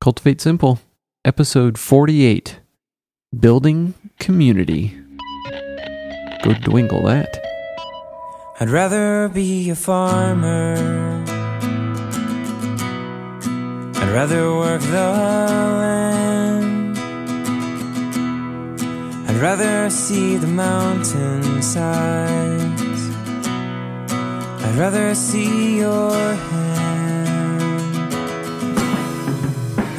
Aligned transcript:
Cultivate 0.00 0.40
Simple, 0.40 0.80
episode 1.26 1.76
48 1.76 2.60
Building 3.38 3.92
Community. 4.18 4.96
Go 6.42 6.54
dwingle 6.54 7.04
that. 7.04 7.38
I'd 8.58 8.70
rather 8.70 9.28
be 9.28 9.68
a 9.68 9.74
farmer. 9.74 10.76
I'd 13.94 14.12
rather 14.14 14.54
work 14.54 14.80
the 14.80 14.88
land. 14.88 16.96
I'd 19.28 19.36
rather 19.36 19.90
see 19.90 20.38
the 20.38 20.46
mountainsides. 20.46 23.02
I'd 24.64 24.76
rather 24.78 25.14
see 25.14 25.76
your 25.76 26.10
hand. 26.10 26.59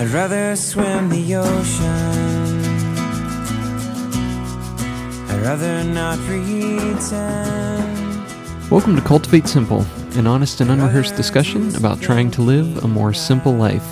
I'd 0.02 0.10
rather 0.10 0.56
swim 0.56 1.10
the 1.10 1.36
ocean. 1.36 1.86
I'd 5.30 5.42
rather 5.44 5.84
not 5.84 6.18
pretend. 6.22 7.08
Welcome 8.72 8.96
to 8.96 9.02
Cultivate 9.04 9.48
Simple, 9.48 9.86
an 10.16 10.26
honest 10.26 10.60
and 10.60 10.72
unrehearsed 10.72 11.16
discussion 11.16 11.76
about 11.76 12.02
trying 12.02 12.32
to 12.32 12.42
live 12.42 12.84
a 12.84 12.88
more 12.88 13.14
simple 13.14 13.54
life. 13.54 13.88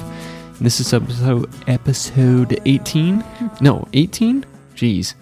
This 0.59 0.79
is 0.79 0.95
episode 0.95 1.47
episode 1.67 2.59
18. 2.65 3.23
No, 3.61 3.87
18? 3.93 4.47
Jeez. 4.73 5.13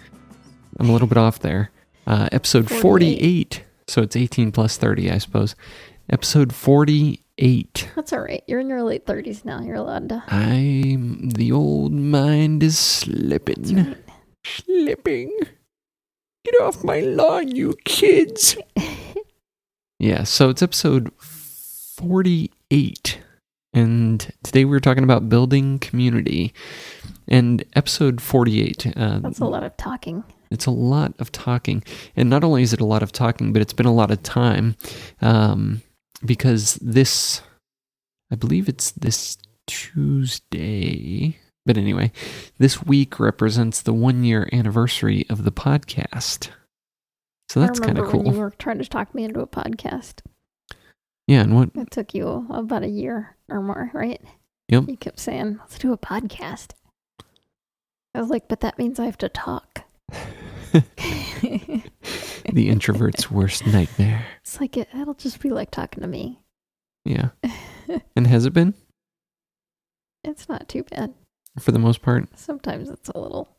I'm 0.80 0.88
a 0.88 0.94
little 0.94 1.10
bit 1.10 1.18
off 1.18 1.40
there. 1.40 1.70
Uh, 2.08 2.30
episode 2.32 2.72
48. 2.72 3.62
So 3.88 4.04
it's 4.04 4.16
18 4.16 4.54
plus 4.54 4.78
30, 4.78 5.12
I 5.12 5.18
suppose. 5.18 5.54
Episode 6.10 6.56
48. 6.56 7.27
That's 7.96 8.14
all 8.14 8.22
right. 8.22 8.44
You're 8.48 8.60
in 8.60 8.68
your 8.70 8.84
late 8.84 9.06
30s 9.06 9.46
now. 9.46 9.62
You're 9.62 9.76
allowed 9.76 10.10
to. 10.10 10.24
I'm 10.28 11.30
the 11.30 11.52
old 11.52 11.94
mind 11.94 12.64
is 12.64 12.78
slipping. 12.80 13.76
right. 13.76 13.98
Slipping. 14.46 15.38
Get 16.46 16.56
off 16.62 16.84
my 16.84 17.02
lawn, 17.02 17.50
you 17.50 17.76
kids. 17.86 18.58
yeah, 20.00 20.24
so 20.24 20.50
it's 20.50 20.62
episode 20.62 21.12
48. 21.22 23.20
And 23.74 24.32
today 24.44 24.66
we're 24.66 24.80
talking 24.80 25.04
about 25.04 25.30
building 25.30 25.78
community. 25.80 26.54
And 27.28 27.64
episode 27.76 28.22
48. 28.22 28.94
Uh, 28.96 29.20
That's 29.20 29.40
a 29.40 29.46
lot 29.46 29.64
of 29.64 29.76
talking. 29.78 30.24
it's 30.50 30.66
a 30.66 30.72
lot 30.72 31.14
of 31.20 31.32
talking. 31.34 31.84
And 32.16 32.30
not 32.30 32.44
only 32.46 32.64
is 32.64 32.72
it 32.72 32.80
a 32.80 32.86
lot 32.86 33.04
of 33.04 33.12
talking, 33.12 33.52
but 33.52 33.62
it's 33.62 33.74
been 33.74 33.86
a 33.86 33.94
lot 33.94 34.10
of 34.12 34.24
time. 34.24 34.76
Um, 35.22 35.82
because 36.26 36.76
this, 36.76 37.42
I 38.32 38.36
believe 38.36 38.68
it's 38.70 38.92
this 38.92 39.38
Tuesday. 39.68 41.38
But 41.66 41.78
anyway, 41.78 42.12
this 42.58 42.84
week 42.84 43.20
represents 43.20 43.82
the 43.82 43.94
one 43.94 44.24
year 44.24 44.48
anniversary 44.54 45.26
of 45.30 45.44
the 45.44 45.52
podcast. 45.52 46.50
So 47.50 47.60
that's 47.60 47.80
kind 47.80 47.98
of 47.98 48.12
when 48.12 48.24
cool. 48.24 48.34
you 48.34 48.40
were 48.40 48.52
trying 48.52 48.80
to 48.80 48.86
talk 48.86 49.14
me 49.14 49.24
into 49.24 49.42
a 49.42 49.48
podcast. 49.48 50.22
Yeah, 51.28 51.42
and 51.42 51.56
what? 51.56 51.70
It 51.76 51.92
took 51.92 52.14
you 52.14 52.48
about 52.50 52.84
a 52.84 52.90
year 52.90 53.36
or 53.50 53.62
more, 53.62 53.92
right? 53.94 54.22
Yep. 54.70 54.86
You 54.88 54.98
kept 54.98 55.20
saying, 55.20 55.58
let's 55.60 55.78
do 55.78 55.94
a 55.94 55.98
podcast. 55.98 56.72
I 58.14 58.20
was 58.20 58.30
like, 58.30 58.48
but 58.48 58.62
that 58.62 58.78
means 58.78 59.00
I 59.00 59.06
have 59.06 59.18
to 59.20 59.30
talk. 59.30 59.84
The 62.54 62.70
introvert's 62.70 63.30
worst 63.30 63.66
nightmare. 63.68 64.26
It's 64.42 64.60
like, 64.62 64.78
it, 64.78 64.88
it'll 64.98 65.14
just 65.16 65.42
be 65.42 65.50
like 65.50 65.70
talking 65.70 66.02
to 66.02 66.08
me. 66.08 66.40
Yeah. 67.06 67.30
And 68.16 68.28
has 68.28 68.46
it 68.46 68.54
been 68.54 68.74
It's 70.24 70.50
not 70.50 70.68
too 70.68 70.84
bad. 70.84 71.14
for 71.60 71.72
the 71.72 71.80
most 71.80 72.02
part? 72.02 72.28
Sometimes 72.38 72.90
it's 72.90 73.10
a 73.10 73.18
little 73.20 73.56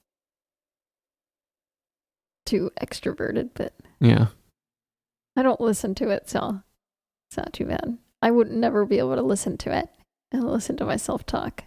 too 2.46 2.70
extroverted, 2.80 3.50
but 3.54 3.74
Yeah. 4.00 4.26
I 5.36 5.42
don't 5.42 5.60
listen 5.60 5.94
to 5.96 6.10
it, 6.10 6.28
so 6.28 6.60
it's 7.30 7.36
not 7.36 7.52
too 7.52 7.66
bad. 7.66 7.96
I 8.20 8.30
would 8.30 8.50
never 8.50 8.84
be 8.84 8.98
able 8.98 9.14
to 9.14 9.22
listen 9.22 9.56
to 9.58 9.76
it 9.76 9.88
and 10.32 10.44
listen 10.50 10.76
to 10.78 10.84
myself 10.84 11.24
talk 11.24 11.64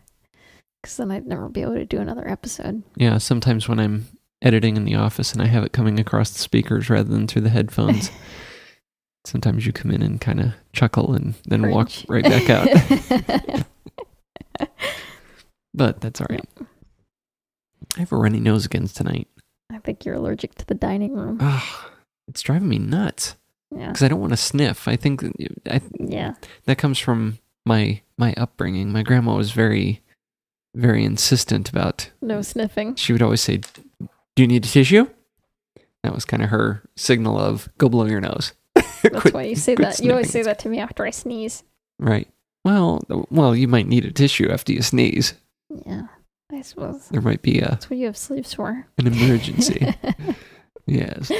because 0.81 0.97
then 0.97 1.09
I'd 1.11 1.25
never 1.25 1.47
be 1.49 1.61
able 1.61 1.75
to 1.75 1.85
do 1.85 1.99
another 1.99 2.27
episode. 2.27 2.83
Yeah, 2.95 3.17
sometimes 3.19 3.67
when 3.69 3.79
I'm 3.79 4.07
editing 4.41 4.75
in 4.77 4.85
the 4.85 4.95
office 4.95 5.33
and 5.33 5.41
I 5.41 5.45
have 5.47 5.63
it 5.63 5.71
coming 5.73 5.99
across 5.99 6.31
the 6.31 6.39
speakers 6.39 6.89
rather 6.89 7.09
than 7.09 7.27
through 7.27 7.43
the 7.43 7.49
headphones, 7.49 8.09
sometimes 9.25 9.65
you 9.65 9.71
come 9.73 9.91
in 9.91 10.01
and 10.01 10.19
kind 10.19 10.39
of 10.39 10.53
chuckle 10.73 11.13
and 11.13 11.35
then 11.45 11.69
walk 11.69 11.91
right 12.07 12.23
back 12.23 12.49
out. 12.49 13.65
but 15.73 16.01
that's 16.01 16.21
all 16.21 16.27
right. 16.29 16.45
I 17.97 17.99
have 17.99 18.11
a 18.11 18.17
runny 18.17 18.39
nose 18.39 18.65
again 18.65 18.87
tonight. 18.87 19.27
I 19.71 19.79
think 19.79 20.05
you're 20.05 20.15
allergic 20.15 20.55
to 20.55 20.65
the 20.65 20.73
dining 20.75 21.13
room. 21.13 21.37
Ah, 21.41 21.89
it's 22.27 22.41
driving 22.41 22.69
me 22.69 22.79
nuts 22.79 23.35
Yeah. 23.75 23.87
because 23.87 24.03
I 24.03 24.07
don't 24.07 24.19
want 24.21 24.33
to 24.33 24.37
sniff. 24.37 24.87
I 24.87 24.95
think 24.95 25.21
that- 25.21 25.61
I, 25.69 25.81
Yeah. 25.99 26.33
that 26.65 26.77
comes 26.77 26.99
from 26.99 27.39
my 27.65 28.01
my 28.17 28.33
upbringing. 28.37 28.91
My 28.91 29.03
grandma 29.03 29.35
was 29.35 29.51
very 29.51 30.01
very 30.75 31.03
insistent 31.03 31.69
about 31.69 32.11
No 32.21 32.41
sniffing. 32.41 32.95
she 32.95 33.11
would 33.11 33.21
always 33.21 33.41
say, 33.41 33.59
"Do 34.41 34.45
you 34.45 34.47
need 34.47 34.65
a 34.65 34.67
tissue?" 34.67 35.07
That 36.01 36.15
was 36.15 36.25
kind 36.25 36.41
of 36.41 36.49
her 36.49 36.81
signal 36.95 37.37
of 37.37 37.69
"Go 37.77 37.89
blow 37.89 38.05
your 38.07 38.21
nose." 38.21 38.53
That's 38.73 38.97
Quit- 39.21 39.33
why 39.35 39.43
you 39.43 39.55
say 39.55 39.75
that. 39.75 39.99
You 39.99 40.09
always 40.09 40.31
say 40.31 40.41
that 40.41 40.57
to 40.59 40.69
me 40.69 40.79
after 40.79 41.05
I 41.05 41.11
sneeze. 41.11 41.63
Right. 41.99 42.27
Well, 42.65 43.03
well, 43.29 43.55
you 43.55 43.67
might 43.67 43.85
need 43.87 44.03
a 44.05 44.11
tissue 44.11 44.49
after 44.49 44.73
you 44.73 44.81
sneeze. 44.81 45.35
Yeah. 45.85 46.07
I 46.51 46.61
suppose. 46.61 47.07
There 47.09 47.21
might 47.21 47.43
be 47.43 47.59
a 47.59 47.69
That's 47.69 47.87
what 47.87 47.99
you 47.99 48.07
have 48.07 48.17
sleeves 48.17 48.51
for. 48.55 48.87
an 48.97 49.05
emergency. 49.07 49.93
yes. 50.87 51.31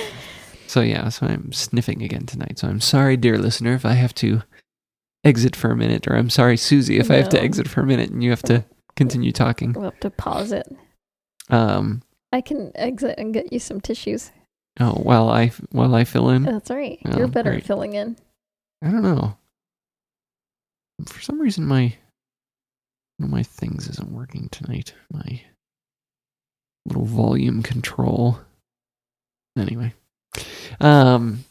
So 0.67 0.81
yeah, 0.81 1.09
so 1.09 1.25
I'm 1.25 1.51
sniffing 1.51 2.03
again 2.03 2.27
tonight. 2.27 2.59
So 2.59 2.67
I'm 2.67 2.81
sorry, 2.81 3.17
dear 3.17 3.39
listener, 3.39 3.73
if 3.73 3.83
I 3.83 3.93
have 3.93 4.13
to 4.15 4.43
exit 5.23 5.55
for 5.55 5.71
a 5.71 5.75
minute, 5.75 6.07
or 6.07 6.15
I'm 6.15 6.29
sorry, 6.29 6.55
Susy, 6.55 6.99
if 6.99 7.09
I 7.09 7.15
have 7.15 7.29
to 7.29 7.41
exit 7.41 7.67
for 7.67 7.81
a 7.81 7.85
minute 7.85 8.11
and 8.11 8.23
you 8.23 8.29
have 8.29 8.43
to 8.43 8.63
continue 8.95 9.31
talking. 9.31 9.73
we'll 9.73 9.85
have 9.85 9.99
to 10.01 10.11
pause 10.11 10.51
it. 10.51 10.67
Um. 11.49 12.03
I 12.31 12.41
can 12.41 12.71
exit 12.75 13.15
and 13.17 13.33
get 13.33 13.51
you 13.51 13.59
some 13.59 13.81
tissues. 13.81 14.31
Oh, 14.79 14.93
while 14.93 15.29
I 15.29 15.51
while 15.71 15.93
I 15.95 16.03
fill 16.05 16.29
in, 16.29 16.43
That's 16.43 16.69
right. 16.69 16.99
Oh, 17.05 17.17
You're 17.17 17.27
better 17.27 17.53
at 17.53 17.63
filling 17.63 17.93
in. 17.93 18.15
I 18.81 18.89
don't 18.89 19.03
know. 19.03 19.37
For 21.07 21.21
some 21.21 21.41
reason, 21.41 21.65
my 21.65 21.95
one 23.17 23.27
of 23.27 23.29
my 23.29 23.43
things 23.43 23.87
isn't 23.89 24.11
working 24.11 24.49
tonight. 24.49 24.93
My 25.11 25.41
little 26.85 27.05
volume 27.05 27.63
control. 27.63 28.39
Anyway, 29.57 29.93
um, 30.79 31.43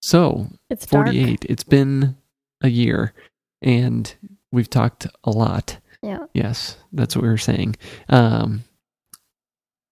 so 0.00 0.46
It's 0.70 0.86
dark. 0.86 1.06
48. 1.08 1.44
It's 1.48 1.64
been 1.64 2.16
a 2.62 2.68
year, 2.68 3.12
and 3.60 4.14
we've 4.52 4.70
talked 4.70 5.08
a 5.24 5.30
lot. 5.30 5.78
Yeah. 6.02 6.26
Yes, 6.32 6.76
that's 6.92 7.16
what 7.16 7.22
we 7.22 7.28
were 7.28 7.36
saying. 7.36 7.74
Um, 8.08 8.62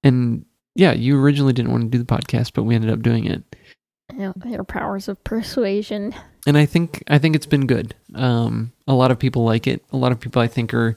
and 0.02 0.44
yeah, 0.74 0.92
you 0.92 1.18
originally 1.20 1.52
didn't 1.52 1.72
want 1.72 1.84
to 1.84 1.88
do 1.90 1.98
the 2.02 2.04
podcast, 2.04 2.52
but 2.54 2.64
we 2.64 2.74
ended 2.74 2.90
up 2.90 3.02
doing 3.02 3.24
it. 3.26 3.42
Yeah, 4.14 4.32
your 4.44 4.64
powers 4.64 5.08
of 5.08 5.22
persuasion. 5.24 6.14
and 6.46 6.56
I 6.56 6.64
think 6.66 7.02
I 7.08 7.18
think 7.18 7.34
it's 7.36 7.46
been 7.46 7.66
good. 7.66 7.94
Um, 8.14 8.72
a 8.86 8.94
lot 8.94 9.10
of 9.10 9.18
people 9.18 9.44
like 9.44 9.66
it. 9.66 9.82
A 9.92 9.96
lot 9.96 10.12
of 10.12 10.20
people 10.20 10.40
I 10.40 10.46
think 10.48 10.72
are 10.74 10.96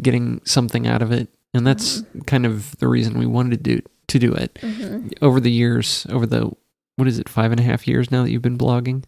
getting 0.00 0.40
something 0.44 0.86
out 0.86 1.02
of 1.02 1.12
it, 1.12 1.28
and 1.54 1.66
that's 1.66 2.02
kind 2.26 2.44
of 2.46 2.76
the 2.78 2.88
reason 2.88 3.18
we 3.18 3.26
wanted 3.26 3.50
to 3.64 3.76
do 3.76 3.82
to 4.08 4.18
do 4.18 4.32
it. 4.34 4.58
hmm 4.60 5.08
Over 5.22 5.40
the 5.40 5.50
years, 5.50 6.06
over 6.10 6.26
the 6.26 6.50
what 6.96 7.08
is 7.08 7.18
it, 7.18 7.28
five 7.28 7.52
and 7.52 7.60
a 7.60 7.64
half 7.64 7.88
years 7.88 8.10
now 8.10 8.22
that 8.22 8.30
you've 8.30 8.42
been 8.42 8.58
blogging. 8.58 9.04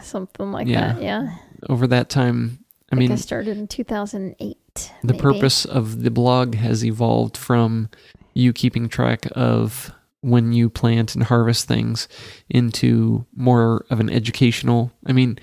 Something 0.00 0.50
like 0.52 0.66
Yeah. 0.66 0.94
that. 0.94 1.02
Yeah. 1.02 1.36
Over 1.68 1.86
that 1.88 2.08
time, 2.08 2.60
I 2.90 2.96
I 2.96 2.98
mean, 2.98 3.12
I 3.12 3.16
started 3.16 3.58
in 3.58 3.68
2008. 3.68 4.56
the 5.02 5.12
maybe. 5.12 5.18
purpose 5.18 5.64
of 5.66 6.02
the 6.02 6.10
blog 6.10 6.54
has 6.54 6.84
evolved 6.84 7.36
from 7.36 7.90
you 8.34 8.52
keeping 8.52 8.88
track 8.88 9.26
of 9.32 9.92
when 10.20 10.52
you 10.52 10.70
plant 10.70 11.14
and 11.14 11.24
harvest 11.24 11.66
things 11.66 12.06
into 12.48 13.26
more 13.34 13.84
of 13.90 13.98
an 14.00 14.08
educational. 14.10 14.92
I 15.06 15.12
mean, 15.12 15.38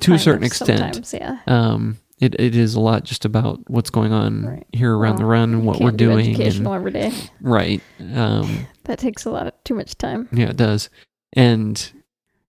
to 0.00 0.14
a 0.14 0.18
certain 0.18 0.44
extent. 0.44 1.12
Yeah. 1.12 1.38
um 1.46 1.98
it, 2.20 2.38
it 2.38 2.54
is 2.54 2.76
a 2.76 2.80
lot 2.80 3.02
just 3.02 3.24
about 3.24 3.58
what's 3.68 3.90
going 3.90 4.12
on 4.12 4.46
Right. 4.46 4.66
here 4.72 4.96
around 4.96 5.16
the 5.16 5.24
run 5.24 5.52
and 5.54 5.66
what 5.66 5.80
we're 5.80 5.90
do 5.90 5.96
doing 6.10 6.26
and, 6.26 6.34
Educational 6.36 6.74
every 6.74 6.92
day. 6.92 7.12
right 7.40 7.82
um 8.14 8.66
That 8.84 9.00
takes 9.00 9.24
a 9.24 9.30
lot 9.30 9.48
of 9.48 9.54
too 9.64 9.74
much 9.74 9.98
time. 9.98 10.28
yeah 10.32 10.50
it 10.50 10.56
does 10.56 10.88
and 11.32 11.90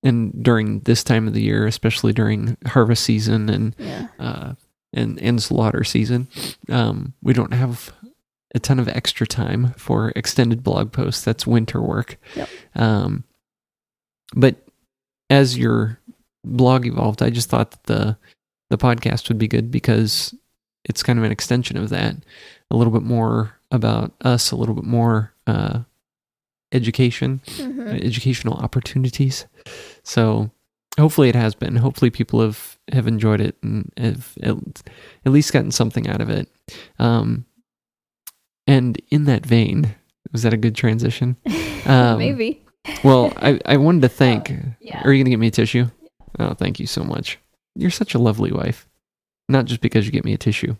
and 0.03 0.43
during 0.43 0.81
this 0.81 1.03
time 1.03 1.27
of 1.27 1.33
the 1.33 1.41
year 1.41 1.65
especially 1.65 2.13
during 2.13 2.55
harvest 2.67 3.03
season 3.03 3.49
and 3.49 3.75
Yeah. 3.79 4.07
uh 4.19 4.53
and 4.93 5.19
and 5.19 5.41
slaughter 5.41 5.83
season 5.83 6.27
um 6.69 7.13
we 7.23 7.33
don't 7.33 7.53
have 7.53 7.91
a 8.53 8.59
ton 8.59 8.79
of 8.79 8.87
extra 8.87 9.25
time 9.27 9.73
for 9.77 10.11
extended 10.15 10.63
blog 10.63 10.91
posts 10.91 11.23
that's 11.23 11.47
winter 11.47 11.81
work 11.81 12.17
Yep. 12.35 12.49
um 12.75 13.23
but 14.35 14.55
as 15.29 15.57
your 15.57 15.99
blog 16.45 16.85
evolved 16.85 17.21
i 17.23 17.29
just 17.29 17.49
thought 17.49 17.71
that 17.71 17.83
the 17.83 18.17
the 18.69 18.77
podcast 18.77 19.27
would 19.29 19.37
be 19.37 19.47
good 19.47 19.69
because 19.71 20.33
it's 20.85 21.03
kind 21.03 21.17
of 21.19 21.23
an 21.23 21.31
extension 21.31 21.77
of 21.77 21.89
that. 21.89 22.15
A 22.71 22.75
little 22.75 22.91
bit 22.91 23.03
more 23.03 23.57
about 23.71 24.11
us, 24.21 24.51
a 24.51 24.55
little 24.57 24.73
bit 24.75 24.83
more 24.83 25.31
uh, 25.47 25.81
education, 26.71 27.39
Mhm. 27.45 28.03
educational 28.03 28.55
opportunities. 28.55 29.45
So 30.03 30.49
hopefully 30.99 31.29
it 31.29 31.35
has 31.35 31.53
been. 31.55 31.75
Hopefully 31.77 32.09
people 32.09 32.41
have 32.41 32.77
have 32.91 33.07
enjoyed 33.07 33.39
it 33.41 33.55
and 33.61 33.91
have 33.97 34.33
at, 34.41 34.57
at 35.25 35.31
least 35.31 35.53
gotten 35.53 35.71
something 35.71 36.07
out 36.09 36.19
of 36.21 36.29
it. 36.29 36.49
Um, 36.99 37.45
and 38.67 38.99
in 39.09 39.25
that 39.25 39.45
vein, 39.45 39.95
was 40.31 40.43
that 40.43 40.53
a 40.53 40.57
good 40.57 40.75
transition? 40.75 41.37
Um, 41.85 42.17
Maybe. 42.17 42.63
Well, 43.03 43.33
I, 43.35 43.59
I 43.65 43.75
wanted 43.75 44.03
to 44.03 44.07
thank. 44.23 44.49
yeah. 44.79 45.01
Are 45.03 45.11
you 45.11 45.17
going 45.21 45.25
to 45.25 45.31
get 45.31 45.39
me 45.39 45.47
a 45.47 45.51
tissue? 45.51 45.87
Oh, 46.39 46.53
thank 46.53 46.79
you 46.79 46.87
so 46.87 47.03
much. 47.03 47.39
You're 47.75 47.91
such 47.91 48.15
a 48.15 48.19
lovely 48.19 48.53
wife. 48.53 48.87
Not 49.49 49.65
just 49.65 49.81
because 49.81 50.05
you 50.05 50.13
get 50.13 50.23
me 50.23 50.31
a 50.31 50.37
tissue, 50.37 50.77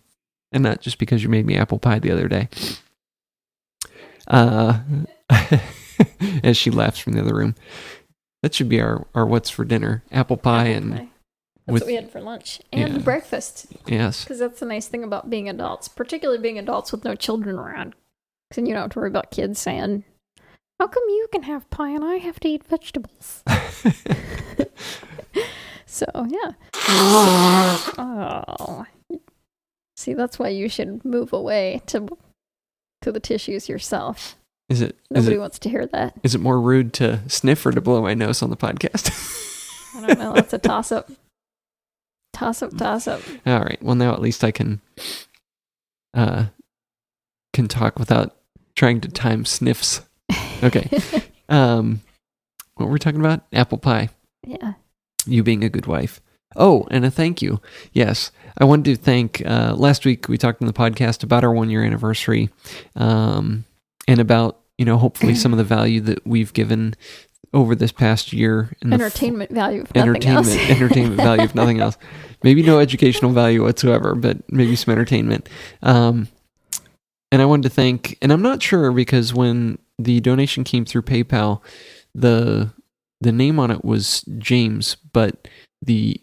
and 0.54 0.64
not 0.64 0.80
just 0.80 0.98
because 0.98 1.22
you 1.22 1.28
made 1.28 1.46
me 1.46 1.58
apple 1.58 1.78
pie 1.78 2.00
the 2.00 2.12
other 2.12 2.30
day. 2.30 2.48
Uh, 4.30 4.80
as 6.44 6.56
she 6.56 6.72
laughs 6.72 7.00
from 7.00 7.12
the 7.14 7.22
other 7.22 7.36
room. 7.36 7.56
That 8.44 8.54
should 8.54 8.70
be 8.70 8.80
our, 8.80 9.06
our 9.14 9.26
what's 9.26 9.50
for 9.50 9.66
dinner 9.66 10.04
apple 10.10 10.38
pie 10.38 10.68
and 10.68 11.10
That's 11.66 11.74
with- 11.74 11.82
what 11.84 11.88
we 11.88 11.96
had 11.96 12.12
for 12.12 12.20
lunch 12.22 12.62
and 12.72 12.94
Yeah. 12.96 13.00
breakfast. 13.00 13.68
yes. 13.88 14.24
Because 14.24 14.40
that's 14.40 14.60
the 14.60 14.66
nice 14.66 14.88
thing 14.88 15.04
about 15.04 15.30
being 15.30 15.48
adults, 15.50 15.88
particularly 15.88 16.42
being 16.42 16.60
adults 16.60 16.92
with 16.92 17.04
no 17.06 17.16
children 17.16 17.58
around. 17.58 17.96
Because 18.50 18.58
then 18.58 18.66
you 18.66 18.74
don't 18.74 18.84
have 18.84 18.92
to 18.92 19.00
worry 19.00 19.08
about 19.10 19.32
kids 19.32 19.60
saying, 19.60 20.04
How 20.80 20.88
come 20.88 21.04
you 21.08 21.28
can 21.32 21.44
have 21.44 21.70
pie 21.70 21.92
and 21.92 22.04
I 22.04 22.16
have 22.18 22.40
to 22.42 22.48
eat 22.50 22.64
vegetables? 22.66 23.44
So, 25.86 26.06
yeah. 26.28 26.54
Oh. 27.98 28.86
See, 29.96 30.14
that's 30.16 30.40
why 30.40 30.50
you 30.50 30.68
should 30.68 31.06
move 31.06 31.32
away 31.34 31.82
to 31.88 32.08
to 33.04 33.12
the 33.12 33.20
tissues 33.20 33.70
yourself. 33.70 34.36
Is 34.70 34.82
it? 34.82 34.98
Nobody 35.12 35.36
it 35.36 35.40
wants 35.40 35.60
to 35.60 35.70
hear 35.70 35.86
that. 35.88 36.16
is 36.24 36.34
it 36.34 36.42
more 36.42 36.60
rude 36.60 36.94
to 36.94 37.20
sniff 37.30 37.64
or 37.66 37.72
to 37.72 37.80
blow 37.80 38.02
my 38.02 38.14
nose 38.16 38.42
on 38.42 38.50
the 38.50 38.58
podcast? 38.58 39.12
I 39.96 40.08
don't 40.08 40.18
know. 40.20 40.34
That's 40.34 40.54
a 40.54 40.58
toss 40.58 40.92
up. 40.92 41.12
Toss 42.34 42.62
up, 42.62 42.76
toss 42.78 43.08
up. 43.08 43.22
All 43.46 43.60
right. 43.60 43.82
Well, 43.82 43.96
now 43.96 44.14
at 44.14 44.22
least 44.22 44.44
I 44.44 44.52
can 44.52 44.82
uh 46.14 46.46
can 47.54 47.68
talk 47.68 48.00
without 48.00 48.36
trying 48.76 49.02
to 49.02 49.08
time 49.10 49.46
sniffs. 49.46 50.02
Okay. 50.64 50.90
Um 51.50 52.02
what 52.76 52.86
were 52.88 52.94
we 52.94 53.00
talking 53.00 53.20
about? 53.20 53.46
Apple 53.52 53.78
pie. 53.78 54.10
yeah. 54.48 54.74
You 55.26 55.44
being 55.44 55.64
a 55.64 55.70
good 55.70 55.86
wife. 55.88 56.22
Oh, 56.56 56.88
and 56.90 57.06
a 57.06 57.12
thank 57.12 57.42
you. 57.42 57.62
Yes. 57.92 58.32
I 58.58 58.64
wanted 58.64 58.96
to 58.96 59.02
thank 59.04 59.46
uh 59.46 59.76
last 59.76 60.06
week 60.06 60.28
we 60.30 60.38
talked 60.38 60.62
in 60.62 60.68
the 60.68 60.74
podcast 60.74 61.22
about 61.22 61.44
our 61.44 61.54
1 61.54 61.70
year 61.70 61.84
anniversary 61.84 62.50
um 62.96 63.66
and 64.08 64.20
about, 64.22 64.62
you 64.78 64.86
know, 64.86 64.98
hopefully 64.98 65.36
some 65.36 65.52
of 65.52 65.58
the 65.58 65.64
value 65.66 66.00
that 66.02 66.26
we've 66.26 66.54
given 66.54 66.96
over 67.54 67.76
this 67.76 67.92
past 67.92 68.34
year 68.34 68.72
in 68.82 68.90
the 68.90 68.96
f- 68.96 69.02
Entertainment 69.02 69.52
value, 69.52 69.82
if 69.82 69.94
nothing 69.94 70.10
entertainment 70.10 70.48
else. 70.48 70.70
entertainment 70.70 71.18
value 71.18 71.44
if 71.44 71.56
nothing 71.56 71.80
else 71.80 71.98
maybe 72.44 72.64
no 72.64 72.80
educational 72.80 73.32
value 73.32 73.62
whatsoever 73.64 74.16
but 74.16 74.38
maybe 74.52 74.76
some 74.76 74.92
entertainment 74.92 75.48
um 75.84 76.28
and 77.32 77.42
i 77.42 77.46
wanted 77.46 77.64
to 77.64 77.70
thank 77.70 78.18
and 78.22 78.32
i'm 78.34 78.42
not 78.42 78.62
sure 78.62 78.92
because 78.92 79.34
when 79.34 79.78
the 80.00 80.20
donation 80.22 80.64
came 80.64 80.84
through 80.86 81.02
paypal 81.04 81.62
the 82.16 82.70
the 83.22 83.32
name 83.32 83.60
on 83.60 83.72
it 83.72 83.86
was 83.86 84.22
james 84.38 84.98
but 85.14 85.48
the 85.82 86.20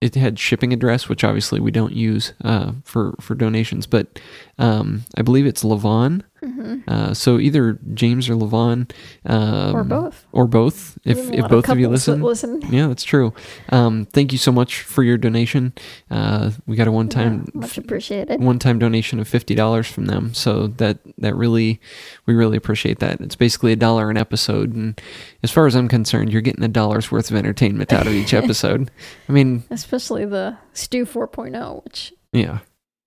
it 0.00 0.14
had 0.16 0.38
shipping 0.38 0.72
address 0.72 1.08
which 1.08 1.24
obviously 1.24 1.60
we 1.60 1.70
don't 1.70 1.94
use 1.94 2.34
uh, 2.44 2.72
for 2.84 3.14
for 3.20 3.34
donations 3.34 3.86
but 3.86 4.18
um, 4.58 5.04
i 5.16 5.22
believe 5.22 5.46
it's 5.46 5.64
levon 5.64 6.22
hmm 6.44 6.78
uh, 6.88 7.14
so 7.14 7.38
either 7.38 7.78
james 7.94 8.28
or 8.28 8.34
levon 8.34 8.90
um, 9.26 9.74
or 9.74 9.84
both. 9.84 10.26
or 10.32 10.46
both 10.46 10.98
if, 11.04 11.30
if 11.30 11.48
both 11.48 11.68
of 11.68 11.78
you 11.78 11.88
listen 11.88 12.20
listen. 12.22 12.60
yeah, 12.70 12.86
that's 12.88 13.04
true. 13.04 13.32
Um, 13.70 14.06
thank 14.06 14.32
you 14.32 14.38
so 14.38 14.52
much 14.52 14.82
for 14.82 15.02
your 15.02 15.16
donation. 15.16 15.72
Uh, 16.10 16.50
we 16.66 16.76
got 16.76 16.86
a 16.88 16.92
one 16.92 17.08
time 17.08 17.46
Yeah, 17.54 17.60
much 17.60 17.78
appreciated. 17.78 18.40
one 18.42 18.58
time 18.58 18.78
donation 18.78 19.18
of 19.20 19.28
fifty 19.28 19.54
dollars 19.54 19.86
from 19.86 20.06
them. 20.06 20.34
So 20.34 20.66
that 20.78 20.98
that 21.18 21.34
really 21.34 21.80
we 22.26 22.34
really 22.34 22.56
appreciate 22.56 22.98
that. 23.00 23.20
It's 23.20 23.36
basically 23.36 23.72
a 23.72 23.76
dollar 23.76 24.10
an 24.10 24.16
episode, 24.16 24.74
and 24.74 25.00
as 25.42 25.50
far 25.50 25.66
as 25.66 25.74
I'm 25.74 25.88
concerned, 25.88 26.32
you're 26.32 26.42
getting 26.42 26.64
a 26.64 26.68
dollar's 26.68 27.10
worth 27.10 27.30
of 27.30 27.36
entertainment 27.36 27.92
out 27.92 28.06
of 28.06 28.12
each 28.12 28.34
episode. 28.42 28.90
I 29.28 29.32
mean, 29.32 29.64
Especially 29.70 30.24
the 30.24 30.56
Stew 30.72 31.06
4.0, 31.06 31.84
which 31.84 32.12
yeah. 32.32 32.58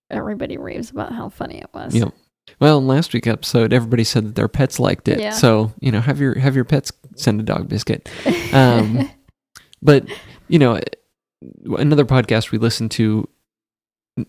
everybody 0.10 0.58
raves 0.58 0.90
about 0.90 1.12
how 1.14 1.30
funny 1.30 1.60
it 1.60 1.70
was. 1.74 1.96
Yep. 1.96 2.14
Well, 2.60 2.80
in 2.80 2.88
last 2.88 3.14
week's 3.14 3.28
episode, 3.28 3.74
everybody 3.74 4.04
said 4.04 4.26
that 4.26 4.36
their 4.36 4.48
pets 4.48 4.80
liked 4.80 5.08
it. 5.08 5.20
Yeah. 5.20 5.32
So 5.32 5.74
you 5.80 5.92
know, 5.92 6.02
have 6.02 6.20
your 6.20 6.38
have 6.40 6.56
your 6.56 6.66
pets 6.66 6.92
send 7.16 7.40
a 7.40 7.44
dog 7.44 7.68
biscuit. 7.68 8.10
Um, 8.54 9.10
but 9.82 10.06
you 10.48 10.60
know, 10.60 10.80
another 11.78 12.06
podcast 12.06 12.52
we 12.52 12.58
listened 12.58 12.92
to 12.92 13.28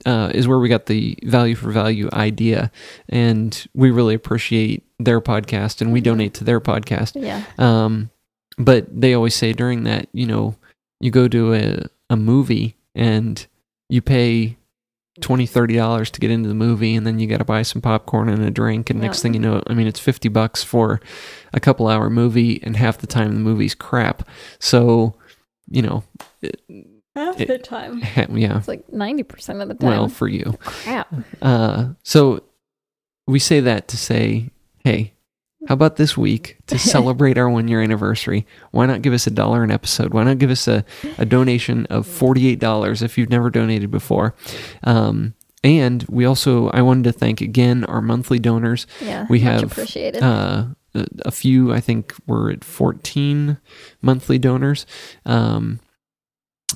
uh, 0.05 0.31
is 0.35 0.47
where 0.47 0.59
we 0.59 0.69
got 0.69 0.87
the 0.87 1.19
value 1.25 1.55
for 1.55 1.70
value 1.70 2.09
idea, 2.12 2.70
and 3.09 3.67
we 3.75 3.91
really 3.91 4.15
appreciate 4.15 4.85
their 4.99 5.20
podcast, 5.20 5.81
and 5.81 5.93
we 5.93 6.00
donate 6.00 6.35
to 6.35 6.44
their 6.44 6.61
podcast. 6.61 7.12
yeah. 7.15 7.44
Um, 7.59 8.11
but 8.59 8.87
they 8.91 9.15
always 9.15 9.37
say 9.37 9.53
during 9.53 9.85
that, 9.85 10.09
you 10.12 10.26
know, 10.26 10.56
you 11.00 11.11
go 11.11 11.29
to 11.29 11.55
a, 11.55 11.85
a 12.11 12.17
movie 12.17 12.76
and 12.94 13.47
you 13.88 14.03
pay 14.03 14.56
twenty 15.20 15.47
thirty 15.47 15.76
dollars 15.76 16.11
to 16.11 16.20
get 16.20 16.31
into 16.31 16.49
the 16.49 16.55
movie 16.55 16.94
and 16.94 17.06
then 17.06 17.19
you 17.19 17.26
got 17.26 17.38
to 17.38 17.44
buy 17.44 17.62
some 17.62 17.82
popcorn 17.82 18.29
and 18.29 18.43
a 18.44 18.50
drink 18.50 18.88
and 18.91 19.00
next 19.00 19.20
thing 19.23 19.35
you 19.35 19.41
know 19.41 19.62
i 19.67 19.75
mean 19.75 19.87
it's 19.87 19.99
50 20.00 20.29
bucks 20.29 20.62
for 20.62 21.00
a 21.53 21.61
couple 21.61 21.88
hour 21.88 22.09
movie 22.09 22.61
and 22.62 22.76
half 22.76 22.99
the 22.99 23.06
time 23.06 23.35
the 23.35 23.41
movie's 23.41 23.75
crap 23.75 24.29
so 24.59 25.15
you 25.69 25.82
know 25.82 26.05
Half 27.17 27.41
It- 27.41 27.49
the 27.49 27.59
time. 27.59 27.99
yeah 28.31 28.59
It's 28.59 28.69
like 28.69 28.87
90% 28.88 29.61
of 29.62 29.69
the 29.69 29.75
time. 29.75 29.91
well 29.91 30.09
for 30.09 30.29
you 30.29 30.55
Crap. 30.61 31.12
uh 31.43 31.88
so 32.05 32.43
we 33.26 33.38
say 33.41 33.61
that 33.61 33.88
to 33.88 33.97
say 33.97 34.50
hey 34.85 35.15
how 35.66 35.75
about 35.75 35.96
this 35.96 36.16
week 36.16 36.58
to 36.66 36.78
celebrate 36.78 37.38
our 37.38 37.49
one 37.50 37.69
year 37.69 37.82
anniversary? 37.82 38.46
Why 38.70 38.87
not 38.87 39.02
give 39.02 39.12
us 39.12 39.26
a 39.26 39.31
dollar 39.31 39.64
an 39.64 39.70
episode? 39.70 40.14
Why 40.14 40.25
not 40.25 40.38
give 40.38 40.50
us 40.50 40.69
a, 40.69 40.84
a 41.19 41.26
donation 41.26 41.87
of 41.87 42.06
$48 42.06 43.02
if 43.02 43.19
you've 43.19 43.31
never 43.31 43.50
donated 43.50 43.90
before? 43.90 44.34
Um, 44.84 45.34
and 45.64 46.05
we 46.08 46.25
also 46.25 46.69
i 46.69 46.81
wanted 46.81 47.02
to 47.02 47.12
thank 47.12 47.41
again 47.41 47.84
our 47.84 48.00
monthly 48.00 48.38
donors. 48.38 48.86
Yeah. 49.00 49.27
We 49.29 49.41
much 49.41 49.60
have, 49.60 49.72
appreciated. 49.72 50.22
uh, 50.22 50.67
a, 50.94 51.06
a 51.27 51.31
few 51.32 51.72
i 51.72 51.81
think 51.81 52.15
we're 52.29 52.53
at 52.53 52.62
14 52.62 53.58
monthly 54.00 54.38
donors 54.38 54.86
um, 55.27 55.81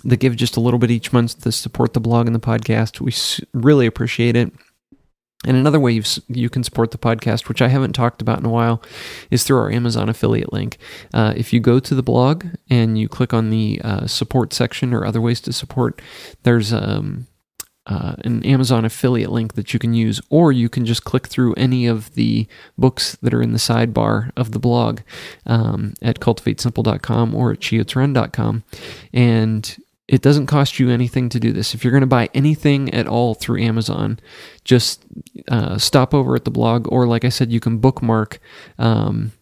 that 0.04 0.18
give 0.18 0.34
just 0.36 0.56
a 0.56 0.60
little 0.60 0.78
bit 0.80 0.90
each 0.90 1.12
month 1.12 1.42
to 1.42 1.52
support 1.52 1.92
the 1.92 2.00
blog 2.00 2.26
and 2.26 2.34
the 2.34 2.40
podcast. 2.40 3.00
We 3.00 3.12
really 3.52 3.86
appreciate 3.86 4.36
it 4.36 4.52
and 5.44 5.56
another 5.56 5.80
way 5.80 6.00
you 6.28 6.48
can 6.50 6.62
support 6.62 6.90
the 6.90 6.98
podcast, 6.98 7.48
which 7.48 7.60
I 7.62 7.68
haven't 7.68 7.94
talked 7.94 8.22
about 8.22 8.38
in 8.38 8.46
a 8.46 8.50
while, 8.50 8.82
is 9.30 9.44
through 9.44 9.58
our 9.58 9.70
Amazon 9.70 10.08
affiliate 10.08 10.52
link. 10.52 10.78
Uh, 11.12 11.34
if 11.36 11.52
you 11.52 11.60
go 11.60 11.80
to 11.80 11.94
the 11.94 12.02
blog 12.02 12.46
and 12.70 12.98
you 12.98 13.08
click 13.08 13.34
on 13.34 13.50
the 13.50 13.80
uh, 13.82 14.06
support 14.06 14.52
section 14.52 14.94
or 14.94 15.04
other 15.04 15.20
ways 15.20 15.40
to 15.42 15.52
support, 15.52 16.00
there's 16.44 16.72
um, 16.72 17.26
uh, 17.86 18.14
an 18.24 18.44
Amazon 18.44 18.84
affiliate 18.84 19.32
link 19.32 19.54
that 19.54 19.72
you 19.72 19.78
can 19.80 19.94
use, 19.94 20.20
or 20.30 20.52
you 20.52 20.68
can 20.68 20.86
just 20.86 21.04
click 21.04 21.26
through 21.26 21.54
any 21.54 21.86
of 21.86 22.14
the 22.14 22.46
books 22.78 23.16
that 23.22 23.34
are 23.34 23.42
in 23.42 23.52
the 23.52 23.58
sidebar 23.58 24.30
of 24.36 24.52
the 24.52 24.60
blog 24.60 25.00
um, 25.46 25.94
at 26.00 26.20
cultivatesimple.com 26.20 27.34
or 27.34 27.52
at 27.52 27.58
chiotsrun.com. 27.58 28.62
And 29.12 29.76
it 30.08 30.22
doesn't 30.22 30.46
cost 30.46 30.78
you 30.78 30.90
anything 30.90 31.28
to 31.30 31.40
do 31.40 31.52
this. 31.52 31.74
If 31.74 31.84
you're 31.84 31.92
going 31.92 32.02
to 32.02 32.06
buy 32.06 32.28
anything 32.34 32.92
at 32.92 33.06
all 33.06 33.34
through 33.34 33.62
Amazon, 33.62 34.18
just 34.64 35.04
uh, 35.48 35.78
stop 35.78 36.12
over 36.12 36.34
at 36.34 36.44
the 36.44 36.50
blog, 36.50 36.90
or 36.92 37.06
like 37.06 37.24
I 37.24 37.28
said, 37.28 37.52
you 37.52 37.60
can 37.60 37.78
bookmark 37.78 38.40
um, 38.78 39.32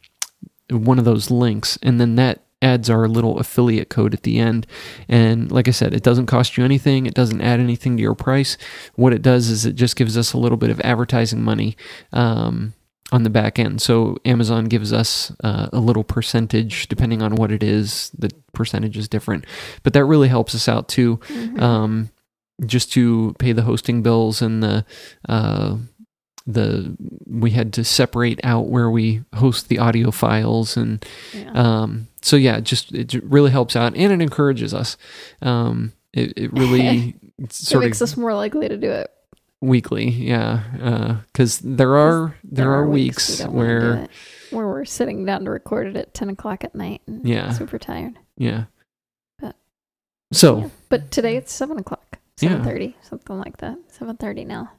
one 0.70 0.98
of 0.98 1.04
those 1.04 1.30
links, 1.30 1.78
and 1.82 2.00
then 2.00 2.16
that 2.16 2.44
adds 2.62 2.90
our 2.90 3.08
little 3.08 3.38
affiliate 3.38 3.88
code 3.88 4.12
at 4.12 4.22
the 4.22 4.38
end. 4.38 4.66
And 5.08 5.50
like 5.50 5.66
I 5.66 5.70
said, 5.70 5.94
it 5.94 6.02
doesn't 6.02 6.26
cost 6.26 6.58
you 6.58 6.64
anything, 6.64 7.06
it 7.06 7.14
doesn't 7.14 7.40
add 7.40 7.58
anything 7.58 7.96
to 7.96 8.02
your 8.02 8.14
price. 8.14 8.58
What 8.96 9.14
it 9.14 9.22
does 9.22 9.48
is 9.48 9.64
it 9.64 9.76
just 9.76 9.96
gives 9.96 10.16
us 10.16 10.32
a 10.32 10.38
little 10.38 10.58
bit 10.58 10.70
of 10.70 10.80
advertising 10.80 11.42
money. 11.42 11.76
Um, 12.12 12.74
on 13.12 13.22
the 13.24 13.30
back 13.30 13.58
end. 13.58 13.82
So 13.82 14.16
Amazon 14.24 14.66
gives 14.66 14.92
us 14.92 15.32
uh, 15.42 15.68
a 15.72 15.80
little 15.80 16.04
percentage 16.04 16.88
depending 16.88 17.22
on 17.22 17.34
what 17.34 17.50
it 17.52 17.62
is. 17.62 18.10
The 18.16 18.30
percentage 18.52 18.96
is 18.96 19.08
different, 19.08 19.44
but 19.82 19.92
that 19.94 20.04
really 20.04 20.28
helps 20.28 20.54
us 20.54 20.68
out 20.68 20.88
too. 20.88 21.16
Mhm. 21.28 21.60
Um, 21.60 22.10
just 22.66 22.92
to 22.92 23.34
pay 23.38 23.52
the 23.52 23.62
hosting 23.62 24.02
bills 24.02 24.42
and 24.42 24.62
the 24.62 24.84
uh, 25.28 25.76
the 26.46 26.96
we 27.26 27.50
had 27.50 27.72
to 27.74 27.84
separate 27.84 28.40
out 28.44 28.68
where 28.68 28.90
we 28.90 29.22
host 29.34 29.68
the 29.68 29.78
audio 29.78 30.10
files 30.10 30.76
and 30.76 31.04
yeah. 31.32 31.50
um, 31.54 32.08
so 32.22 32.36
yeah, 32.36 32.58
it 32.58 32.64
just 32.64 32.92
it 32.92 33.14
really 33.24 33.50
helps 33.50 33.76
out 33.76 33.94
and 33.94 34.12
it 34.12 34.20
encourages 34.22 34.74
us. 34.74 34.96
Um, 35.42 35.92
it, 36.12 36.32
it 36.36 36.52
really 36.52 37.16
it 37.38 37.74
makes 37.74 38.00
of 38.00 38.02
us 38.02 38.16
more 38.16 38.34
likely 38.34 38.68
to 38.68 38.76
do 38.76 38.90
it 38.90 39.10
weekly. 39.60 40.08
Yeah, 40.10 41.18
because 41.32 41.58
there 41.58 41.96
are 41.96 42.34
there, 42.44 42.72
are, 42.72 42.86
weeks, 42.88 43.38
we 43.40 43.44
don't 43.44 43.54
wanna 43.54 43.68
do 43.80 43.86
where 43.86 44.08
where 44.50 44.66
we're 44.68 44.84
sitting 44.84 45.24
down 45.24 45.44
to 45.44 45.50
record 45.50 45.86
it 45.88 45.96
at 45.96 46.14
ten 46.14 46.28
o'clock 46.30 46.64
at 46.64 46.74
night. 46.74 47.02
And 47.06 47.26
Yeah. 47.26 47.52
super 47.52 47.78
tired. 47.78 48.18
yeah. 48.36 48.64
But- 49.38 49.56
So 50.32 50.58
Yeah. 50.58 50.68
But 50.88 51.10
today 51.10 51.36
it's 51.36 51.52
seven 51.52 51.78
o'clock, 51.78 52.18
Yeah. 52.40 52.50
seven 52.50 52.64
thirty, 52.64 52.96
something 53.02 53.38
like 53.38 53.58
that. 53.58 53.78
Seven 53.88 54.16
thirty 54.16 54.44
now. 54.44 54.72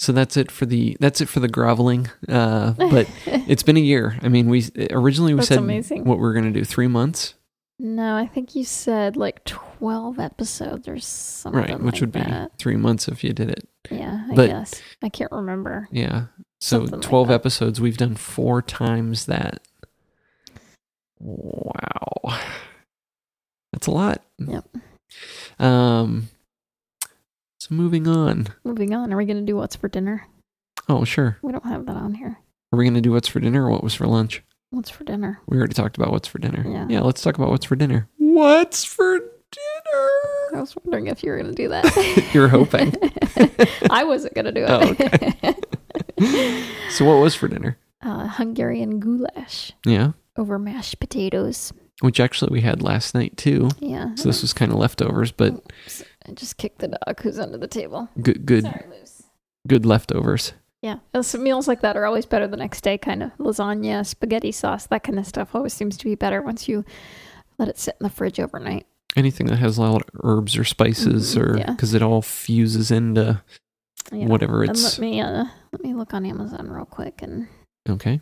so 0.00 0.12
that's 0.12 0.36
it 0.36 0.48
for 0.52 0.64
the 0.66 0.96
that's 1.00 1.20
it 1.20 1.28
for 1.28 1.40
the 1.40 1.48
groveling. 1.48 2.08
Uh, 2.28 2.72
but 2.78 3.08
it's 3.26 3.64
been 3.64 3.76
a 3.76 3.80
year. 3.80 4.16
I 4.22 4.28
mean, 4.28 4.48
we 4.48 4.64
originally 4.90 5.34
we 5.34 5.38
That's 5.38 5.48
said 5.48 5.58
amazing. 5.58 6.04
what 6.04 6.18
we 6.20 6.24
are 6.28 6.32
gonna 6.32 6.52
do 6.52 6.64
three 6.64 6.86
months, 6.86 7.34
no, 7.78 8.16
I 8.16 8.26
think 8.26 8.54
you 8.54 8.64
said 8.64 9.16
like 9.16 9.44
twelve 9.44 10.18
episodes 10.18 10.88
or 10.88 10.98
something. 10.98 11.60
right? 11.60 11.80
Which 11.80 11.94
like 11.94 12.00
would 12.00 12.12
be 12.12 12.24
three 12.58 12.76
months 12.76 13.08
if 13.08 13.22
you 13.22 13.32
did 13.32 13.50
it. 13.50 13.68
Yeah, 13.90 14.26
I 14.30 14.34
but- 14.34 14.48
guess 14.48 14.82
I 15.02 15.08
can't 15.08 15.32
remember. 15.32 15.88
Yeah. 15.92 16.26
So 16.60 16.80
Something 16.86 17.00
12 17.02 17.28
that. 17.28 17.34
episodes. 17.34 17.80
We've 17.80 17.96
done 17.96 18.16
four 18.16 18.60
times 18.62 19.26
that. 19.26 19.60
Wow. 21.20 22.38
That's 23.72 23.86
a 23.86 23.90
lot. 23.92 24.22
Yep. 24.38 24.64
Um, 25.60 26.28
so 27.60 27.74
moving 27.74 28.08
on. 28.08 28.48
Moving 28.64 28.94
on, 28.94 29.12
are 29.12 29.16
we 29.16 29.24
going 29.24 29.38
to 29.38 29.44
do 29.44 29.56
what's 29.56 29.76
for 29.76 29.88
dinner? 29.88 30.26
Oh, 30.88 31.04
sure. 31.04 31.38
We 31.42 31.52
don't 31.52 31.64
have 31.66 31.86
that 31.86 31.96
on 31.96 32.14
here. 32.14 32.38
Are 32.72 32.76
we 32.78 32.84
going 32.84 32.94
to 32.94 33.00
do 33.00 33.12
what's 33.12 33.28
for 33.28 33.40
dinner 33.40 33.66
or 33.66 33.70
what 33.70 33.84
was 33.84 33.94
for 33.94 34.06
lunch? 34.06 34.42
What's 34.70 34.90
for 34.90 35.04
dinner? 35.04 35.40
We 35.46 35.56
already 35.56 35.74
talked 35.74 35.96
about 35.96 36.12
what's 36.12 36.28
for 36.28 36.38
dinner. 36.38 36.64
Yeah. 36.68 36.86
Yeah, 36.88 37.00
let's 37.00 37.22
talk 37.22 37.36
about 37.38 37.50
what's 37.50 37.64
for 37.64 37.76
dinner. 37.76 38.08
What's 38.18 38.84
for 38.84 39.18
dinner? 39.18 40.08
I 40.54 40.60
was 40.60 40.76
wondering 40.76 41.06
if 41.06 41.22
you 41.22 41.30
were 41.30 41.38
going 41.40 41.54
to 41.54 41.62
do 41.62 41.68
that. 41.70 42.30
You 42.34 42.42
were 42.42 42.48
hoping. 42.48 42.92
I 43.90 44.04
wasn't 44.04 44.34
going 44.34 44.44
to 44.44 44.52
do 44.52 44.64
Oh, 44.68 44.94
it. 44.98 45.64
So, 46.90 47.04
what 47.04 47.14
was 47.22 47.34
for 47.34 47.48
dinner? 47.48 47.78
uh, 48.02 48.26
Hungarian 48.28 49.00
goulash 49.00 49.72
Yeah. 49.86 50.12
over 50.36 50.58
mashed 50.58 51.00
potatoes. 51.00 51.72
Which 52.00 52.20
actually 52.20 52.52
we 52.52 52.60
had 52.60 52.82
last 52.82 53.14
night 53.14 53.36
too. 53.36 53.70
Yeah. 53.80 54.14
So, 54.16 54.28
this 54.28 54.42
was 54.42 54.52
kind 54.52 54.70
of 54.72 54.78
leftovers, 54.78 55.32
but 55.32 55.54
Oops, 55.54 56.04
I 56.28 56.32
just 56.32 56.56
kicked 56.58 56.80
the 56.80 56.88
dog 56.88 57.20
who's 57.22 57.38
under 57.38 57.56
the 57.58 57.66
table. 57.68 58.08
good, 58.20 58.44
good, 58.44 58.64
Sorry, 58.64 58.84
good 59.66 59.86
leftovers. 59.86 60.52
Yeah, 60.82 60.98
meals 61.38 61.66
like 61.66 61.80
that 61.80 61.96
are 61.96 62.06
always 62.06 62.24
better 62.24 62.46
the 62.46 62.56
next 62.56 62.82
day. 62.82 62.98
Kind 62.98 63.22
of 63.22 63.32
lasagna, 63.38 64.06
spaghetti 64.06 64.52
sauce, 64.52 64.86
that 64.86 65.02
kind 65.02 65.18
of 65.18 65.26
stuff 65.26 65.54
always 65.54 65.72
seems 65.74 65.96
to 65.96 66.04
be 66.04 66.14
better 66.14 66.40
once 66.40 66.68
you 66.68 66.84
let 67.58 67.68
it 67.68 67.78
sit 67.78 67.96
in 68.00 68.04
the 68.04 68.10
fridge 68.10 68.38
overnight. 68.38 68.86
anything 69.16 69.46
that 69.48 69.56
has 69.58 69.78
a 69.78 69.82
lot 69.82 70.02
of 70.02 70.08
herbs 70.22 70.56
or 70.56 70.62
spices 70.64 71.34
Mhm, 71.34 71.40
or 71.42 71.58
yeah. 71.58 71.70
because 71.72 71.94
it 71.94 72.02
all 72.02 72.22
fuses 72.22 72.90
into 72.92 73.42
Yeah. 74.12 74.26
whatever 74.26 74.60
And 74.62 74.70
it's 74.70 74.84
let 74.84 74.98
me 75.00 75.20
uh, 75.20 75.46
let 75.72 75.82
me 75.82 75.94
look 75.94 76.14
on 76.14 76.24
Amazon 76.24 76.68
real 76.70 76.84
quick 76.84 77.20
and 77.22 77.48
okay 77.88 78.20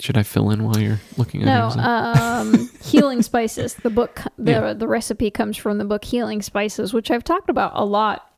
should 0.00 0.16
i 0.16 0.22
fill 0.22 0.48
in 0.50 0.64
while 0.64 0.78
you're 0.78 1.00
looking 1.18 1.42
at 1.42 1.46
no 1.46 1.64
Amazon? 1.70 2.56
um, 2.62 2.70
healing 2.82 3.20
spices. 3.20 3.74
The 3.74 3.90
book 3.90 4.22
the 4.38 4.52
Yeah. 4.52 4.72
the 4.72 4.88
recipe 4.88 5.30
comes 5.30 5.58
from 5.58 5.76
the 5.76 5.84
book 5.84 6.04
Healing 6.04 6.40
Spices, 6.40 6.94
which 6.94 7.10
I've 7.10 7.24
talked 7.24 7.50
about 7.50 7.72
a 7.74 7.84
lot 7.84 8.29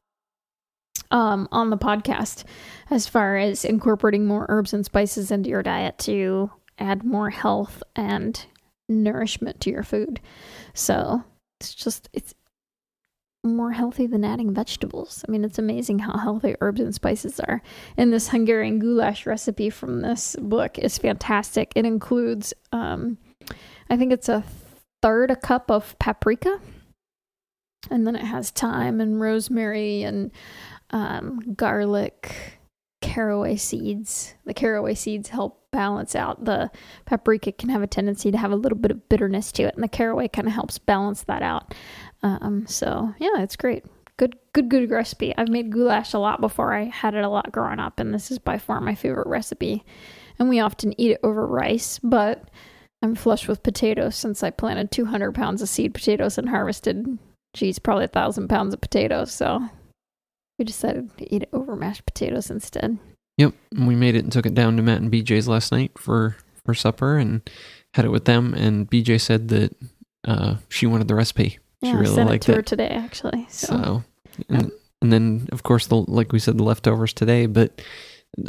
um, 1.13 1.47
on 1.53 1.71
the 1.71 1.79
podcast 1.79 2.45
as 2.91 3.07
far 3.07 3.37
as 3.37 3.65
incorporating 3.65 4.27
more 4.27 4.47
herbs 4.49 4.73
and 4.73 4.85
spices 4.85 5.31
into 5.31 5.51
your 5.51 5.63
diet 5.63 5.99
to 5.99 6.51
add 6.79 7.05
more 7.05 7.31
health 7.31 7.83
and 7.95 8.47
nourishment 8.89 9.61
to 9.61 9.71
your 9.71 9.85
food. 9.85 10.21
So 10.75 11.23
it's 11.61 11.75
just 11.75 12.09
it's 12.13 12.35
more 13.45 13.73
healthy 13.73 14.07
than 14.07 14.25
adding 14.25 14.55
vegetables. 14.55 15.25
I 15.27 15.31
mean, 15.31 15.45
it's 15.45 15.59
amazing 15.59 16.01
how 16.01 16.17
healthy 16.17 16.55
herbs 16.61 16.81
and 16.81 16.95
spices 16.95 17.41
are. 17.41 17.61
And 17.97 18.13
this 18.13 18.29
Hungarian 18.29 18.79
goulash 18.79 19.27
recipe 19.27 19.69
from 19.69 20.01
this 20.01 20.37
book 20.41 20.79
is 20.79 20.97
fantastic. 20.99 21.73
It 21.75 21.85
includes, 21.85 22.55
um, 22.71 23.19
I 23.91 23.97
think 23.97 24.13
it's 24.13 24.29
a 24.29 24.45
third 25.03 25.33
a 25.33 25.37
cup 25.37 25.71
of 25.71 25.99
paprika, 25.99 26.61
and 27.91 28.07
then 28.07 28.15
it 28.15 28.25
has 28.25 28.51
thyme 28.51 29.01
and 29.01 29.21
rosemary 29.21 30.05
and 30.05 30.31
um, 30.93 31.41
garlic, 31.55 32.59
caraway 33.01 33.57
seeds. 33.57 34.35
The 34.45 34.55
caraway 34.55 34.95
seeds 34.95 35.29
help 35.29 35.63
balance 35.73 36.15
out 36.15 36.45
the 36.45 36.71
paprika 37.07 37.51
can 37.51 37.71
have 37.71 37.83
a 37.83 37.87
tendency 37.87 38.31
to 38.31 38.39
have 38.39 38.53
a 38.53 38.57
little 38.57 38.79
bit 38.79 38.91
of 38.91 39.09
bitterness 39.09 39.51
to 39.53 39.65
it, 39.65 39.75
and 39.75 39.83
the 39.83 39.89
caraway 39.89 40.29
kind 40.29 40.47
of 40.47 40.55
helps 40.55 40.79
balance 40.79 41.25
that 41.25 41.43
out. 41.43 41.75
Um, 42.23 42.67
so 42.67 43.15
yeah, 43.19 43.41
it's 43.43 43.57
great. 43.57 43.85
Good, 44.19 44.37
good, 44.53 44.69
good 44.69 44.91
recipe. 44.91 45.35
I've 45.37 45.49
made 45.49 45.73
goulash 45.73 46.13
a 46.13 46.19
lot 46.19 46.41
before. 46.41 46.75
I 46.75 46.85
had 46.85 47.15
it 47.15 47.25
a 47.25 47.29
lot 47.29 47.51
growing 47.51 47.81
up, 47.81 47.99
and 47.99 48.15
this 48.15 48.31
is 48.31 48.39
by 48.39 48.59
far 48.59 48.81
my 48.81 48.95
favorite 48.95 49.27
recipe. 49.27 49.85
And 50.39 50.49
we 50.49 50.61
often 50.61 50.99
eat 51.01 51.13
it 51.13 51.21
over 51.23 51.47
rice, 51.47 51.99
but 52.03 52.51
I'm 53.03 53.15
flush 53.15 53.49
with 53.49 53.63
potatoes 53.63 54.15
since 54.15 54.43
I 54.43 54.51
planted 54.51 54.91
200 54.91 55.35
pounds 55.35 55.63
of 55.63 55.69
seed 55.69 55.95
potatoes 55.95 56.39
and 56.39 56.49
harvested, 56.49 57.19
geez, 57.55 57.79
probably 57.79 58.05
a 58.05 58.09
thousand 58.09 58.49
pounds 58.49 58.75
of 58.75 58.81
potatoes. 58.81 59.33
So 59.33 59.69
we 60.59 60.65
decided 60.65 61.17
to 61.19 61.35
eat 61.35 61.43
it 61.43 61.49
over 61.53 61.75
mashed 61.77 62.05
potatoes 62.07 62.51
instead. 62.51 62.99
yep 63.39 63.53
we 63.73 63.95
made 63.95 64.15
it 64.15 64.25
and 64.25 64.33
took 64.33 64.47
it 64.47 64.55
down 64.55 64.77
to 64.77 64.83
matt 64.83 65.01
and 65.01 65.11
bj's 65.13 65.49
last 65.49 65.73
night 65.73 65.93
for 65.99 66.37
for 66.65 66.75
supper 66.75 67.17
and 67.19 67.49
had 67.95 68.05
it 68.05 68.11
with 68.11 68.25
them 68.27 68.55
and 68.55 68.91
bj 68.91 69.21
said 69.21 69.49
that 69.49 69.75
uh 70.27 70.57
she 70.69 70.87
wanted 70.87 71.09
the 71.09 71.15
recipe 71.15 71.49
she 71.49 71.59
Yeah, 71.89 71.97
I 71.97 72.01
really 72.01 72.15
sent 72.15 72.29
it 72.29 72.33
liked 72.33 72.45
to 72.45 72.53
her 72.55 72.61
it 72.61 72.67
today 72.67 72.89
actually. 72.89 73.47
So, 73.49 73.67
so 73.67 74.05
and, 74.49 74.71
and 75.01 75.13
then 75.13 75.49
of 75.53 75.63
course 75.65 75.87
the 75.89 75.97
like 75.97 76.33
we 76.33 76.39
said 76.39 76.57
the 76.59 76.63
leftovers 76.65 77.13
today 77.13 77.47
but 77.47 77.83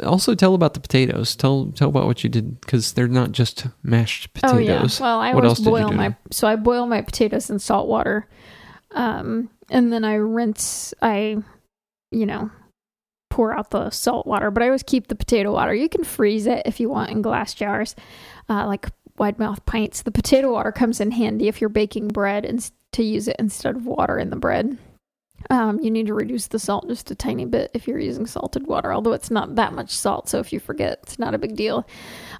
also 0.03 0.33
tell 0.35 0.53
about 0.53 0.75
the 0.75 0.79
potatoes 0.79 1.35
tell 1.35 1.71
tell 1.75 1.89
about 1.89 2.05
what 2.05 2.23
you 2.23 2.29
did 2.29 2.61
because 2.61 2.93
they're 2.93 3.07
not 3.07 3.31
just 3.31 3.65
mashed 3.81 4.31
potatoes. 4.33 4.53
Oh 4.55 4.59
yeah. 4.59 4.87
Well, 5.01 5.19
I 5.19 5.33
What 5.33 5.43
always 5.43 5.59
else 5.59 5.67
boil 5.67 5.89
do? 5.89 5.95
my 5.97 6.15
so 6.31 6.47
I 6.47 6.55
boil 6.55 6.85
my 6.85 7.01
potatoes 7.01 7.49
in 7.49 7.59
salt 7.59 7.89
water, 7.89 8.27
um, 8.91 9.49
and 9.69 9.91
then 9.91 10.05
I 10.05 10.13
rinse. 10.15 10.93
I, 11.01 11.37
you 12.13 12.25
know, 12.25 12.49
pour 13.29 13.57
out 13.57 13.71
the 13.71 13.89
salt 13.89 14.27
water, 14.27 14.51
but 14.51 14.61
I 14.61 14.67
always 14.67 14.83
keep 14.83 15.07
the 15.07 15.15
potato 15.15 15.51
water. 15.53 15.73
You 15.73 15.89
can 15.89 16.03
freeze 16.03 16.45
it 16.45 16.63
if 16.65 16.79
you 16.79 16.89
want 16.89 17.11
in 17.11 17.21
glass 17.21 17.53
jars, 17.53 17.95
uh, 18.47 18.67
like 18.67 18.87
wide 19.17 19.39
mouth 19.39 19.65
pints. 19.65 20.03
The 20.03 20.11
potato 20.11 20.51
water 20.51 20.71
comes 20.71 21.01
in 21.01 21.11
handy 21.11 21.47
if 21.47 21.59
you're 21.59 21.69
baking 21.69 22.09
bread 22.09 22.45
and 22.45 22.69
to 22.91 23.03
use 23.03 23.27
it 23.27 23.35
instead 23.39 23.75
of 23.75 23.85
water 23.85 24.19
in 24.19 24.29
the 24.29 24.35
bread. 24.35 24.77
Um, 25.49 25.79
you 25.81 25.91
need 25.91 26.07
to 26.07 26.13
reduce 26.13 26.47
the 26.47 26.59
salt 26.59 26.87
just 26.87 27.11
a 27.11 27.15
tiny 27.15 27.45
bit 27.45 27.71
if 27.73 27.87
you're 27.87 27.99
using 27.99 28.25
salted 28.25 28.65
water, 28.67 28.93
although 28.93 29.13
it's 29.13 29.31
not 29.31 29.55
that 29.55 29.73
much 29.73 29.89
salt. 29.89 30.29
So 30.29 30.39
if 30.39 30.53
you 30.53 30.59
forget, 30.59 30.99
it's 31.03 31.19
not 31.19 31.33
a 31.33 31.37
big 31.37 31.55
deal. 31.55 31.87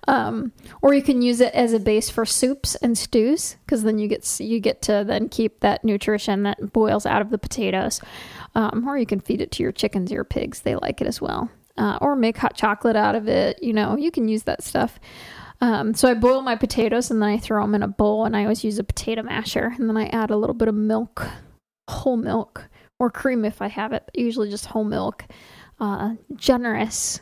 Um, 0.08 0.54
or 0.82 0.94
you 0.94 1.02
can 1.02 1.22
use 1.22 1.42
it 1.42 1.54
as 1.54 1.74
a 1.74 1.80
base 1.80 2.10
for 2.10 2.26
soups 2.26 2.76
and 2.76 2.98
stews 2.98 3.58
because 3.66 3.84
then 3.84 4.00
you 4.00 4.08
get 4.08 4.40
you 4.40 4.60
get 4.60 4.82
to 4.84 5.04
then 5.06 5.28
keep 5.28 5.60
that 5.62 5.84
nutrition 5.84 6.44
that 6.44 6.72
boils 6.72 7.06
out 7.06 7.22
of 7.22 7.30
the 7.30 7.38
potatoes. 7.38 8.00
Um, 8.56 8.88
or 8.88 8.98
you 8.98 9.06
can 9.06 9.20
feed 9.20 9.42
it 9.42 9.52
to 9.54 9.64
your 9.64 9.72
chickens, 9.72 10.12
your 10.12 10.24
pigs; 10.24 10.62
they 10.62 10.76
like 10.76 11.02
it 11.02 11.08
as 11.08 11.20
well. 11.22 11.50
Uh, 11.78 11.98
or 12.02 12.16
make 12.16 12.38
hot 12.38 12.56
chocolate 12.56 12.96
out 12.96 13.16
of 13.16 13.28
it. 13.28 13.62
You 13.64 13.74
know, 13.74 13.98
you 13.98 14.12
can 14.12 14.28
use 14.28 14.44
that 14.44 14.64
stuff. 14.64 15.00
Um, 15.62 15.94
so 15.94 16.10
I 16.10 16.14
boil 16.14 16.42
my 16.42 16.56
potatoes 16.56 17.10
and 17.10 17.22
then 17.22 17.30
I 17.30 17.38
throw 17.38 17.62
them 17.64 17.74
in 17.76 17.84
a 17.84 17.88
bowl, 17.88 18.26
and 18.26 18.36
I 18.36 18.44
always 18.44 18.64
use 18.64 18.80
a 18.80 18.84
potato 18.84 19.24
masher, 19.24 19.74
and 19.78 19.90
then 19.90 19.98
I 19.98 20.08
add 20.08 20.30
a 20.30 20.38
little 20.38 20.54
bit 20.54 20.68
of 20.68 20.76
milk, 20.76 21.26
whole 21.90 22.18
milk, 22.18 22.68
or 23.00 23.10
cream 23.10 23.46
if 23.46 23.62
I 23.62 23.68
have 23.70 23.94
it. 23.94 24.04
Usually 24.14 24.50
just 24.50 24.66
whole 24.68 24.84
milk. 24.84 25.26
Uh, 25.80 26.14
generous 26.36 27.20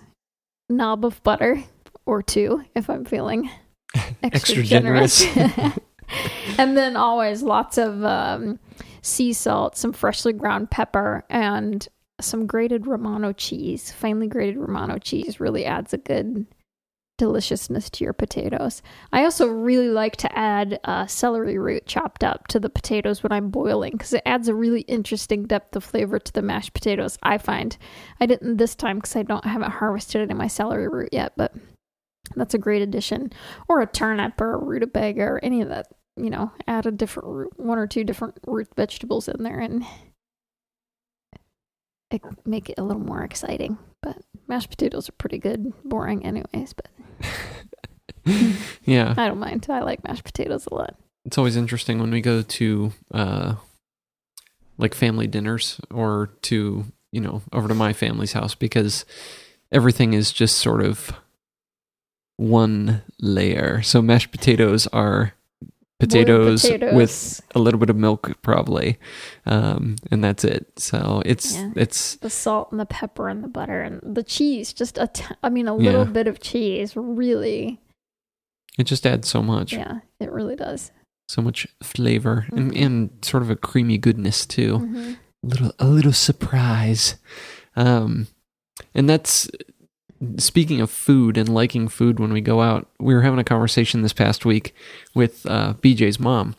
knob 0.70 1.06
of 1.06 1.22
butter 1.24 1.64
or 2.06 2.22
two 2.22 2.64
if 2.76 2.90
I'm 2.90 3.06
feeling 3.06 3.50
extra, 3.96 4.20
Extra 4.24 4.64
generous. 4.64 5.24
generous. 5.34 5.80
and 6.58 6.76
then 6.78 6.96
always 6.96 7.42
lots 7.42 7.78
of 7.78 8.04
um, 8.04 8.60
sea 9.02 9.34
salt, 9.34 9.78
some 9.78 9.94
freshly 9.94 10.34
ground 10.34 10.72
pepper, 10.72 11.24
and 11.30 11.88
some 12.20 12.46
grated 12.46 12.88
Romano 12.88 13.34
cheese. 13.34 13.92
Finely 13.92 14.28
grated 14.28 14.58
Romano 14.58 14.98
cheese 14.98 15.40
really 15.40 15.66
adds 15.66 15.94
a 15.94 15.98
good 15.98 16.46
deliciousness 17.22 17.88
to 17.88 18.04
your 18.04 18.14
potatoes. 18.14 18.82
I 19.14 19.24
also 19.24 19.48
really 19.48 19.90
like 19.90 20.16
to 20.18 20.38
add 20.38 20.80
uh, 20.84 21.06
celery 21.06 21.60
root 21.60 21.86
chopped 21.86 22.24
up 22.24 22.48
to 22.48 22.60
the 22.60 22.70
potatoes 22.70 23.22
when 23.22 23.32
I'm 23.32 23.52
boiling 23.52 23.92
because 23.92 24.14
it 24.14 24.24
adds 24.26 24.48
a 24.48 24.56
really 24.56 24.82
interesting 24.82 25.44
depth 25.44 25.76
of 25.76 25.84
flavor 25.84 26.18
to 26.18 26.34
the 26.34 26.42
mashed 26.42 26.74
potatoes. 26.74 27.20
I 27.22 27.38
find 27.38 27.78
I 28.20 28.26
didn't 28.26 28.58
this 28.58 28.74
time 28.74 28.98
because 28.98 29.16
I 29.16 29.22
don't 29.22 29.46
I 29.46 29.50
haven't 29.50 29.70
harvested 29.70 30.22
any 30.22 30.32
of 30.32 30.38
my 30.40 30.48
celery 30.48 30.88
root 30.88 31.10
yet, 31.12 31.34
but 31.38 31.54
that's 32.36 32.56
a 32.56 32.58
great 32.60 32.82
addition. 32.82 33.32
Or 33.68 33.82
a 33.82 33.88
turnip 33.88 34.42
or 34.42 34.56
a 34.56 34.58
rutabaga 34.58 35.22
or 35.22 35.40
any 35.44 35.62
of 35.62 35.70
that. 35.70 35.88
You 36.18 36.30
know, 36.30 36.52
add 36.68 36.86
a 36.86 36.92
different 36.92 37.30
root, 37.30 37.54
one 37.58 37.78
or 37.78 37.88
two 37.88 38.04
different 38.04 38.38
root 38.46 38.68
vegetables 38.76 39.28
in 39.28 39.44
there 39.44 39.60
and 39.60 39.86
it, 42.12 42.22
make 42.46 42.70
it 42.70 42.78
a 42.78 42.84
little 42.84 43.02
more 43.02 43.24
exciting. 43.24 43.78
But 44.02 44.18
mashed 44.48 44.70
potatoes 44.70 45.08
are 45.10 45.14
pretty 45.14 45.38
good, 45.38 45.72
boring 45.84 46.26
anyways. 46.26 46.74
But 46.74 46.90
yeah 48.84 49.14
I 49.18 49.28
don't 49.28 49.40
mind. 49.40 49.66
I 49.70 49.80
like 49.82 50.04
mashed 50.04 50.24
potatoes 50.26 50.68
a 50.70 50.76
lot. 50.76 50.96
it's 51.26 51.38
always 51.38 51.56
interesting 51.56 52.00
when 52.00 52.12
we 52.12 52.22
go 52.22 52.42
to 52.42 52.92
uh 53.14 53.56
like 54.78 54.94
family 54.94 55.28
dinners 55.28 55.80
or 55.92 56.32
to 56.44 56.86
you 57.12 57.22
know 57.22 57.42
over 57.54 57.68
to 57.68 57.74
my 57.74 57.94
family's 57.94 58.34
house 58.34 58.56
because 58.56 59.06
everything 59.72 60.14
is 60.14 60.32
just 60.32 60.58
sort 60.58 60.82
of 60.84 61.14
one 62.38 63.04
layer. 63.20 63.82
So 63.84 64.02
mashed 64.02 64.32
potatoes 64.32 64.88
are 64.88 65.34
potatoes, 66.02 66.62
potatoes. 66.64 66.94
with 66.94 67.42
a 67.56 67.60
little 67.60 67.80
bit 67.80 67.90
of 67.90 67.96
milk 67.96 68.32
probably, 68.42 68.98
um, 69.46 69.96
and 70.12 70.24
that's 70.24 70.44
it. 70.44 70.68
So 70.78 71.22
it's 71.26 71.56
Yeah. 71.56 71.72
it's 71.76 72.16
the 72.18 72.30
salt 72.30 72.72
and 72.72 72.80
the 72.80 72.86
pepper 72.86 73.30
and 73.30 73.44
the 73.44 73.48
butter 73.48 73.82
and 73.82 74.02
the 74.04 74.24
cheese. 74.24 74.74
Just 74.74 74.98
a, 74.98 75.08
t- 75.08 75.24
I 75.44 75.50
mean, 75.50 75.68
a 75.68 75.76
little 75.76 76.06
Yeah. 76.06 76.12
bit 76.12 76.28
of 76.28 76.40
cheese 76.40 76.96
really, 76.96 77.80
it 78.78 78.84
just 78.86 79.06
adds 79.06 79.28
so 79.28 79.42
much, 79.42 79.74
yeah, 79.74 80.00
it 80.20 80.32
really 80.32 80.56
does. 80.56 80.92
so 81.30 81.42
much 81.42 81.66
flavor 81.82 82.46
and, 82.52 82.72
Mhm. 82.74 82.86
and 82.86 83.10
sort 83.22 83.42
of 83.44 83.50
a 83.50 83.56
creamy 83.56 83.98
goodness 83.98 84.46
too. 84.46 84.80
Mhm. 84.80 85.18
a 85.44 85.48
little 85.48 85.72
a 85.80 85.88
little 85.88 86.14
surprise 86.14 87.16
um 87.76 88.28
and 88.94 89.10
that's 89.10 89.50
speaking 90.38 90.82
of 90.82 90.90
food 90.90 91.38
and 91.38 91.50
liking 91.50 91.88
food 91.88 92.20
when 92.20 92.32
we 92.34 92.42
go 92.42 92.62
out 92.62 92.88
we 93.00 93.14
were 93.14 93.22
having 93.22 93.40
a 93.40 93.44
conversation 93.44 94.02
this 94.02 94.14
past 94.14 94.46
week 94.46 94.76
with 95.16 95.46
uh, 95.48 95.74
bj's 95.82 96.20
mom 96.20 96.56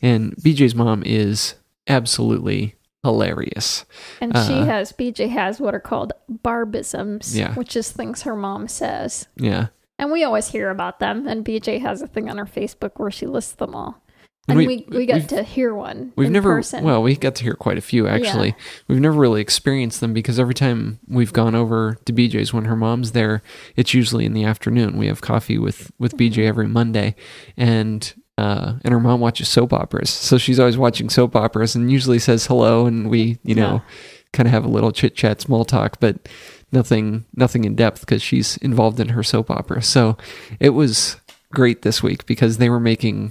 and 0.00 0.34
bj's 0.36 0.74
mom 0.74 1.02
is 1.04 1.54
absolutely 1.88 2.74
hilarious 3.04 3.84
And 4.20 4.32
she 4.36 4.54
Uh, 4.54 4.64
has, 4.64 4.92
BJ 4.92 5.28
has 5.30 5.60
what 5.60 5.74
are 5.74 5.80
called 5.80 6.12
barbisms, 6.44 7.34
Yeah. 7.36 7.54
which 7.54 7.74
is 7.76 7.90
things 7.90 8.22
her 8.22 8.36
mom 8.36 8.68
says. 8.68 9.26
yeah 9.36 9.66
And 9.98 10.10
we 10.12 10.22
always 10.24 10.48
hear 10.48 10.70
about 10.70 10.98
them. 11.00 11.26
And 11.26 11.44
BJ 11.44 11.80
has 11.80 12.00
a 12.02 12.06
thing 12.06 12.28
on 12.30 12.38
her 12.38 12.46
Facebook 12.46 12.92
where 12.96 13.10
she 13.10 13.26
lists 13.26 13.52
them 13.54 13.74
all. 13.74 14.02
And 14.48 14.58
we- 14.58 14.66
we, 14.66 14.86
we, 14.90 15.06
got 15.06 15.28
to 15.28 15.42
hear 15.44 15.72
one. 15.72 16.12
we've 16.16 16.26
in 16.26 16.32
never 16.32 16.56
person. 16.56 16.82
well 16.84 17.00
we 17.02 17.14
got 17.16 17.36
to 17.36 17.44
hear 17.44 17.54
quite 17.54 17.78
a 17.78 17.80
few 17.82 18.08
actually 18.08 18.54
we've 18.88 18.98
never 19.00 19.18
really 19.18 19.40
experienced 19.40 20.00
them 20.00 20.12
because 20.12 20.38
every 20.40 20.52
time 20.54 20.98
we've 21.06 21.32
gone 21.32 21.54
over 21.54 21.96
to 22.06 22.12
bj's 22.12 22.52
when 22.52 22.64
her 22.64 22.74
mom's 22.76 23.12
there 23.12 23.40
it's 23.76 23.94
usually 23.94 24.24
in 24.26 24.32
the 24.34 24.42
afternoon 24.44 24.96
we 24.98 25.06
have 25.06 25.20
coffee 25.20 25.58
with 25.58 25.92
with 25.98 26.16
bj 26.16 26.38
every 26.44 26.66
monday 26.66 27.14
and 27.56 28.14
uh 28.36 28.74
and 28.84 28.92
her 28.92 28.98
mom 29.00 29.20
watches 29.20 29.48
soap 29.48 29.72
operas 29.72 30.10
so 30.10 30.36
she's 30.38 30.58
always 30.58 30.76
watching 30.76 31.08
soap 31.08 31.36
operas 31.36 31.76
and 31.76 31.92
usually 31.92 32.18
says 32.18 32.46
hello 32.46 32.84
and 32.86 33.08
we 33.08 33.38
you 33.44 33.54
know 33.54 33.74
Yeah. 33.74 33.94
kind 34.32 34.48
of 34.48 34.52
have 34.52 34.64
a 34.64 34.68
little 34.68 34.90
chit 34.90 35.14
chat 35.14 35.40
small 35.40 35.64
talk 35.64 36.00
but 36.00 36.28
nothing 36.72 37.24
nothing 37.36 37.64
in 37.64 37.76
depth 37.76 38.00
because 38.00 38.22
she's 38.22 38.56
involved 38.56 38.98
in 38.98 39.10
her 39.10 39.22
soap 39.22 39.50
opera 39.52 39.82
so 39.82 40.16
it 40.58 40.70
was 40.70 41.16
great 41.52 41.82
this 41.82 42.02
week 42.02 42.26
because 42.26 42.58
they 42.58 42.68
were 42.70 42.80
making 42.80 43.30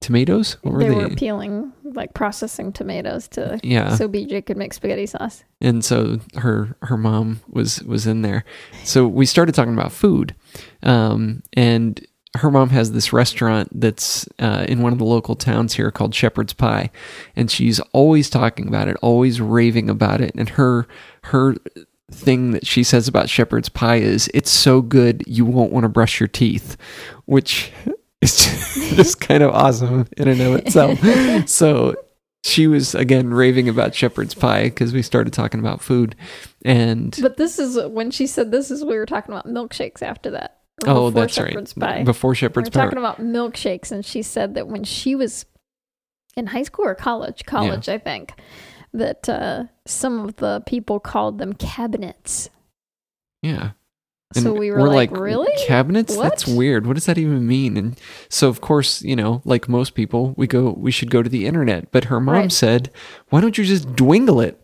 tomatoes? 0.00 0.56
What 0.62 0.74
were 0.74 0.80
they 0.80 0.88
they, 0.88 0.94
were 0.94 1.08
peeling, 1.10 1.72
like 1.84 2.14
processing 2.14 2.72
tomatoes 2.72 3.28
to 3.28 3.60
yeah. 3.62 3.94
so 3.94 4.08
BJ 4.08 4.44
could 4.44 4.56
make 4.56 4.72
spaghetti 4.72 5.06
sauce. 5.06 5.44
and 5.60 5.84
so 5.84 6.20
her 6.36 6.76
her 6.82 6.96
mom 6.96 7.40
was 7.48 7.82
was 7.82 8.06
in 8.06 8.22
there. 8.22 8.44
So 8.84 9.06
we 9.06 9.26
started 9.26 9.54
talking 9.54 9.74
about 9.74 9.92
food 9.92 10.34
um, 10.82 11.42
and 11.52 12.06
her 12.36 12.50
mom 12.50 12.70
has 12.70 12.92
this 12.92 13.12
restaurant 13.12 13.68
that's 13.80 14.28
uh, 14.38 14.64
in 14.68 14.82
one 14.82 14.92
of 14.92 14.98
the 14.98 15.04
local 15.04 15.34
towns 15.34 15.74
here 15.74 15.90
called 15.90 16.14
shepherd's 16.14 16.52
pie 16.52 16.90
and 17.34 17.50
she's 17.50 17.80
always 17.92 18.28
talking 18.28 18.68
about 18.68 18.88
it 18.88 18.96
always 19.02 19.40
raving 19.40 19.88
about 19.88 20.20
it 20.20 20.34
and 20.34 20.50
her 20.50 20.86
her 21.24 21.56
thing 22.10 22.52
that 22.52 22.66
she 22.66 22.82
says 22.82 23.08
about 23.08 23.28
shepherd's 23.28 23.68
pie 23.68 23.96
is 23.96 24.30
it's 24.34 24.50
so 24.50 24.80
good 24.80 25.22
you 25.26 25.44
won't 25.44 25.72
want 25.72 25.84
to 25.84 25.88
brush 25.88 26.20
your 26.20 26.28
teeth 26.28 26.76
which 27.24 27.72
is 28.22 28.92
just 28.96 29.20
kind 29.20 29.42
of 29.42 29.50
awesome 29.54 30.06
in 30.16 30.28
and 30.28 30.40
of 30.40 30.54
itself 30.56 30.98
so 31.48 31.94
she 32.44 32.66
was 32.66 32.94
again 32.94 33.30
raving 33.32 33.68
about 33.68 33.94
shepherd's 33.94 34.34
pie 34.34 34.64
because 34.64 34.92
we 34.92 35.02
started 35.02 35.32
talking 35.32 35.60
about 35.60 35.80
food 35.80 36.14
and 36.64 37.16
But 37.22 37.36
this 37.36 37.58
is 37.58 37.78
when 37.90 38.10
she 38.10 38.26
said 38.26 38.50
this 38.50 38.70
is 38.70 38.84
we 38.84 38.96
were 38.96 39.06
talking 39.06 39.32
about 39.32 39.46
milkshakes 39.46 40.02
after 40.02 40.30
that. 40.32 40.58
oh 40.86 41.10
before 41.10 41.10
that's 41.22 41.34
Shepherd's 41.34 41.74
right 41.76 41.96
Pie. 41.98 42.04
before 42.04 42.30
we 42.30 42.36
shepherd's 42.36 42.68
were 42.68 42.72
pie 42.72 42.84
talking 42.84 42.98
about 42.98 43.20
milkshakes, 43.20 43.92
and 43.92 44.04
she 44.04 44.22
said 44.22 44.54
that 44.54 44.68
when 44.68 44.84
she 44.84 45.14
was 45.14 45.44
in 46.36 46.46
high 46.46 46.62
school 46.62 46.86
or 46.86 46.94
college, 46.94 47.44
college, 47.46 47.88
I 47.88 47.98
think, 47.98 48.32
that 48.92 49.28
uh, 49.28 49.64
some 49.86 50.20
of 50.20 50.36
the 50.36 50.62
people 50.66 51.00
called 51.00 51.38
them 51.38 51.52
cabinets. 51.52 52.50
yeah 53.42 53.70
So 54.34 54.52
we 54.52 54.70
were 54.70 54.88
like, 54.88 55.10
really? 55.10 55.50
cabinets? 55.66 56.14
That's 56.14 56.46
weird. 56.46 56.86
What 56.86 56.94
does 56.94 57.06
that 57.06 57.16
even 57.16 57.46
mean? 57.46 57.76
And 57.78 57.98
so 58.28 58.48
of 58.48 58.60
course 58.60 59.00
you 59.02 59.16
know 59.16 59.40
like 59.44 59.68
most 59.68 59.94
people 59.94 60.34
we 60.36 60.46
go 60.46 60.70
we 60.70 60.90
should 60.90 61.10
go 61.10 61.22
to 61.22 61.30
the 61.30 61.46
internet. 61.46 61.90
But 61.90 62.04
her 62.04 62.20
mom 62.20 62.34
Right. 62.34 62.52
said 62.52 62.90
why 63.30 63.40
don't 63.40 63.56
you 63.56 63.64
just 63.64 63.88
dwingle 63.94 64.44
it? 64.44 64.60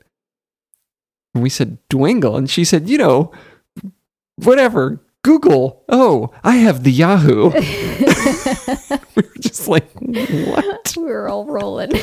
And 1.35 1.43
we 1.43 1.49
said 1.49 1.79
dwingle? 1.89 2.37
And 2.37 2.49
she 2.51 2.65
said 2.65 2.89
you 2.91 2.99
know 2.99 3.33
whatever. 4.37 5.01
Google. 5.23 5.83
Oh 5.89 6.31
i 6.45 6.57
have 6.57 6.85
the 6.85 6.93
yahoo. 6.93 7.51
We 9.17 9.23
were 9.23 9.35
just 9.41 9.69
like 9.69 9.89
what? 9.95 10.95
We 10.97 11.05
were 11.05 11.29
all 11.29 11.47
rolling. 11.47 11.93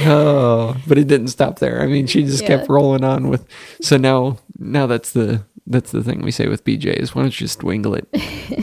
oh, 0.00 0.76
but 0.86 0.98
it 0.98 1.06
didn't 1.06 1.28
stop 1.28 1.58
there. 1.58 1.82
I 1.82 1.86
mean, 1.86 2.06
she 2.06 2.22
just 2.24 2.44
kept 2.44 2.68
rolling 2.68 3.04
on 3.04 3.28
with. 3.28 3.46
So 3.82 3.96
now, 3.96 4.38
now 4.60 4.86
that's 4.86 5.10
the 5.12 5.44
that's 5.66 5.90
the 5.90 6.02
thing 6.04 6.22
we 6.22 6.30
say 6.30 6.46
with 6.46 6.64
BJ 6.64 6.94
is 6.94 7.14
why 7.14 7.22
don't 7.22 7.40
you 7.40 7.46
just 7.46 7.58
dwingle 7.60 7.96
it? 7.98 8.08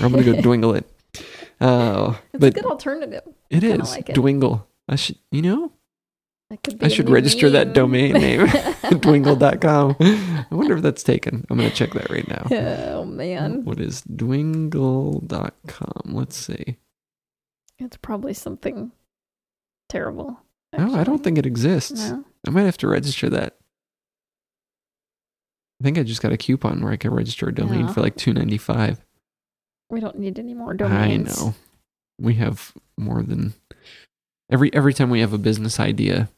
Or 0.02 0.06
I'm 0.06 0.12
gonna 0.14 0.24
go 0.24 0.34
dwingle 0.42 0.78
it. 0.78 0.90
Oh, 1.60 2.20
It's 2.34 2.40
but 2.40 2.48
a 2.50 2.52
good 2.62 2.66
alternative. 2.66 3.24
it 3.50 3.62
kinda 3.62 3.84
is 3.84 3.92
like 3.92 4.10
it. 4.10 4.16
dwingle. 4.16 4.64
I 4.88 4.96
should, 4.96 5.18
you 5.32 5.42
know, 5.42 5.72
That 6.50 6.64
could 6.64 6.78
be 6.80 6.86
I 6.86 6.88
a 6.88 6.90
should 6.92 7.08
new 7.08 7.14
register 7.14 7.50
that 7.50 7.68
meme. 7.68 7.74
domain 7.74 8.14
name, 8.14 8.40
dwingle.com. 8.48 9.96
I 10.00 10.46
wonder 10.52 10.76
if 10.78 10.82
that's 10.84 11.04
taken. 11.04 11.46
I'm 11.50 11.58
gonna 11.58 11.70
check 11.72 11.92
that 11.94 12.10
right 12.10 12.28
now. 12.28 12.48
oh 12.52 13.06
man, 13.06 13.66
What 13.66 13.80
is 13.80 14.02
dwingle.com? 14.04 16.02
Let's 16.14 16.36
see. 16.38 16.78
it's 17.80 17.98
probably 17.98 18.34
something 18.34 18.92
terrible. 19.90 20.40
No, 20.78 20.80
I 20.80 20.84
actually. 20.84 21.04
don't 21.06 21.24
think 21.24 21.38
it 21.38 21.46
exists. 21.46 22.10
No. 22.12 22.24
I 22.46 22.50
might 22.52 22.64
have 22.64 22.78
to 22.80 22.88
register 22.88 23.30
that. 23.30 23.58
I 25.80 25.84
think 25.84 25.98
I 25.98 26.04
just 26.04 26.22
got 26.22 26.32
a 26.34 26.38
coupon 26.38 26.82
where 26.82 26.92
I 26.92 26.98
can 26.98 27.12
register 27.14 27.48
a 27.50 27.54
domain 27.54 27.82
Yeah. 27.88 27.94
for 27.94 28.02
like 28.02 28.16
two 28.16 28.34
ninety 28.34 28.58
five. 28.58 29.00
We 29.90 30.00
don't 30.00 30.18
need 30.20 30.40
any 30.40 30.54
more 30.54 30.74
domains. 30.74 31.40
I 31.40 31.46
know. 31.46 31.56
We 32.20 32.34
have 32.36 32.74
more 32.98 33.22
than 33.22 33.54
every 34.52 34.74
every 34.74 34.94
time 34.94 35.10
we 35.10 35.20
have 35.22 35.34
a 35.34 35.38
business 35.38 35.80
idea. 35.80 36.30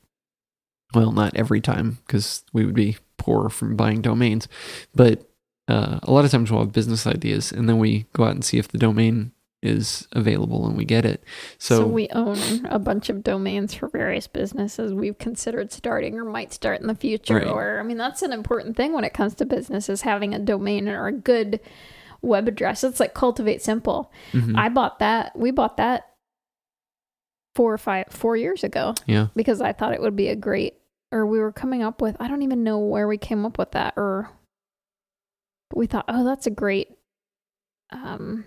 Well, 0.94 1.12
not 1.12 1.36
every 1.36 1.62
time 1.62 2.00
because 2.06 2.44
we 2.52 2.66
would 2.66 2.76
be 2.76 2.98
poor 3.18 3.50
from 3.50 3.76
buying 3.76 4.02
domains, 4.02 4.48
but 4.94 5.30
uh, 5.68 6.00
a 6.04 6.12
lot 6.12 6.26
of 6.26 6.32
times 6.32 6.50
we'll 6.52 6.62
have 6.62 6.74
business 6.74 7.06
ideas 7.06 7.52
and 7.52 7.70
then 7.70 7.78
we 7.78 8.08
go 8.14 8.24
out 8.24 8.32
and 8.32 8.44
see 8.44 8.58
if 8.58 8.68
the 8.68 8.78
domain 8.80 9.32
is 9.62 10.08
available 10.14 10.66
and 10.68 10.78
we 10.78 10.86
get 10.86 11.04
it. 11.06 11.24
So, 11.58 11.80
So, 11.80 11.88
we 11.88 12.08
own 12.10 12.38
a 12.68 12.80
bunch 12.80 13.10
of 13.10 13.24
domains 13.24 13.74
for 13.74 13.90
various 13.90 14.26
businesses 14.28 14.94
we've 14.94 15.18
considered 15.18 15.72
starting 15.74 16.18
or 16.18 16.24
might 16.24 16.54
start 16.54 16.80
in 16.80 16.88
the 16.88 16.96
future. 16.96 17.36
Right. 17.36 17.48
Or 17.48 17.80
I 17.80 17.84
mean, 17.84 17.98
that's 17.98 18.22
an 18.22 18.32
important 18.32 18.78
thing 18.78 18.94
when 18.94 19.04
it 19.04 19.14
comes 19.14 19.36
to 19.36 19.46
business 19.46 19.90
is 19.90 20.02
having 20.04 20.34
a 20.34 20.40
domain 20.40 20.88
or 20.88 21.08
a 21.08 21.12
good 21.12 21.60
web 22.22 22.48
address. 22.48 22.84
It's 22.84 23.00
like 23.02 23.14
Cultivate 23.14 23.62
Simple. 23.62 24.12
mhm, 24.32 24.58
I 24.58 24.70
bought 24.70 25.00
that. 25.00 25.38
We 25.38 25.52
bought 25.52 25.76
that 25.78 26.06
four 27.56 27.74
or 27.74 27.78
five, 27.78 28.06
four 28.10 28.38
years 28.38 28.64
ago 28.64 28.94
yeah, 29.06 29.28
because 29.36 29.60
I 29.60 29.74
thought 29.74 29.94
it 29.94 30.02
would 30.02 30.16
be 30.16 30.30
a 30.30 30.36
great. 30.36 30.76
Or 31.12 31.26
we 31.26 31.40
were 31.40 31.52
coming 31.52 31.82
up 31.82 32.02
with. 32.02 32.16
I 32.20 32.28
don't 32.28 32.44
even 32.44 32.64
know 32.64 32.78
where 32.78 33.08
we 33.08 33.18
came 33.18 33.44
up 33.46 33.58
with 33.58 33.72
that. 33.72 33.96
Or 33.98 34.30
we 35.74 35.88
thought, 35.88 36.06
oh, 36.08 36.24
that's 36.24 36.46
a 36.48 36.52
great. 36.52 36.96
Um, 37.92 38.46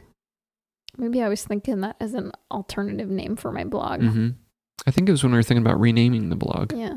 maybe 0.96 1.22
I 1.22 1.28
was 1.28 1.44
thinking 1.44 1.80
that 1.82 1.96
as 2.00 2.14
an 2.14 2.32
alternative 2.50 3.08
name 3.08 3.36
for 3.36 3.50
my 3.52 3.64
blog. 3.64 4.00
hmm 4.02 4.28
I 4.86 4.90
think 4.90 5.08
it 5.08 5.12
was 5.12 5.22
when 5.22 5.30
we 5.32 5.38
were 5.38 5.42
thinking 5.44 5.64
about 5.64 5.78
renaming 5.80 6.28
the 6.28 6.34
blog, 6.36 6.72
Yeah. 6.72 6.96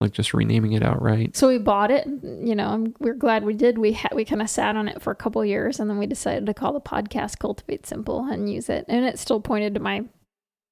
like 0.00 0.12
just 0.12 0.32
renaming 0.32 0.72
it 0.72 0.82
outright. 0.82 1.36
So 1.36 1.48
we 1.48 1.58
bought 1.58 1.90
it. 1.90 2.06
You 2.06 2.54
know, 2.54 2.68
I'm, 2.68 2.94
we're 3.00 3.12
glad 3.14 3.44
we 3.44 3.52
did. 3.52 3.76
We 3.76 3.92
ha- 3.92 4.14
we 4.14 4.24
kind 4.24 4.40
of 4.40 4.48
sat 4.48 4.76
on 4.76 4.88
it 4.88 5.02
for 5.02 5.10
a 5.10 5.16
couple 5.16 5.44
years, 5.44 5.78
and 5.78 5.90
then 5.90 5.98
we 5.98 6.06
decided 6.06 6.46
to 6.46 6.54
call 6.54 6.72
the 6.72 6.80
podcast 6.80 7.38
"Cultivate 7.38 7.84
Simple" 7.86 8.24
and 8.24 8.50
use 8.50 8.70
it. 8.70 8.86
And 8.88 9.04
it 9.04 9.18
still 9.18 9.40
pointed 9.40 9.74
to 9.74 9.80
my 9.80 10.04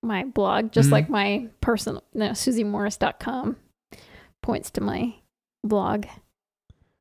my 0.02 0.24
blog, 0.24 0.72
just 0.72 0.88
Mhm. 0.88 0.92
like 0.92 1.10
my 1.10 1.48
personal 1.60 2.02
no, 2.14 2.30
SusyMorris.com 2.30 3.56
points 4.42 4.70
to 4.72 4.80
my 4.80 5.14
blog. 5.62 6.06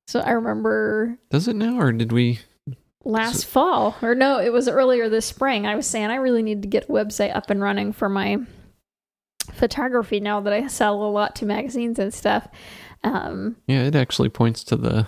So 0.08 0.20
I 0.20 0.32
remember 0.32 1.18
Does 1.30 1.48
it 1.48 1.56
now, 1.56 1.80
or 1.80 1.92
did 1.94 2.12
we? 2.12 2.40
Last 3.06 3.42
So- 3.42 3.48
fall, 3.48 3.96
or 4.02 4.16
no, 4.16 4.40
it 4.40 4.54
was 4.54 4.68
earlier 4.70 5.10
this 5.10 5.26
spring. 5.26 5.66
I 5.68 5.76
was 5.76 5.86
saying 5.88 6.08
I 6.10 6.16
really 6.16 6.42
need 6.44 6.62
to 6.62 6.68
get 6.68 6.86
a 6.86 6.92
website 6.92 7.36
up 7.36 7.50
and 7.50 7.62
running 7.62 7.92
for 7.92 8.08
my 8.08 8.38
photography 9.52 10.20
now 10.22 10.40
that 10.42 10.54
I 10.54 10.68
sell 10.68 11.04
a 11.04 11.12
lot 11.12 11.36
to 11.38 11.46
magazines 11.46 12.00
and 12.00 12.14
stuff. 12.14 12.48
Um, 13.04 13.58
Yeah, 13.68 13.84
it 13.84 13.96
actually 13.96 14.30
points 14.30 14.64
to 14.66 14.78
the 14.78 15.08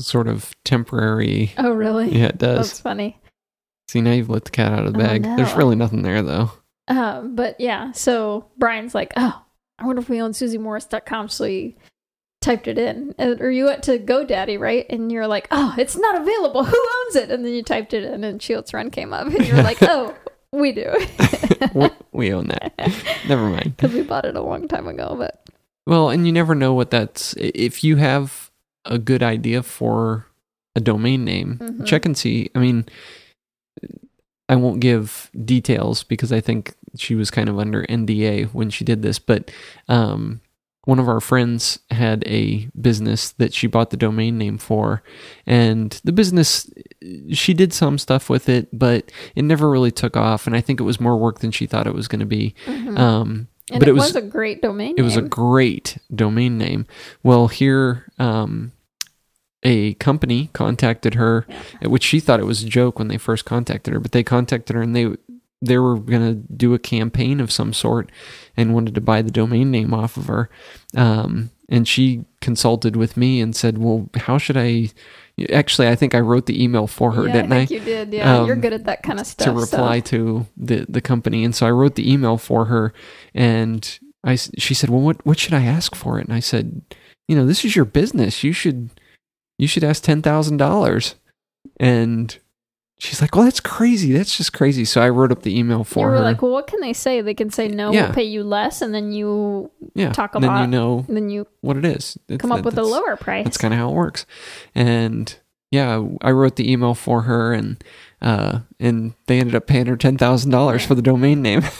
sort 0.00 0.26
of 0.26 0.52
temporary. 0.64 1.52
oh, 1.58 1.72
really? 1.72 2.10
Yeah, 2.18 2.26
it 2.26 2.38
does. 2.38 2.68
That's 2.68 2.80
funny. 2.80 3.20
See, 3.88 4.00
now 4.00 4.12
you've 4.12 4.30
let 4.30 4.44
the 4.44 4.50
cat 4.50 4.72
out 4.72 4.86
of 4.86 4.94
the 4.94 4.98
Oh, 4.98 5.02
bag. 5.02 5.22
There's 5.22 5.54
really 5.54 5.76
nothing 5.76 6.02
there, 6.02 6.22
though. 6.22 6.50
Um, 6.88 7.36
but 7.36 7.60
yeah, 7.60 7.92
so 7.92 8.46
Brian's 8.58 8.94
like, 8.94 9.12
oh, 9.16 9.40
I 9.78 9.86
wonder 9.86 10.02
if 10.02 10.08
we 10.08 10.20
own 10.20 10.32
SusyMorris.com. 10.32 11.28
So 11.28 11.44
he 11.44 11.76
typed 12.44 12.68
it 12.68 12.78
in. 12.78 13.14
Or 13.18 13.50
you 13.50 13.64
went 13.64 13.82
to 13.84 13.98
GoDaddy, 13.98 14.58
right? 14.58 14.86
And 14.90 15.10
you're 15.10 15.26
like, 15.26 15.48
oh, 15.50 15.74
it's 15.78 15.96
not 15.96 16.20
available. 16.20 16.64
Who 16.72 16.76
owns 17.06 17.16
it? 17.16 17.30
And 17.30 17.44
then 17.44 17.52
you 17.54 17.62
typed 17.62 17.94
it 17.94 18.04
in 18.04 18.22
and 18.22 18.40
Chiots 18.40 18.72
Run 18.74 18.90
came 18.90 19.12
up. 19.12 19.26
And 19.34 19.46
you're 19.46 19.62
like, 19.62 19.78
oh, 19.82 20.14
we 20.52 20.72
do. 20.72 20.94
we, 21.74 21.88
we 22.12 22.32
own 22.32 22.48
that. 22.48 22.74
Never 23.26 23.48
mind. 23.48 23.76
Because 23.76 23.92
we 23.94 24.02
bought 24.02 24.24
it 24.26 24.36
a 24.36 24.42
long 24.42 24.68
time 24.68 24.86
ago. 24.86 25.14
But 25.18 25.42
Well, 25.86 26.10
and 26.10 26.26
you 26.26 26.32
never 26.32 26.54
know 26.54 26.74
what 26.74 26.90
that's. 26.90 27.34
If 27.38 27.82
you 27.82 27.96
have 27.96 28.50
a 28.84 28.98
good 28.98 29.22
idea 29.22 29.62
for 29.62 30.26
a 30.76 30.80
domain 30.80 31.24
name, 31.24 31.58
Mhm. 31.60 31.86
check 31.86 32.04
and 32.04 32.16
see. 32.16 32.50
I 32.54 32.58
mean, 32.58 32.84
I 34.48 34.56
won't 34.56 34.80
give 34.80 35.30
details 35.44 36.02
because 36.04 36.30
I 36.32 36.40
think 36.40 36.74
she 36.96 37.14
was 37.14 37.30
kind 37.30 37.48
of 37.48 37.58
under 37.58 37.84
NDA 37.88 38.44
when 38.52 38.68
she 38.70 38.84
did 38.84 39.00
this, 39.02 39.18
but 39.18 39.50
um, 39.88 40.40
one 40.84 40.98
of 40.98 41.08
our 41.08 41.20
friends 41.20 41.78
had 41.90 42.22
a 42.26 42.68
business 42.80 43.30
that 43.32 43.54
she 43.54 43.66
bought 43.66 43.90
the 43.90 43.96
domain 43.96 44.36
name 44.38 44.58
for, 44.58 45.02
and 45.46 46.00
the 46.04 46.12
business 46.12 46.70
she 47.32 47.54
did 47.54 47.72
some 47.72 47.98
stuff 47.98 48.28
with 48.30 48.48
it, 48.48 48.68
but 48.72 49.10
it 49.34 49.42
never 49.42 49.70
really 49.70 49.90
took 49.90 50.16
off, 50.16 50.46
and 50.46 50.54
I 50.56 50.60
think 50.60 50.80
it 50.80 50.84
was 50.84 51.00
more 51.00 51.16
work 51.16 51.40
than 51.40 51.50
she 51.50 51.66
thought 51.66 51.86
it 51.86 51.94
was 51.94 52.08
going 52.08 52.20
to 52.20 52.26
be. 52.26 52.54
Mhm. 52.66 52.98
Um, 52.98 53.48
and 53.70 53.80
but 53.80 53.88
it, 53.88 53.92
it 53.92 53.94
was, 53.94 54.12
was- 54.12 54.16
a 54.16 54.22
great 54.22 54.60
domain 54.60 54.94
it 54.98 55.02
was 55.02 55.16
a 55.16 55.20
name. 55.22 55.30
great 55.30 55.96
domain 56.14 56.58
name. 56.58 56.86
Well, 57.22 57.48
here, 57.48 58.10
um, 58.18 58.72
a 59.62 59.94
company 59.94 60.50
contacted 60.52 61.14
her, 61.14 61.46
which 61.82 62.02
she 62.04 62.20
thought 62.20 62.38
it 62.40 62.44
was 62.44 62.62
a 62.62 62.68
joke 62.68 62.98
when 62.98 63.08
they 63.08 63.16
first 63.16 63.46
contacted 63.46 63.94
her, 63.94 64.00
but 64.00 64.12
they 64.12 64.22
contacted 64.22 64.76
her 64.76 64.82
and 64.82 64.94
they 64.94 65.14
they 65.62 65.78
were 65.78 65.98
gonna 65.98 66.34
do 66.34 66.74
a 66.74 66.78
campaign 66.78 67.40
of 67.40 67.50
some 67.52 67.72
sort 67.72 68.10
and 68.56 68.74
wanted 68.74 68.94
to 68.94 69.00
buy 69.00 69.22
the 69.22 69.30
domain 69.30 69.70
name 69.70 69.94
off 69.94 70.16
of 70.16 70.26
her. 70.26 70.50
Um, 70.96 71.50
and 71.68 71.88
she 71.88 72.24
consulted 72.40 72.94
with 72.96 73.16
me 73.16 73.40
and 73.40 73.56
said, 73.56 73.78
"Well, 73.78 74.08
how 74.14 74.36
should 74.38 74.56
I?" 74.56 74.90
Actually, 75.52 75.88
I 75.88 75.96
think 75.96 76.14
I 76.14 76.20
wrote 76.20 76.46
the 76.46 76.62
email 76.62 76.86
for 76.86 77.10
her, 77.12 77.26
yeah, 77.26 77.32
didn't 77.32 77.52
I 77.52 77.56
I? 77.56 77.66
think 77.66 77.70
you 77.70 77.80
did. 77.80 78.12
Yeah, 78.12 78.44
you're 78.44 78.54
Um, 78.54 78.60
good 78.60 78.72
at 78.74 78.84
that 78.84 79.02
kind 79.02 79.18
of 79.18 79.26
stuff. 79.26 79.46
to 79.46 79.52
reply 79.52 79.98
So. 79.98 80.04
to 80.10 80.46
the 80.56 80.86
the 80.88 81.00
company 81.00 81.42
and 81.44 81.54
so 81.54 81.66
I 81.66 81.70
wrote 81.72 81.96
the 81.96 82.08
email 82.12 82.36
for 82.38 82.66
her 82.66 82.92
and 83.34 83.98
I 84.22 84.36
she 84.36 84.74
said 84.74 84.90
well 84.90 85.00
what 85.00 85.24
what 85.26 85.38
should 85.40 85.54
I 85.54 85.64
ask 85.64 85.96
for 85.96 86.20
it 86.20 86.26
and 86.26 86.34
I 86.34 86.38
said 86.40 86.82
you 87.26 87.34
know 87.34 87.46
this 87.46 87.64
is 87.64 87.74
your 87.74 87.84
business 87.84 88.44
you 88.44 88.52
should 88.52 88.90
you 89.58 89.66
should 89.66 89.82
ask 89.84 90.04
$10,000 90.04 91.14
and 91.80 92.38
she's 92.98 93.20
like 93.20 93.34
well 93.34 93.44
that's 93.44 93.60
crazy 93.60 94.12
that's 94.12 94.36
just 94.36 94.52
crazy 94.52 94.84
so 94.84 95.00
I 95.02 95.08
wrote 95.10 95.32
up 95.32 95.42
the 95.42 95.58
email 95.58 95.78
You 95.78 95.84
for 95.84 96.06
were 96.10 96.12
her 96.16 96.20
like, 96.20 96.40
well, 96.42 96.52
what 96.52 96.66
can 96.66 96.80
they 96.80 96.92
say? 96.92 97.20
They 97.20 97.34
can 97.34 97.50
say 97.50 97.68
no, 97.68 97.92
Yeah. 97.92 98.04
we'll 98.06 98.14
pay 98.14 98.22
you 98.24 98.44
less, 98.44 98.80
and 98.82 98.94
then 98.94 99.12
you 99.12 99.70
yeah 99.94 100.12
talk 100.12 100.32
then 100.32 100.42
you 100.42 100.66
know 100.66 101.04
and 101.08 101.16
then 101.16 101.28
you 101.28 101.46
what 101.60 101.76
it 101.76 101.84
is 101.84 102.16
It's- 102.28 102.40
come 102.40 102.52
up 102.52 102.58
that- 102.58 102.64
with 102.64 102.74
a 102.74 102.76
that's- 102.76 102.90
lower 102.92 103.16
price. 103.16 103.44
That's 103.44 103.58
kind 103.58 103.74
of 103.74 103.78
how 103.80 103.90
it 103.90 103.94
works. 103.94 104.26
And 104.74 105.34
yeah, 105.70 106.04
I 106.22 106.30
wrote 106.30 106.54
the 106.54 106.70
email 106.70 106.94
for 106.94 107.22
her, 107.22 107.52
and 107.52 107.82
uh, 108.22 108.60
and 108.78 109.14
they 109.26 109.40
ended 109.40 109.56
up 109.56 109.66
paying 109.66 109.86
her 109.86 109.96
ten 109.96 110.16
thousand 110.16 110.52
dollars 110.52 110.86
for 110.86 110.94
the 110.94 111.02
domain 111.02 111.42
name. 111.42 111.62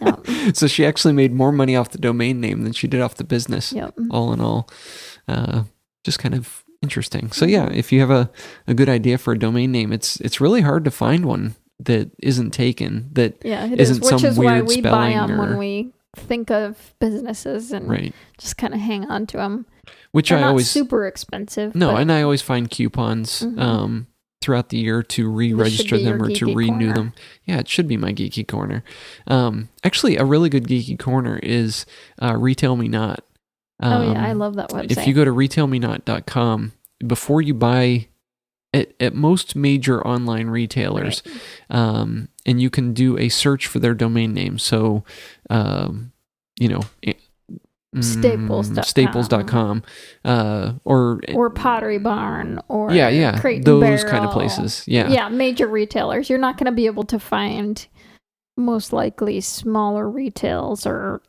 Yep. 0.00 0.56
so 0.56 0.66
she 0.66 0.86
actually 0.86 1.12
made 1.12 1.30
more 1.34 1.52
money 1.52 1.76
off 1.76 1.90
the 1.90 1.98
domain 1.98 2.40
name 2.40 2.64
than 2.64 2.72
she 2.72 2.86
did 2.86 3.02
off 3.02 3.16
the 3.16 3.24
business. 3.24 3.70
Yep. 3.74 3.94
All 4.10 4.32
in 4.32 4.40
all, 4.40 4.66
uh, 5.28 5.64
just 6.04 6.18
kind 6.18 6.34
of 6.34 6.59
interesting. 6.82 7.30
So 7.32 7.44
yeah, 7.46 7.68
if 7.70 7.92
you 7.92 8.00
have 8.00 8.10
a, 8.10 8.30
a 8.66 8.74
good 8.74 8.88
idea 8.88 9.18
for 9.18 9.32
a 9.32 9.38
domain 9.38 9.72
name, 9.72 9.92
it's 9.92 10.20
it's 10.20 10.40
really 10.40 10.60
hard 10.62 10.84
to 10.84 10.90
find 10.90 11.24
one 11.26 11.54
that 11.80 12.10
isn't 12.22 12.50
taken. 12.52 13.08
That 13.12 13.36
Yeah, 13.44 13.66
it 13.66 13.80
is, 13.80 13.90
isn't 13.90 14.02
which 14.04 14.20
some 14.20 14.24
is 14.30 14.38
why 14.38 14.56
weird 14.60 14.68
we 14.68 14.80
buy 14.80 14.88
spelling 15.10 15.16
them 15.28 15.40
or- 15.40 15.46
when 15.48 15.58
we 15.58 15.92
think 16.16 16.50
of 16.50 16.92
businesses 16.98 17.70
and 17.70 17.88
right, 17.88 18.12
just 18.36 18.56
kind 18.56 18.74
of 18.74 18.80
hang 18.80 19.04
on 19.08 19.26
to 19.28 19.36
them. 19.36 19.64
which 20.12 20.30
They're 20.30 20.38
I 20.38 20.42
not 20.42 20.48
always 20.50 20.68
super 20.70 21.06
expensive. 21.06 21.74
No, 21.74 21.92
but 21.92 22.00
and 22.02 22.10
I 22.12 22.22
always 22.22 22.42
find 22.42 22.68
coupons 22.68 23.42
Mhm. 23.42 23.60
um, 23.60 24.06
throughout 24.42 24.70
the 24.70 24.78
year 24.78 25.02
to 25.04 25.28
re-register 25.28 25.98
them 25.98 26.20
or 26.20 26.30
to 26.30 26.46
renew 26.54 26.86
corner. 26.88 26.94
them. 26.94 27.12
Yeah, 27.44 27.58
it 27.60 27.68
should 27.68 27.86
be 27.86 27.96
my 27.96 28.12
geeky 28.12 28.46
corner. 28.46 28.82
Um, 29.28 29.68
actually, 29.84 30.16
a 30.16 30.24
really 30.24 30.48
good 30.48 30.64
geeky 30.66 30.98
corner 30.98 31.38
is 31.42 31.86
uh, 32.20 32.36
Retail 32.36 32.74
Me 32.76 32.88
Not. 32.88 33.24
Oh 33.82 34.02
yeah, 34.02 34.10
Um, 34.10 34.16
I 34.16 34.32
love 34.32 34.56
that 34.56 34.70
website. 34.70 34.96
If 34.96 35.06
you 35.06 35.14
go 35.14 35.24
to 35.24 35.32
retailmenot.com, 35.32 36.72
before 37.06 37.40
you 37.42 37.54
buy 37.54 38.08
at, 38.72 38.92
at 39.00 39.14
most 39.14 39.56
major 39.56 40.06
online 40.06 40.48
retailers, 40.48 41.22
um, 41.70 42.28
and 42.46 42.60
you 42.60 42.70
can 42.70 42.92
do 42.92 43.18
a 43.18 43.28
search 43.28 43.66
for 43.66 43.78
their 43.78 43.94
domain 43.94 44.32
name. 44.34 44.58
So, 44.58 45.04
um, 45.48 46.12
you 46.58 46.68
know, 46.68 46.80
eh, 47.02 47.14
mm, 47.94 48.04
Staples.com. 48.04 48.84
Staples.com, 48.84 49.82
uh, 50.24 50.72
or 50.84 51.20
or 51.34 51.50
Pottery 51.50 51.98
Barn 51.98 52.60
or 52.68 52.92
yeah, 52.92 53.08
yeah, 53.08 53.40
Crate 53.40 53.64
those 53.64 54.04
kind 54.04 54.24
of 54.24 54.30
places. 54.30 54.84
Yeah, 54.86 55.08
yeah, 55.08 55.28
major 55.28 55.66
retailers. 55.66 56.30
You're 56.30 56.38
not 56.38 56.56
going 56.56 56.66
to 56.66 56.72
be 56.72 56.86
able 56.86 57.04
to 57.04 57.18
find 57.18 57.84
most 58.56 58.92
likely 58.92 59.40
smaller 59.40 60.08
retails 60.08 60.86
or 60.86 61.22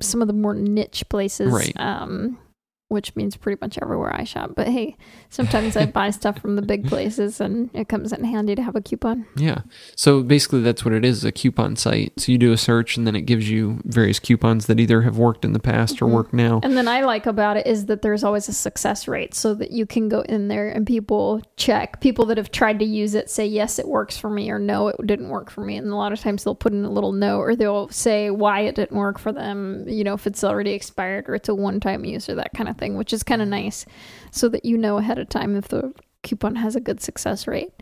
some 0.00 0.22
of 0.22 0.28
the 0.28 0.34
more 0.34 0.54
niche 0.54 1.04
places. 1.08 1.52
Right. 1.52 1.72
Um, 1.78 2.38
which 2.88 3.14
means 3.16 3.36
pretty 3.36 3.58
much 3.60 3.78
everywhere 3.80 4.14
I 4.14 4.24
shop. 4.24 4.52
But 4.56 4.68
hey, 4.68 4.96
sometimes 5.28 5.76
I 5.76 5.86
buy 5.86 6.10
stuff 6.10 6.40
from 6.40 6.56
the 6.56 6.62
big 6.62 6.86
places, 6.86 7.40
and 7.40 7.70
it 7.74 7.88
comes 7.88 8.12
in 8.12 8.24
handy 8.24 8.54
to 8.54 8.62
have 8.62 8.76
a 8.76 8.80
coupon. 8.80 9.26
Yeah. 9.36 9.60
So 9.94 10.22
basically, 10.22 10.62
that's 10.62 10.84
what 10.84 10.94
it 10.94 11.04
is 11.04 11.24
a 11.24 11.32
coupon 11.32 11.76
site. 11.76 12.12
So 12.18 12.32
you 12.32 12.38
do 12.38 12.52
a 12.52 12.56
search, 12.56 12.96
and 12.96 13.06
then 13.06 13.14
it 13.14 13.22
gives 13.22 13.48
you 13.50 13.80
various 13.84 14.18
coupons 14.18 14.66
that 14.66 14.80
either 14.80 15.02
have 15.02 15.18
worked 15.18 15.44
in 15.44 15.52
the 15.52 15.58
past 15.60 16.00
or 16.00 16.06
Mhm. 16.06 16.12
work 16.12 16.32
now. 16.32 16.60
And 16.62 16.76
then 16.76 16.88
I 16.88 17.02
like 17.02 17.26
about 17.26 17.56
it 17.56 17.66
is 17.66 17.86
that 17.86 18.02
there's 18.02 18.24
always 18.24 18.48
a 18.48 18.52
success 18.52 19.06
rate 19.06 19.34
so 19.34 19.54
that 19.54 19.70
you 19.70 19.84
can 19.86 20.08
go 20.08 20.20
in 20.22 20.48
there 20.48 20.68
and 20.68 20.86
people 20.86 21.42
check. 21.56 22.00
People 22.00 22.24
that 22.26 22.38
have 22.38 22.50
tried 22.50 22.78
to 22.78 22.84
use 22.84 23.14
it 23.14 23.28
say, 23.28 23.46
yes, 23.46 23.78
it 23.78 23.86
works 23.86 24.16
for 24.16 24.30
me, 24.30 24.50
or 24.50 24.58
no, 24.58 24.88
it 24.88 24.96
didn't 25.06 25.28
work 25.28 25.50
for 25.50 25.60
me. 25.62 25.76
And 25.76 25.88
a 25.88 25.96
lot 25.96 26.12
of 26.12 26.20
times 26.20 26.44
they'll 26.44 26.54
put 26.54 26.72
in 26.72 26.84
a 26.84 26.90
little 26.90 27.12
note 27.12 27.40
or 27.40 27.54
they'll 27.54 27.88
say 27.90 28.30
why 28.30 28.60
it 28.60 28.74
didn't 28.74 28.96
work 28.96 29.18
for 29.18 29.30
them, 29.32 29.84
you 29.86 30.04
know, 30.04 30.14
if 30.14 30.26
it's 30.26 30.42
already 30.42 30.72
expired 30.72 31.28
or 31.28 31.34
it's 31.34 31.48
a 31.48 31.54
one 31.54 31.80
time 31.80 32.04
use 32.04 32.28
or 32.28 32.34
that 32.36 32.52
kind 32.54 32.68
of 32.68 32.77
thing, 32.78 32.96
which 32.96 33.12
is 33.12 33.22
kind 33.22 33.42
of 33.42 33.48
nice 33.48 33.84
so 34.30 34.48
that 34.48 34.64
you 34.64 34.78
know 34.78 34.98
ahead 34.98 35.18
of 35.18 35.28
time 35.28 35.56
if 35.56 35.68
the 35.68 35.92
coupon 36.22 36.56
has 36.56 36.76
a 36.76 36.80
good 36.80 37.00
success 37.00 37.46
rate, 37.46 37.72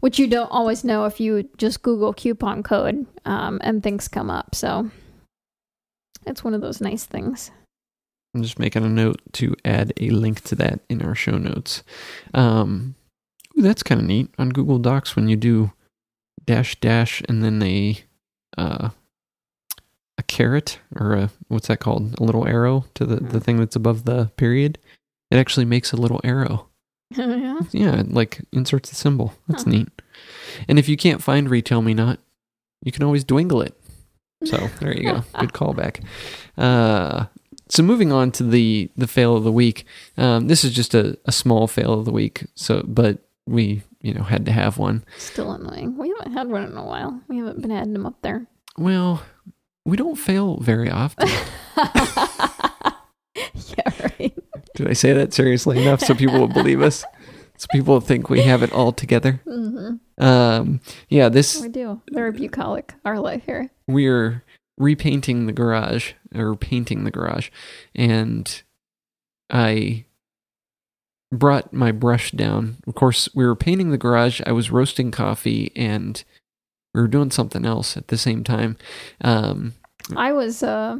which 0.00 0.18
you 0.18 0.26
don't 0.26 0.50
always 0.50 0.84
know 0.84 1.04
if 1.04 1.20
you 1.20 1.48
just 1.56 1.82
Google 1.82 2.12
coupon 2.12 2.62
code 2.62 3.06
um, 3.24 3.60
and 3.62 3.82
things 3.82 4.08
come 4.08 4.30
up. 4.30 4.54
So 4.54 4.90
it's 6.26 6.44
one 6.44 6.54
of 6.54 6.60
those 6.60 6.80
nice 6.80 7.04
things. 7.04 7.50
I'm 8.34 8.42
just 8.42 8.58
making 8.58 8.84
a 8.84 8.88
note 8.88 9.20
to 9.34 9.54
add 9.64 9.92
a 9.98 10.10
link 10.10 10.42
to 10.44 10.54
that 10.56 10.80
in 10.90 11.00
our 11.00 11.14
show 11.14 11.38
notes. 11.38 11.82
Um, 12.34 12.94
ooh, 13.58 13.62
that's 13.62 13.82
kind 13.82 14.00
of 14.00 14.06
neat 14.06 14.28
on 14.38 14.50
Google 14.50 14.78
Docs 14.78 15.16
when 15.16 15.28
you 15.28 15.36
do 15.36 15.72
dash 16.44 16.78
dash 16.80 17.22
and 17.28 17.42
then 17.42 17.62
a 17.62 17.98
uh, 18.58 18.90
a 20.18 20.22
carrot 20.22 20.78
or 20.94 21.12
a 21.14 21.30
what's 21.48 21.68
that 21.68 21.80
called? 21.80 22.18
A 22.18 22.22
little 22.24 22.46
arrow 22.46 22.84
to 22.94 23.04
the, 23.04 23.16
the 23.16 23.40
thing 23.40 23.58
that's 23.58 23.76
above 23.76 24.04
the 24.04 24.30
period. 24.36 24.78
It 25.30 25.36
actually 25.36 25.66
makes 25.66 25.92
a 25.92 25.96
little 25.96 26.20
arrow. 26.24 26.68
Oh, 27.18 27.36
yeah. 27.36 27.60
Yeah, 27.70 28.00
it, 28.00 28.12
like 28.12 28.40
inserts 28.52 28.90
the 28.90 28.96
symbol. 28.96 29.32
That's 29.46 29.62
Huh. 29.62 29.70
neat. 29.70 29.88
And 30.68 30.76
if 30.76 30.88
you 30.88 30.96
can't 30.96 31.22
find 31.22 31.48
Retail 31.48 31.80
Me 31.80 31.94
Not, 31.94 32.18
you 32.82 32.90
can 32.90 33.04
always 33.04 33.24
dwingle 33.24 33.64
it. 33.64 33.74
So 34.44 34.68
there 34.80 34.92
you 34.96 35.04
go. 35.12 35.22
Good 35.38 35.52
callback. 35.52 36.02
Uh, 36.58 37.26
so 37.68 37.82
moving 37.84 38.10
on 38.12 38.32
to 38.32 38.42
the 38.42 38.90
the 38.96 39.06
fail 39.06 39.36
of 39.36 39.44
the 39.44 39.52
week. 39.52 39.84
Um, 40.16 40.48
this 40.48 40.64
is 40.64 40.72
just 40.74 40.94
a, 40.94 41.16
a 41.26 41.32
small 41.32 41.68
fail 41.68 41.92
of 41.92 42.06
the 42.06 42.12
week. 42.12 42.44
So, 42.56 42.82
but 42.86 43.18
we 43.46 43.82
you 44.00 44.12
know 44.12 44.22
had 44.24 44.44
to 44.46 44.52
have 44.52 44.76
one. 44.76 45.04
Still 45.16 45.52
annoying. 45.52 45.96
We 45.96 46.08
haven't 46.08 46.32
had 46.32 46.48
one 46.48 46.64
in 46.64 46.76
a 46.76 46.84
while. 46.84 47.20
We 47.28 47.38
haven't 47.38 47.62
been 47.62 47.70
adding 47.72 47.92
them 47.92 48.04
up 48.06 48.20
there. 48.22 48.46
Well, 48.76 49.22
we 49.86 49.96
don't 49.96 50.16
fail 50.16 50.58
very 50.58 50.90
often. 50.90 51.28
yeah, 51.76 52.92
right. 54.18 54.34
Did 54.74 54.88
I 54.88 54.92
say 54.92 55.12
that 55.12 55.32
seriously 55.32 55.80
enough 55.80 56.00
so 56.00 56.14
people 56.14 56.40
will 56.40 56.48
believe 56.48 56.82
us? 56.82 57.04
So 57.58 57.66
people 57.72 58.02
think 58.02 58.28
we 58.28 58.42
have 58.42 58.62
it 58.62 58.70
all 58.74 58.92
together. 58.92 59.40
hmm 59.46 59.94
Um, 60.18 60.80
yeah, 61.08 61.30
this 61.30 61.58
We 61.62 61.70
do. 61.70 62.02
Very 62.12 62.30
bucolic, 62.30 62.92
our 63.02 63.18
life 63.18 63.44
here. 63.46 63.70
we're 63.88 64.44
repainting 64.76 65.46
the 65.46 65.54
garage 65.54 66.12
or 66.34 66.54
painting 66.54 67.04
the 67.04 67.10
garage 67.10 67.48
and 67.94 68.62
i 69.48 70.04
brought 71.32 71.72
my 71.72 71.92
brush 71.92 72.30
down 72.32 72.76
of 72.86 72.94
course 72.94 73.26
we 73.34 73.46
were 73.46 73.56
painting 73.56 73.90
the 73.90 73.96
garage 73.96 74.42
i 74.44 74.52
was 74.52 74.70
roasting 74.70 75.10
coffee 75.10 75.72
and 75.74 76.24
we 76.96 77.02
were 77.02 77.08
doing 77.08 77.30
something 77.30 77.64
else 77.64 77.96
at 77.96 78.08
the 78.08 78.16
same 78.18 78.42
time 78.42 78.76
um 79.20 79.74
I 80.16 80.32
was 80.32 80.62
uh, 80.62 80.98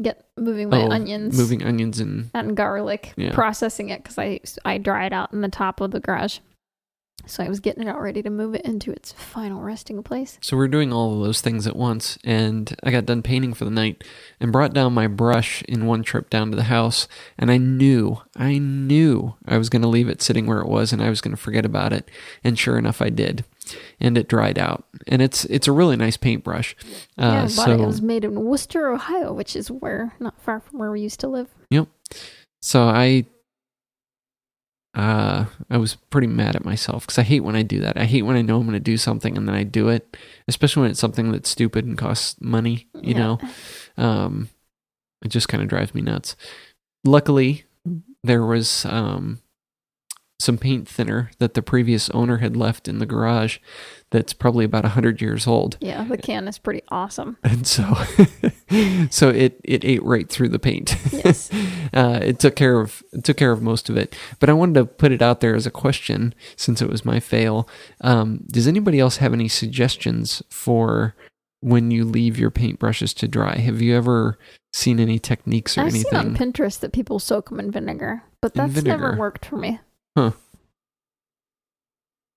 get 0.00 0.26
moving 0.36 0.68
my 0.68 0.82
oh, 0.82 0.90
onions, 0.90 1.36
moving 1.38 1.62
onions 1.62 1.98
and 2.00 2.30
and 2.34 2.54
garlic, 2.56 3.12
Yeah. 3.16 3.32
processing 3.32 3.88
it 3.88 4.02
because 4.02 4.18
I 4.18 4.40
I 4.64 4.78
dry 4.78 5.06
it 5.06 5.12
out 5.12 5.32
in 5.32 5.40
the 5.40 5.48
top 5.48 5.80
of 5.80 5.92
the 5.92 6.00
garage. 6.00 6.40
So 7.26 7.42
I 7.42 7.48
was 7.48 7.60
getting 7.60 7.84
it 7.86 7.88
all 7.90 8.02
ready 8.02 8.22
to 8.22 8.28
move 8.28 8.54
it 8.54 8.66
into 8.66 8.90
its 8.92 9.12
final 9.12 9.62
resting 9.62 10.02
place. 10.02 10.36
So 10.42 10.58
we're 10.58 10.68
doing 10.68 10.92
all 10.92 11.14
of 11.14 11.24
those 11.24 11.40
things 11.40 11.66
at 11.66 11.74
once, 11.74 12.18
and 12.22 12.74
I 12.82 12.90
got 12.90 13.06
done 13.06 13.22
painting 13.22 13.54
for 13.54 13.64
the 13.64 13.70
night 13.70 14.04
and 14.40 14.52
brought 14.52 14.74
down 14.74 14.92
my 14.92 15.06
brush 15.06 15.62
in 15.62 15.86
one 15.86 16.02
trip 16.02 16.28
down 16.28 16.50
to 16.50 16.56
the 16.56 16.64
house. 16.64 17.08
And 17.38 17.50
I 17.50 17.56
knew, 17.56 18.20
I 18.36 18.58
knew 18.58 19.36
I 19.48 19.56
was 19.56 19.70
going 19.70 19.80
to 19.82 19.88
leave 19.88 20.08
it 20.10 20.20
sitting 20.20 20.44
where 20.46 20.60
it 20.60 20.68
was, 20.68 20.92
and 20.92 21.00
I 21.00 21.08
was 21.08 21.22
going 21.22 21.34
to 21.34 21.40
forget 21.42 21.64
about 21.64 21.94
it. 21.94 22.10
And 22.42 22.58
sure 22.58 22.76
enough, 22.76 23.00
I 23.00 23.08
did, 23.08 23.46
and 24.00 24.16
it 24.18 24.28
dried 24.28 24.58
out. 24.58 24.84
And 25.06 25.20
it's 25.22 25.44
it's 25.46 25.68
a 25.68 25.72
really 25.72 25.96
nice 25.96 26.16
paintbrush. 26.16 26.74
yeah, 27.16 27.24
Uh, 27.24 27.42
bought 27.42 27.50
so 27.50 27.70
it. 27.72 27.80
It 27.80 27.86
was 27.86 28.02
made 28.02 28.24
in 28.24 28.44
Wooster, 28.44 28.88
Ohio, 28.88 29.32
which 29.32 29.54
is 29.56 29.70
where 29.70 30.14
not 30.20 30.40
far 30.42 30.60
from 30.60 30.78
where 30.78 30.90
we 30.90 31.00
used 31.00 31.20
to 31.20 31.28
live. 31.28 31.48
Yep. 31.70 31.88
So 32.62 32.84
I 32.84 33.26
uh 34.94 35.46
I 35.70 35.76
was 35.76 35.96
pretty 36.10 36.28
mad 36.28 36.54
at 36.54 36.64
myself 36.64 37.06
cuz 37.06 37.18
I 37.18 37.22
hate 37.22 37.40
when 37.40 37.56
I 37.56 37.62
do 37.62 37.80
that. 37.80 37.96
I 37.98 38.04
hate 38.04 38.22
when 38.22 38.36
I 38.36 38.42
know 38.42 38.58
I'm 38.58 38.62
going 38.66 38.74
to 38.74 38.80
do 38.80 38.96
something 38.96 39.36
and 39.36 39.48
then 39.48 39.54
I 39.54 39.64
do 39.64 39.88
it, 39.88 40.16
especially 40.46 40.82
when 40.82 40.90
it's 40.92 41.00
something 41.00 41.32
that's 41.32 41.50
stupid 41.50 41.84
and 41.84 41.98
costs 41.98 42.36
money, 42.40 42.86
you 43.02 43.14
Yeah. 43.14 43.18
know. 43.18 43.38
Um 43.96 44.48
it 45.24 45.28
just 45.28 45.48
kind 45.48 45.62
of 45.62 45.68
drives 45.68 45.94
me 45.94 46.02
nuts. 46.02 46.36
Luckily, 47.04 47.64
there 48.22 48.44
was 48.44 48.84
um 48.84 49.40
some 50.44 50.58
paint 50.58 50.86
thinner 50.88 51.30
that 51.38 51.54
the 51.54 51.62
previous 51.62 52.10
owner 52.10 52.38
had 52.38 52.56
left 52.56 52.86
in 52.86 52.98
the 52.98 53.06
garage 53.06 53.58
that's 54.10 54.32
probably 54.32 54.64
about 54.64 54.84
100 54.84 55.20
years 55.20 55.46
old. 55.46 55.76
Yeah, 55.80 56.04
the 56.04 56.16
can 56.16 56.46
is 56.46 56.58
pretty 56.58 56.82
awesome. 56.88 57.36
And 57.44 57.66
so 57.66 57.84
so 59.10 59.28
it 59.28 59.60
it 59.64 59.84
ate 59.84 60.02
right 60.02 60.28
through 60.28 60.50
the 60.50 60.58
paint. 60.58 60.96
Yes. 61.12 61.50
uh, 61.94 62.18
it 62.22 62.38
took 62.38 62.56
care 62.56 62.80
of 62.80 63.02
took 63.22 63.36
care 63.36 63.52
of 63.52 63.62
most 63.62 63.88
of 63.88 63.96
it. 63.96 64.14
But 64.38 64.50
I 64.50 64.52
wanted 64.52 64.74
to 64.74 64.84
put 64.84 65.12
it 65.12 65.22
out 65.22 65.40
there 65.40 65.54
as 65.54 65.66
a 65.66 65.70
question 65.70 66.34
since 66.56 66.82
it 66.82 66.90
was 66.90 67.04
my 67.04 67.20
fail. 67.20 67.68
Um, 68.00 68.44
does 68.48 68.66
anybody 68.66 69.00
else 69.00 69.16
have 69.18 69.32
any 69.32 69.48
suggestions 69.48 70.42
for 70.50 71.14
when 71.60 71.90
you 71.90 72.04
leave 72.04 72.38
your 72.38 72.50
paintbrushes 72.50 73.14
to 73.16 73.28
dry? 73.28 73.56
Have 73.56 73.80
you 73.80 73.96
ever 73.96 74.38
seen 74.72 75.00
any 75.00 75.18
techniques 75.18 75.78
or 75.78 75.82
I've 75.82 75.92
seen 75.92 76.04
on? 76.14 76.36
Pinterest 76.36 76.78
that 76.80 76.92
people 76.92 77.18
soak 77.18 77.48
them 77.48 77.60
in 77.60 77.70
vinegar, 77.70 78.22
but 78.40 78.54
that's 78.54 78.82
never 78.82 79.16
worked 79.16 79.46
for 79.46 79.56
me. 79.56 79.80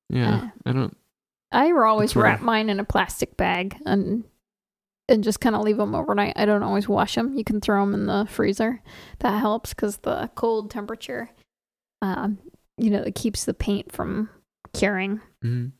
Yeah, 0.09 0.49
I 0.65 0.71
don't. 0.71 0.97
I 1.51 1.71
always 1.71 2.15
wrap 2.15 2.41
mine 2.41 2.69
in 2.69 2.79
a 2.79 2.83
plastic 2.83 3.37
bag 3.37 3.77
and 3.85 4.23
and 5.09 5.23
just 5.23 5.39
kind 5.39 5.55
of 5.55 5.61
leave 5.61 5.77
them 5.77 5.95
overnight. 5.95 6.33
I 6.35 6.45
don't 6.45 6.63
always 6.63 6.87
wash 6.89 7.15
them. 7.15 7.33
You 7.33 7.43
can 7.43 7.61
throw 7.61 7.85
them 7.85 7.93
in 7.93 8.07
the 8.07 8.27
freezer. 8.29 8.81
That 9.19 9.39
helps 9.39 9.73
because 9.73 9.97
the 9.97 10.29
cold 10.35 10.69
temperature, 10.69 11.29
um, 12.01 12.39
you 12.77 12.89
know, 12.89 13.01
it 13.01 13.15
keeps 13.15 13.45
the 13.45 13.53
paint 13.53 13.91
from 13.91 14.29
curing. 14.73 15.21
mhm. 15.43 15.71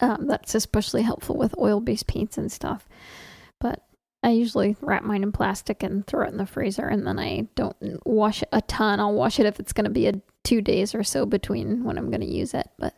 Um, 0.00 0.26
that's 0.26 0.54
especially 0.56 1.02
helpful 1.02 1.36
with 1.36 1.56
oil-based 1.58 2.08
paints 2.08 2.36
and 2.36 2.50
stuff. 2.50 2.88
But 3.60 3.86
I 4.24 4.30
usually 4.30 4.76
wrap 4.80 5.04
mine 5.04 5.22
in 5.22 5.30
plastic 5.30 5.84
and 5.84 6.04
throw 6.04 6.26
it 6.26 6.30
in 6.30 6.36
the 6.38 6.44
freezer, 6.44 6.86
and 6.86 7.06
then 7.06 7.20
I 7.20 7.48
don't 7.54 7.76
wash 8.04 8.42
it 8.42 8.48
a 8.52 8.60
ton. 8.62 8.98
I'll 8.98 9.14
wash 9.14 9.38
it 9.38 9.46
if 9.46 9.60
it's 9.60 9.72
going 9.72 9.84
to 9.84 9.90
be 9.90 10.08
a 10.08 10.20
two 10.46 10.60
days 10.60 10.94
or 10.94 11.02
so 11.02 11.26
between 11.26 11.84
when 11.84 11.98
I'm 11.98 12.10
going 12.10 12.20
to 12.20 12.26
use 12.26 12.54
it. 12.54 12.68
But 12.78 12.94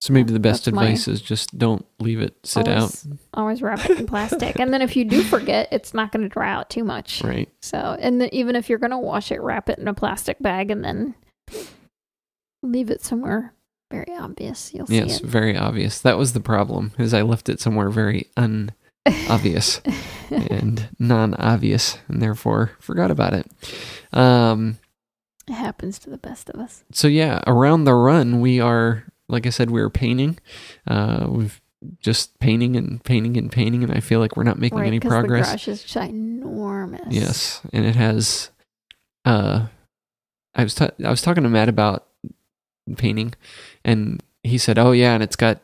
So 0.00 0.12
maybe 0.12 0.32
the 0.32 0.40
best 0.40 0.66
advice 0.66 1.08
is 1.08 1.20
just 1.20 1.58
don't 1.58 1.84
leave 1.98 2.20
it 2.20 2.34
sit 2.44 2.68
always, 2.68 3.06
always 3.34 3.62
wrap 3.62 3.84
it 3.88 3.98
in 3.98 4.06
plastic, 4.06 4.58
and 4.58 4.72
then 4.72 4.80
if 4.82 4.96
you 4.96 5.04
do 5.04 5.22
forget, 5.34 5.68
it's 5.72 5.92
not 5.92 6.12
going 6.12 6.22
to 6.22 6.28
dry 6.28 6.52
out 6.52 6.70
too 6.70 6.84
much. 6.84 7.22
Right. 7.22 7.48
So, 7.62 7.96
and 8.00 8.20
then 8.20 8.28
even 8.32 8.56
if 8.56 8.68
you're 8.70 8.78
going 8.78 8.90
to 8.92 8.98
wash 8.98 9.30
it, 9.32 9.40
wrap 9.42 9.68
it 9.68 9.78
in 9.78 9.88
a 9.88 9.94
plastic 9.94 10.38
bag, 10.40 10.70
and 10.70 10.84
then 10.84 11.14
leave 12.62 12.90
it 12.90 13.02
somewhere 13.02 13.52
very 13.90 14.16
obvious. 14.18 14.72
You'll 14.74 14.86
Yes, 14.88 15.18
see 15.18 15.24
it. 15.24 15.28
very 15.30 15.56
obvious. 15.56 16.00
That 16.00 16.18
was 16.18 16.32
the 16.32 16.40
problem. 16.40 16.92
Is 16.98 17.14
I 17.14 17.22
left 17.22 17.48
it 17.48 17.60
somewhere 17.60 17.90
very 17.90 18.28
unobvious. 18.36 19.80
and 20.30 20.88
non-obvious 20.98 21.98
and 22.08 22.20
therefore 22.20 22.72
forgot 22.80 23.10
about 23.10 23.34
it 23.34 23.46
um 24.14 24.78
it 25.48 25.52
happens 25.54 25.98
to 25.98 26.10
the 26.10 26.18
best 26.18 26.48
of 26.50 26.60
us. 26.60 26.84
so 26.92 27.06
yeah 27.08 27.42
around 27.46 27.84
the 27.84 27.94
run 27.94 28.40
we 28.40 28.60
are 28.60 29.04
like 29.28 29.46
i 29.46 29.50
said 29.50 29.70
we 29.70 29.80
were 29.80 29.90
painting 29.90 30.38
uh 30.86 31.26
we've 31.28 31.60
just 32.00 32.38
painting 32.38 32.76
and 32.76 33.04
painting 33.04 33.36
and 33.36 33.52
painting 33.52 33.82
and 33.82 33.92
i 33.92 34.00
feel 34.00 34.18
like 34.20 34.36
we're 34.36 34.42
not 34.42 34.58
making 34.58 34.78
right, 34.78 34.86
any 34.86 35.00
progress 35.00 35.46
The 35.46 35.52
garage 35.52 35.68
is 35.68 35.82
ginormous. 35.82 37.06
yes 37.10 37.60
and 37.72 37.84
it 37.84 37.94
has 37.96 38.50
uh 39.26 39.66
i 40.54 40.62
was 40.62 40.74
ta- 40.74 40.90
i 41.04 41.10
was 41.10 41.20
talking 41.20 41.42
to 41.42 41.48
matt 41.50 41.68
about 41.68 42.06
painting 42.96 43.34
and 43.84 44.22
he 44.42 44.56
said 44.58 44.78
oh 44.78 44.92
yeah 44.92 45.12
and 45.14 45.22
it's 45.22 45.36
got 45.36 45.60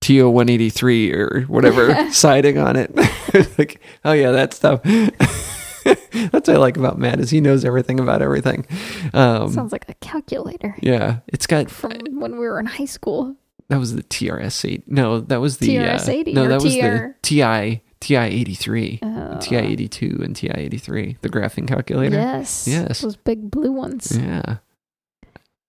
TO 0.00 0.28
183 0.28 1.12
or 1.14 1.42
whatever 1.42 2.10
siding 2.12 2.58
on 2.58 2.74
it. 2.74 2.90
like, 3.58 3.80
oh 4.04 4.10
yeah, 4.10 4.32
that 4.32 4.52
stuff. 4.52 4.80
That's 6.32 6.48
what 6.48 6.48
I 6.50 6.56
like 6.56 6.76
about 6.76 6.98
Matt 6.98 7.20
is 7.20 7.30
he 7.30 7.40
knows 7.40 7.64
everything 7.64 7.98
about 8.00 8.22
everything. 8.22 8.66
Um, 9.14 9.50
Sounds 9.52 9.72
like 9.72 9.88
a 9.88 9.94
calculator 9.94 10.76
yeah, 10.80 11.18
it's 11.28 11.46
got 11.46 11.70
from 11.70 11.92
when 12.18 12.32
we 12.32 12.38
were 12.46 12.60
in 12.60 12.66
high 12.66 12.84
school. 12.84 13.36
that 13.68 13.78
was 13.78 13.94
the 13.94 14.02
TRS 14.02 14.68
8. 14.70 14.90
No, 14.90 15.20
that 15.20 15.40
was 15.40 15.58
the 15.58 15.78
uh, 15.78 15.98
TRS 15.98 16.08
80 16.08 16.32
No, 16.34 16.44
or 16.44 16.48
that 16.48 16.62
was 16.62 16.74
the 16.74 16.80
TR 16.80 17.16
TI 17.22 17.82
TI 18.00 18.16
83, 18.16 18.98
Uh, 19.02 19.38
TI 19.38 19.56
82 19.56 20.20
and 20.22 20.34
TI 20.34 20.48
83, 20.50 21.18
the 21.22 21.28
graphing 21.28 21.68
calculator. 21.68 22.16
Yes. 22.16 22.66
Yes. 22.66 23.00
Those 23.00 23.16
big 23.16 23.50
blue 23.50 23.70
ones. 23.72 24.16
Yeah. 24.18 24.56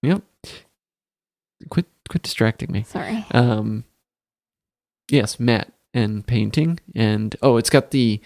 Yep. 0.02 0.23
Quit 1.69 1.86
quit 2.10 2.23
distracting 2.23 2.71
me. 2.71 2.84
Sorry. 2.84 3.26
Um, 3.32 3.86
yes, 5.10 5.39
Matt 5.39 5.71
and 5.93 6.26
painting, 6.26 6.80
and 6.95 7.36
oh, 7.41 7.58
it's 7.58 7.69
got 7.69 7.91
the. 7.91 8.19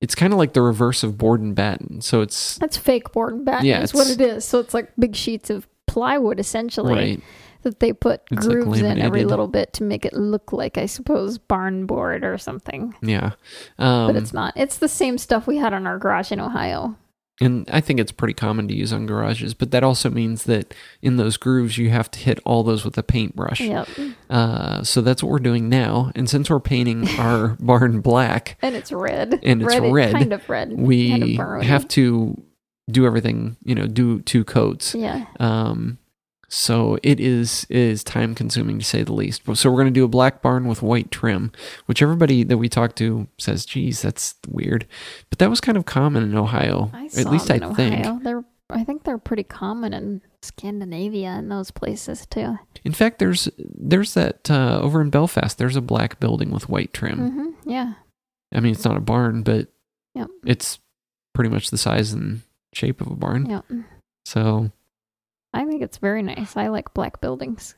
It's 0.00 0.14
kind 0.14 0.32
of 0.32 0.38
like 0.38 0.52
the 0.52 0.62
reverse 0.62 1.02
of 1.02 1.18
board 1.18 1.40
and 1.40 1.54
batten. 1.54 2.00
So 2.00 2.20
it's 2.20 2.56
That's 2.58 2.76
fake 2.76 3.12
board 3.12 3.32
and 3.34 3.44
batten. 3.44 3.66
Yeah, 3.66 3.82
is 3.82 3.92
what 3.92 4.08
it's- 4.08 4.44
So 4.44 4.60
it's 4.60 4.72
like 4.74 4.92
big 4.98 5.16
sheets 5.16 5.50
of 5.50 5.66
plywood 5.86 6.38
essentially 6.38 6.92
right. 6.94 7.22
that 7.62 7.80
they 7.80 7.92
put 7.92 8.22
It's 8.30 8.46
like 8.46 8.58
grooves 8.60 8.80
in 8.80 8.98
every 8.98 9.24
little 9.24 9.48
bit 9.48 9.72
to 9.74 9.82
make 9.82 10.04
it 10.04 10.12
look 10.12 10.52
like 10.52 10.78
I 10.78 10.86
suppose 10.86 11.38
barn 11.38 11.86
board 11.86 12.22
or 12.24 12.38
something. 12.38 12.94
Yeah. 13.02 13.32
Um, 13.78 14.06
But 14.12 14.16
it's 14.16 14.32
not. 14.32 14.52
It's 14.56 14.78
the 14.78 14.88
same 14.88 15.18
stuff 15.18 15.46
we 15.46 15.56
had 15.56 15.72
on 15.74 15.86
our 15.86 15.98
garage 15.98 16.30
in 16.30 16.40
Ohio. 16.40 16.96
And 17.40 17.68
I 17.72 17.80
think 17.80 18.00
it's 18.00 18.12
pretty 18.12 18.34
common 18.34 18.66
to 18.68 18.74
use 18.74 18.92
on 18.92 19.06
garages, 19.06 19.54
but 19.54 19.70
that 19.70 19.84
also 19.84 20.10
means 20.10 20.44
that 20.44 20.74
in 21.02 21.16
those 21.16 21.36
grooves 21.36 21.78
you 21.78 21.90
have 21.90 22.10
to 22.12 22.18
hit 22.18 22.40
all 22.44 22.62
those 22.64 22.84
with 22.84 22.98
a 22.98 23.02
paintbrush. 23.02 23.60
Yep. 23.60 23.88
Uh, 24.28 24.82
so 24.82 25.00
that's 25.00 25.22
what 25.22 25.30
we're 25.30 25.38
doing 25.38 25.68
now. 25.68 26.10
And 26.16 26.28
since 26.28 26.50
we're 26.50 26.60
painting 26.60 27.08
our 27.18 27.56
barn 27.60 28.00
black, 28.00 28.58
And 28.60 28.74
it's 28.74 28.90
red. 28.90 29.38
And 29.42 29.62
it's 29.62 29.78
red. 29.78 30.12
Kind 30.14 30.32
of 30.32 30.48
red. 30.48 30.68
kind 30.70 30.80
of 30.80 30.86
we 30.86 31.36
have 31.36 31.86
to 31.88 32.42
do 32.90 33.06
everything. 33.06 33.56
You 33.62 33.74
know, 33.74 33.86
do 33.86 34.20
two 34.22 34.44
coats. 34.44 34.94
Yeah. 34.94 35.26
Um, 35.38 35.98
so 36.48 36.98
it 37.02 37.20
is 37.20 37.66
it 37.68 37.76
is 37.76 38.02
time 38.02 38.34
consuming 38.34 38.78
to 38.78 38.84
say 38.84 39.02
the 39.02 39.12
least. 39.12 39.42
So 39.54 39.70
we're 39.70 39.76
going 39.82 39.92
to 39.92 40.00
do 40.00 40.04
a 40.04 40.08
black 40.08 40.40
barn 40.42 40.66
with 40.66 40.82
white 40.82 41.10
trim, 41.10 41.52
which 41.86 42.02
everybody 42.02 42.42
that 42.44 42.56
we 42.58 42.68
talk 42.68 42.94
to 42.96 43.28
says, 43.38 43.64
"Geez, 43.66 44.02
that's 44.02 44.34
weird," 44.48 44.86
but 45.30 45.38
that 45.38 45.50
was 45.50 45.60
kind 45.60 45.76
of 45.78 45.84
common 45.84 46.22
in 46.24 46.34
Ohio. 46.36 46.90
At 47.16 47.26
least 47.30 47.50
I 47.50 47.56
in 47.56 47.74
think. 47.74 47.94
Ohio. 48.06 48.20
They're 48.22 48.44
I 48.70 48.84
think 48.84 49.04
they're 49.04 49.16
pretty 49.18 49.44
common 49.44 49.94
in 49.94 50.20
Scandinavia 50.42 51.28
and 51.28 51.50
those 51.50 51.70
places 51.70 52.26
too. 52.26 52.58
In 52.84 52.92
fact, 52.92 53.18
there's 53.18 53.48
there's 53.58 54.14
that 54.14 54.50
uh, 54.50 54.78
over 54.82 55.00
in 55.00 55.10
Belfast. 55.10 55.56
There's 55.56 55.76
a 55.76 55.80
black 55.80 56.20
building 56.20 56.50
with 56.50 56.68
white 56.68 56.92
trim. 56.92 57.30
hmm 57.30 57.70
Yeah. 57.70 57.94
I 58.54 58.60
mean, 58.60 58.72
it's 58.72 58.84
not 58.84 58.96
a 58.96 59.00
barn, 59.00 59.42
but 59.42 59.68
Yep. 60.14 60.28
it's 60.46 60.78
pretty 61.34 61.50
much 61.50 61.70
the 61.70 61.78
size 61.78 62.12
and 62.12 62.42
shape 62.74 63.00
of 63.00 63.06
a 63.08 63.14
barn. 63.16 63.46
Yep. 63.50 63.64
So 64.26 64.70
I 65.58 65.64
think 65.66 65.82
it's 65.82 65.98
very 65.98 66.22
nice. 66.22 66.56
I 66.56 66.68
like 66.68 66.94
black 66.94 67.20
buildings. 67.20 67.74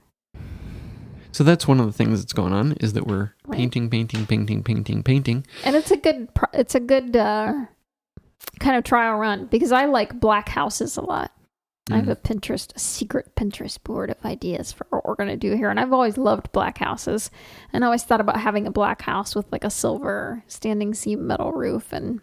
so 1.33 1.45
that's 1.45 1.67
one 1.67 1.81
of 1.81 1.87
the 1.87 1.93
things 1.93 2.21
that's 2.21 2.33
going 2.33 2.53
on 2.53 2.73
is 2.75 2.93
that 2.93 3.07
we're 3.07 3.33
Right. 3.47 3.57
painting, 3.57 3.89
painting, 3.89 4.27
painting, 4.27 4.63
painting, 4.63 5.03
painting. 5.03 5.47
And 5.65 5.75
it's 5.77 5.91
a 5.91 5.97
good, 5.97 6.29
it's 6.53 6.75
a 6.75 6.81
good 6.81 7.17
uh 7.17 7.53
kind 8.59 8.77
of 8.77 8.85
trial 8.85 9.17
run 9.17 9.47
because 9.47 9.73
I 9.73 9.85
like 9.87 10.19
black 10.21 10.49
houses 10.49 10.97
a 10.97 11.03
lot. 11.03 11.31
I 11.91 11.97
have 11.97 12.07
Mm. 12.07 12.11
a 12.13 12.17
Pinterest, 12.17 12.75
a 12.77 12.79
secret 12.79 13.35
Pinterest 13.35 13.83
board 13.83 14.11
of 14.11 14.25
ideas 14.25 14.71
for 14.73 14.87
what 14.91 15.05
we're 15.05 15.15
going 15.17 15.29
to 15.31 15.37
do 15.37 15.57
here. 15.57 15.71
And 15.71 15.81
I've 15.81 15.93
always 15.93 16.17
loved 16.19 16.53
black 16.53 16.79
houses. 16.79 17.31
And 17.73 17.83
I 17.83 17.87
always 17.87 18.05
thought 18.05 18.21
about 18.21 18.39
having 18.41 18.67
a 18.67 18.71
black 18.71 19.03
house 19.03 19.35
with 19.35 19.51
like 19.51 19.65
a 19.65 19.71
silver 19.71 20.45
standing 20.47 20.95
seam 20.95 21.27
metal 21.27 21.53
roof 21.53 21.93
and 21.93 22.21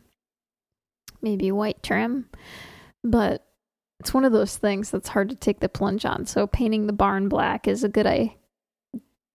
maybe 1.22 1.52
white 1.52 1.82
trim. 1.84 2.30
But 3.04 3.46
it's 4.00 4.14
one 4.14 4.26
of 4.26 4.32
those 4.32 4.58
things 4.58 4.92
that's 4.92 5.10
hard 5.10 5.30
to 5.30 5.36
take 5.36 5.60
the 5.60 5.70
plunge 5.70 6.06
on. 6.06 6.26
So 6.26 6.48
painting 6.48 6.88
the 6.88 6.94
barn 6.94 7.30
black 7.30 7.68
is 7.68 7.84
a 7.84 7.90
good 7.90 8.06
I 8.08 8.36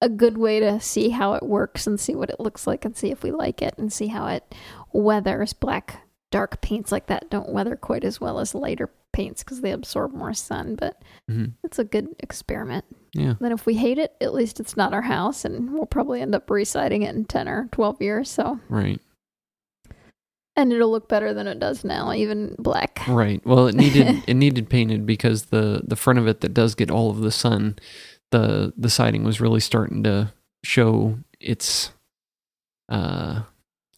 a 0.00 0.08
good 0.08 0.36
way 0.36 0.58
to 0.58 0.80
see 0.80 1.10
how 1.10 1.34
it 1.34 1.44
works 1.44 1.86
and 1.86 1.98
see 2.00 2.14
what 2.14 2.30
it 2.30 2.40
looks 2.40 2.66
like 2.66 2.84
and 2.84 2.96
see 2.96 3.10
if 3.12 3.22
we 3.22 3.30
like 3.30 3.62
it 3.62 3.74
and 3.78 3.92
see 3.92 4.08
how 4.08 4.26
it 4.26 4.54
weathers 4.92 5.52
black 5.52 6.02
dark 6.32 6.60
paints 6.60 6.90
like 6.90 7.06
that 7.06 7.30
don't 7.30 7.52
weather 7.52 7.76
quite 7.76 8.02
as 8.02 8.20
well 8.20 8.40
as 8.40 8.54
lighter 8.54 8.90
paints 9.12 9.44
because 9.44 9.60
they 9.60 9.70
absorb 9.70 10.12
more 10.12 10.34
sun. 10.34 10.74
But 10.74 11.00
hmm 11.28 11.46
it's 11.62 11.78
a 11.78 11.84
good 11.84 12.08
experiment. 12.20 12.84
Yeah. 13.14 13.34
Then 13.40 13.52
if 13.52 13.66
we 13.66 13.74
hate 13.74 13.98
it, 13.98 14.14
at 14.20 14.32
least 14.34 14.58
it's 14.58 14.76
not 14.76 14.94
our 14.94 15.02
house, 15.02 15.44
and 15.44 15.72
we'll 15.74 15.86
probably 15.86 16.22
end 16.22 16.34
up 16.34 16.50
residing 16.50 17.02
it 17.02 17.14
in 17.14 17.24
ten 17.26 17.46
or 17.46 17.68
twelve 17.70 18.00
years. 18.00 18.30
So, 18.30 18.58
Right. 18.68 19.00
And 20.56 20.72
it'll 20.72 20.90
look 20.90 21.08
better 21.08 21.32
than 21.32 21.46
it 21.46 21.58
does 21.58 21.84
now, 21.84 22.12
even 22.12 22.54
black. 22.58 23.00
Right. 23.08 23.44
Well, 23.46 23.68
it 23.68 23.74
needed 23.74 24.22
it 24.26 24.34
needed 24.34 24.68
painted 24.68 25.06
because 25.06 25.46
the 25.46 25.82
the 25.86 25.96
front 25.96 26.18
of 26.18 26.26
it 26.26 26.40
that 26.40 26.54
does 26.54 26.74
get 26.74 26.90
all 26.90 27.10
of 27.10 27.18
the 27.20 27.32
sun, 27.32 27.78
the 28.30 28.72
the 28.76 28.90
siding 28.90 29.24
was 29.24 29.40
really 29.40 29.60
starting 29.60 30.02
to 30.04 30.32
show 30.64 31.18
its 31.40 31.90
uh 32.88 33.42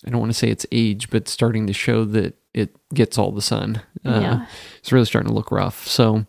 I 0.06 0.10
don't 0.10 0.20
want 0.20 0.32
to 0.32 0.38
say 0.38 0.50
its 0.50 0.66
age, 0.70 1.08
but 1.10 1.28
starting 1.28 1.66
to 1.66 1.72
show 1.72 2.04
that 2.04 2.34
it 2.52 2.76
gets 2.92 3.16
all 3.16 3.32
the 3.32 3.40
sun. 3.42 3.80
Uh, 4.04 4.20
yeah. 4.20 4.46
It's 4.78 4.92
really 4.92 5.06
starting 5.06 5.28
to 5.28 5.34
look 5.34 5.50
rough. 5.50 5.88
So 5.88 6.26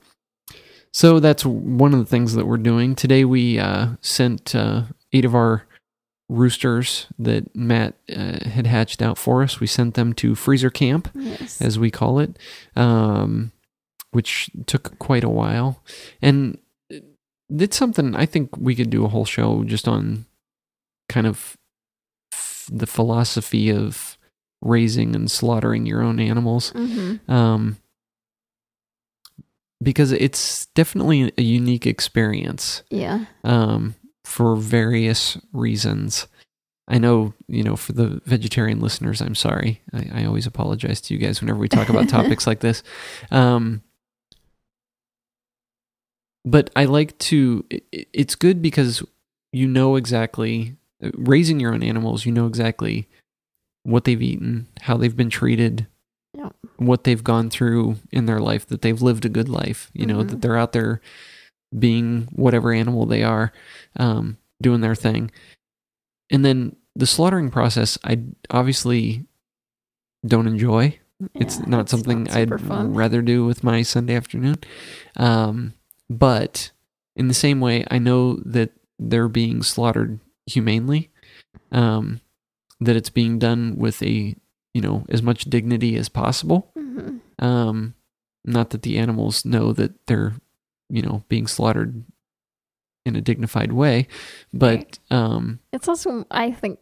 so 0.92 1.20
that's 1.20 1.46
one 1.46 1.94
of 1.94 2.00
the 2.00 2.06
things 2.06 2.34
that 2.36 2.48
we're 2.48 2.58
doing. 2.58 2.96
Today 2.96 3.26
we 3.26 3.60
uh 3.60 3.90
sent 4.02 4.56
uh 4.56 4.84
eight 5.14 5.26
of 5.26 5.36
our 5.36 5.68
roosters 6.30 7.08
that 7.20 7.56
Matt 7.56 7.96
uh, 8.10 8.48
had 8.50 8.66
hatched 8.68 9.02
out 9.02 9.18
for 9.18 9.44
us. 9.44 9.60
We 9.60 9.68
sent 9.68 9.94
them 9.94 10.14
to 10.14 10.34
freezer 10.36 10.70
camp 10.72 11.10
Yes. 11.14 11.62
as 11.62 11.78
we 11.78 11.92
call 11.92 12.20
it, 12.20 12.38
um, 12.76 13.52
which 14.12 14.50
took 14.66 14.98
quite 15.00 15.24
a 15.24 15.30
while. 15.30 15.84
And 16.22 16.58
it's 17.50 17.78
something 17.78 18.16
I 18.16 18.26
think 18.26 18.58
we 18.58 18.74
could 18.76 18.90
do 18.90 19.06
a 19.06 19.10
whole 19.10 19.26
show 19.26 19.64
just 19.64 19.88
on 19.88 20.26
kind 21.10 21.28
of 21.28 21.56
f- 22.34 22.68
the 22.72 22.88
philosophy 22.88 23.70
of 23.70 24.18
raising 24.64 25.16
and 25.16 25.30
slaughtering 25.30 25.86
your 25.86 26.02
own 26.02 26.20
animals. 26.20 26.72
hmm 26.72 27.18
Um, 27.28 27.78
because 29.84 30.12
it's 30.12 30.66
definitely 30.68 31.32
a 31.38 31.42
unique 31.44 31.86
experience 31.86 32.82
Yeah. 32.90 33.26
um, 33.44 33.94
for 34.26 34.56
various 34.56 35.38
reasons. 35.54 36.28
I 36.88 36.98
know, 36.98 37.34
you 37.48 37.64
know, 37.64 37.76
for 37.76 37.94
the 37.94 38.22
vegetarian 38.26 38.80
listeners, 38.80 39.22
I'm 39.22 39.36
sorry. 39.36 39.82
I, 39.94 40.22
I 40.22 40.26
always 40.26 40.46
apologize 40.46 41.02
to 41.02 41.14
you 41.14 41.20
guys 41.20 41.42
whenever 41.42 41.60
we 41.60 41.70
talk 41.70 41.90
about 41.90 42.10
topics 42.18 42.46
like 42.46 42.60
this. 42.60 42.84
Um, 43.32 43.82
but 46.44 46.70
I 46.76 46.86
like 46.86 47.18
to, 47.20 47.66
it, 47.70 47.84
it's 48.14 48.36
good 48.36 48.62
because 48.62 49.02
you 49.52 49.68
know 49.68 49.96
exactly, 49.96 50.76
raising 51.16 51.60
your 51.60 51.74
own 51.74 51.82
animals, 51.84 52.26
you 52.26 52.32
know 52.32 52.46
exactly 52.48 53.08
what 53.84 54.04
they've 54.04 54.22
eaten, 54.22 54.68
how 54.82 54.98
they've 54.98 55.16
been 55.16 55.30
treated, 55.30 55.88
what 56.78 57.04
they've 57.04 57.24
gone 57.24 57.50
through 57.50 57.98
in 58.12 58.26
their 58.26 58.40
life, 58.40 58.66
that 58.68 58.82
they've 58.82 59.02
lived 59.02 59.26
a 59.26 59.30
good 59.30 59.50
life, 59.50 59.90
you 59.94 60.06
know, 60.06 60.18
Mhm. 60.20 60.30
that 60.30 60.42
they're 60.42 60.58
out 60.58 60.72
there 60.74 61.02
being 61.78 62.28
whatever 62.32 62.72
animal 62.74 63.06
they 63.06 63.24
are, 63.24 63.52
um, 63.98 64.38
doing 64.62 64.82
their 64.82 64.96
thing. 64.96 65.32
And 66.32 66.44
then 66.46 66.76
the 66.96 67.06
slaughtering 67.06 67.50
process, 67.52 67.98
I 68.04 68.22
obviously 68.50 69.26
don't 70.26 70.48
enjoy. 70.48 71.00
It's 71.34 71.60
Yeah, 71.60 71.66
not 71.68 71.90
something 71.90 72.30
I'd 72.30 72.60
fun. 72.62 72.94
rather 72.94 73.22
do 73.22 73.46
with 73.46 73.64
my 73.64 73.82
Sunday 73.84 74.16
afternoon. 74.16 74.58
Um, 75.16 75.74
but 76.10 76.72
in 77.16 77.28
the 77.28 77.34
same 77.34 77.60
way, 77.60 77.86
I 77.90 78.00
know 78.00 78.36
that 78.46 78.72
they're 79.00 79.28
being 79.30 79.62
slaughtered 79.64 80.20
humanely, 80.46 81.10
um, 81.72 82.22
that 82.80 82.96
it's 82.96 83.10
being 83.10 83.40
done 83.40 83.76
with 83.78 84.02
a, 84.04 84.36
you 84.74 84.82
know, 84.82 85.06
as 85.10 85.22
much 85.22 85.46
dignity 85.46 85.96
as 85.96 86.10
possible. 86.10 86.72
hmm 86.76 87.18
Um, 87.40 87.94
not 88.44 88.70
that 88.72 88.84
the 88.84 88.98
animals 88.98 89.44
know 89.46 89.74
that 89.74 89.94
they're, 90.08 90.34
you 90.90 91.02
know, 91.02 91.24
being 91.28 91.48
slaughtered 91.48 92.04
in 93.06 93.16
a 93.16 93.22
dignified 93.22 93.72
way, 93.72 94.08
but 94.54 94.98
um, 95.12 95.60
It's 95.72 95.88
also, 95.88 96.26
I 96.32 96.52
think, 96.52 96.80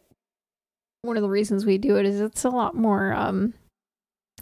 one 1.02 1.16
of 1.18 1.22
the 1.22 1.28
reasons 1.28 1.66
we 1.66 1.76
do 1.78 1.96
it 1.96 2.06
is 2.06 2.20
it's 2.20 2.44
a 2.44 2.50
lot 2.50 2.74
more, 2.74 3.12
um, 3.12 3.52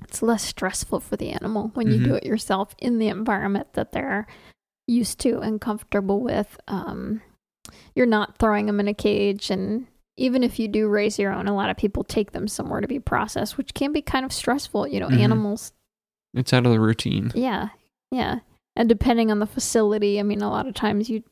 it's 0.02 0.22
less 0.22 0.44
stressful 0.44 1.00
for 1.00 1.16
the 1.16 1.30
animal 1.30 1.70
when 1.74 1.90
you 1.90 1.98
do 1.98 2.10
Mhm. 2.10 2.16
it 2.18 2.24
yourself 2.26 2.74
in 2.78 2.98
the 2.98 3.08
environment 3.08 3.72
that 3.74 3.92
they're 3.92 4.26
used 4.86 5.18
to 5.20 5.40
and 5.40 5.60
comfortable 5.60 6.20
with. 6.20 6.58
Um, 6.68 7.20
you're 7.94 8.06
not 8.06 8.38
throwing 8.38 8.66
them 8.66 8.78
in 8.80 8.88
a 8.88 8.94
cage, 8.94 9.50
and 9.50 9.86
even 10.16 10.42
if 10.44 10.58
you 10.60 10.68
do 10.68 10.88
raise 10.88 11.18
your 11.18 11.32
own, 11.32 11.48
a 11.48 11.54
lot 11.54 11.70
of 11.70 11.76
people 11.76 12.04
take 12.04 12.30
them 12.32 12.46
somewhere 12.46 12.80
to 12.80 12.88
be 12.88 12.98
processed, 13.00 13.56
which 13.56 13.74
can 13.74 13.92
be 13.92 14.02
kind 14.02 14.24
of 14.24 14.32
stressful. 14.32 14.86
You 14.88 15.00
know, 15.00 15.08
Mhm. 15.08 15.18
animals 15.18 15.72
it's 16.34 16.52
out 16.52 16.64
of 16.66 16.72
the 16.72 16.80
routine. 16.80 17.32
yeah, 17.34 17.68
yeah. 18.12 18.40
And 18.74 18.88
depending 18.88 19.30
on 19.30 19.38
the 19.38 19.46
facility, 19.46 20.18
I 20.18 20.22
mean, 20.22 20.40
a 20.40 20.50
lot 20.50 20.66
of 20.66 20.74
times 20.74 21.10
you, 21.10 21.22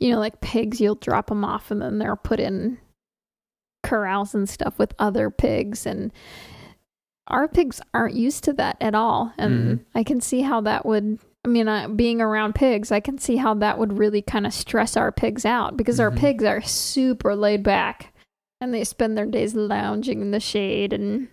you 0.00 0.10
know, 0.10 0.18
like 0.18 0.40
pigs, 0.40 0.80
you'll 0.80 0.94
drop 0.94 1.26
them 1.28 1.44
off 1.44 1.70
and 1.70 1.82
then 1.82 1.98
they're 1.98 2.16
put 2.16 2.40
in 2.40 2.78
corrals 3.84 4.34
and 4.34 4.48
stuff 4.48 4.78
with 4.78 4.94
other 4.98 5.30
pigs. 5.30 5.84
And 5.84 6.10
our 7.28 7.48
pigs 7.48 7.80
aren't 7.92 8.14
used 8.14 8.44
to 8.44 8.52
that 8.54 8.76
at 8.80 8.94
all. 8.94 9.32
And 9.36 9.78
Mhm. 9.78 9.84
I 9.94 10.04
can 10.04 10.20
see 10.20 10.40
how 10.40 10.62
that 10.62 10.86
would, 10.86 11.18
I 11.44 11.48
mean, 11.48 11.68
uh, 11.68 11.88
being 11.88 12.20
around 12.22 12.54
pigs, 12.54 12.90
I 12.90 13.00
can 13.00 13.18
see 13.18 13.36
how 13.36 13.52
that 13.54 13.78
would 13.78 13.98
really 13.98 14.22
kind 14.22 14.46
of 14.46 14.54
stress 14.54 14.96
our 14.96 15.12
pigs 15.12 15.44
out 15.44 15.76
because 15.76 16.00
our 16.00 16.10
Mhm. 16.10 16.16
pigs 16.18 16.44
are 16.44 16.62
super 16.62 17.36
laid 17.36 17.62
back 17.62 18.14
and 18.60 18.72
they 18.72 18.84
spend 18.84 19.18
their 19.18 19.26
days 19.26 19.54
lounging 19.54 20.22
in 20.22 20.30
the 20.30 20.40
shade. 20.40 20.94
And 20.94 21.28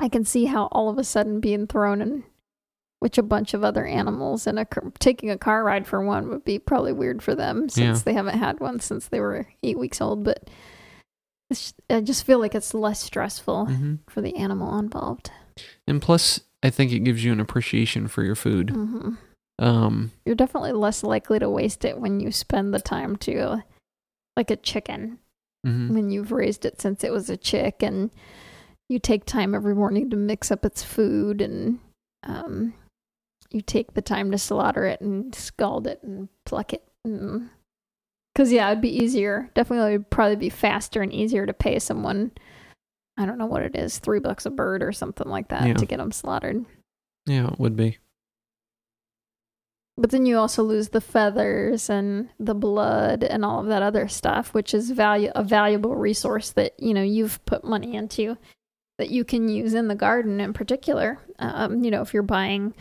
I 0.00 0.08
can 0.08 0.24
see 0.24 0.46
how 0.46 0.66
all 0.72 0.88
of 0.88 0.98
a 0.98 1.04
sudden 1.04 1.38
being 1.38 1.68
thrown 1.68 2.02
in 2.02 2.24
which 3.02 3.18
a 3.18 3.22
bunch 3.22 3.52
of 3.52 3.64
other 3.64 3.84
animals 3.84 4.46
and 4.46 4.60
a, 4.60 4.66
taking 5.00 5.28
a 5.28 5.36
car 5.36 5.64
ride 5.64 5.88
for 5.88 6.00
one 6.04 6.28
would 6.28 6.44
be 6.44 6.56
probably 6.56 6.92
weird 6.92 7.20
for 7.20 7.34
them 7.34 7.68
since 7.68 7.98
Yeah. 7.98 8.02
they 8.04 8.12
haven't 8.12 8.38
had 8.38 8.60
one 8.60 8.78
since 8.78 9.08
they 9.08 9.18
were 9.18 9.48
eight 9.64 9.76
weeks 9.76 10.00
old. 10.00 10.22
But 10.22 10.48
it's, 11.50 11.74
I 11.90 12.00
just 12.00 12.24
feel 12.24 12.38
like 12.38 12.54
it's 12.54 12.74
less 12.74 13.00
stressful 13.02 13.66
hmm 13.66 13.94
for 14.08 14.20
the 14.20 14.36
animal 14.36 14.78
involved. 14.78 15.32
And 15.88 16.00
plus, 16.00 16.40
I 16.62 16.70
think 16.70 16.92
it 16.92 17.00
gives 17.00 17.24
you 17.24 17.32
an 17.32 17.40
appreciation 17.40 18.06
for 18.06 18.22
your 18.22 18.36
food. 18.36 18.70
hmm 18.70 19.14
Um, 19.58 20.12
You're 20.24 20.36
definitely 20.36 20.72
less 20.72 21.02
likely 21.02 21.40
to 21.40 21.50
waste 21.50 21.84
it 21.84 21.98
when 21.98 22.20
you 22.20 22.30
spend 22.30 22.72
the 22.72 22.80
time 22.80 23.16
to, 23.16 23.64
like 24.36 24.50
a 24.52 24.56
chicken, 24.56 25.18
mhm. 25.66 25.90
when 25.90 26.10
you've 26.10 26.30
raised 26.30 26.64
it 26.64 26.80
since 26.80 27.02
it 27.02 27.12
was 27.12 27.28
a 27.28 27.36
chick 27.36 27.82
and 27.82 28.10
you 28.88 28.98
take 29.00 29.24
time 29.24 29.54
every 29.56 29.74
morning 29.74 30.08
to 30.10 30.16
mix 30.16 30.50
up 30.52 30.64
its 30.64 30.82
food 30.84 31.40
and 31.42 31.80
um, 32.22 32.72
you 33.54 33.60
take 33.60 33.94
the 33.94 34.02
time 34.02 34.30
to 34.30 34.38
slaughter 34.38 34.84
it 34.84 35.00
and 35.00 35.34
scald 35.34 35.86
it 35.86 36.02
and 36.02 36.28
pluck 36.44 36.72
it. 36.72 36.84
Because, 37.04 38.52
yeah, 38.52 38.70
it'd 38.70 38.80
be 38.82 38.96
easier. 39.04 39.50
Definitely 39.54 39.98
would 39.98 40.10
probably 40.10 40.36
be 40.36 40.50
faster 40.50 41.02
and 41.02 41.12
easier 41.12 41.46
to 41.46 41.52
pay 41.52 41.78
someone, 41.78 42.32
I 43.16 43.26
don't 43.26 43.38
know 43.38 43.46
what 43.46 43.62
it 43.62 43.76
is, 43.76 43.98
three 43.98 44.20
bucks 44.20 44.46
a 44.46 44.50
bird 44.50 44.82
or 44.82 44.92
something 44.92 45.28
like 45.28 45.48
that 45.48 45.66
Yeah. 45.66 45.74
to 45.74 45.86
get 45.86 45.98
them 45.98 46.12
slaughtered. 46.12 46.64
Yeah, 47.26 47.48
it 47.48 47.58
would 47.58 47.76
be. 47.76 47.98
But 49.98 50.10
then 50.10 50.24
you 50.24 50.38
also 50.38 50.62
lose 50.62 50.88
the 50.88 51.02
feathers 51.02 51.90
and 51.90 52.30
the 52.40 52.54
blood 52.54 53.22
and 53.22 53.44
all 53.44 53.60
of 53.60 53.66
that 53.66 53.82
other 53.82 54.08
stuff, 54.08 54.54
which 54.54 54.72
is 54.72 54.90
value 54.90 55.30
a 55.34 55.44
valuable 55.44 55.94
resource 55.94 56.50
that 56.52 56.72
you 56.78 56.94
know 56.94 57.02
you've 57.02 57.44
put 57.44 57.62
money 57.62 57.94
into 57.94 58.38
that 58.98 59.10
you 59.10 59.22
can 59.24 59.48
use 59.50 59.74
in 59.74 59.88
the 59.88 59.94
garden 59.94 60.40
in 60.40 60.54
particular. 60.54 61.18
Um, 61.38 61.84
you 61.84 61.90
know, 61.90 62.00
if 62.00 62.14
you're 62.14 62.22
buying 62.22 62.72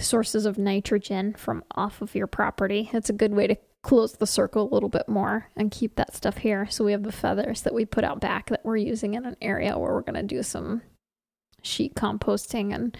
sources 0.00 0.46
of 0.46 0.58
nitrogen 0.58 1.34
from 1.34 1.64
off 1.74 2.00
of 2.02 2.14
your 2.14 2.26
property, 2.26 2.90
it's 2.92 3.10
a 3.10 3.14
good 3.14 3.32
way 3.34 3.46
to 3.46 3.56
close 3.82 4.14
the 4.14 4.26
circle 4.26 4.68
a 4.68 4.74
little 4.74 4.88
bit 4.88 5.08
more 5.08 5.48
and 5.56 5.70
keep 5.70 5.94
that 5.96 6.14
stuff 6.14 6.38
here. 6.38 6.66
So 6.68 6.84
we 6.84 6.92
have 6.92 7.04
the 7.04 7.12
feathers 7.12 7.62
that 7.62 7.74
we 7.74 7.84
put 7.84 8.04
out 8.04 8.20
back 8.20 8.48
that 8.50 8.64
we're 8.64 8.76
using 8.76 9.14
in 9.14 9.24
an 9.24 9.36
area 9.40 9.78
where 9.78 9.92
we're 9.92 10.00
going 10.02 10.14
to 10.14 10.22
do 10.22 10.42
some 10.42 10.82
sheet 11.62 11.94
composting 11.94 12.74
and 12.74 12.96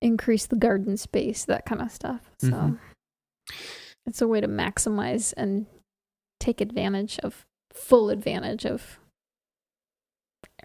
increase 0.00 0.46
the 0.46 0.56
garden 0.56 0.96
space, 0.96 1.44
that 1.44 1.66
kind 1.66 1.82
of 1.82 1.90
stuff. 1.90 2.30
So 2.38 2.48
Mhm. 2.48 2.78
it's 4.06 4.22
a 4.22 4.28
way 4.28 4.40
to 4.40 4.46
maximize 4.46 5.34
and 5.36 5.66
take 6.38 6.60
advantage 6.60 7.18
of 7.20 7.44
full 7.72 8.10
advantage 8.10 8.64
of 8.64 9.00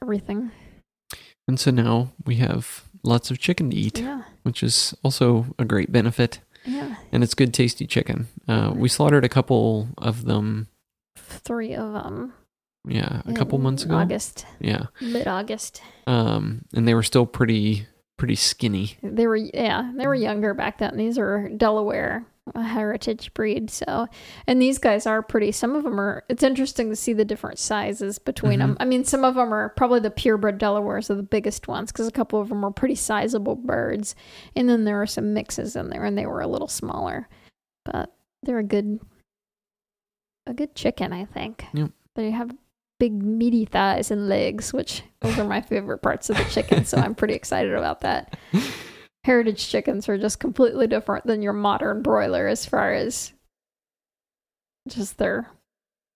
everything. 0.01 0.51
And 1.47 1.59
so 1.59 1.71
now 1.71 2.13
we 2.25 2.35
have 2.35 2.87
lots 3.03 3.29
of 3.31 3.39
chicken 3.39 3.69
to 3.71 3.75
eat, 3.75 3.99
Yeah. 3.99 4.23
which 4.43 4.63
is 4.63 4.93
also 5.03 5.45
a 5.59 5.65
great 5.65 5.91
benefit. 5.91 6.39
Yeah. 6.65 6.95
And 7.11 7.23
it's 7.23 7.33
good, 7.33 7.53
tasty 7.53 7.85
chicken. 7.85 8.27
Uh, 8.47 8.71
we 8.75 8.87
slaughtered 8.89 9.25
a 9.25 9.29
couple 9.29 9.89
of 9.97 10.25
them, 10.25 10.67
Three 11.17 11.75
of 11.75 11.91
them. 11.93 12.33
yeah, 12.87 13.21
a 13.25 13.33
couple 13.33 13.57
months 13.59 13.83
ago. 13.83 13.95
August, 13.95 14.45
Yeah. 14.59 14.85
mid 15.01 15.27
August. 15.27 15.81
Um, 16.07 16.63
and 16.73 16.87
they 16.87 16.93
were 16.93 17.03
still 17.03 17.25
pretty, 17.25 17.87
pretty 18.17 18.35
skinny. 18.35 18.97
They 19.03 19.27
were 19.27 19.35
yeah, 19.35 19.91
they 19.95 20.07
were 20.07 20.15
younger 20.15 20.53
back 20.53 20.77
then. 20.77 20.95
These 20.97 21.17
are 21.17 21.49
Delaware 21.49 22.25
a 22.55 22.63
heritage 22.63 23.33
breed. 23.33 23.69
So, 23.69 24.07
and 24.47 24.61
these 24.61 24.77
guys 24.77 25.05
are 25.05 25.21
pretty. 25.21 25.51
Some 25.51 25.75
of 25.75 25.83
them 25.83 25.99
are. 25.99 26.23
It's 26.29 26.43
interesting 26.43 26.89
to 26.89 26.95
see 26.95 27.13
the 27.13 27.25
different 27.25 27.59
sizes 27.59 28.19
between 28.19 28.59
them. 28.59 28.73
Mm-hmm. 28.73 28.81
I 28.81 28.85
mean, 28.85 29.05
some 29.05 29.23
of 29.23 29.35
them 29.35 29.53
are 29.53 29.69
probably 29.69 29.99
the 29.99 30.11
purebred 30.11 30.59
Delawares 30.59 31.09
are 31.09 31.15
the 31.15 31.23
biggest 31.23 31.67
ones 31.67 31.91
because 31.91 32.07
a 32.07 32.11
couple 32.11 32.39
of 32.39 32.49
them 32.49 32.63
are 32.65 32.71
pretty 32.71 32.95
sizable 32.95 33.55
birds, 33.55 34.15
and 34.55 34.69
then 34.69 34.83
there 34.83 35.01
are 35.01 35.07
some 35.07 35.33
mixes 35.33 35.75
in 35.75 35.89
there, 35.89 36.03
and 36.03 36.17
they 36.17 36.25
were 36.25 36.41
a 36.41 36.47
little 36.47 36.67
smaller, 36.67 37.29
but 37.85 38.13
they're 38.43 38.59
a 38.59 38.63
good, 38.63 38.99
a 40.45 40.53
good 40.53 40.75
chicken, 40.75 41.13
I 41.13 41.25
think. 41.25 41.65
Yep. 41.73 41.91
They 42.15 42.31
have 42.31 42.51
big 42.99 43.13
meaty 43.13 43.65
thighs 43.65 44.11
and 44.11 44.29
legs, 44.29 44.73
which 44.73 45.03
those 45.21 45.39
are 45.39 45.47
my 45.47 45.61
favorite 45.61 45.99
parts 45.99 46.29
of 46.29 46.37
the 46.37 46.43
chicken. 46.45 46.85
So 46.85 46.97
I'm 46.97 47.15
pretty 47.15 47.33
excited 47.33 47.73
about 47.73 48.01
that. 48.01 48.37
Heritage 49.23 49.67
chickens 49.69 50.09
are 50.09 50.17
just 50.17 50.39
completely 50.39 50.87
different 50.87 51.25
than 51.25 51.41
your 51.41 51.53
modern 51.53 52.01
broiler 52.01 52.47
as 52.47 52.65
far 52.65 52.93
as 52.93 53.31
just 54.87 55.17
their 55.17 55.49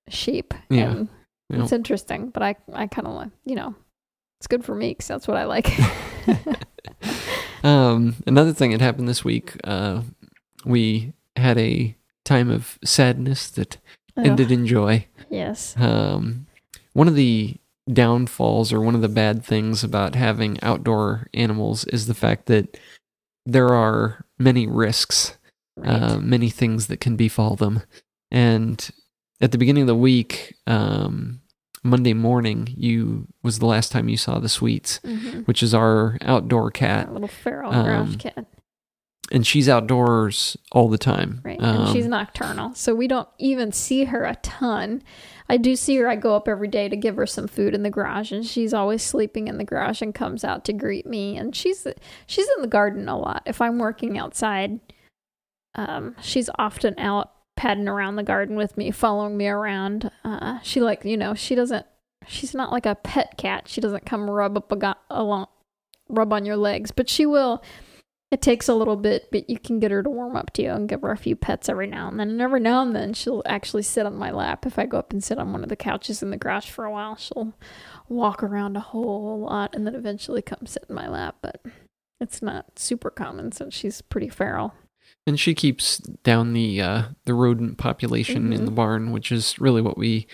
shape. 0.10 0.54
Yeah. 0.70 0.92
And 0.92 1.10
it's 1.50 1.72
interesting, 1.72 2.30
but 2.30 2.44
I, 2.44 2.56
I 2.74 2.88
kind 2.88 3.08
of 3.08 3.14
like, 3.14 3.30
you 3.46 3.56
know, 3.56 3.74
it's 4.40 4.48
good 4.48 4.66
for 4.66 4.76
me 4.76 4.90
because 4.90 5.08
that's 5.08 5.28
what 5.28 5.38
I 5.38 5.46
like. 5.46 5.72
Um, 7.64 8.16
another 8.26 8.54
thing 8.54 8.72
that 8.72 8.82
happened 8.82 9.10
this 9.10 9.24
week, 9.24 9.58
uh, 9.64 10.02
we 10.66 11.14
had 11.36 11.58
a 11.58 11.96
time 12.24 12.50
of 12.50 12.78
sadness 12.84 13.50
that 13.52 13.78
ended 14.16 14.52
in 14.52 14.66
joy. 14.66 15.06
yes. 15.30 15.76
Um, 15.78 16.48
one 16.94 17.08
of 17.08 17.16
the 17.16 17.56
downfalls 17.92 18.74
or 18.74 18.82
one 18.82 18.96
of 18.96 19.02
the 19.02 19.10
bad 19.10 19.44
things 19.44 19.84
about 19.84 20.16
having 20.16 20.62
outdoor 20.62 21.28
animals 21.34 21.86
is 21.86 22.08
the 22.08 22.14
fact 22.14 22.48
that 22.48 22.78
there 23.48 23.70
are 23.74 24.26
many 24.38 24.68
risks, 24.68 25.38
Right. 25.78 25.90
uh, 25.90 26.18
many 26.20 26.50
things 26.50 26.88
that 26.88 27.00
can 27.00 27.16
befall 27.16 27.56
them. 27.56 27.82
And 28.32 28.90
at 29.40 29.52
the 29.52 29.58
beginning 29.58 29.84
of 29.84 29.88
the 29.88 29.96
week, 29.96 30.56
um, 30.66 31.42
Monday 31.84 32.14
morning, 32.14 32.68
you 32.76 33.28
was 33.44 33.60
the 33.60 33.66
last 33.68 33.92
time 33.92 34.10
you 34.10 34.18
saw 34.18 34.40
the 34.40 34.50
sweets, 34.50 35.00
hmm 35.06 35.42
which 35.46 35.62
is 35.64 35.74
our 35.74 36.18
outdoor 36.24 36.72
cat, 36.72 37.08
A 37.10 37.12
little 37.14 37.28
feral 37.28 37.72
um, 37.74 38.16
cat. 38.18 38.46
and 39.32 39.46
she's 39.48 39.70
outdoors 39.70 40.58
all 40.72 40.90
the 40.90 40.98
time. 40.98 41.42
Right. 41.46 41.62
Um, 41.62 41.82
and 41.84 41.94
she's 41.94 42.08
nocturnal. 42.08 42.74
So 42.74 42.94
we 42.96 43.08
don't 43.08 43.30
even 43.38 43.72
see 43.72 44.06
her 44.06 44.24
a 44.26 44.36
ton. 44.42 45.04
I 45.50 45.58
do 45.58 45.76
see 45.76 45.96
her. 45.98 46.08
I 46.08 46.16
go 46.16 46.36
up 46.36 46.48
every 46.48 46.68
day 46.68 46.90
to 46.90 46.96
give 46.98 47.16
her 47.16 47.26
some 47.26 47.48
food 47.48 47.74
in 47.74 47.84
the 47.84 47.90
garage 47.90 48.32
and 48.32 48.46
she's 48.46 48.74
always 48.74 49.02
sleeping 49.02 49.48
in 49.48 49.58
the 49.58 49.64
garage 49.64 50.02
and 50.02 50.14
comes 50.14 50.44
out 50.44 50.66
to 50.66 50.74
greet 50.74 51.06
me. 51.06 51.38
And 51.38 51.56
she's 51.56 51.88
she's 52.26 52.48
in 52.56 52.62
the 52.62 52.68
garden 52.68 53.08
a 53.08 53.18
lot. 53.18 53.44
If 53.46 53.62
I'm 53.62 53.80
working 53.80 54.18
outside, 54.18 54.80
um, 55.76 56.16
she's 56.22 56.50
often 56.58 56.98
out 57.00 57.32
padding 57.56 57.88
around 57.88 58.18
the 58.18 58.24
garden 58.24 58.56
with 58.56 58.78
me, 58.78 58.92
following 58.92 59.38
me 59.38 59.48
around. 59.48 60.12
Uh, 60.24 60.60
she 60.62 60.82
like, 60.82 61.06
you 61.06 61.18
know, 61.18 61.34
she 61.34 61.56
doesn't 61.56 61.86
she's 62.28 62.54
not 62.54 62.72
like 62.72 62.86
a 62.86 62.96
pet 62.96 63.38
cat. 63.38 63.68
She 63.68 63.82
doesn't 63.82 64.06
come 64.06 64.30
rub 64.30 64.58
up 64.58 64.72
a 64.72 64.96
along 65.10 65.48
rub 66.10 66.34
on 66.34 66.46
your 66.46 66.58
legs, 66.58 66.92
but 66.92 67.10
she 67.10 67.26
will 67.26 67.64
it 68.30 68.42
takes 68.42 68.68
a 68.68 68.74
little 68.74 68.98
bit, 68.98 69.30
but 69.32 69.50
you 69.50 69.58
can 69.58 69.80
get 69.80 69.92
her 69.92 70.04
to 70.04 70.10
warm 70.10 70.36
up 70.36 70.52
to 70.54 70.62
you 70.62 70.72
and 70.72 70.90
give 70.90 71.02
her 71.02 71.12
a 71.12 71.18
few 71.18 71.36
pets 71.36 71.70
every 71.70 71.88
now 71.88 72.10
and 72.10 72.20
then. 72.20 72.30
And 72.30 72.42
every 72.42 72.60
now 72.60 72.82
and 72.82 72.94
then, 72.96 73.14
she'll 73.14 73.42
actually 73.46 73.84
sit 73.84 74.06
on 74.06 74.16
my 74.18 74.32
lap. 74.32 74.66
If 74.66 74.78
I 74.78 74.86
go 74.86 74.98
up 75.00 75.14
and 75.14 75.24
sit 75.24 75.38
on 75.40 75.54
one 75.54 75.64
of 75.64 75.70
the 75.70 75.76
couches 75.78 76.22
in 76.22 76.30
the 76.30 76.38
garage 76.38 76.70
for 76.70 76.84
a 76.84 76.92
while, 76.92 77.16
she'll 77.16 77.54
walk 78.10 78.44
around 78.44 78.76
a 78.76 78.82
whole 78.82 79.40
lot 79.40 79.74
and 79.74 79.88
then 79.88 79.96
eventually 79.96 80.42
come 80.42 80.66
sit 80.66 80.84
in 80.90 80.96
my 80.96 81.08
lap. 81.08 81.38
But 81.42 81.62
it's 82.20 82.42
not 82.42 82.78
super 82.78 83.10
common 83.10 83.52
since 83.54 83.74
she's 83.74 84.02
pretty 84.02 84.30
feral. 84.30 84.74
and 85.26 85.40
she 85.40 85.54
keeps 85.54 85.98
down 85.98 86.54
the 86.54 86.82
uh, 86.82 87.04
the 87.26 87.34
rodent 87.34 87.78
population 87.78 88.52
in 88.54 88.62
Mhm. 88.62 88.66
the 88.66 88.72
barn, 88.72 89.12
which 89.12 89.32
is 89.32 89.60
really 89.60 89.82
what 89.82 89.98
we, 89.98 90.26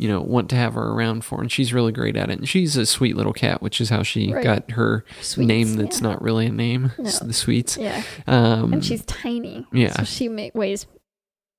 you 0.00 0.08
know, 0.08 0.20
want 0.20 0.48
to 0.50 0.56
have 0.56 0.74
her 0.74 0.90
around 0.92 1.24
for. 1.24 1.40
And 1.40 1.52
she's 1.52 1.72
really 1.72 1.92
great 1.92 2.16
at 2.16 2.30
it. 2.30 2.38
And 2.38 2.48
she's 2.48 2.76
a 2.76 2.86
sweet 2.86 3.16
little 3.16 3.32
cat, 3.32 3.60
which 3.62 3.80
is 3.80 3.90
how 3.90 4.02
she 4.02 4.32
Right. 4.32 4.42
got 4.42 4.70
her 4.72 5.04
Sweets, 5.20 5.46
name. 5.46 5.74
That's 5.76 6.00
yeah. 6.00 6.08
not 6.08 6.22
really 6.22 6.46
a 6.46 6.50
name. 6.52 6.92
No. 6.98 7.10
the 7.10 7.32
sweets. 7.32 7.76
Yeah. 7.76 8.02
Um, 8.26 8.72
And 8.72 8.84
she's 8.84 9.04
tiny. 9.04 9.66
yeah. 9.72 9.92
So 9.92 10.04
she 10.04 10.28
may, 10.28 10.50
weighs 10.54 10.86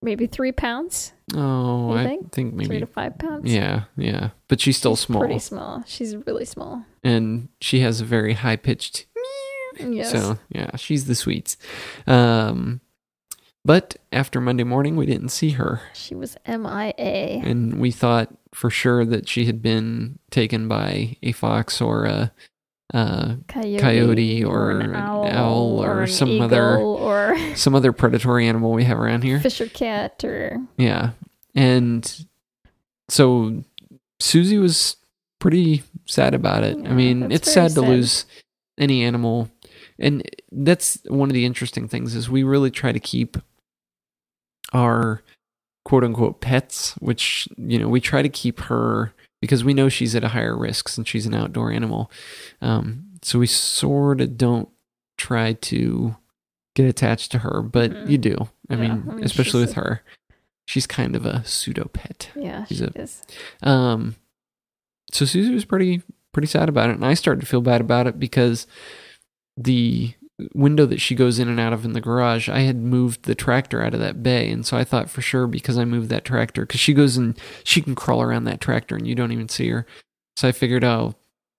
maybe 0.02 0.26
three 0.26 0.52
pounds, 0.52 1.14
oh, 1.36 1.92
I 1.92 2.04
think? 2.06 2.32
think 2.32 2.64
three 2.66 2.80
to 2.80 2.88
five 2.88 3.20
pounds. 3.20 3.54
Yeah, 3.54 3.84
yeah. 3.96 4.32
But 4.48 4.60
she's 4.60 4.76
still 4.78 4.96
She's 4.96 5.06
small, 5.06 5.20
Pretty 5.22 5.38
small. 5.40 5.84
She's 5.86 6.16
really 6.26 6.46
small. 6.46 6.84
and 7.04 7.50
she 7.62 7.82
has 7.82 8.02
a 8.02 8.06
very 8.06 8.34
high 8.34 8.56
pitched. 8.56 9.06
Yes. 9.80 10.12
So 10.12 10.38
yeah, 10.50 10.76
she's 10.76 11.06
the 11.06 11.14
sweets. 11.16 11.56
Um, 12.08 12.82
but 13.64 13.96
after 14.12 14.42
Monday 14.42 14.64
morning, 14.64 14.96
we 14.96 15.06
didn't 15.06 15.30
see 15.30 15.52
her. 15.52 15.82
she 15.94 16.16
was 16.16 16.36
MIA. 16.48 16.94
and 17.44 17.80
we 17.80 17.92
thought 17.92 18.30
for 18.54 18.70
sure 18.70 19.06
that 19.06 19.30
she 19.30 19.46
had 19.46 19.62
been 19.62 20.20
taken 20.30 20.68
by 20.68 21.16
a 21.24 21.32
fox 21.32 21.80
or 21.82 22.06
a 22.06 22.32
uh, 22.94 23.36
coyote, 23.48 23.80
coyote 23.80 24.44
or 24.44 24.72
an 24.72 24.82
an 24.82 24.96
owl, 24.96 25.26
owl 25.28 25.84
or 25.84 26.02
an 26.02 26.08
some 26.10 26.42
other- 26.42 26.78
or 26.78 27.38
some 27.56 27.74
other 27.74 27.94
predatory 27.94 28.48
animal 28.48 28.72
we 28.74 28.84
have 28.84 29.00
around 29.00 29.24
here. 29.24 29.40
fisher 29.40 29.68
cat 29.68 30.22
or 30.26 30.58
Yeah, 30.78 31.12
and 31.56 32.26
so 33.08 33.64
Susy 34.20 34.58
was 34.58 34.98
pretty 35.40 35.84
sad 36.06 36.34
about 36.34 36.64
it. 36.64 36.76
I 36.86 36.92
mean, 36.94 37.32
it's 37.32 37.54
very 37.54 37.70
sad 37.70 37.76
to 37.76 37.82
sad. 37.82 37.90
lose 37.90 38.26
any 38.78 39.04
animal, 39.04 39.50
and 39.98 40.24
that's 40.52 41.00
one 41.08 41.30
of 41.30 41.34
the 41.34 41.46
interesting 41.46 41.88
things 41.88 42.14
is 42.16 42.30
we 42.30 42.44
really 42.44 42.72
try 42.72 42.92
to 42.92 43.00
keep 43.00 43.38
our 44.72 45.22
quote 45.86 46.04
unquote 46.04 46.42
pets, 46.42 46.94
which 47.00 47.48
you 47.58 47.80
know 47.80 47.88
we 47.90 48.00
try 48.02 48.22
to 48.22 48.30
keep 48.30 48.60
her 48.62 49.14
because 49.42 49.64
we 49.64 49.74
know 49.74 49.90
she's 49.90 50.16
at 50.16 50.24
a 50.24 50.30
higher 50.30 50.56
risk 50.58 50.88
since 50.88 51.08
she's 51.10 51.26
an 51.26 51.34
outdoor 51.34 51.72
animal. 51.72 52.12
Um, 52.62 53.06
so 53.24 53.40
we 53.40 53.48
sort 53.48 54.22
of 54.22 54.38
don't 54.38 54.70
try 55.18 55.54
to 55.54 56.16
get 56.76 56.86
attached 56.86 57.32
to 57.32 57.40
her, 57.40 57.62
but 57.62 57.92
Mhm. 57.92 58.10
you 58.10 58.18
do. 58.18 58.36
I, 58.70 58.76
Yeah, 58.76 58.80
mean, 58.82 58.92
I 58.92 59.14
mean, 59.16 59.24
especially 59.24 59.62
with 59.62 59.74
her, 59.74 60.04
she's 60.68 60.88
kind 60.88 61.16
of 61.16 61.26
a 61.26 61.44
pseudo 61.44 61.90
pet. 61.92 62.30
yeah, 62.36 62.66
She's 62.66 62.78
she 62.78 62.84
a- 62.86 63.02
is. 63.02 63.22
Um, 63.64 64.16
so 65.12 65.26
Susy 65.26 65.54
was 65.54 65.66
pretty 65.66 66.02
pretty 66.34 66.48
sad 66.48 66.70
about 66.70 66.90
it, 66.90 66.94
and 66.96 67.04
I 67.06 67.14
started 67.16 67.42
to 67.42 67.46
feel 67.48 67.60
bad 67.62 67.82
about 67.82 68.08
it 68.08 68.18
because 68.20 68.66
the 69.58 70.14
window 70.54 70.86
that 70.86 71.02
she 71.02 71.16
goes 71.16 71.40
in 71.40 71.48
and 71.48 71.60
out 71.60 71.74
of 71.74 71.86
in 71.86 71.94
the 71.94 72.02
garage, 72.02 72.50
I 72.50 72.60
had 72.62 72.78
moved 72.78 73.24
the 73.24 73.36
tractor 73.36 73.84
out 73.84 73.94
of 73.94 74.00
that 74.00 74.22
bay, 74.24 74.50
and 74.50 74.66
so 74.66 74.78
I 74.78 74.84
thought 74.84 75.10
for 75.10 75.22
sure 75.22 75.48
because 75.48 75.78
I 75.78 75.86
moved 75.86 76.10
that 76.10 76.26
tractor, 76.26 76.66
because 76.66 76.80
she 76.80 76.94
goes 76.94 77.18
and 77.18 77.38
she 77.64 77.82
can 77.82 77.96
crawl 77.96 78.22
around 78.22 78.44
that 78.46 78.62
tractor 78.62 78.96
and 78.96 79.08
you 79.08 79.16
don't 79.16 79.32
even 79.32 79.50
see 79.50 79.70
her. 79.70 79.86
So 80.38 80.48
I 80.48 80.52
figured, 80.52 80.84
oh, 80.84 81.16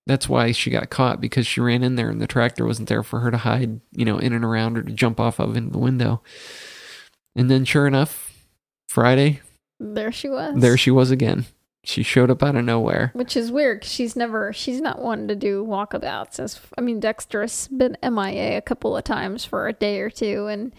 that's 0.06 0.28
why 0.28 0.50
she 0.52 0.70
got 0.70 0.90
caught 0.90 1.20
because 1.20 1.46
she 1.46 1.60
ran 1.60 1.82
in 1.84 1.94
there 1.94 2.10
and 2.10 2.20
the 2.20 2.26
tractor 2.26 2.66
wasn't 2.66 2.88
there 2.88 3.02
for 3.04 3.20
her 3.20 3.30
to 3.30 3.36
hide, 3.38 3.80
you 3.92 4.04
know, 4.04 4.18
in 4.18 4.32
and 4.32 4.44
around 4.44 4.76
or 4.76 4.82
to 4.82 4.92
jump 4.92 5.20
off 5.20 5.38
of 5.38 5.56
in 5.56 5.70
the 5.70 5.78
window. 5.78 6.22
And 7.36 7.50
then, 7.50 7.64
sure 7.64 7.86
enough, 7.86 8.32
Friday, 8.88 9.40
There 9.78 10.10
she 10.12 10.28
was. 10.28 10.60
there 10.60 10.76
she 10.76 10.90
was 10.90 11.10
again. 11.10 11.46
She 11.84 12.02
showed 12.04 12.30
up 12.30 12.42
out 12.42 12.54
of 12.54 12.64
nowhere. 12.64 13.10
Which 13.12 13.36
is 13.36 13.50
weird 13.50 13.84
she's 13.84 14.14
never, 14.14 14.52
she's 14.52 14.80
not 14.80 15.02
one 15.02 15.26
to 15.28 15.34
do 15.34 15.64
walkabouts. 15.64 16.38
As 16.38 16.60
I 16.78 16.80
mean, 16.80 17.00
Dexter's 17.00 17.66
been 17.68 17.96
MIA 18.02 18.56
a 18.56 18.62
couple 18.62 18.96
of 18.96 19.04
times 19.04 19.44
for 19.44 19.66
a 19.66 19.72
day 19.72 20.00
or 20.00 20.10
two, 20.10 20.46
and 20.46 20.72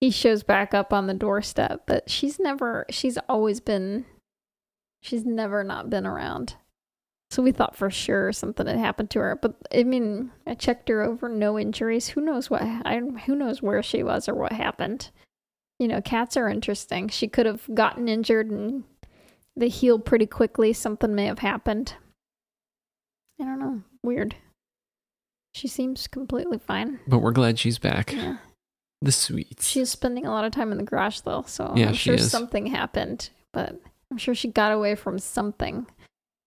he 0.00 0.10
shows 0.10 0.42
back 0.42 0.72
up 0.72 0.92
on 0.92 1.06
the 1.06 1.14
doorstep. 1.14 1.82
But 1.86 2.08
she's 2.08 2.38
never, 2.38 2.86
she's 2.88 3.18
always 3.28 3.60
been, 3.60 4.06
she's 5.02 5.26
never 5.26 5.62
not 5.62 5.90
been 5.90 6.06
around. 6.06 6.54
So 7.30 7.42
we 7.42 7.52
thought 7.52 7.76
for 7.76 7.90
sure 7.90 8.32
something 8.32 8.66
had 8.66 8.78
happened 8.78 9.10
to 9.10 9.18
her. 9.18 9.38
But 9.40 9.54
I 9.74 9.82
mean, 9.82 10.30
I 10.46 10.54
checked 10.54 10.88
her 10.88 11.02
over, 11.02 11.28
no 11.28 11.58
injuries. 11.58 12.08
Who 12.08 12.22
knows 12.22 12.48
what? 12.48 12.62
I 12.62 13.02
who 13.26 13.34
knows 13.34 13.60
where 13.60 13.82
she 13.82 14.02
was 14.02 14.28
or 14.28 14.34
what 14.34 14.52
happened. 14.52 15.10
You 15.78 15.88
know, 15.88 16.00
cats 16.00 16.38
are 16.38 16.48
interesting. 16.48 17.08
She 17.08 17.28
could 17.28 17.44
have 17.44 17.68
gotten 17.74 18.08
injured 18.08 18.50
and 18.50 18.84
they 19.58 19.68
heal 19.68 19.98
pretty 19.98 20.26
quickly. 20.26 20.72
Something 20.72 21.14
may 21.14 21.26
have 21.26 21.40
happened. 21.40 21.94
I 23.40 23.44
don't 23.44 23.58
know. 23.60 23.82
Weird. 24.02 24.34
She 25.54 25.68
seems 25.68 26.06
completely 26.06 26.58
fine. 26.58 27.00
But 27.06 27.18
we're 27.18 27.32
glad 27.32 27.58
she's 27.58 27.78
back. 27.78 28.12
Yeah. 28.12 28.36
The 29.00 29.12
sweets. 29.12 29.68
She's 29.68 29.90
spending 29.90 30.26
a 30.26 30.30
lot 30.30 30.44
of 30.44 30.52
time 30.52 30.72
in 30.72 30.78
the 30.78 30.84
garage 30.84 31.20
though, 31.20 31.44
so 31.46 31.72
Yeah, 31.76 31.88
I'm 31.88 31.94
sure 31.94 32.14
is. 32.14 32.30
something 32.30 32.66
happened. 32.66 33.30
But 33.52 33.80
I'm 34.10 34.18
sure 34.18 34.34
she 34.34 34.48
got 34.48 34.72
away 34.72 34.94
from 34.94 35.18
something. 35.18 35.86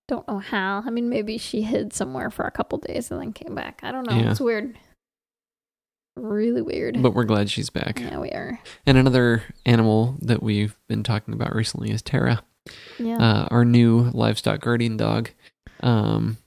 Don't 0.07 0.27
know 0.27 0.39
how. 0.39 0.83
I 0.85 0.89
mean, 0.89 1.07
maybe 1.09 1.37
she 1.37 1.61
hid 1.61 1.93
somewhere 1.93 2.29
for 2.29 2.43
a 2.45 2.51
couple 2.51 2.77
days 2.79 3.09
and 3.11 3.21
then 3.21 3.31
came 3.33 3.55
back. 3.55 3.79
I 3.83 3.91
don't 3.91 4.05
know. 4.09 4.17
Yeah. 4.17 4.31
It's 4.31 4.41
weird. 4.41 4.77
Really 6.17 6.61
weird. 6.61 7.01
but 7.01 7.13
we're 7.13 7.23
glad 7.23 7.49
she's 7.49 7.69
back. 7.69 7.99
yeah, 7.99 8.19
we 8.19 8.29
are. 8.31 8.59
And 8.85 8.97
another 8.97 9.43
animal 9.65 10.17
that 10.21 10.43
we've 10.43 10.75
been 10.89 11.03
talking 11.03 11.33
about 11.33 11.55
recently 11.55 11.89
is 11.91 12.01
Tara, 12.01 12.43
Yeah. 12.99 13.17
uh, 13.17 13.47
our 13.51 13.65
new 13.65 14.09
livestock 14.13 14.61
guardian 14.61 14.97
dog. 14.97 15.29
Um, 15.81 16.37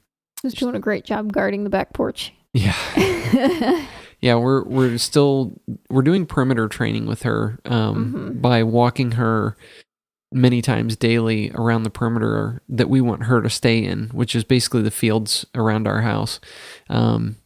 Who's 0.42 0.54
doing 0.54 0.74
a 0.76 0.80
great 0.80 1.04
job 1.04 1.32
guarding 1.32 1.64
the 1.64 1.70
back 1.70 1.92
porch. 1.92 2.32
yeah, 2.52 2.76
yeah. 4.20 4.34
we're 4.36 4.62
we're 4.64 4.98
still 4.98 5.60
we're 5.90 6.02
doing 6.02 6.24
perimeter 6.26 6.68
training 6.68 7.06
with 7.06 7.22
her 7.22 7.58
um, 7.64 8.12
Mhm. 8.14 8.40
by 8.42 8.62
walking 8.62 9.12
her 9.12 9.56
many 10.30 10.60
times 10.62 10.96
daily 10.96 11.50
around 11.54 11.82
the 11.84 11.90
perimeter 11.90 12.60
that 12.68 12.88
we 12.88 13.00
want 13.00 13.24
her 13.24 13.40
to 13.42 13.50
stay 13.50 13.82
in, 13.84 14.08
which 14.10 14.34
is 14.36 14.44
basically 14.44 14.82
the 14.82 14.90
fields 14.90 15.46
around 15.54 15.86
our 15.88 16.02
house. 16.02 16.40
Um, 16.88 17.36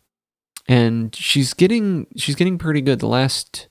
and 0.66 1.14
she's 1.14 1.55
getting 1.55 2.07
she's 2.16 2.35
getting 2.35 2.59
pretty 2.59 2.81
good. 2.83 2.99
The 3.01 3.07
last 3.09 3.69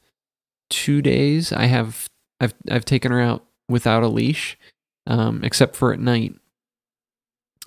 two 0.69 1.01
days, 1.03 1.51
I 1.53 1.65
have 1.65 2.09
I've 2.39 2.53
I've 2.71 2.85
taken 2.85 3.11
her 3.11 3.21
out 3.21 3.43
without 3.69 4.01
a 4.03 4.07
leash, 4.07 4.57
um, 5.07 5.43
except 5.43 5.75
for 5.75 5.91
at 5.93 5.99
night. 5.99 6.35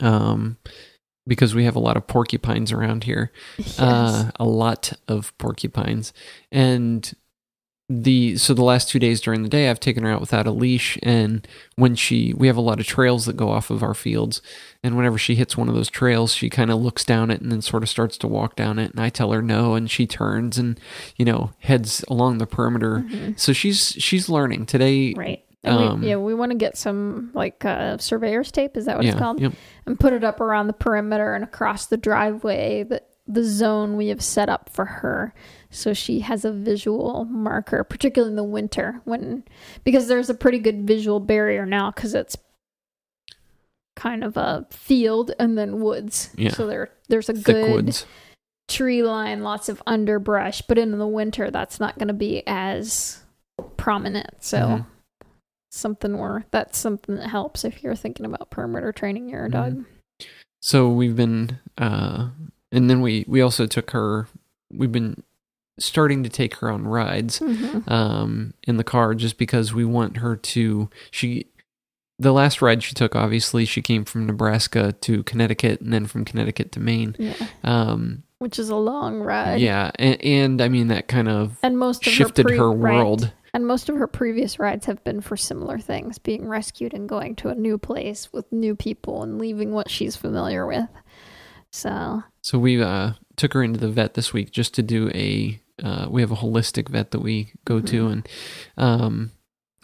Um, 0.00 0.56
because 1.26 1.54
we 1.54 1.64
have 1.64 1.76
a 1.76 1.80
lot 1.80 1.96
of 1.98 2.06
porcupines 2.06 2.72
around 2.72 3.04
here 3.04 3.30
Yes. 3.58 3.78
uh, 3.78 4.30
a 4.36 4.44
lot 4.44 4.92
of 5.06 5.36
porcupines 5.36 6.12
and 6.50 7.12
the 7.90 8.36
so 8.38 8.54
the 8.54 8.62
last 8.64 8.88
two 8.88 8.98
days 8.98 9.20
during 9.20 9.42
the 9.42 9.48
day 9.48 9.68
i've 9.68 9.80
taken 9.80 10.04
her 10.04 10.10
out 10.10 10.20
without 10.20 10.46
a 10.46 10.50
leash 10.52 10.96
and 11.02 11.46
when 11.76 11.94
she 11.96 12.32
we 12.34 12.46
have 12.46 12.56
a 12.56 12.60
lot 12.62 12.80
of 12.80 12.86
trails 12.86 13.26
that 13.26 13.36
go 13.36 13.50
off 13.50 13.68
of 13.68 13.82
our 13.82 13.94
fields 13.94 14.40
and 14.82 14.96
whenever 14.96 15.18
she 15.18 15.34
hits 15.34 15.56
one 15.56 15.68
of 15.68 15.74
those 15.74 15.90
trails 15.90 16.32
she 16.32 16.48
kind 16.48 16.70
of 16.70 16.80
looks 16.80 17.04
down 17.04 17.30
it 17.30 17.40
and 17.42 17.50
then 17.52 17.60
sort 17.60 17.82
of 17.82 17.88
starts 17.88 18.16
to 18.16 18.26
walk 18.28 18.54
down 18.56 18.78
it 18.78 18.92
and 18.92 19.00
i 19.00 19.08
tell 19.10 19.32
her 19.32 19.42
no 19.42 19.74
and 19.74 19.90
she 19.90 20.06
turns 20.06 20.56
and 20.56 20.80
you 21.16 21.24
know 21.24 21.50
heads 21.58 22.02
along 22.08 22.38
the 22.38 22.46
perimeter 22.46 23.04
Mhm. 23.08 23.38
so 23.38 23.52
she's 23.52 23.88
she's 23.98 24.28
learning 24.30 24.64
today 24.66 25.12
Right. 25.14 25.44
Um, 25.62 26.00
we, 26.00 26.08
yeah, 26.08 26.16
we 26.16 26.34
want 26.34 26.52
to 26.52 26.58
get 26.58 26.76
some 26.78 27.30
like 27.34 27.64
uh, 27.64 27.98
surveyor's 27.98 28.50
tape. 28.50 28.76
Is 28.76 28.86
that 28.86 28.96
what 28.96 29.04
yeah 29.04 29.12
it's 29.12 29.18
called? 29.20 29.40
yep, 29.40 29.52
And 29.86 30.00
put 30.00 30.12
it 30.14 30.24
up 30.24 30.40
around 30.40 30.68
the 30.68 30.72
perimeter 30.72 31.34
and 31.34 31.44
across 31.44 31.86
the 31.86 31.96
driveway, 31.96 32.82
the 32.84 33.02
the 33.26 33.44
zone 33.44 33.96
we 33.96 34.08
have 34.08 34.22
set 34.22 34.48
up 34.48 34.68
for 34.70 34.84
her, 34.86 35.32
so 35.70 35.92
she 35.92 36.20
has 36.20 36.44
a 36.44 36.50
visual 36.50 37.24
marker, 37.26 37.84
particularly 37.84 38.32
in 38.32 38.36
the 38.36 38.42
winter 38.42 39.00
when 39.04 39.44
because 39.84 40.08
there's 40.08 40.30
a 40.30 40.34
pretty 40.34 40.58
good 40.58 40.84
visual 40.86 41.20
barrier 41.20 41.64
now 41.64 41.90
because 41.92 42.12
it's 42.14 42.36
kind 43.96 44.24
of 44.24 44.36
a 44.36 44.66
field 44.70 45.30
and 45.38 45.56
then 45.58 45.80
woods. 45.80 46.30
Yeah. 46.36 46.50
So 46.50 46.66
there 46.66 46.90
there's 47.08 47.28
a 47.28 47.34
thick 47.34 47.44
good 47.44 47.70
woods 47.72 48.06
tree 48.68 49.02
line, 49.02 49.42
lots 49.42 49.68
of 49.68 49.82
underbrush, 49.86 50.62
but 50.62 50.78
in 50.78 50.96
the 50.98 51.06
winter 51.06 51.50
that's 51.50 51.78
not 51.80 51.98
going 51.98 52.08
to 52.08 52.14
be 52.14 52.42
as 52.46 53.22
prominent. 53.76 54.30
So 54.42 54.58
Mhm. 54.58 54.86
Something 55.70 56.12
more 56.12 56.44
that's 56.50 56.76
something 56.78 57.14
that 57.16 57.28
helps 57.28 57.64
if 57.64 57.82
you're 57.82 57.94
thinking 57.94 58.26
about 58.26 58.50
perimeter 58.50 58.92
training 58.92 59.28
your 59.28 59.48
Mhm. 59.48 59.52
dog. 59.52 59.84
So 60.60 60.90
we've 60.90 61.16
been, 61.16 61.58
uh, 61.78 62.28
and 62.72 62.90
then 62.90 63.00
we 63.00 63.24
we 63.26 63.40
also 63.40 63.66
took 63.66 63.92
her. 63.92 64.26
We've 64.72 64.92
been 64.92 65.22
starting 65.78 66.22
to 66.24 66.28
take 66.28 66.56
her 66.56 66.70
on 66.70 66.86
rides 66.86 67.38
Mhm. 67.40 67.90
um, 67.90 68.52
in 68.66 68.76
the 68.76 68.84
car 68.84 69.14
just 69.14 69.38
because 69.38 69.72
we 69.72 69.84
want 69.84 70.18
her 70.18 70.36
to. 70.36 70.90
She, 71.10 71.46
the 72.18 72.32
last 72.32 72.60
ride 72.60 72.82
she 72.82 72.94
took, 72.94 73.16
obviously, 73.16 73.64
she 73.64 73.80
came 73.80 74.04
from 74.04 74.26
Nebraska 74.26 74.92
to 75.00 75.22
Connecticut, 75.22 75.80
and 75.80 75.90
then 75.92 76.04
from 76.06 76.26
Connecticut 76.26 76.70
to 76.72 76.80
Maine. 76.80 77.16
Yeah, 77.18 77.32
Um, 77.64 78.24
which 78.40 78.58
is 78.58 78.68
a 78.68 78.76
long 78.76 79.20
ride. 79.20 79.60
yeah, 79.60 79.90
and, 79.98 80.20
and 80.22 80.60
I 80.60 80.68
mean 80.68 80.88
that 80.88 81.08
kind 81.08 81.28
of 81.28 81.56
and 81.62 81.78
most 81.78 82.06
of 82.06 82.12
shifted 82.12 82.42
her, 82.44 82.48
pre- 82.50 82.58
her 82.58 82.70
right. 82.72 83.32
And 83.52 83.66
most 83.66 83.88
of 83.88 83.96
her 83.96 84.06
previous 84.06 84.58
rides 84.58 84.86
have 84.86 85.02
been 85.02 85.20
for 85.20 85.36
similar 85.36 85.78
things, 85.78 86.18
being 86.18 86.46
rescued 86.48 86.94
and 86.94 87.08
going 87.08 87.34
to 87.36 87.48
a 87.48 87.54
new 87.54 87.78
place 87.78 88.32
with 88.32 88.50
new 88.52 88.76
people 88.76 89.22
and 89.22 89.38
leaving 89.38 89.72
what 89.72 89.90
she's 89.90 90.14
familiar 90.16 90.66
with. 90.66 90.88
So 91.72 92.22
So 92.42 92.58
we 92.58 92.82
uh, 92.82 93.12
took 93.36 93.52
her 93.54 93.62
into 93.62 93.78
the 93.80 93.88
vet 93.88 94.14
this 94.14 94.32
week 94.32 94.50
just 94.50 94.74
to 94.74 94.82
do 94.82 95.10
a. 95.14 95.60
Uh, 95.82 96.06
we 96.10 96.20
have 96.20 96.30
a 96.30 96.36
holistic 96.36 96.88
vet 96.88 97.10
that 97.10 97.20
we 97.20 97.52
go 97.64 97.80
to, 97.80 98.08
Mhm. 98.08 98.12
and 98.12 98.28
um, 98.76 99.30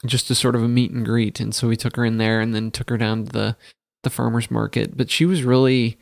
just 0.04 0.30
a 0.30 0.34
sort 0.34 0.54
of 0.54 0.62
a 0.62 0.68
meet 0.68 0.90
and 0.90 1.04
greet. 1.06 1.40
And 1.40 1.54
so 1.54 1.68
we 1.68 1.76
took 1.76 1.96
her 1.96 2.04
in 2.04 2.18
there, 2.18 2.40
and 2.40 2.54
then 2.54 2.70
took 2.70 2.90
her 2.90 2.98
down 2.98 3.24
to 3.24 3.32
the 3.32 3.56
the 4.02 4.10
farmers 4.10 4.50
market. 4.50 4.96
But 4.96 5.10
she 5.10 5.24
was 5.24 5.42
really. 5.42 5.98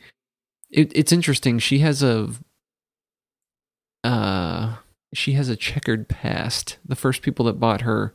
It, 0.69 0.91
it's 0.95 1.11
interesting. 1.13 1.59
She 1.59 1.79
has 1.79 2.03
a. 2.03 2.29
Uh, 4.03 4.75
she 5.13 5.33
has 5.33 5.49
a 5.49 5.55
checkered 5.55 6.07
past. 6.07 6.77
The 6.85 6.95
first 6.95 7.21
people 7.21 7.45
that 7.45 7.59
bought 7.59 7.81
her, 7.81 8.13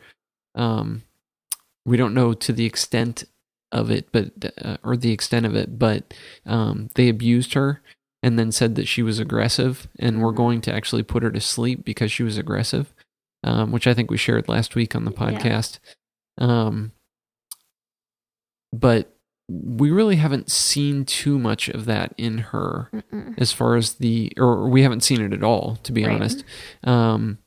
um, 0.55 1.03
we 1.87 1.97
don't 1.97 2.15
know 2.15 2.35
to 2.35 2.53
the 2.53 2.65
extent 2.67 3.25
of 3.73 3.91
it, 3.91 4.09
but 4.13 4.33
uh, 4.63 4.77
or 4.83 4.97
the 4.97 5.13
extent 5.13 5.47
of 5.47 5.55
it, 5.55 5.79
but 5.79 6.13
um, 6.47 6.91
they 6.95 7.09
abused 7.09 7.55
her 7.55 7.81
and 8.23 8.39
then 8.39 8.53
said 8.53 8.75
that 8.75 8.89
she 8.89 9.03
was 9.03 9.19
aggressive 9.19 9.89
and 9.99 10.21
we're 10.21 10.33
Mhm. 10.33 10.37
going 10.37 10.61
to 10.63 10.75
actually 10.75 11.03
put 11.03 11.23
her 11.23 11.31
to 11.31 11.41
sleep 11.41 11.85
because 11.85 12.13
she 12.13 12.23
was 12.23 12.37
aggressive, 12.37 12.93
um, 13.45 13.73
which 13.73 13.87
I 13.87 13.95
think 13.95 14.11
we 14.11 14.17
shared 14.19 14.49
last 14.49 14.75
week 14.75 14.95
on 14.95 15.05
the 15.05 15.13
Yeah. 15.13 15.17
podcast. 15.19 15.79
Um, 16.39 16.93
but 18.73 19.17
we 19.53 19.91
really 19.91 20.17
haven't 20.17 20.51
seen 20.51 21.05
too 21.05 21.37
much 21.39 21.69
of 21.71 21.85
that 21.87 22.15
in 22.17 22.39
her 22.39 22.89
mm-mm. 22.95 23.35
as 23.37 23.53
far 23.53 23.75
as 23.77 23.95
the 23.95 24.33
or 24.37 24.69
we 24.69 24.83
haven't 24.83 25.01
seen 25.03 25.21
it 25.21 25.33
at 25.33 25.43
all 25.43 25.77
to 25.83 25.91
be 25.93 26.05
Right. 26.05 26.15
honest 26.15 26.45
um 26.85 27.39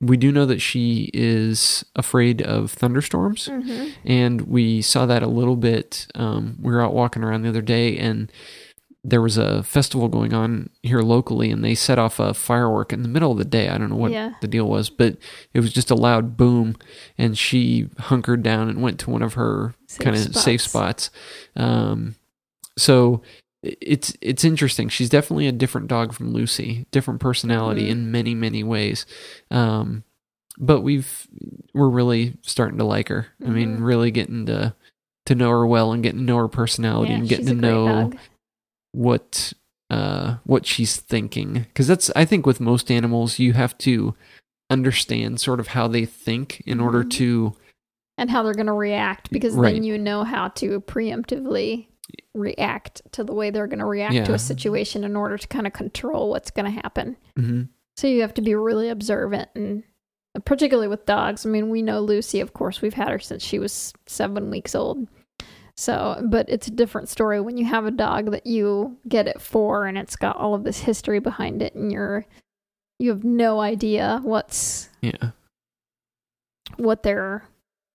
we 0.00 0.16
do 0.16 0.30
know 0.32 0.46
that 0.46 0.60
she 0.60 1.10
is 1.14 1.84
afraid 1.96 2.42
of 2.42 2.70
thunderstorms 2.70 3.48
Mhm. 3.48 3.92
and 4.04 4.40
we 4.42 4.82
saw 4.82 5.06
that 5.06 5.22
a 5.22 5.26
little 5.28 5.56
bit 5.56 6.06
um 6.14 6.56
we 6.60 6.72
were 6.72 6.82
out 6.82 6.94
walking 6.94 7.24
around 7.24 7.42
the 7.42 7.48
other 7.48 7.62
day 7.62 7.96
and 7.98 8.30
there 9.04 9.20
was 9.20 9.36
a 9.36 9.62
festival 9.64 10.06
going 10.08 10.32
on 10.32 10.70
here 10.82 11.00
locally 11.00 11.50
and 11.50 11.64
they 11.64 11.74
set 11.74 11.98
off 11.98 12.20
a 12.20 12.32
firework 12.32 12.92
in 12.92 13.02
the 13.02 13.08
middle 13.08 13.32
of 13.32 13.38
the 13.38 13.44
day 13.44 13.68
i 13.68 13.76
don't 13.76 13.90
know 13.90 13.96
what 13.96 14.12
Yeah. 14.12 14.34
the 14.40 14.46
deal 14.46 14.68
was 14.68 14.90
but 14.90 15.16
it 15.52 15.60
was 15.60 15.72
just 15.72 15.90
a 15.90 15.96
loud 15.96 16.36
boom 16.36 16.76
and 17.18 17.36
she 17.36 17.88
hunkered 17.98 18.42
down 18.44 18.68
and 18.68 18.80
went 18.80 19.00
to 19.00 19.10
one 19.10 19.22
of 19.22 19.34
her 19.34 19.74
kind 19.98 20.14
of 20.16 20.36
safe 20.36 20.60
spots. 20.62 21.10
Um, 21.56 22.14
so 22.78 23.22
it's 23.62 24.14
it's 24.20 24.42
interesting. 24.44 24.88
She's 24.88 25.10
definitely 25.10 25.46
a 25.46 25.52
different 25.52 25.86
dog 25.88 26.12
from 26.14 26.32
Lucy, 26.32 26.86
different 26.90 27.20
personality 27.20 27.86
Mhm. 27.86 27.90
in 27.90 28.10
many 28.10 28.34
many 28.34 28.64
ways. 28.64 29.04
Um, 29.50 30.02
but 30.58 30.80
we've 30.80 31.28
we're 31.74 31.88
really 31.90 32.34
starting 32.42 32.78
to 32.78 32.84
like 32.84 33.08
her. 33.08 33.26
I 33.44 33.50
mean, 33.50 33.76
Mhm. 33.78 33.84
really 33.84 34.10
getting 34.10 34.46
to 34.46 34.74
to 35.26 35.34
know 35.34 35.50
her 35.50 35.66
well 35.66 35.92
and 35.92 36.02
getting 36.02 36.20
to 36.20 36.24
know 36.24 36.38
her 36.38 36.48
personality 36.48 37.12
Yeah, 37.12 37.18
and 37.18 37.28
getting 37.28 37.46
to 37.46 37.54
know 37.54 37.86
dog. 37.86 38.16
What 38.92 39.52
uh 39.90 40.36
what 40.44 40.64
she's 40.66 40.96
thinking 40.96 41.66
because 41.68 41.86
that's 41.86 42.10
I 42.14 42.24
think 42.24 42.46
with 42.46 42.60
most 42.60 42.90
animals 42.90 43.38
you 43.38 43.52
have 43.54 43.76
to 43.78 44.14
understand 44.70 45.40
sort 45.40 45.60
of 45.60 45.68
how 45.68 45.88
they 45.88 46.04
think 46.06 46.62
in 46.66 46.80
order 46.80 47.04
Mhm. 47.04 47.10
to 47.12 47.52
and 48.18 48.30
how 48.30 48.42
they're 48.42 48.54
going 48.54 48.66
to 48.66 48.72
react 48.72 49.30
because 49.30 49.54
Right. 49.54 49.74
then 49.74 49.82
you 49.84 49.98
know 49.98 50.22
how 50.24 50.48
to 50.48 50.80
preemptively 50.82 51.88
react 52.34 53.02
to 53.12 53.24
the 53.24 53.34
way 53.34 53.50
they're 53.50 53.66
going 53.66 53.78
to 53.78 53.86
react 53.86 54.26
to 54.26 54.34
a 54.34 54.38
situation 54.38 55.04
in 55.04 55.16
order 55.16 55.36
to 55.38 55.48
kind 55.48 55.66
of 55.66 55.72
control 55.72 56.30
what's 56.30 56.50
going 56.50 56.66
to 56.66 56.70
happen. 56.82 57.16
Mhm. 57.38 57.68
So 57.96 58.06
you 58.06 58.20
have 58.22 58.34
to 58.34 58.42
be 58.42 58.54
really 58.54 58.88
observant 58.88 59.48
and 59.54 59.82
particularly 60.44 60.88
with 60.88 61.04
dogs. 61.06 61.44
I 61.44 61.50
mean, 61.50 61.68
we 61.68 61.82
know 61.82 62.00
Lucy, 62.00 62.40
of 62.40 62.54
course, 62.54 62.80
we've 62.80 62.94
had 62.94 63.08
her 63.08 63.18
since 63.18 63.42
she 63.42 63.58
was 63.58 63.92
7 64.06 64.50
weeks 64.50 64.74
old. 64.74 65.06
So, 65.74 66.20
but 66.24 66.48
it's 66.48 66.66
a 66.68 66.70
different 66.72 67.08
story 67.08 67.40
when 67.40 67.56
you 67.56 67.64
have 67.64 67.86
a 67.86 67.90
dog 67.90 68.30
that 68.30 68.46
you 68.46 68.98
get 69.08 69.26
it 69.26 69.40
for 69.40 69.86
and 69.86 69.96
it's 69.96 70.16
got 70.16 70.36
all 70.36 70.54
of 70.54 70.64
this 70.64 70.80
history 70.80 71.18
behind 71.18 71.62
it 71.62 71.74
and 71.74 71.90
you're 71.90 72.26
you 72.98 73.10
have 73.10 73.24
no 73.24 73.60
idea 73.60 74.20
what's 74.22 74.88
yeah. 75.00 75.30
what 76.76 77.02
they're 77.02 77.48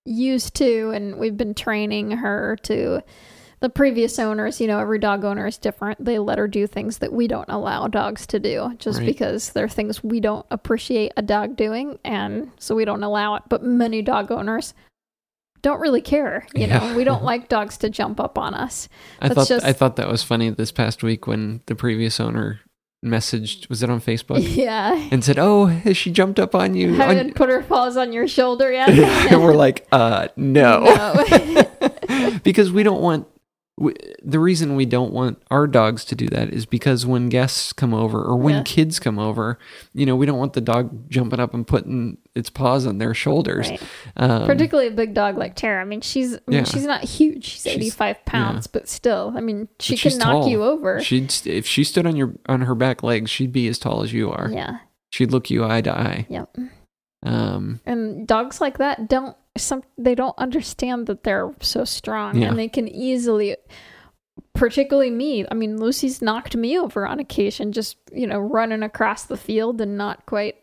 used 0.06 0.56
to. 0.56 0.92
And 0.92 1.18
we've 1.18 1.38
been 1.38 1.54
training 1.54 2.12
her 2.12 2.58
to 2.64 3.02
the 3.60 3.70
previous 3.70 4.20
owners 4.20 4.62
you 4.62 4.68
know 4.68 4.78
every 4.80 5.00
dog 5.00 5.24
owner 5.24 5.48
is 5.48 5.58
different. 5.58 6.04
They 6.04 6.20
let 6.20 6.38
her 6.40 6.48
do 6.48 6.68
things 6.68 6.98
that 7.00 7.14
we 7.14 7.28
don't 7.28 7.50
allow 7.50 7.88
dogs 7.88 8.28
to 8.28 8.40
do 8.40 8.76
just 8.80 9.00
Right. 9.00 9.06
because 9.08 9.52
they're 9.52 9.70
things 9.70 10.04
we 10.04 10.20
don't 10.20 10.46
appreciate 10.52 11.12
a 11.18 11.22
dog 11.22 11.56
doing 11.56 12.00
and 12.04 12.52
so 12.60 12.76
we 12.76 12.86
don't 12.86 13.04
allow 13.04 13.36
it. 13.36 13.44
But 13.50 13.64
many 13.64 14.02
dog 14.02 14.32
owners 14.32 14.74
don't 15.62 15.80
really 15.80 16.02
care 16.02 16.46
you 16.54 16.66
Yeah. 16.68 16.78
know 16.90 16.96
we 16.96 17.04
don't 17.04 17.24
like 17.32 17.50
dogs 17.50 17.78
to 17.80 17.90
jump 17.90 18.20
up 18.20 18.38
on 18.38 18.54
us 18.54 18.88
I 19.22 19.28
That's 19.30 19.36
thought 19.40 19.48
just- 19.48 19.66
I 19.66 19.74
thought 19.74 19.96
that 19.98 20.08
was 20.10 20.24
funny 20.24 20.50
this 20.50 20.72
past 20.72 21.04
week 21.04 21.28
when 21.28 21.62
the 21.68 21.76
previous 21.76 22.20
owner 22.20 22.60
messaged 23.06 23.70
was 23.70 23.84
it 23.84 23.90
on 23.90 24.02
Facebook 24.02 24.40
yeah 24.56 25.08
and 25.12 25.24
said, 25.24 25.38
"Oh, 25.38 25.68
has 25.68 25.96
she 25.96 26.12
jumped 26.12 26.40
up 26.40 26.56
on 26.56 26.74
you?" 26.74 26.90
on- 26.90 26.96
haven't 26.96 27.36
put 27.36 27.48
her 27.50 27.62
paws 27.62 27.96
on 27.96 28.12
your 28.12 28.28
shoulder 28.28 28.72
yet 28.72 28.90
and 29.32 29.42
we're 29.44 29.54
like, 29.56 29.88
"Uh, 29.92 30.28
no." 30.36 30.84
No. 30.84 32.40
because 32.44 32.72
we 32.72 32.84
don't 32.84 33.02
want 33.02 33.28
we, 33.80 33.94
the 34.24 34.40
reason 34.40 34.76
we 34.76 34.86
don't 34.88 35.14
want 35.14 35.40
our 35.52 35.68
dogs 35.68 36.04
to 36.06 36.16
do 36.16 36.28
that 36.30 36.50
is 36.50 36.66
because 36.66 37.06
when 37.06 37.30
guests 37.30 37.72
come 37.74 37.94
over 37.94 38.24
or 38.24 38.36
when 38.36 38.56
Yeah. 38.56 38.64
kids 38.64 39.00
come 39.00 39.20
over, 39.20 39.60
you 39.94 40.06
know, 40.06 40.16
we 40.16 40.26
don't 40.26 40.40
want 40.40 40.54
the 40.54 40.62
dog 40.62 41.10
jumping 41.12 41.40
up 41.40 41.54
and 41.54 41.66
putting 41.68 42.18
its 42.34 42.50
paws 42.50 42.88
on 42.88 42.98
their 42.98 43.14
shoulders. 43.14 43.70
Right. 43.70 43.82
Um, 44.16 44.48
particularly 44.48 44.90
a 44.90 44.96
big 44.96 45.14
dog 45.14 45.38
like 45.38 45.56
Tara. 45.56 45.80
I 45.82 45.86
mean, 45.86 46.02
she's 46.02 46.34
I 46.34 46.40
mean, 46.48 46.58
Yeah. 46.60 46.64
she's 46.64 46.86
not 46.86 47.04
huge. 47.04 47.44
She's, 47.46 47.62
She's- 47.64 47.76
85 47.76 48.26
pounds, 48.26 48.66
but 48.66 48.88
still, 48.90 49.34
I 49.38 49.42
mean, 49.42 49.68
she 49.80 49.94
But 49.96 50.02
can 50.02 50.18
knock 50.18 50.32
tall. 50.32 50.48
you 50.48 50.64
over. 50.64 51.00
she'd 51.02 51.32
if 51.46 51.68
she 51.68 51.84
stood 51.84 52.08
on 52.08 52.16
your 52.16 52.34
on 52.48 52.62
her 52.62 52.74
back 52.76 53.04
legs, 53.04 53.30
she'd 53.30 53.52
be 53.52 53.68
as 53.68 53.78
tall 53.78 54.02
as 54.02 54.12
you 54.12 54.32
are. 54.32 54.50
yeah. 54.52 54.80
she'd 55.12 55.32
look 55.32 55.50
you 55.52 55.64
eye 55.64 55.82
to 55.82 55.92
eye. 55.96 56.26
Yep. 56.30 56.58
Um, 57.24 57.80
And 57.86 58.28
dogs 58.28 58.60
like 58.62 58.78
that 58.78 59.08
don't 59.10 59.36
some 59.58 59.84
they 59.98 60.16
don't 60.16 60.38
understand 60.38 61.08
that 61.08 61.24
they're 61.24 61.52
so 61.62 61.84
strong 61.84 62.38
Yeah. 62.38 62.50
and 62.50 62.60
they 62.60 62.68
can 62.68 62.88
easily 62.88 63.56
particularly 64.54 65.12
me. 65.12 65.46
I 65.50 65.54
mean, 65.54 65.78
Lucy's 65.78 66.22
knocked 66.22 66.56
me 66.56 66.78
over 66.78 67.08
on 67.08 67.20
occasion 67.20 67.72
just, 67.72 67.98
you 68.12 68.28
know, 68.28 68.40
running 68.40 68.84
across 68.84 69.24
the 69.26 69.38
field 69.38 69.82
and 69.82 69.98
not 69.98 70.26
quite 70.26 70.56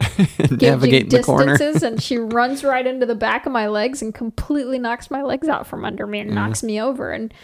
navigate 0.50 1.10
the 1.10 1.18
distances 1.18 1.82
and 1.82 2.02
she 2.02 2.16
runs 2.16 2.64
right 2.64 2.86
into 2.86 3.06
the 3.06 3.14
back 3.14 3.46
of 3.46 3.52
my 3.52 3.66
legs 3.68 4.02
and 4.02 4.14
completely 4.14 4.78
knocks 4.78 5.10
my 5.10 5.22
legs 5.22 5.48
out 5.48 5.66
from 5.66 5.84
under 5.84 6.06
me 6.06 6.20
and 6.20 6.34
knocks 6.34 6.62
me 6.62 6.80
over 6.80 7.10
and 7.10 7.34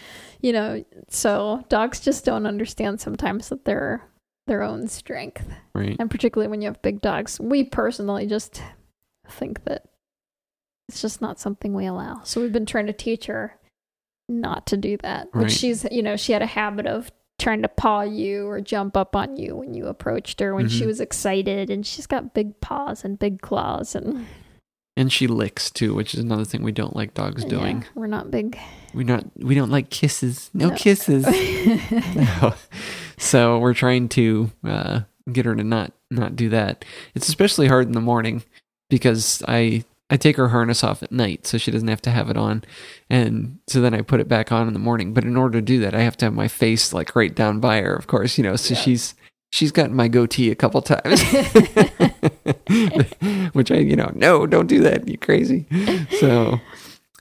you 0.41 0.53
know, 0.53 0.83
so 1.09 1.63
dogs 1.67 1.99
just 1.99 2.23
don't 2.23 2.45
understand 2.45 3.01
sometimes 3.01 3.49
that 3.49 3.65
they're 3.65 4.03
their 4.45 4.63
own 4.63 4.87
strength. 4.87 5.45
Right. 5.73 5.95
And 5.99 6.09
particularly 6.09 6.49
when 6.49 6.61
you 6.61 6.67
have 6.67 6.81
big 6.81 7.01
dogs. 7.01 7.39
We 7.39 7.63
personally 7.63 8.25
just 8.27 8.61
think 9.29 9.63
that 9.65 9.86
it's 10.89 11.01
just 11.01 11.21
not 11.21 11.39
something 11.39 11.73
we 11.73 11.85
allow. 11.85 12.21
So 12.23 12.41
we've 12.41 12.51
been 12.53 12.65
trying 12.65 12.87
to 12.87 12.93
teach 12.93 13.25
her 13.25 13.57
not 14.29 14.65
to 14.67 14.77
do 14.77 14.97
that. 14.97 15.27
Which 15.33 15.43
Right. 15.43 15.51
she's, 15.51 15.85
you 15.91 16.01
know, 16.03 16.15
she 16.15 16.31
had 16.33 16.41
a 16.41 16.45
habit 16.47 16.85
of 16.85 17.11
trying 17.39 17.61
to 17.61 17.67
paw 17.67 18.01
you 18.01 18.47
or 18.47 18.59
jump 18.61 18.97
up 18.97 19.15
on 19.15 19.37
you 19.37 19.55
when 19.55 19.73
you 19.73 19.87
approached 19.87 20.39
her 20.39 20.55
when 20.55 20.67
she 20.69 20.83
Mhm. 20.83 20.87
was 20.87 20.99
excited. 20.99 21.69
And 21.69 21.85
she's 21.85 22.07
got 22.07 22.33
big 22.33 22.59
paws 22.61 23.03
and 23.05 23.19
big 23.19 23.41
claws. 23.41 23.95
And 23.95 24.25
And 24.97 25.11
she 25.13 25.27
licks 25.27 25.69
too, 25.69 25.93
which 25.93 26.15
is 26.15 26.19
another 26.21 26.43
thing 26.45 26.63
we 26.63 26.71
don't 26.71 26.95
like 26.95 27.13
dogs 27.13 27.43
yeah, 27.43 27.49
doing. 27.49 27.85
we're 27.93 28.07
not 28.07 28.31
big. 28.31 28.57
We're 28.95 29.03
not 29.05 29.25
we 29.37 29.53
don't 29.53 29.69
like 29.69 29.89
kisses. 29.91 30.49
No, 30.55 30.69
No. 30.69 30.75
kisses. 30.75 31.25
No. 32.15 32.53
So 33.17 33.59
we're 33.59 33.73
trying 33.75 34.09
to 34.09 34.51
uh, 34.63 35.01
get 35.31 35.45
her 35.45 35.55
to 35.55 35.63
not 35.63 35.93
not 36.09 36.35
do 36.35 36.49
that. 36.49 36.83
It's 37.13 37.27
especially 37.27 37.67
hard 37.67 37.85
in 37.85 37.91
the 37.93 38.01
morning 38.01 38.43
because 38.89 39.43
I 39.47 39.83
I 40.09 40.17
take 40.17 40.37
her 40.37 40.49
harness 40.49 40.83
off 40.83 41.03
at 41.03 41.11
night 41.11 41.45
so 41.45 41.57
she 41.57 41.69
doesn't 41.71 41.87
have 41.89 42.01
to 42.03 42.09
have 42.11 42.29
it 42.29 42.37
on, 42.37 42.63
and 43.09 43.59
so 43.67 43.81
then 43.81 43.93
I 43.93 44.01
put 44.01 44.19
it 44.21 44.27
back 44.27 44.51
on 44.51 44.67
in 44.67 44.73
the 44.73 44.79
morning. 44.79 45.13
But 45.13 45.25
in 45.25 45.35
order 45.35 45.59
to 45.59 45.61
do 45.61 45.79
that, 45.81 45.93
I 45.93 46.01
have 46.01 46.17
to 46.17 46.25
have 46.25 46.33
my 46.33 46.47
face 46.47 46.93
like 46.93 47.15
right 47.15 47.33
down 47.35 47.59
by 47.59 47.81
her, 47.81 47.93
of 47.93 48.07
course, 48.07 48.37
you 48.37 48.43
know. 48.43 48.55
So 48.55 48.73
Yeah. 48.73 48.79
she's 48.81 49.15
she's 49.51 49.71
gotten 49.71 49.95
my 49.95 50.07
goatee 50.07 50.49
a 50.51 50.55
couple 50.55 50.81
times, 50.81 51.21
which 53.53 53.71
I 53.71 53.77
you 53.77 53.95
know 53.95 54.11
no, 54.15 54.45
don't 54.45 54.67
do 54.67 54.81
that, 54.81 55.07
you 55.07 55.17
crazy. 55.17 55.65
So. 56.19 56.59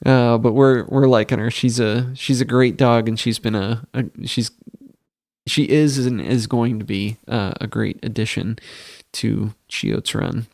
Uh, 0.05 0.37
but 0.37 0.53
we're 0.53 0.84
we're 0.89 1.09
liking 1.09 1.39
her. 1.39 1.51
She's 1.51 1.80
a 1.80 2.14
she's 2.14 2.43
a 2.43 2.45
great 2.45 2.76
dog, 2.76 3.09
and 3.09 3.18
she's 3.18 3.39
been 3.39 3.55
a, 3.55 3.82
a 3.95 4.05
she's 4.26 4.51
she 5.47 5.64
is 5.70 6.05
and 6.05 6.20
is 6.20 6.47
going 6.47 6.78
to 6.78 6.84
be 6.84 7.16
uh, 7.26 7.55
a 7.62 7.66
great 7.66 7.99
addition 8.03 8.59
to 9.14 9.55
Chiots 9.68 10.14
Run. 10.14 10.49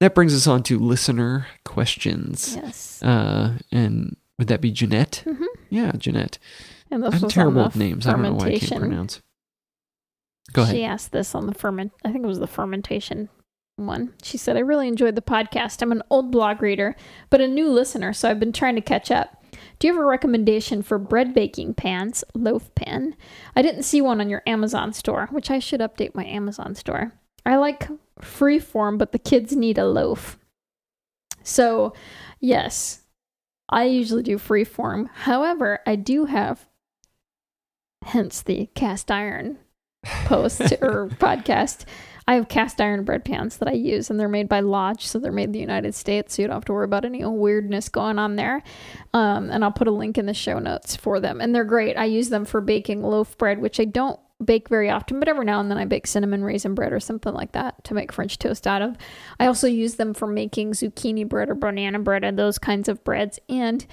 That 0.00 0.14
brings 0.14 0.34
us 0.34 0.46
on 0.46 0.62
to 0.64 0.78
listener 0.78 1.46
questions. 1.64 2.54
yes. 2.56 3.02
Uh, 3.02 3.58
and 3.72 4.16
would 4.38 4.48
that 4.48 4.60
be 4.60 4.70
Jeannette? 4.70 5.22
Mhm. 5.26 5.44
Yeah, 5.70 5.92
Jeannette. 5.92 6.38
And 6.90 7.02
this 7.02 7.22
I'm 7.22 7.28
terrible 7.28 7.64
with 7.64 7.76
names. 7.76 8.06
I 8.06 8.12
don't 8.12 8.22
know 8.22 8.32
why 8.34 8.46
I 8.46 8.50
can't 8.50 8.60
fermentation. 8.62 8.78
pronounce. 8.80 9.22
Go 10.52 10.62
ahead. 10.62 10.74
She 10.74 10.84
asked 10.84 11.12
this 11.12 11.34
on 11.34 11.46
the 11.46 11.54
ferment. 11.54 11.92
I 12.04 12.12
think 12.12 12.24
it 12.24 12.28
was 12.28 12.38
the 12.38 12.46
fermentation 12.46 13.28
one. 13.76 14.14
She 14.22 14.38
said, 14.38 14.56
"I 14.56 14.60
really 14.60 14.88
enjoyed 14.88 15.14
the 15.14 15.20
podcast. 15.22 15.82
I'm 15.82 15.92
an 15.92 16.02
old 16.10 16.30
blog 16.30 16.62
reader, 16.62 16.96
but 17.28 17.40
a 17.40 17.48
new 17.48 17.68
listener, 17.68 18.12
so 18.12 18.30
I've 18.30 18.40
been 18.40 18.52
trying 18.52 18.76
to 18.76 18.80
catch 18.80 19.10
up. 19.10 19.44
Do 19.78 19.86
you 19.86 19.92
have 19.92 20.00
a 20.02 20.06
recommendation 20.06 20.82
for 20.82 20.98
bread 20.98 21.34
baking 21.34 21.74
pans, 21.74 22.24
loaf 22.34 22.74
pan? 22.74 23.14
I 23.54 23.62
didn't 23.62 23.82
see 23.82 24.00
one 24.00 24.20
on 24.20 24.30
your 24.30 24.42
Amazon 24.46 24.92
store, 24.92 25.28
which 25.30 25.50
I 25.50 25.58
should 25.58 25.80
update 25.80 26.14
my 26.14 26.24
Amazon 26.24 26.74
store. 26.74 27.12
I 27.44 27.56
like 27.56 27.88
freeform, 28.20 28.98
but 28.98 29.12
the 29.12 29.18
kids 29.18 29.54
need 29.54 29.78
a 29.78 29.86
loaf. 29.86 30.38
So, 31.42 31.94
yes, 32.40 33.02
I 33.68 33.84
usually 33.84 34.22
do 34.22 34.38
free 34.38 34.64
form. 34.64 35.08
However, 35.12 35.80
I 35.86 35.96
do 35.96 36.26
have, 36.26 36.66
hence 38.04 38.42
the 38.42 38.66
cast 38.74 39.10
iron 39.10 39.58
post 40.04 40.60
or 40.80 41.08
podcast. 41.08 41.84
I 42.26 42.34
have 42.34 42.48
cast 42.48 42.78
iron 42.78 43.04
bread 43.04 43.24
pans 43.24 43.56
that 43.56 43.68
I 43.68 43.72
use, 43.72 44.10
and 44.10 44.20
they're 44.20 44.28
made 44.28 44.50
by 44.50 44.60
Lodge, 44.60 45.06
so 45.06 45.18
they're 45.18 45.32
made 45.32 45.44
in 45.44 45.52
the 45.52 45.58
United 45.58 45.94
States, 45.94 46.34
so 46.34 46.42
you 46.42 46.48
don't 46.48 46.56
have 46.56 46.64
to 46.66 46.74
worry 46.74 46.84
about 46.84 47.06
any 47.06 47.24
weirdness 47.24 47.88
going 47.88 48.18
on 48.18 48.36
there. 48.36 48.62
Um, 49.14 49.50
and 49.50 49.64
I'll 49.64 49.72
put 49.72 49.88
a 49.88 49.92
link 49.92 50.18
in 50.18 50.26
the 50.26 50.34
show 50.34 50.58
notes 50.58 50.94
for 50.94 51.20
them, 51.20 51.40
and 51.40 51.54
they're 51.54 51.64
great. 51.64 51.96
I 51.96 52.04
use 52.04 52.28
them 52.28 52.44
for 52.44 52.60
baking 52.60 53.02
loaf 53.02 53.38
bread, 53.38 53.60
which 53.60 53.80
I 53.80 53.86
don't 53.86 54.20
bake 54.44 54.68
very 54.68 54.88
often, 54.88 55.18
but 55.18 55.28
every 55.28 55.44
now 55.44 55.60
and 55.60 55.70
then 55.70 55.78
I 55.78 55.84
bake 55.84 56.06
cinnamon 56.06 56.44
raisin 56.44 56.74
bread 56.74 56.92
or 56.92 57.00
something 57.00 57.32
like 57.34 57.52
that 57.52 57.82
to 57.84 57.94
make 57.94 58.12
French 58.12 58.38
toast 58.38 58.66
out 58.66 58.82
of. 58.82 58.96
I 59.40 59.46
also 59.46 59.66
use 59.66 59.96
them 59.96 60.14
for 60.14 60.26
making 60.26 60.72
zucchini 60.72 61.28
bread 61.28 61.50
or 61.50 61.54
banana 61.54 61.98
bread 61.98 62.24
and 62.24 62.38
those 62.38 62.58
kinds 62.58 62.88
of 62.88 63.02
breads. 63.04 63.38
And 63.48 63.84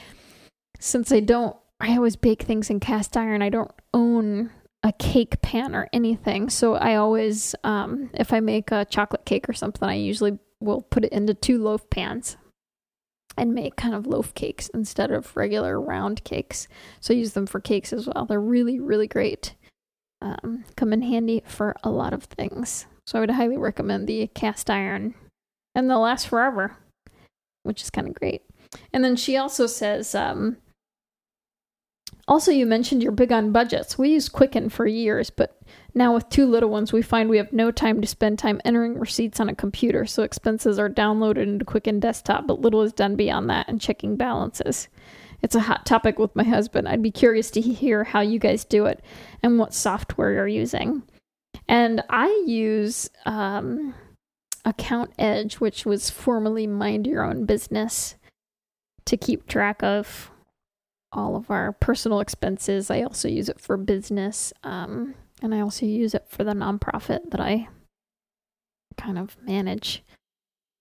since 0.80 1.12
I 1.12 1.20
don't, 1.20 1.56
I 1.80 1.96
always 1.96 2.16
bake 2.16 2.44
things 2.44 2.70
in 2.70 2.80
cast 2.80 3.18
iron. 3.18 3.42
I 3.42 3.50
don't 3.50 3.72
own 3.94 4.52
a 4.84 4.94
cake 4.94 5.42
pan 5.42 5.76
or 5.76 5.90
anything. 5.92 6.50
So 6.50 6.76
I 6.76 6.96
always, 6.96 7.56
um, 7.64 8.12
if 8.14 8.32
I 8.32 8.40
make 8.40 8.72
a 8.72 8.86
chocolate 8.86 9.26
cake 9.26 9.50
or 9.50 9.54
something, 9.54 9.90
I 9.90 9.96
usually 9.96 10.38
will 10.60 10.82
put 10.82 11.06
it 11.06 11.12
into 11.12 11.34
two 11.34 11.62
loaf 11.62 11.90
pans 11.90 12.38
and 13.38 13.54
make 13.54 13.76
kind 13.76 13.96
of 13.96 14.06
loaf 14.06 14.34
cakes 14.36 14.70
instead 14.70 15.12
of 15.12 15.36
regular 15.36 15.82
round 15.82 16.24
cakes. 16.24 16.68
So 17.00 17.14
I 17.14 17.18
use 17.18 17.34
them 17.34 17.48
for 17.48 17.60
cakes 17.60 17.92
as 17.92 18.08
well. 18.08 18.26
They're 18.26 18.40
really, 18.40 18.80
really 18.80 19.08
great. 19.08 19.56
Um, 20.26 20.66
come 20.76 20.92
in 20.92 21.04
handy 21.04 21.44
for 21.46 21.76
a 21.84 21.92
lot 21.92 22.12
of 22.12 22.24
things. 22.24 22.88
So 23.06 23.20
I 23.20 23.22
would 23.22 23.30
highly 23.30 23.58
recommend 23.58 24.08
the 24.08 24.26
cast 24.34 24.72
iron, 24.72 25.14
and 25.76 25.88
they'll 25.88 26.00
last 26.00 26.28
forever, 26.28 26.76
which 27.62 27.84
is 27.84 27.92
kind 27.92 28.08
of 28.08 28.16
great. 28.16 28.42
And 28.92 29.04
then 29.04 29.16
she 29.16 29.38
also 29.38 29.68
says, 29.68 30.16
um, 30.16 30.58
also, 32.28 32.52
you 32.52 32.66
mentioned 32.66 33.04
you're 33.04 33.12
big 33.12 33.32
on 33.32 33.52
budgets. 33.52 34.00
We 34.00 34.10
used 34.10 34.32
Quicken 34.32 34.70
for 34.70 34.88
years, 34.88 35.30
but 35.30 35.62
now 35.94 36.16
with 36.16 36.28
two 36.30 36.48
little 36.48 36.72
ones, 36.72 36.92
we 36.92 37.04
find 37.04 37.30
we 37.30 37.38
have 37.38 37.54
no 37.54 37.70
time 37.70 38.02
to 38.02 38.08
spend 38.08 38.40
time 38.40 38.60
entering 38.66 38.98
receipts 38.98 39.40
on 39.40 39.48
a 39.48 39.54
computer, 39.54 40.08
so 40.08 40.24
expenses 40.24 40.80
are 40.80 40.90
downloaded 40.90 41.44
into 41.44 41.66
Quicken 41.66 42.00
Desktop, 42.00 42.48
but 42.48 42.62
little 42.62 42.82
is 42.82 42.94
done 42.94 43.16
beyond 43.16 43.48
that 43.52 43.68
and 43.68 43.80
checking 43.80 44.16
balances. 44.16 44.88
It's 45.42 45.56
a 45.56 45.60
hot 45.60 45.86
topic 45.86 46.20
with 46.20 46.36
my 46.36 46.44
husband. 46.44 46.88
I'd 46.88 47.02
be 47.02 47.12
curious 47.12 47.52
to 47.52 47.62
hear 47.62 48.04
how 48.04 48.22
you 48.22 48.40
guys 48.40 48.66
do 48.66 48.86
it 48.86 49.04
and 49.44 49.60
what 49.60 49.74
software 49.74 50.32
you're 50.34 50.48
using. 50.48 51.04
And 51.68 52.04
I 52.10 52.44
use 52.46 53.10
um, 53.26 53.94
AccountEdge, 54.66 55.56
which 55.56 55.86
was 55.86 56.10
formerly 56.10 56.68
Mind 56.68 57.08
Your 57.08 57.24
Own 57.24 57.46
Business, 57.46 58.16
to 59.06 59.18
keep 59.18 59.48
track 59.48 59.84
of 59.84 60.32
all 61.12 61.36
of 61.36 61.50
our 61.50 61.72
personal 61.72 62.20
expenses. 62.20 62.92
I 62.92 63.02
also 63.04 63.28
use 63.28 63.50
it 63.50 63.60
for 63.60 63.78
business, 63.78 64.52
um, 64.64 65.16
and 65.42 65.54
I 65.54 65.62
also 65.62 65.86
use 65.86 66.14
it 66.14 66.26
for 66.28 66.44
the 66.44 66.54
nonprofit 66.54 67.32
that 67.32 67.40
I 67.40 67.68
kind 68.98 69.18
of 69.18 69.38
manage. 69.42 70.04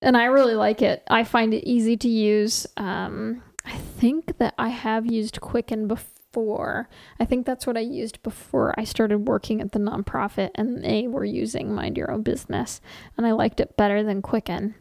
And 0.03 0.17
I 0.17 0.25
really 0.25 0.55
like 0.55 0.83
it. 0.83 1.03
I 1.09 1.25
find 1.25 1.55
it 1.55 1.69
easy 1.69 1.97
to 1.99 2.09
use. 2.09 2.67
Um, 2.77 3.43
I 3.65 3.77
think 3.77 4.39
that 4.39 4.55
I 4.59 4.69
have 4.69 5.11
used 5.11 5.41
Quicken 5.41 5.89
before. 5.89 6.89
I 7.19 7.25
think 7.25 7.47
that's 7.47 7.67
what 7.67 7.77
I 7.77 7.81
used 7.81 8.23
before 8.23 8.75
I 8.79 8.85
started 8.85 9.29
working 9.29 9.61
at 9.61 9.73
the 9.73 9.79
nonprofit, 9.79 10.51
and 10.55 10.85
they 10.85 11.07
were 11.07 11.25
using 11.25 11.75
Mind 11.75 11.97
Your 11.97 12.11
Own 12.11 12.23
Business, 12.23 12.81
and 13.17 13.27
I 13.27 13.33
liked 13.33 13.61
it 13.61 13.77
better 13.77 14.03
than 14.03 14.23
Quicken. 14.23 14.75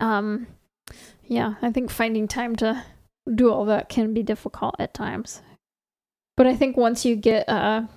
Um, 0.00 0.46
yeah, 1.24 1.54
I 1.60 1.72
think 1.72 1.90
finding 1.90 2.28
time 2.28 2.54
to 2.56 2.84
do 3.34 3.52
all 3.52 3.64
that 3.66 3.88
can 3.88 4.14
be 4.14 4.22
difficult 4.22 4.76
at 4.78 4.94
times. 4.94 5.42
But 6.36 6.46
I 6.46 6.54
think 6.54 6.76
once 6.76 7.04
you 7.04 7.16
get 7.16 7.48
a 7.48 7.88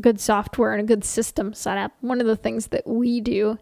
good 0.00 0.20
software 0.20 0.72
and 0.72 0.82
a 0.82 0.86
good 0.86 1.04
system 1.04 1.52
set 1.52 1.76
up, 1.76 1.92
one 2.00 2.20
of 2.20 2.26
the 2.26 2.36
things 2.36 2.68
that 2.68 2.86
we 2.86 3.20
do 3.20 3.58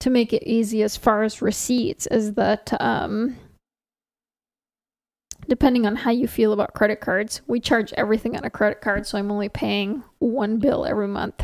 to 0.00 0.10
make 0.10 0.32
it 0.32 0.48
easy 0.48 0.82
as 0.82 0.96
far 0.96 1.22
as 1.22 1.42
receipts 1.42 2.06
is 2.06 2.34
that 2.34 2.72
um, 2.80 3.36
depending 5.50 5.84
on 5.84 5.96
how 5.96 6.12
you 6.12 6.28
feel 6.28 6.52
about 6.52 6.74
credit 6.74 7.00
cards, 7.00 7.42
we 7.48 7.58
charge 7.58 7.92
everything 7.94 8.36
on 8.36 8.44
a 8.44 8.50
credit 8.50 8.80
card, 8.80 9.04
so 9.04 9.18
I'm 9.18 9.32
only 9.32 9.48
paying 9.48 10.04
one 10.20 10.60
bill 10.60 10.86
every 10.86 11.08
month. 11.08 11.42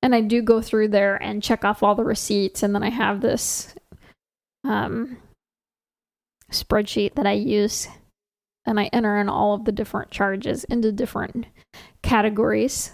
And 0.00 0.14
I 0.14 0.20
do 0.20 0.42
go 0.42 0.62
through 0.62 0.88
there 0.88 1.20
and 1.20 1.42
check 1.42 1.64
off 1.64 1.82
all 1.82 1.96
the 1.96 2.04
receipts, 2.04 2.62
and 2.62 2.72
then 2.72 2.84
I 2.84 2.90
have 2.90 3.20
this 3.20 3.74
um, 4.62 5.16
spreadsheet 6.52 7.16
that 7.16 7.26
I 7.26 7.32
use, 7.32 7.88
and 8.64 8.78
I 8.78 8.84
enter 8.92 9.18
in 9.18 9.28
all 9.28 9.54
of 9.54 9.64
the 9.64 9.72
different 9.72 10.12
charges 10.12 10.62
into 10.64 10.92
different 10.92 11.46
categories. 12.00 12.92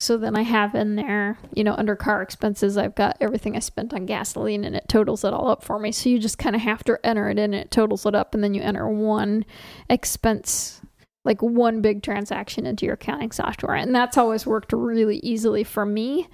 So 0.00 0.16
then 0.16 0.36
I 0.36 0.42
have 0.42 0.76
in 0.76 0.94
there, 0.94 1.38
you 1.54 1.64
know, 1.64 1.74
under 1.74 1.96
car 1.96 2.22
expenses, 2.22 2.76
I've 2.76 2.94
got 2.94 3.16
everything 3.20 3.56
I 3.56 3.58
spent 3.58 3.92
on 3.92 4.06
gasoline 4.06 4.64
and 4.64 4.76
it 4.76 4.88
totals 4.88 5.24
it 5.24 5.32
all 5.32 5.48
up 5.48 5.64
for 5.64 5.78
me. 5.80 5.90
So 5.90 6.08
you 6.08 6.20
just 6.20 6.38
kind 6.38 6.54
of 6.54 6.62
have 6.62 6.84
to 6.84 6.98
enter 7.04 7.28
it 7.28 7.38
in 7.38 7.52
and 7.52 7.54
it 7.56 7.72
totals 7.72 8.06
it 8.06 8.14
up. 8.14 8.32
And 8.32 8.44
then 8.44 8.54
you 8.54 8.62
enter 8.62 8.88
one 8.88 9.44
expense, 9.90 10.80
like 11.24 11.42
one 11.42 11.80
big 11.80 12.04
transaction 12.04 12.64
into 12.64 12.86
your 12.86 12.94
accounting 12.94 13.32
software. 13.32 13.74
And 13.74 13.92
that's 13.92 14.16
always 14.16 14.46
worked 14.46 14.72
really 14.72 15.18
easily 15.18 15.64
for 15.64 15.84
me. 15.84 16.28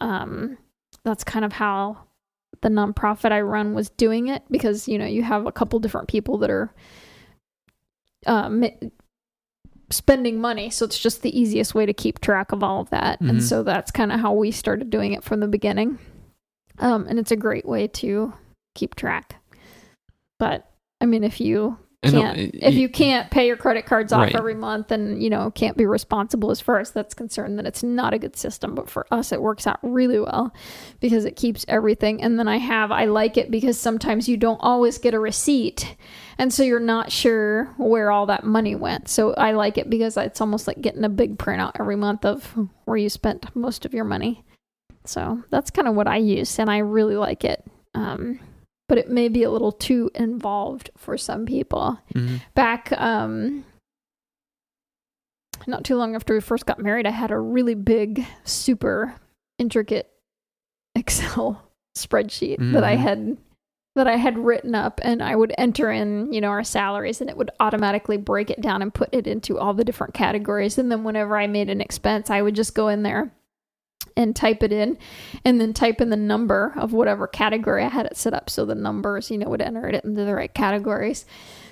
Um, 0.00 0.58
that's 1.04 1.22
kind 1.22 1.44
of 1.44 1.52
how 1.52 1.98
the 2.62 2.68
nonprofit 2.68 3.30
I 3.30 3.42
run 3.42 3.74
was 3.74 3.90
doing 3.90 4.28
it 4.28 4.42
because 4.50 4.88
you 4.88 4.98
know 4.98 5.04
you 5.04 5.22
have 5.22 5.46
a 5.46 5.52
couple 5.52 5.78
different 5.80 6.08
people 6.08 6.38
that 6.38 6.50
are 6.50 6.72
um, 8.26 8.64
spending 9.90 10.40
money, 10.40 10.70
so 10.70 10.84
it's 10.84 10.98
just 10.98 11.22
the 11.22 11.38
easiest 11.38 11.74
way 11.74 11.86
to 11.86 11.92
keep 11.92 12.20
track 12.20 12.52
of 12.52 12.62
all 12.62 12.80
of 12.80 12.90
that, 12.90 13.20
Mhm. 13.20 13.28
and 13.30 13.42
so 13.42 13.62
that's 13.62 13.90
kind 13.90 14.12
of 14.12 14.20
how 14.20 14.32
we 14.32 14.50
started 14.50 14.90
doing 14.90 15.12
it 15.12 15.22
from 15.24 15.40
the 15.40 15.48
beginning. 15.48 15.98
Um, 16.78 17.06
and 17.08 17.18
it's 17.18 17.30
a 17.30 17.36
great 17.36 17.66
way 17.66 17.86
to 17.88 18.32
keep 18.74 18.94
track. 18.96 19.36
But 20.38 20.68
I 21.00 21.06
mean, 21.06 21.22
if 21.24 21.40
you 21.40 21.78
can't 22.02 22.36
it- 22.36 22.58
if 22.62 22.74
you 22.74 22.86
can't 22.88 23.30
pay 23.30 23.46
your 23.46 23.56
credit 23.56 23.86
cards 23.86 24.12
off 24.12 24.24
Right. 24.24 24.36
every 24.36 24.54
month 24.54 24.90
and 24.92 25.22
you 25.22 25.30
know 25.30 25.50
can't 25.52 25.74
be 25.74 25.86
responsible 25.86 26.50
as 26.50 26.60
far 26.60 26.78
as 26.78 26.90
that's 26.90 27.14
concerned 27.14 27.56
then 27.58 27.64
it's 27.64 27.82
not 27.82 28.12
a 28.12 28.18
good 28.18 28.36
system 28.36 28.74
but 28.74 28.90
for 28.90 29.06
us 29.10 29.32
it 29.32 29.40
works 29.40 29.66
out 29.66 29.78
really 29.82 30.20
well 30.20 30.52
because 31.00 31.24
it 31.24 31.34
keeps 31.34 31.64
everything 31.66 32.22
and 32.22 32.38
then 32.38 32.46
i 32.46 32.58
have 32.58 32.92
i 32.92 33.06
like 33.06 33.38
it 33.38 33.50
because 33.50 33.78
sometimes 33.80 34.28
you 34.28 34.36
don't 34.36 34.58
always 34.60 34.98
get 34.98 35.14
a 35.14 35.18
receipt 35.18 35.96
and 36.38 36.52
so 36.52 36.62
you're 36.62 36.80
not 36.80 37.10
sure 37.12 37.64
where 37.76 38.10
all 38.10 38.26
that 38.26 38.44
money 38.44 38.74
went 38.74 39.08
so 39.08 39.32
i 39.34 39.52
like 39.52 39.78
it 39.78 39.88
because 39.90 40.16
it's 40.16 40.40
almost 40.40 40.66
like 40.66 40.80
getting 40.80 41.04
a 41.04 41.08
big 41.08 41.38
printout 41.38 41.72
every 41.78 41.96
month 41.96 42.24
of 42.24 42.54
where 42.84 42.96
you 42.96 43.08
spent 43.08 43.54
most 43.56 43.84
of 43.84 43.94
your 43.94 44.04
money 44.04 44.44
so 45.04 45.42
that's 45.50 45.70
kind 45.70 45.86
of 45.88 45.94
what 45.94 46.06
i 46.08 46.16
use 46.16 46.58
and 46.58 46.70
i 46.70 46.78
really 46.78 47.16
like 47.16 47.44
it 47.44 47.64
um, 47.94 48.40
but 48.88 48.98
it 48.98 49.08
may 49.08 49.28
be 49.28 49.42
a 49.44 49.50
little 49.50 49.72
too 49.72 50.10
involved 50.14 50.90
for 50.96 51.16
some 51.16 51.46
people 51.46 51.98
Mhm. 52.14 52.40
back 52.54 52.92
um 52.92 53.64
not 55.66 55.84
too 55.84 55.96
long 55.96 56.14
after 56.14 56.34
we 56.34 56.40
first 56.40 56.66
got 56.66 56.78
married 56.78 57.06
i 57.06 57.10
had 57.10 57.30
a 57.30 57.38
really 57.38 57.74
big 57.74 58.26
super 58.44 59.14
intricate 59.58 60.10
excel 60.94 61.62
spreadsheet 61.96 62.56
that 62.72 62.84
i 62.84 62.96
Mhm. 62.96 62.98
had 62.98 63.36
that 63.94 64.06
i 64.06 64.16
had 64.16 64.38
written 64.38 64.74
up 64.74 65.00
and 65.02 65.22
i 65.22 65.34
would 65.34 65.54
enter 65.58 65.90
in 65.90 66.32
you 66.32 66.40
know 66.40 66.48
our 66.48 66.64
salaries 66.64 67.20
and 67.20 67.30
it 67.30 67.36
would 67.36 67.50
automatically 67.60 68.16
break 68.16 68.50
it 68.50 68.60
down 68.60 68.82
and 68.82 68.94
put 68.94 69.08
it 69.12 69.26
into 69.26 69.58
all 69.58 69.74
the 69.74 69.84
different 69.84 70.14
categories 70.14 70.78
and 70.78 70.90
then 70.90 71.04
whenever 71.04 71.36
i 71.36 71.46
made 71.46 71.70
an 71.70 71.80
expense 71.80 72.30
i 72.30 72.42
would 72.42 72.54
just 72.54 72.74
go 72.74 72.88
in 72.88 73.02
there 73.02 73.32
and 74.16 74.34
type 74.36 74.62
it 74.62 74.72
in 74.72 74.96
and 75.44 75.60
then 75.60 75.72
type 75.72 76.00
in 76.00 76.10
the 76.10 76.16
number 76.16 76.72
of 76.76 76.92
whatever 76.92 77.26
category 77.26 77.82
I 77.82 77.88
had 77.88 78.06
it 78.06 78.16
set 78.16 78.34
up 78.34 78.48
so 78.48 78.64
the 78.64 78.74
numbers, 78.74 79.30
you 79.30 79.38
know, 79.38 79.48
would 79.48 79.62
enter 79.62 79.88
it 79.88 80.04
into 80.04 80.24
the 80.24 80.34
right 80.34 80.52
categories. 80.52 81.24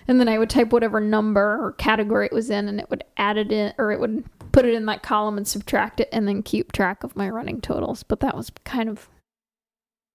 And 0.08 0.18
then 0.18 0.28
I 0.28 0.38
would 0.38 0.50
type 0.50 0.72
whatever 0.72 1.00
number 1.00 1.64
or 1.64 1.72
category 1.72 2.26
it 2.26 2.32
was 2.32 2.50
in 2.50 2.68
and 2.68 2.80
it 2.80 2.90
would 2.90 3.04
add 3.16 3.36
it 3.36 3.52
in 3.52 3.72
or 3.78 3.92
it 3.92 4.00
would 4.00 4.24
put 4.50 4.64
it 4.64 4.74
in 4.74 4.86
that 4.86 5.02
column 5.02 5.36
and 5.36 5.46
subtract 5.46 6.00
it 6.00 6.08
and 6.12 6.26
then 6.26 6.42
keep 6.42 6.72
track 6.72 7.04
of 7.04 7.16
my 7.16 7.28
running 7.28 7.60
totals. 7.60 8.02
But 8.02 8.20
that 8.20 8.36
was 8.36 8.50
kind 8.64 8.88
of 8.88 9.08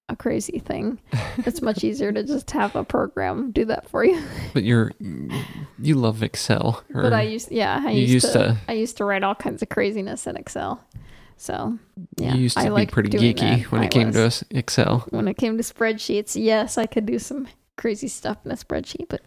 a 0.10 0.16
crazy 0.16 0.60
thing. 0.60 0.99
It's 1.39 1.62
much 1.62 1.84
easier 1.84 2.12
to 2.12 2.24
just 2.24 2.49
have 2.51 2.76
a 2.76 2.84
program 2.84 3.51
do 3.51 3.66
that 3.66 3.89
for 3.89 4.03
you. 4.05 4.22
But 4.53 4.64
you're 4.64 4.91
you 5.80 5.95
love 5.95 6.24
Excel. 6.24 6.84
But 6.93 7.14
I 7.14 7.24
used 7.24 7.51
yeah, 7.51 7.82
I 7.86 7.91
used, 7.91 8.12
used 8.14 8.26
to, 8.34 8.34
to- 8.34 8.58
I 8.68 8.74
used 8.74 8.97
to 8.97 9.05
write 9.05 9.24
all 9.24 9.36
kinds 9.36 9.62
of 9.62 9.70
craziness 9.70 10.26
in 10.28 10.38
Excel. 10.38 10.82
So 11.36 11.78
yeah, 12.16 12.34
you 12.34 12.41
used 12.43 12.58
to 12.58 12.64
I 12.74 12.86
be 12.86 12.91
pretty 12.91 13.10
geeky 13.10 13.64
when 13.66 13.82
I 13.82 13.86
it 13.86 13.91
came 13.91 14.12
to 14.14 14.20
was. 14.24 14.41
us 14.41 14.43
Excel. 14.51 15.05
when 15.10 15.28
it 15.28 15.38
came 15.38 15.58
to 15.58 15.64
spreadsheets, 15.64 16.36
yes, 16.41 16.78
I 16.78 16.86
could 16.88 17.05
do 17.05 17.20
some 17.20 17.47
crazy 17.76 18.08
stuff 18.08 18.38
in 18.45 18.51
a 18.51 18.55
spreadsheet, 18.55 19.08
but 19.10 19.22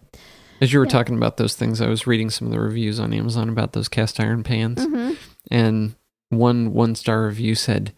As 0.61 0.73
you 0.73 0.79
were 0.81 0.87
Yeah. 0.87 0.91
talking 0.93 1.15
about 1.17 1.37
those 1.37 1.55
things, 1.55 1.81
I 1.81 1.89
was 1.89 2.07
reading 2.07 2.29
some 2.31 2.49
of 2.49 2.53
the 2.53 2.59
reviews 2.61 2.99
on 2.99 3.13
Amazon 3.15 3.49
about 3.49 3.75
those 3.75 3.89
cast 3.89 4.19
iron 4.19 4.43
pans, 4.43 4.85
Mhm. 4.85 5.17
and 5.51 5.95
one 6.31 6.73
one 6.73 6.95
star 6.97 7.27
review 7.27 7.55
said, 7.55 7.93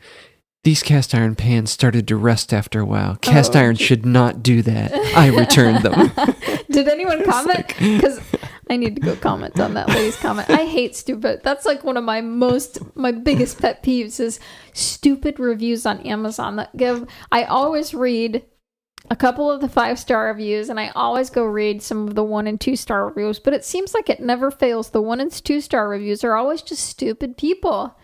"These 0.65 0.83
cast 0.83 1.15
iron 1.15 1.35
pans 1.35 1.71
started 1.71 2.07
to 2.09 2.17
rust 2.17 2.53
after 2.55 2.81
a 2.81 2.85
while. 2.85 3.17
Cast 3.17 3.57
Oh. 3.57 3.61
iron 3.61 3.77
should 3.77 4.07
not 4.07 4.43
do 4.43 4.63
that. 4.63 4.93
I 5.17 5.29
returned 5.29 5.83
them." 5.83 6.13
did 6.71 6.89
anyone 6.89 7.25
comment? 7.31 7.67
Because 7.79 8.21
I 8.71 8.77
need 8.77 8.95
to 8.97 9.03
go 9.03 9.17
comment 9.17 9.59
on 9.61 9.75
that 9.75 9.89
lady's 9.89 10.17
comment. 10.17 10.49
I 10.49 10.65
hate 10.65 10.95
stupid. 10.97 11.41
That's 11.43 11.67
like 11.67 11.85
one 11.85 11.97
of 11.97 12.05
my 12.05 12.21
most, 12.21 12.79
my 12.97 13.13
biggest 13.13 13.61
pet 13.61 13.83
peeves 13.83 14.19
is 14.21 14.41
stupid 14.73 15.39
reviews 15.39 15.85
on 15.85 16.01
Amazon 16.01 16.57
that 16.57 16.77
give. 16.77 17.07
I 17.31 17.45
always 17.45 17.93
read 17.93 18.45
a 19.11 19.17
couple 19.17 19.51
of 19.51 19.61
the 19.61 19.69
five 19.69 19.99
star 19.99 20.29
reviews 20.29 20.69
and 20.71 20.79
I 20.79 20.89
always 20.91 21.29
go 21.29 21.45
read 21.45 21.83
some 21.83 22.07
of 22.07 22.15
the 22.15 22.23
one 22.25 22.47
and 22.47 22.59
two 22.59 22.77
star 22.77 23.07
reviews, 23.09 23.41
but 23.41 23.53
it 23.53 23.65
seems 23.65 23.93
like 23.95 24.09
it 24.09 24.21
never 24.21 24.51
fails. 24.51 24.91
The 24.91 25.03
one 25.03 25.21
and 25.21 25.31
two 25.33 25.61
star 25.61 25.89
reviews 25.89 26.23
are 26.25 26.37
always 26.37 26.63
just 26.63 26.85
stupid 26.87 27.37
people. 27.37 27.95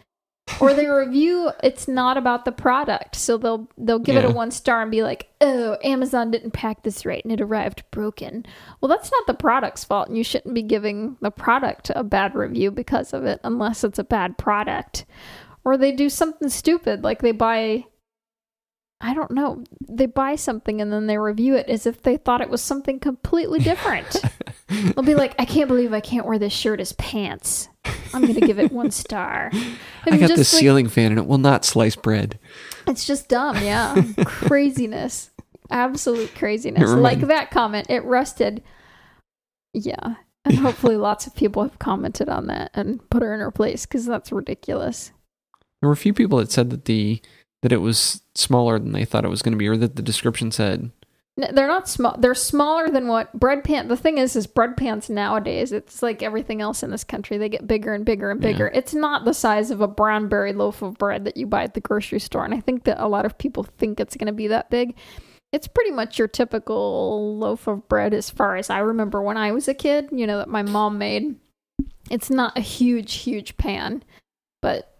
Or 0.60 0.74
they 0.74 0.88
review 0.88 1.50
it's 1.62 1.88
not 1.88 2.16
about 2.16 2.44
the 2.44 2.52
product. 2.52 3.16
So 3.16 3.36
they'll 3.36 3.68
they'll 3.76 3.98
give 3.98 4.16
it 4.16 4.24
a 4.24 4.30
one 4.30 4.50
star 4.50 4.82
and 4.82 4.90
be 4.90 5.02
like 5.02 5.28
oh 5.40 5.76
amazon 5.84 6.30
didn't 6.30 6.52
pack 6.52 6.82
this 6.82 7.06
right 7.06 7.24
and 7.24 7.32
it 7.32 7.40
arrived 7.40 7.82
broken. 7.90 8.44
Well 8.80 8.88
that's 8.88 9.10
not 9.10 9.26
the 9.26 9.34
product's 9.34 9.84
fault 9.84 10.08
and 10.08 10.16
you 10.16 10.24
shouldn't 10.24 10.54
be 10.54 10.62
giving 10.62 11.16
the 11.20 11.30
product 11.30 11.90
a 11.94 12.04
bad 12.04 12.34
review 12.34 12.70
because 12.70 13.12
of 13.12 13.24
it 13.24 13.40
unless 13.44 13.84
it's 13.84 13.98
a 13.98 14.04
bad 14.04 14.38
product. 14.38 15.04
Or 15.64 15.76
they 15.76 15.92
do 15.92 16.08
something 16.08 16.48
stupid 16.48 17.04
like 17.04 17.20
they 17.20 17.32
buy 17.32 17.84
i 19.00 19.14
don't 19.14 19.30
know 19.30 19.62
they 19.88 20.06
buy 20.06 20.34
something 20.34 20.80
and 20.80 20.92
then 20.92 21.06
they 21.06 21.18
review 21.18 21.54
it 21.54 21.68
as 21.68 21.86
if 21.86 22.02
they 22.02 22.16
thought 22.16 22.40
it 22.40 22.50
was 22.50 22.62
something 22.62 22.98
completely 22.98 23.60
different 23.60 24.16
they'll 24.68 25.02
be 25.04 25.14
like 25.14 25.34
i 25.38 25.44
can't 25.44 25.68
believe 25.68 25.92
i 25.92 26.00
can't 26.00 26.26
wear 26.26 26.38
this 26.38 26.52
shirt 26.52 26.80
as 26.80 26.92
pants 26.94 27.68
i'm 28.12 28.20
gonna 28.26 28.40
give 28.40 28.58
it 28.58 28.70
one 28.72 28.90
star 28.90 29.50
I 29.54 30.10
I'm 30.10 30.18
got 30.20 30.28
just 30.28 30.36
this 30.36 30.52
like- 30.52 30.60
ceiling 30.60 30.88
fan 30.88 31.10
and 31.12 31.18
it 31.18 31.26
will 31.26 31.38
not 31.38 31.64
slice 31.64 31.96
bread. 31.96 32.38
it's 32.86 33.04
just 33.06 33.28
dumb, 33.28 33.56
yeah. 33.56 34.00
craziness. 34.24 35.30
Absolute 35.70 36.34
craziness. 36.34 36.88
Like 36.90 37.20
that 37.20 37.50
comment, 37.50 37.90
it 37.90 38.02
rusted. 38.04 38.62
Yeah. 39.74 40.14
And 40.46 40.54
hopefully 40.56 40.96
lots 40.96 41.26
of 41.26 41.34
people 41.36 41.62
have 41.62 41.78
commented 41.78 42.28
on 42.30 42.46
that 42.46 42.70
and 42.72 43.06
put 43.10 43.22
her 43.22 43.34
in 43.34 43.40
her 43.40 43.50
place 43.50 43.84
because 43.84 44.06
that's 44.06 44.32
ridiculous. 44.32 45.12
There 45.82 45.88
were 45.88 45.92
a 45.94 45.96
few 45.96 46.14
people 46.14 46.38
that 46.38 46.50
said 46.50 46.70
that 46.70 46.86
the 46.86 47.20
that 47.62 47.72
it 47.72 47.82
was 47.82 48.22
smaller 48.34 48.78
than 48.78 48.92
they 48.92 49.04
thought 49.04 49.24
it 49.26 49.30
was 49.30 49.42
going 49.42 49.52
to 49.52 49.58
be, 49.58 49.68
or 49.68 49.76
that 49.76 49.96
the 49.96 50.02
description 50.02 50.50
said. 50.50 50.90
They're 51.38 51.68
not 51.68 51.88
small. 51.88 52.16
They're 52.18 52.34
smaller 52.34 52.90
than 52.90 53.06
what 53.06 53.32
bread 53.32 53.62
pan. 53.62 53.86
The 53.86 53.96
thing 53.96 54.18
is, 54.18 54.34
is 54.34 54.48
bread 54.48 54.76
pans 54.76 55.08
nowadays. 55.08 55.70
It's 55.70 56.02
like 56.02 56.20
everything 56.20 56.60
else 56.60 56.82
in 56.82 56.90
this 56.90 57.04
country. 57.04 57.38
They 57.38 57.48
get 57.48 57.68
bigger 57.68 57.94
and 57.94 58.04
bigger 58.04 58.32
and 58.32 58.42
Yeah. 58.42 58.50
bigger. 58.52 58.70
It's 58.74 58.92
not 58.92 59.24
the 59.24 59.32
size 59.32 59.70
of 59.70 59.80
a 59.80 59.86
Brownberry 59.86 60.54
loaf 60.54 60.82
of 60.82 60.98
bread 60.98 61.24
that 61.26 61.36
you 61.36 61.46
buy 61.46 61.62
at 61.62 61.74
the 61.74 61.80
grocery 61.80 62.18
store. 62.18 62.44
And 62.44 62.52
I 62.52 62.60
think 62.60 62.82
that 62.84 62.98
a 62.98 63.06
lot 63.06 63.24
of 63.24 63.38
people 63.38 63.62
think 63.62 64.00
it's 64.00 64.16
going 64.16 64.26
to 64.26 64.32
be 64.32 64.48
that 64.48 64.68
big. 64.68 64.96
It's 65.52 65.68
pretty 65.68 65.92
much 65.92 66.18
your 66.18 66.26
typical 66.28 67.38
loaf 67.38 67.68
of 67.68 67.88
bread 67.88 68.12
as 68.14 68.28
far 68.30 68.56
as 68.56 68.68
I 68.68 68.80
remember 68.80 69.22
when 69.22 69.36
I 69.36 69.52
was 69.52 69.68
a 69.68 69.74
kid. 69.74 70.08
You 70.10 70.26
know 70.26 70.38
that 70.38 70.48
my 70.48 70.62
mom 70.62 70.98
made. 70.98 71.36
It's 72.10 72.30
not 72.30 72.58
a 72.58 72.62
huge, 72.62 73.14
huge 73.14 73.56
pan, 73.56 74.02
but 74.60 74.98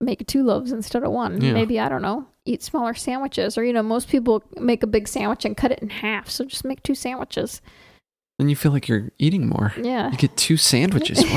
make 0.00 0.26
two 0.26 0.44
loaves 0.44 0.70
instead 0.70 1.02
of 1.02 1.12
one. 1.12 1.40
Yeah. 1.40 1.52
Maybe 1.54 1.80
I 1.80 1.88
don't 1.88 2.02
know. 2.02 2.26
Eat 2.48 2.62
smaller 2.62 2.94
sandwiches, 2.94 3.58
or 3.58 3.64
you 3.64 3.72
know, 3.72 3.82
most 3.82 4.08
people 4.08 4.42
make 4.56 4.82
a 4.82 4.86
big 4.86 5.06
sandwich 5.06 5.44
and 5.44 5.56
cut 5.56 5.70
it 5.70 5.80
in 5.80 5.90
half. 5.90 6.28
So 6.30 6.44
just 6.44 6.64
make 6.64 6.82
two 6.82 6.94
sandwiches. 6.94 7.60
And 8.38 8.48
you 8.48 8.56
feel 8.56 8.72
like 8.72 8.88
you're 8.88 9.10
eating 9.18 9.48
more. 9.48 9.74
Yeah. 9.80 10.10
You 10.10 10.16
get 10.16 10.36
two 10.36 10.56
sandwiches. 10.56 11.22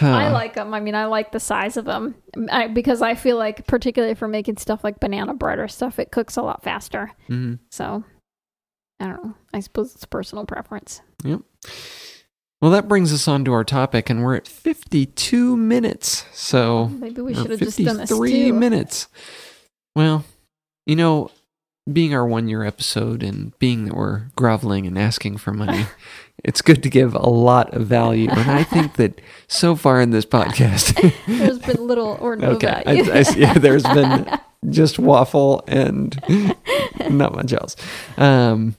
Wow. 0.00 0.16
I 0.16 0.28
like 0.30 0.54
them. 0.54 0.72
I 0.74 0.78
mean, 0.78 0.94
I 0.94 1.06
like 1.06 1.32
the 1.32 1.40
size 1.40 1.76
of 1.76 1.84
them 1.84 2.14
I, 2.52 2.68
because 2.68 3.02
I 3.02 3.16
feel 3.16 3.36
like, 3.36 3.66
particularly 3.66 4.14
for 4.14 4.28
making 4.28 4.58
stuff 4.58 4.84
like 4.84 5.00
banana 5.00 5.34
bread 5.34 5.58
or 5.58 5.66
stuff, 5.66 5.98
it 5.98 6.12
cooks 6.12 6.36
a 6.36 6.42
lot 6.42 6.62
faster. 6.62 7.10
Mhm. 7.28 7.58
So 7.72 8.04
I 9.00 9.06
don't 9.06 9.24
know. 9.24 9.34
I 9.52 9.58
suppose 9.58 9.96
it's 9.96 10.04
personal 10.04 10.46
preference. 10.46 11.00
Yep. 11.24 11.40
Well, 12.60 12.70
that 12.70 12.86
brings 12.86 13.12
us 13.12 13.26
on 13.26 13.44
to 13.46 13.52
our 13.52 13.64
topic, 13.64 14.08
and 14.08 14.22
we're 14.22 14.36
at 14.36 14.46
52 14.46 15.56
minutes. 15.56 16.26
So 16.32 16.86
Maybe 16.86 17.20
we 17.20 17.34
should 17.34 17.50
have 17.50 17.58
just 17.58 17.78
done 17.78 17.96
this 17.96 18.10
53 18.10 18.32
too. 18.32 18.52
minutes. 18.52 19.08
Well, 19.98 20.24
you 20.86 20.94
know, 20.94 21.32
being 21.92 22.14
our 22.14 22.24
one 22.24 22.46
year 22.48 22.62
episode 22.62 23.20
and 23.20 23.58
being 23.58 23.86
that 23.86 23.96
we're 23.96 24.26
groveling 24.36 24.86
and 24.86 24.96
asking 24.96 25.38
for 25.38 25.52
money, 25.52 25.86
it's 26.44 26.62
good 26.62 26.84
to 26.84 26.88
give 26.88 27.16
a 27.16 27.28
lot 27.28 27.74
of 27.74 27.88
value. 27.88 28.30
And 28.30 28.48
I 28.48 28.62
think 28.62 28.94
that 28.94 29.20
so 29.48 29.74
far 29.74 30.00
in 30.00 30.10
this 30.10 30.24
podcast, 30.24 30.94
There's 31.26 31.58
been 31.58 31.84
little 31.84 32.16
or 32.20 32.36
no 32.36 32.50
okay, 32.50 32.84
I, 32.86 33.02
value. 33.02 33.12
I 33.12 33.22
see, 33.24 33.44
there's 33.58 33.82
been 33.82 34.38
just 34.70 35.00
waffle 35.00 35.64
and 35.66 36.16
not 37.10 37.34
much 37.34 37.52
else. 37.52 37.74
Um, 38.16 38.76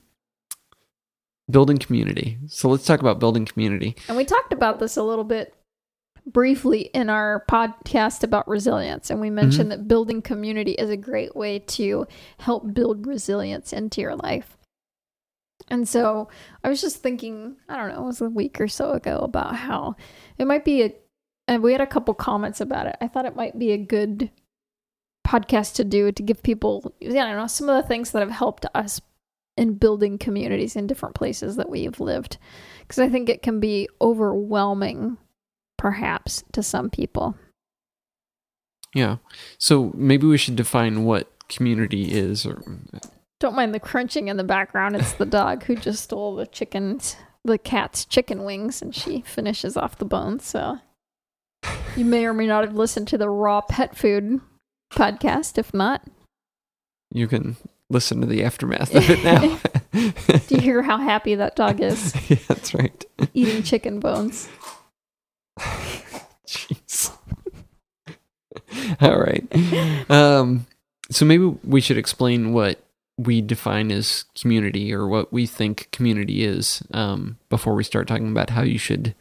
building 1.51 1.79
community. 1.79 2.37
So 2.47 2.69
let's 2.69 2.85
talk 2.85 3.01
about 3.01 3.19
building 3.19 3.43
community. 3.43 3.97
And 4.07 4.15
we 4.15 4.23
talked 4.23 4.53
about 4.53 4.79
this 4.79 4.95
a 4.95 5.03
little 5.03 5.25
bit 5.25 5.53
briefly 6.31 6.89
in 6.93 7.09
our 7.09 7.43
podcast 7.49 8.23
about 8.23 8.47
resilience. 8.47 9.09
And 9.09 9.19
we 9.19 9.27
mm-hmm. 9.27 9.35
mentioned 9.35 9.71
that 9.71 9.87
building 9.87 10.21
community 10.21 10.71
is 10.73 10.89
a 10.89 10.97
great 10.97 11.35
way 11.35 11.59
to 11.59 12.07
help 12.39 12.73
build 12.73 13.07
resilience 13.07 13.73
into 13.73 14.01
your 14.01 14.15
life. 14.15 14.57
And 15.69 15.87
so 15.87 16.29
I 16.63 16.69
was 16.69 16.81
just 16.81 17.03
thinking, 17.03 17.57
I 17.67 17.77
don't 17.77 17.89
know, 17.89 18.03
it 18.03 18.07
was 18.07 18.21
a 18.21 18.29
week 18.29 18.59
or 18.59 18.67
so 18.67 18.91
ago 18.91 19.17
about 19.17 19.55
how 19.55 19.95
it 20.37 20.47
might 20.47 20.65
be 20.65 20.83
a, 20.83 20.93
and 21.47 21.61
we 21.61 21.71
had 21.71 21.81
a 21.81 21.87
couple 21.87 22.13
comments 22.13 22.61
about 22.61 22.87
it. 22.87 22.95
I 23.01 23.07
thought 23.07 23.25
it 23.25 23.35
might 23.35 23.59
be 23.59 23.71
a 23.71 23.77
good 23.77 24.31
podcast 25.27 25.75
to 25.75 25.83
do 25.83 26.11
to 26.11 26.23
give 26.23 26.41
people, 26.41 26.93
yeah, 26.99 27.23
I 27.23 27.27
don't 27.27 27.37
know, 27.37 27.47
some 27.47 27.69
of 27.69 27.81
the 27.81 27.87
things 27.87 28.11
that 28.11 28.21
have 28.21 28.31
helped 28.31 28.65
us 28.73 29.01
in 29.57 29.73
building 29.73 30.17
communities 30.17 30.75
in 30.75 30.87
different 30.87 31.15
places 31.15 31.57
that 31.57 31.69
we've 31.69 31.99
lived. 31.99 32.37
Because 32.79 32.99
I 32.99 33.09
think 33.09 33.29
it 33.29 33.41
can 33.41 33.59
be 33.59 33.89
overwhelming, 34.01 35.17
perhaps, 35.79 36.43
to 36.51 36.61
some 36.61 36.89
people. 36.89 37.35
Yeah. 38.93 39.17
So 39.57 39.91
maybe 39.95 40.27
we 40.27 40.37
should 40.37 40.55
define 40.55 41.05
what 41.05 41.31
community 41.47 42.11
is 42.11 42.45
or 42.45 42.61
Don't 43.39 43.55
mind 43.55 43.73
the 43.73 43.79
crunching 43.79 44.27
in 44.27 44.37
the 44.37 44.43
background. 44.43 44.95
It's 44.95 45.13
the 45.13 45.25
dog 45.25 45.63
who 45.63 45.75
just 45.75 46.03
stole 46.03 46.35
the 46.35 46.45
chickens, 46.45 47.15
the 47.43 47.57
cat's 47.57 48.05
chicken 48.05 48.43
wings, 48.43 48.81
and 48.81 48.93
she 48.93 49.21
finishes 49.21 49.77
off 49.77 49.97
the 49.97 50.05
bones. 50.05 50.45
So 50.45 50.79
you 51.95 52.05
may 52.05 52.25
or 52.25 52.33
may 52.33 52.45
not 52.45 52.65
have 52.65 52.75
listened 52.75 53.07
to 53.09 53.17
the 53.17 53.29
raw 53.29 53.61
pet 53.61 53.95
food 53.95 54.41
podcast. 54.91 55.57
If 55.57 55.73
not, 55.73 56.03
you 57.11 57.27
can 57.27 57.55
listen 57.89 58.21
to 58.21 58.27
the 58.27 58.43
aftermath 58.43 58.93
of 58.93 59.09
it 59.09 59.23
now. 59.23 59.59
do 60.47 60.55
you 60.55 60.61
hear 60.61 60.81
how 60.81 60.97
happy 60.97 61.35
that 61.35 61.55
dog 61.55 61.81
is 61.81 62.13
yeah, 62.29 62.37
that's 62.47 62.73
right. 62.73 63.05
eating 63.33 63.63
chicken 63.63 63.99
bones? 63.99 64.47
Jeez. 66.47 67.11
All 69.01 69.19
right. 69.19 69.45
Um, 70.09 70.65
so 71.11 71.25
maybe 71.25 71.45
we 71.63 71.81
should 71.81 71.97
explain 71.97 72.53
what 72.53 72.83
we 73.17 73.41
define 73.41 73.91
as 73.91 74.25
community 74.39 74.93
or 74.93 75.07
what 75.07 75.33
we 75.33 75.45
think 75.45 75.89
community 75.91 76.43
is 76.43 76.81
um, 76.93 77.37
before 77.49 77.75
we 77.75 77.83
start 77.83 78.07
talking 78.07 78.31
about 78.31 78.51
how 78.51 78.61
you 78.61 78.77
should 78.77 79.13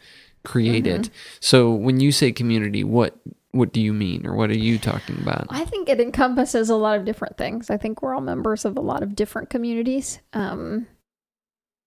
create 0.45 0.87
it. 0.87 1.11
So 1.41 1.73
when 1.73 2.01
you 2.01 2.13
say 2.13 2.33
community, 2.33 2.85
what 2.85 3.17
what 3.51 3.73
do 3.73 3.81
you 3.81 3.93
mean 3.93 4.27
or 4.27 4.35
what 4.35 4.51
are 4.51 4.59
you 4.59 4.79
talking 4.79 5.19
about? 5.21 5.47
I 5.51 5.65
think 5.65 5.89
it 5.89 6.01
encompasses 6.01 6.71
a 6.71 6.77
lot 6.77 6.99
of 6.99 7.05
different 7.05 7.37
things. 7.37 7.71
I 7.71 7.77
think 7.77 8.03
we're 8.03 8.15
all 8.15 8.21
members 8.21 8.65
of 8.65 8.77
a 8.77 8.81
lot 8.81 9.03
of 9.03 9.17
different 9.17 9.51
communities. 9.51 10.21
Um, 10.33 10.87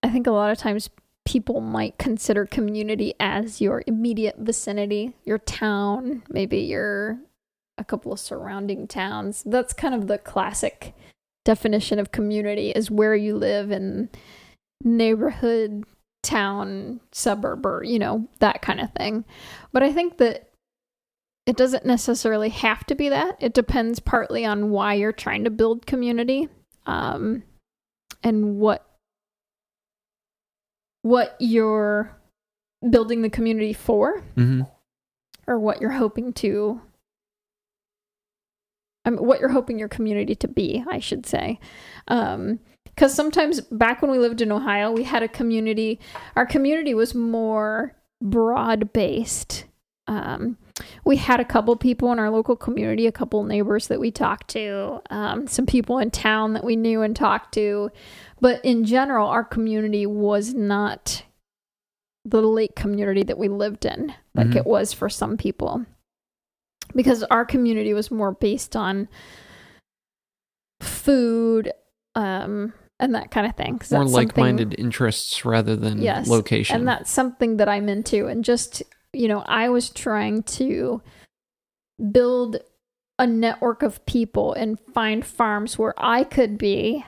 I 0.03 0.09
think 0.09 0.27
a 0.27 0.31
lot 0.31 0.51
of 0.51 0.57
times 0.57 0.89
people 1.25 1.61
might 1.61 1.97
consider 1.97 2.45
community 2.45 3.13
as 3.19 3.61
your 3.61 3.83
immediate 3.87 4.37
vicinity, 4.39 5.13
your 5.23 5.37
town, 5.37 6.23
maybe 6.29 6.59
your 6.59 7.19
a 7.77 7.83
couple 7.83 8.11
of 8.11 8.19
surrounding 8.19 8.87
towns. 8.87 9.43
That's 9.45 9.73
kind 9.73 9.95
of 9.95 10.07
the 10.07 10.17
classic 10.17 10.93
definition 11.45 11.99
of 11.99 12.11
community 12.11 12.71
is 12.71 12.91
where 12.91 13.15
you 13.15 13.35
live 13.35 13.71
in 13.71 14.09
neighborhood, 14.83 15.85
town, 16.23 16.99
suburb, 17.11 17.65
or 17.65 17.83
you 17.83 17.99
know, 17.99 18.27
that 18.39 18.61
kind 18.61 18.79
of 18.79 18.91
thing. 18.93 19.25
But 19.71 19.83
I 19.83 19.91
think 19.91 20.17
that 20.17 20.49
it 21.45 21.55
doesn't 21.55 21.85
necessarily 21.85 22.49
have 22.49 22.85
to 22.85 22.95
be 22.95 23.09
that. 23.09 23.37
It 23.39 23.53
depends 23.53 23.99
partly 23.99 24.45
on 24.45 24.69
why 24.69 24.93
you're 24.93 25.11
trying 25.11 25.43
to 25.43 25.49
build 25.49 25.87
community 25.87 26.49
um, 26.85 27.43
and 28.23 28.57
what 28.57 28.85
what 31.01 31.35
you're 31.39 32.15
building 32.89 33.21
the 33.21 33.29
community 33.29 33.73
for 33.73 34.21
Mm-hmm. 34.35 34.61
or 35.47 35.59
what 35.59 35.81
you're 35.81 35.91
hoping 35.91 36.33
to 36.33 36.81
um, 39.05 39.17
what 39.17 39.39
you're 39.39 39.49
hoping 39.49 39.79
your 39.79 39.87
community 39.87 40.35
to 40.35 40.47
be, 40.47 40.83
I 40.89 40.99
should 40.99 41.25
say. 41.25 41.59
Um, 42.07 42.59
because 42.85 43.13
sometimes 43.13 43.61
back 43.61 44.01
when 44.01 44.11
we 44.11 44.19
lived 44.19 44.41
in 44.41 44.51
Ohio, 44.51 44.91
we 44.91 45.03
had 45.03 45.23
a 45.23 45.27
community. 45.27 45.99
Our 46.35 46.45
community 46.45 46.93
was 46.93 47.15
more 47.15 47.95
broad 48.21 48.93
based. 48.93 49.65
Um, 50.07 50.57
we 51.05 51.15
had 51.15 51.39
a 51.39 51.45
couple 51.45 51.75
people 51.77 52.11
in 52.11 52.19
our 52.19 52.29
local 52.29 52.55
community, 52.55 53.07
a 53.07 53.11
couple 53.11 53.43
neighbors 53.43 53.87
that 53.87 53.99
we 53.99 54.11
talked 54.11 54.49
to, 54.49 55.01
um, 55.09 55.47
some 55.47 55.65
people 55.65 55.99
in 55.99 56.11
town 56.11 56.53
that 56.53 56.63
we 56.63 56.75
knew 56.75 57.01
and 57.01 57.15
talked 57.15 57.53
to. 57.53 57.91
But 58.41 58.65
in 58.65 58.83
general, 58.85 59.27
our 59.27 59.43
community 59.43 60.05
was 60.05 60.53
not 60.53 61.23
the 62.25 62.41
lake 62.41 62.75
community 62.75 63.23
that 63.23 63.37
we 63.37 63.47
lived 63.47 63.85
in, 63.85 64.13
like 64.35 64.47
Mhm. 64.47 64.55
it 64.57 64.65
was 64.65 64.93
for 64.93 65.09
some 65.09 65.37
people. 65.37 65.85
Because 66.93 67.23
our 67.23 67.45
community 67.45 67.93
was 67.93 68.11
more 68.11 68.31
based 68.33 68.75
on 68.75 69.07
food 70.81 71.71
um, 72.15 72.73
and 72.99 73.15
that 73.15 73.31
kind 73.31 73.47
of 73.47 73.55
thing. 73.55 73.79
More 73.91 74.05
like-minded 74.05 74.75
interests 74.77 75.45
rather 75.45 75.75
than 75.77 76.01
Yes, 76.01 76.27
location. 76.27 76.75
and 76.75 76.87
that's 76.87 77.09
something 77.09 77.57
that 77.57 77.69
I'm 77.69 77.87
into. 77.87 78.27
And 78.27 78.43
just, 78.43 78.83
you 79.13 79.27
know, 79.29 79.43
I 79.47 79.69
was 79.69 79.89
trying 79.89 80.43
to 80.43 81.01
build 82.11 82.57
a 83.17 83.25
network 83.25 83.81
of 83.81 84.05
people 84.05 84.51
and 84.53 84.77
find 84.93 85.25
farms 85.25 85.79
where 85.79 85.93
I 85.97 86.23
could 86.25 86.57
be, 86.57 87.05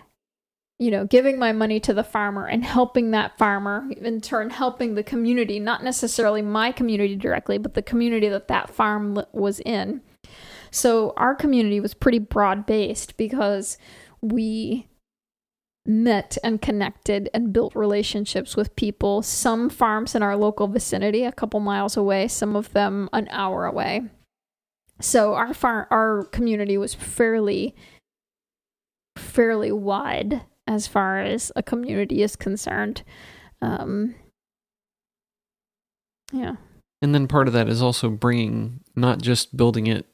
you 0.84 0.92
know, 0.92 1.06
giving 1.06 1.40
my 1.40 1.54
money 1.54 1.80
to 1.80 1.94
the 1.94 2.04
farmer 2.04 2.46
and 2.46 2.62
helping 2.62 3.12
that 3.12 3.38
farmer, 3.38 3.90
in 4.02 4.20
turn, 4.20 4.50
helping 4.50 4.96
the 4.96 5.04
community, 5.04 5.58
not 5.58 5.82
necessarily 5.82 6.42
my 6.42 6.74
community 6.74 7.16
directly, 7.16 7.58
but 7.58 7.74
the 7.74 7.82
community 7.82 8.28
that 8.28 8.50
that 8.50 8.70
farm 8.70 9.18
was 9.32 9.62
in. 9.62 10.02
So 10.72 11.14
our 11.16 11.36
community 11.36 11.80
was 11.80 11.94
pretty 11.94 12.20
broad 12.20 12.66
based 12.66 13.16
because 13.16 13.78
we 14.22 14.90
met 15.86 16.38
and 16.44 16.62
connected 16.62 17.30
and 17.34 17.54
built 17.54 17.74
relationships 17.78 18.58
with 18.58 18.76
people. 18.76 19.22
Some 19.22 19.70
farms 19.70 20.16
in 20.16 20.22
our 20.22 20.36
local 20.36 20.68
vicinity, 20.68 21.24
a 21.24 21.32
couple 21.32 21.62
miles 21.62 21.96
away, 21.96 22.28
some 22.28 22.58
of 22.58 22.74
them 22.74 23.08
an 23.14 23.30
hour 23.32 23.66
away. 23.66 24.02
So 25.00 25.34
our 25.34 25.54
farm, 25.54 25.88
our 25.92 26.26
community 26.26 26.78
was 26.78 26.94
fairly, 26.94 27.74
fairly 29.16 29.72
wide 29.72 30.42
as 30.68 30.88
far 30.88 31.20
as 31.20 31.52
a 31.56 31.64
community 31.64 32.22
is 32.24 32.36
concerned. 32.36 33.04
Um, 33.62 34.16
yeah. 36.32 36.56
And 37.02 37.14
then 37.14 37.28
part 37.28 37.48
of 37.48 37.54
that 37.54 37.68
is 37.68 37.82
also 37.82 38.10
bringing 38.10 38.80
not 38.96 39.22
just 39.22 39.56
building 39.58 39.88
it 39.88 40.06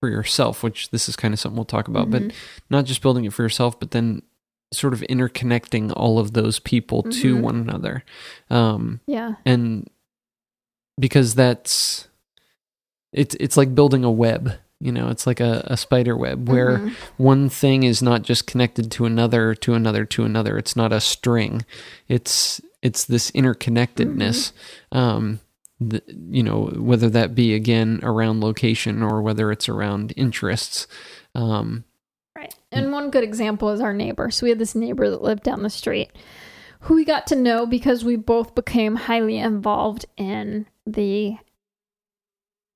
for 0.00 0.08
yourself, 0.08 0.62
which 0.62 0.90
this 0.90 1.08
is 1.08 1.16
kind 1.16 1.34
of 1.34 1.40
something 1.40 1.56
we'll 1.56 1.64
talk 1.64 1.88
about, 1.88 2.10
but 2.10 2.22
Mhm. 2.22 2.32
not 2.70 2.84
just 2.84 3.02
building 3.02 3.24
it 3.24 3.32
for 3.32 3.42
yourself, 3.42 3.78
but 3.80 3.90
then 3.90 4.22
sort 4.72 4.92
of 4.92 5.00
interconnecting 5.00 5.92
all 5.96 6.18
of 6.18 6.34
those 6.34 6.60
people 6.60 7.02
to 7.02 7.36
Mhm. 7.36 7.40
one 7.40 7.56
another. 7.56 8.04
Um, 8.50 9.00
yeah. 9.06 9.36
and 9.44 9.88
because 11.00 11.34
that's 11.34 12.08
it's 13.12 13.34
it's 13.40 13.56
like 13.56 13.74
building 13.74 14.04
a 14.04 14.10
web, 14.10 14.52
you 14.80 14.92
know, 14.92 15.08
it's 15.08 15.26
like 15.26 15.40
a, 15.40 15.62
a 15.66 15.76
spider 15.76 16.16
web 16.16 16.48
where 16.48 16.78
Mhm. 16.78 16.92
one 17.16 17.48
thing 17.48 17.82
is 17.82 18.00
not 18.02 18.22
just 18.22 18.46
connected 18.46 18.90
to 18.92 19.04
another 19.06 19.54
to 19.56 19.74
another 19.74 20.04
to 20.04 20.24
another 20.24 20.56
it's 20.56 20.76
not 20.76 20.92
a 20.92 21.00
string 21.00 21.64
it's 22.08 22.60
it's 22.80 23.04
this 23.04 23.30
interconnectedness 23.32 24.52
um 24.92 25.40
the, 25.80 26.00
you 26.30 26.42
know 26.42 26.66
whether 26.76 27.08
that 27.10 27.34
be 27.34 27.54
again 27.54 27.98
around 28.02 28.40
location 28.40 29.02
or 29.02 29.20
whether 29.22 29.50
it's 29.50 29.68
around 29.68 30.12
interests 30.16 30.86
um 31.34 31.84
Right. 32.36 32.54
And 32.70 32.92
one 32.92 33.10
good 33.10 33.24
example 33.24 33.70
is 33.70 33.80
our 33.80 33.92
neighbor. 33.92 34.30
So 34.30 34.44
we 34.44 34.50
had 34.50 34.60
this 34.60 34.76
neighbor 34.76 35.10
that 35.10 35.22
lived 35.22 35.42
down 35.42 35.64
the 35.64 35.70
street 35.70 36.10
who 36.82 36.94
we 36.94 37.04
got 37.04 37.26
to 37.28 37.34
know 37.34 37.66
because 37.66 38.04
we 38.04 38.14
both 38.14 38.54
became 38.54 38.94
highly 38.94 39.38
involved 39.38 40.06
in 40.16 40.66
the 40.86 41.36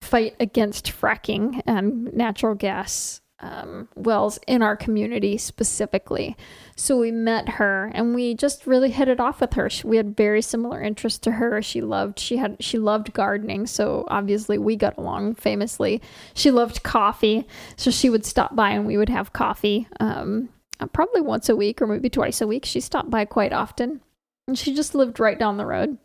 fight 0.03 0.35
against 0.41 0.87
fracking 0.87 1.63
and 1.67 2.13
natural 2.13 2.55
gas 2.55 3.21
um, 3.41 3.89
wells 3.97 4.39
in 4.47 4.63
our 4.63 4.77
community 4.77 5.37
specifically. 5.37 6.37
So 6.77 6.99
we 6.99 7.11
met 7.11 7.49
her 7.49 7.91
and 7.93 8.15
we 8.15 8.35
just 8.35 8.67
really 8.67 8.91
hit 8.91 9.09
it 9.09 9.21
off 9.21 9.41
with 9.41 9.55
her. 9.55 9.69
She, 9.69 9.87
we 9.87 9.97
had 9.97 10.17
very 10.17 10.43
similar 10.43 10.81
interests 10.81 11.19
to 11.21 11.33
her. 11.33 11.61
She 11.61 11.81
loved 11.81 12.19
she 12.19 12.37
had 12.37 12.57
she 12.61 12.79
loved 12.79 13.13
gardening, 13.13 13.67
so 13.67 14.05
obviously 14.09 14.59
we 14.59 14.77
got 14.77 14.97
along 14.97 15.35
famously. 15.35 16.01
She 16.35 16.51
loved 16.51 16.83
coffee, 16.83 17.47
so 17.77 17.91
she 17.91 18.11
would 18.11 18.25
stop 18.25 18.55
by 18.55 18.71
and 18.71 18.87
we 18.87 18.97
would 18.97 19.09
have 19.09 19.33
coffee. 19.33 19.89
Um, 19.99 20.49
uh, 20.81 20.87
probably 20.87 21.21
once 21.21 21.49
a 21.49 21.57
week 21.57 21.83
or 21.83 21.87
maybe 21.87 22.11
twice 22.11 22.41
a 22.41 22.47
week. 22.47 22.65
She 22.65 22.81
stopped 22.81 23.11
by 23.11 23.25
quite 23.25 23.53
often, 23.53 24.01
and 24.47 24.59
she 24.59 24.75
just 24.75 24.95
lived 24.95 25.21
right 25.21 25.39
down 25.39 25.57
the 25.57 25.67
road. 25.67 25.99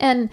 And 0.00 0.30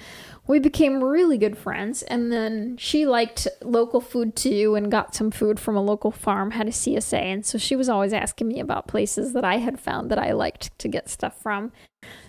we 0.47 0.59
became 0.59 1.03
really 1.03 1.37
good 1.37 1.57
friends. 1.57 2.03
And 2.03 2.31
then 2.31 2.77
she 2.77 3.05
liked 3.05 3.47
local 3.61 3.99
food 3.99 4.35
too 4.35 4.75
and 4.75 4.91
got 4.91 5.15
some 5.15 5.31
food 5.31 5.59
from 5.59 5.75
a 5.75 5.81
local 5.81 6.11
farm, 6.11 6.51
had 6.51 6.67
a 6.67 6.71
CSA. 6.71 7.19
And 7.19 7.45
so 7.45 7.57
she 7.57 7.75
was 7.75 7.89
always 7.89 8.13
asking 8.13 8.47
me 8.47 8.59
about 8.59 8.87
places 8.87 9.33
that 9.33 9.43
I 9.43 9.57
had 9.57 9.79
found 9.79 10.11
that 10.11 10.19
I 10.19 10.33
liked 10.33 10.77
to 10.79 10.87
get 10.87 11.09
stuff 11.09 11.41
from. 11.41 11.71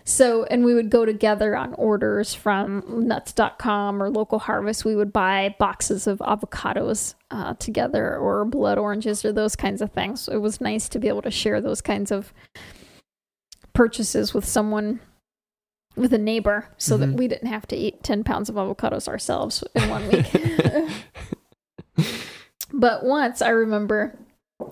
So, 0.05 0.45
and 0.45 0.64
we 0.64 0.73
would 0.73 0.89
go 0.89 1.05
together 1.05 1.55
on 1.57 1.75
orders 1.75 2.33
from 2.33 3.07
nuts.com 3.07 4.03
or 4.03 4.09
local 4.09 4.39
harvest. 4.39 4.85
We 4.85 4.97
would 4.97 5.12
buy 5.12 5.55
boxes 5.59 6.07
of 6.07 6.19
avocados 6.21 7.14
uh, 7.31 7.55
together 7.55 8.17
or 8.17 8.47
blood 8.47 8.79
oranges 8.79 9.25
or 9.25 9.33
those 9.33 9.57
kinds 9.57 9.83
of 9.83 9.93
things. 9.93 10.23
So 10.23 10.33
it 10.33 10.41
was 10.41 10.61
nice 10.61 10.89
to 10.91 10.99
be 10.99 11.09
able 11.09 11.23
to 11.23 11.31
share 11.31 11.61
those 11.61 11.83
kinds 11.83 12.11
of 12.11 12.33
purchases 13.75 14.33
with 14.33 14.47
someone 14.47 15.01
with 15.97 16.12
a 16.12 16.18
neighbor 16.18 16.68
so 16.76 16.97
that 16.99 17.09
Mhm. 17.11 17.16
we 17.16 17.26
didn't 17.28 17.49
have 17.49 17.66
to 17.68 17.76
eat 17.76 18.03
10 18.03 18.22
pounds 18.24 18.49
of 18.49 18.57
avocados 18.57 19.09
ourselves 19.09 19.64
in 19.74 19.88
one 19.88 20.07
week. 20.09 20.26
but 22.72 23.05
once 23.05 23.40
I 23.42 23.49
remember 23.51 24.18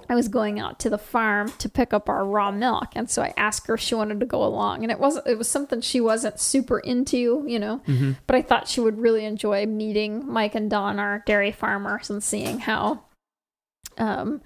I 0.09 0.15
was 0.15 0.29
going 0.29 0.59
out 0.59 0.79
to 0.81 0.89
the 0.91 0.97
farm 0.99 1.51
to 1.59 1.69
pick 1.69 1.93
up 1.93 2.09
our 2.09 2.25
raw 2.25 2.51
milk, 2.51 2.89
and 2.95 3.09
so 3.11 3.21
I 3.23 3.35
asked 3.37 3.67
her 3.67 3.75
if 3.75 3.81
she 3.81 3.95
wanted 3.95 4.19
to 4.21 4.27
go 4.27 4.43
along, 4.43 4.83
and 4.83 4.91
it 4.91 4.99
wasn't 4.99 5.27
it 5.27 5.37
was 5.37 5.47
something 5.49 5.83
she 5.83 6.01
wasn't 6.01 6.41
super 6.41 6.79
into, 6.79 7.45
you 7.47 7.59
know, 7.59 7.79
hmm 7.85 8.13
but 8.27 8.35
I 8.37 8.41
thought 8.43 8.67
she 8.69 8.81
would 8.81 8.99
really 8.99 9.25
enjoy 9.27 9.67
meeting 9.67 10.27
Mike 10.27 10.55
and 10.55 10.71
Don, 10.71 10.99
our 10.99 11.23
dairy 11.27 11.53
farmers, 11.53 12.09
and 12.09 12.23
seeing 12.23 12.61
how, 12.61 13.05
um, 13.99 14.41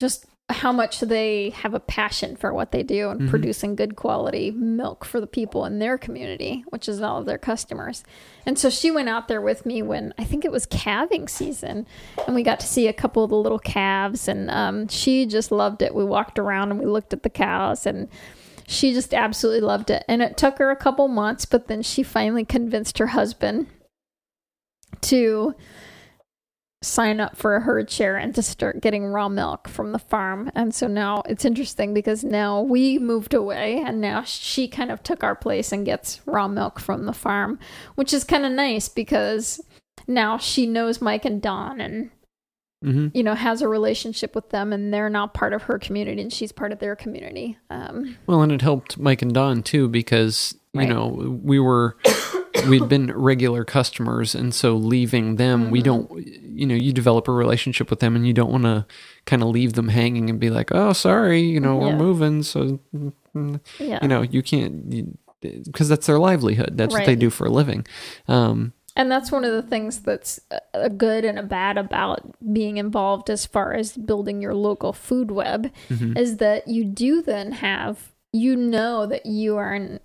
just 0.00 0.26
how 0.52 0.72
much 0.72 1.00
they 1.00 1.50
have 1.50 1.74
a 1.74 1.80
passion 1.80 2.36
for 2.36 2.52
what 2.52 2.72
they 2.72 2.82
do 2.82 3.10
and 3.10 3.22
Mhm. 3.22 3.30
producing 3.30 3.74
good 3.76 3.96
quality 3.96 4.50
milk 4.50 5.04
for 5.04 5.20
the 5.20 5.26
people 5.26 5.64
in 5.64 5.78
their 5.78 5.98
community, 5.98 6.64
which 6.70 6.88
is 6.88 7.00
all 7.00 7.18
of 7.18 7.26
their 7.26 7.38
customers. 7.38 8.04
And 8.46 8.58
so 8.58 8.70
she 8.70 8.90
went 8.90 9.08
out 9.08 9.28
there 9.28 9.40
with 9.40 9.64
me 9.66 9.82
when 9.82 10.14
I 10.18 10.24
think 10.24 10.44
it 10.44 10.52
was 10.52 10.66
calving 10.66 11.28
season, 11.28 11.86
and 12.26 12.34
we 12.34 12.42
got 12.42 12.60
to 12.60 12.66
see 12.66 12.88
a 12.88 12.92
couple 12.92 13.24
of 13.24 13.30
the 13.30 13.36
little 13.36 13.58
calves, 13.58 14.28
and 14.28 14.50
um, 14.50 14.88
she 14.88 15.26
just 15.26 15.52
loved 15.52 15.82
it. 15.82 15.94
We 15.94 16.04
walked 16.04 16.38
around 16.38 16.70
and 16.70 16.80
we 16.80 16.86
looked 16.86 17.12
at 17.12 17.22
the 17.22 17.30
cows, 17.30 17.86
and 17.86 18.08
she 18.66 18.92
just 18.92 19.12
absolutely 19.12 19.60
loved 19.60 19.90
it. 19.90 20.04
And 20.08 20.22
it 20.22 20.36
took 20.36 20.58
her 20.58 20.70
a 20.70 20.76
couple 20.76 21.08
months, 21.08 21.44
but 21.44 21.68
then 21.68 21.82
she 21.82 22.02
finally 22.02 22.44
convinced 22.44 22.98
her 22.98 23.08
husband 23.08 23.66
to 25.02 25.54
sign 26.82 27.20
up 27.20 27.36
for 27.36 27.54
a 27.56 27.60
herd 27.60 27.88
share 27.88 28.16
and 28.16 28.34
to 28.34 28.42
start 28.42 28.80
getting 28.82 29.06
raw 29.06 29.28
milk 29.28 29.68
from 29.68 29.92
the 29.92 29.98
farm. 29.98 30.50
And 30.54 30.74
so 30.74 30.88
now 30.88 31.22
it's 31.28 31.44
interesting 31.44 31.94
because 31.94 32.24
now 32.24 32.60
we 32.60 32.98
moved 32.98 33.32
away 33.34 33.80
and 33.86 34.00
now 34.00 34.22
she 34.24 34.66
kind 34.68 34.90
of 34.90 35.02
took 35.02 35.22
our 35.22 35.36
place 35.36 35.70
and 35.72 35.86
gets 35.86 36.20
raw 36.26 36.48
milk 36.48 36.80
from 36.80 37.06
the 37.06 37.12
farm, 37.12 37.58
which 37.94 38.12
is 38.12 38.24
kind 38.24 38.44
of 38.44 38.50
nice 38.52 38.88
because 38.88 39.60
now 40.08 40.36
she 40.38 40.66
knows 40.66 41.00
Mike 41.00 41.24
and 41.24 41.40
Don 41.40 41.80
and 41.80 42.10
hmm 42.82 43.06
you 43.14 43.22
know 43.22 43.36
has 43.36 43.62
a 43.62 43.68
relationship 43.68 44.34
with 44.34 44.50
them 44.50 44.72
and 44.72 44.92
they're 44.92 45.08
now 45.08 45.28
part 45.28 45.52
of 45.52 45.62
her 45.62 45.78
community 45.78 46.20
and 46.20 46.32
she's 46.32 46.50
part 46.50 46.72
of 46.72 46.80
their 46.80 46.96
community. 46.96 47.56
Um 47.70 48.16
Well, 48.26 48.42
and 48.42 48.50
it 48.50 48.60
helped 48.60 48.98
Mike 48.98 49.22
and 49.22 49.32
Don 49.32 49.62
too 49.62 49.86
because 49.88 50.56
you 50.74 50.80
Right. 50.80 50.88
know 50.88 51.06
we 51.44 51.60
were 51.60 51.96
we'd 52.68 52.88
been 52.88 53.12
regular 53.12 53.64
customers, 53.64 54.34
and 54.34 54.54
so 54.54 54.74
leaving 54.76 55.36
them, 55.36 55.70
we 55.70 55.80
Mhm. 55.80 55.84
don't. 55.84 56.26
You 56.54 56.66
know, 56.66 56.74
you 56.74 56.92
develop 56.92 57.28
a 57.28 57.32
relationship 57.32 57.88
with 57.90 58.00
them, 58.00 58.14
and 58.16 58.26
you 58.26 58.32
don't 58.32 58.50
want 58.50 58.64
to 58.64 58.86
kind 59.26 59.42
of 59.42 59.48
leave 59.48 59.72
them 59.72 59.88
hanging 59.88 60.28
and 60.30 60.38
be 60.38 60.50
like, 60.50 60.70
"Oh, 60.72 60.92
sorry, 60.92 61.40
you 61.40 61.60
know, 61.60 61.76
we're 61.76 61.96
moving." 61.96 62.42
So, 62.42 62.80
yeah. 63.78 63.98
you 64.02 64.08
know, 64.08 64.22
you 64.22 64.42
can't 64.42 65.16
because 65.40 65.88
that's 65.88 66.06
their 66.06 66.18
livelihood. 66.18 66.76
That's 66.78 66.92
what 66.94 67.04
they 67.06 67.16
do 67.16 67.30
for 67.30 67.46
a 67.46 67.50
living. 67.50 67.84
Um, 68.28 68.72
And 68.94 69.10
that's 69.10 69.32
one 69.32 69.42
of 69.44 69.52
the 69.52 69.62
things 69.62 70.00
that's 70.00 70.38
a- 70.74 70.90
good 70.90 71.24
and 71.24 71.38
a 71.38 71.42
bad 71.42 71.78
about 71.78 72.34
being 72.52 72.76
involved 72.76 73.30
as 73.30 73.46
far 73.46 73.72
as 73.72 73.96
building 73.96 74.42
your 74.42 74.54
local 74.54 74.92
food 74.92 75.30
web 75.30 75.70
mhm. 75.88 76.16
is 76.16 76.36
that 76.36 76.68
you 76.68 76.84
do 76.84 77.22
then 77.22 77.52
have 77.52 78.12
you 78.34 78.54
know 78.54 79.06
that 79.06 79.24
you 79.26 79.56
are 79.56 79.72
an, 79.72 79.98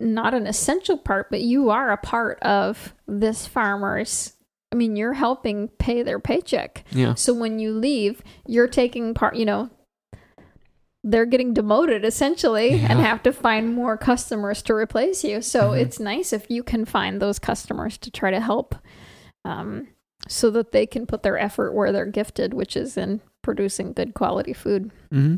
not 0.00 0.34
an 0.34 0.46
essential 0.46 0.96
part 0.96 1.28
but 1.30 1.40
you 1.42 1.70
are 1.70 1.90
a 1.92 1.96
part 1.96 2.40
of 2.42 2.94
this 3.06 3.46
farmer's 3.46 4.32
I 4.72 4.76
mean 4.76 4.96
you're 4.96 5.12
helping 5.14 5.68
pay 5.78 6.02
their 6.02 6.18
paycheck. 6.20 6.84
yeah, 6.92 7.14
So 7.14 7.34
when 7.34 7.58
you 7.58 7.72
leave, 7.72 8.22
you're 8.46 8.68
taking 8.68 9.14
part, 9.14 9.34
you 9.34 9.44
know, 9.44 9.68
they're 11.02 11.26
getting 11.26 11.54
demoted 11.54 12.04
essentially 12.04 12.72
and 12.72 13.00
have 13.00 13.22
to 13.24 13.32
find 13.32 13.74
more 13.74 13.96
customers 13.96 14.62
to 14.62 14.74
replace 14.74 15.24
you. 15.24 15.40
So 15.42 15.70
Mhm. 15.70 15.78
it's 15.80 15.98
nice 15.98 16.32
if 16.32 16.50
you 16.50 16.62
can 16.62 16.84
find 16.84 17.20
those 17.20 17.38
customers 17.38 17.96
to 17.98 18.10
try 18.10 18.30
to 18.30 18.38
help 18.40 18.74
um, 19.44 19.88
so 20.28 20.50
that 20.50 20.70
they 20.72 20.86
can 20.86 21.06
put 21.06 21.22
their 21.22 21.38
effort 21.38 21.72
where 21.72 21.90
they're 21.92 22.04
gifted, 22.06 22.52
which 22.54 22.76
is 22.76 22.96
in 22.98 23.22
producing 23.42 23.92
good 23.94 24.12
quality 24.14 24.52
food. 24.52 24.90
hmm 25.10 25.36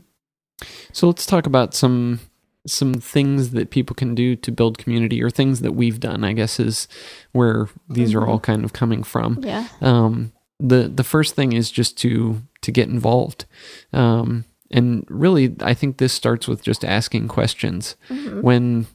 So 0.92 1.06
let's 1.06 1.24
talk 1.24 1.46
about 1.46 1.72
some 1.74 2.18
some 2.66 2.94
things 2.94 3.50
that 3.50 3.70
people 3.70 3.94
can 3.94 4.14
do 4.14 4.36
to 4.36 4.52
build 4.52 4.78
community, 4.78 5.22
or 5.22 5.30
things 5.30 5.60
that 5.60 5.72
we've 5.72 5.98
done. 6.00 6.24
I 6.24 6.32
guess 6.32 6.60
is 6.60 6.88
where 7.32 7.68
these 7.88 8.14
are 8.14 8.26
all 8.26 8.38
kind 8.40 8.64
of 8.64 8.72
coming 8.72 9.02
from. 9.02 9.38
Yeah. 9.42 9.66
Um, 9.80 10.32
the 10.60 10.88
the 10.88 11.04
first 11.04 11.34
thing 11.34 11.52
is 11.52 11.70
just 11.70 11.96
to 11.98 12.40
to 12.62 12.70
get 12.70 12.88
involved, 12.88 13.46
um, 13.92 14.44
and 14.70 15.04
really, 15.08 15.54
I 15.60 15.74
think 15.74 15.96
this 15.98 16.12
starts 16.12 16.46
with 16.46 16.62
just 16.62 16.84
asking 16.84 17.28
questions. 17.28 17.96
Mhm. 18.08 18.42
When 18.42 18.86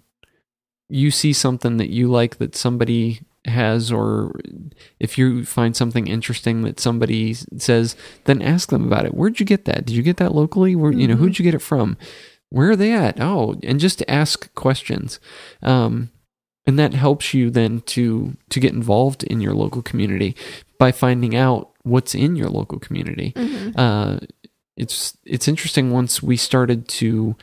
you 0.90 1.12
see 1.12 1.34
something 1.34 1.76
that 1.78 1.90
you 1.90 2.08
like 2.08 2.38
that 2.38 2.56
somebody 2.56 3.20
has 3.44 3.92
or 3.92 4.34
if 5.02 5.18
you 5.18 5.44
find 5.46 5.76
something 5.76 6.08
interesting 6.08 6.62
that 6.64 6.80
somebody 6.80 7.34
says 7.58 7.96
then 8.26 8.42
ask 8.42 8.70
them 8.70 8.86
about 8.86 9.06
it 9.06 9.14
where'd 9.14 9.40
you 9.40 9.46
get 9.46 9.64
that 9.66 9.86
did 9.86 9.96
you 9.96 10.04
get 10.04 10.18
that 10.18 10.36
locally 10.36 10.76
where 10.76 10.92
you 10.92 11.08
know 11.08 11.16
Mhm. 11.16 11.20
who'd 11.20 11.40
you 11.40 11.44
get 11.44 11.54
it 11.56 11.62
from 11.62 11.96
where 12.50 12.70
are 12.72 12.76
they 12.76 12.94
at? 12.94 13.20
Oh 13.20 13.56
and 13.64 13.80
just 13.80 14.00
to 14.00 14.10
ask 14.12 14.54
questions. 14.56 15.20
Um, 15.62 16.10
and 16.66 16.78
that 16.78 16.94
helps 16.94 17.34
you 17.34 17.50
then 17.50 17.82
to 17.82 18.36
to 18.50 18.60
get 18.60 18.74
involved 18.74 19.24
in 19.24 19.40
your 19.42 19.54
local 19.54 19.82
community 19.82 20.36
by 20.78 20.92
finding 20.92 21.36
out 21.36 21.70
what's 21.84 22.14
in 22.14 22.36
your 22.36 22.50
local 22.50 22.80
community. 22.80 23.32
Mhm. 23.36 23.74
uh, 23.78 24.20
it's 24.76 25.18
it's 25.26 25.48
interesting 25.48 25.92
once 25.92 26.22
we 26.22 26.38
started 26.38 26.88
to 26.88 27.36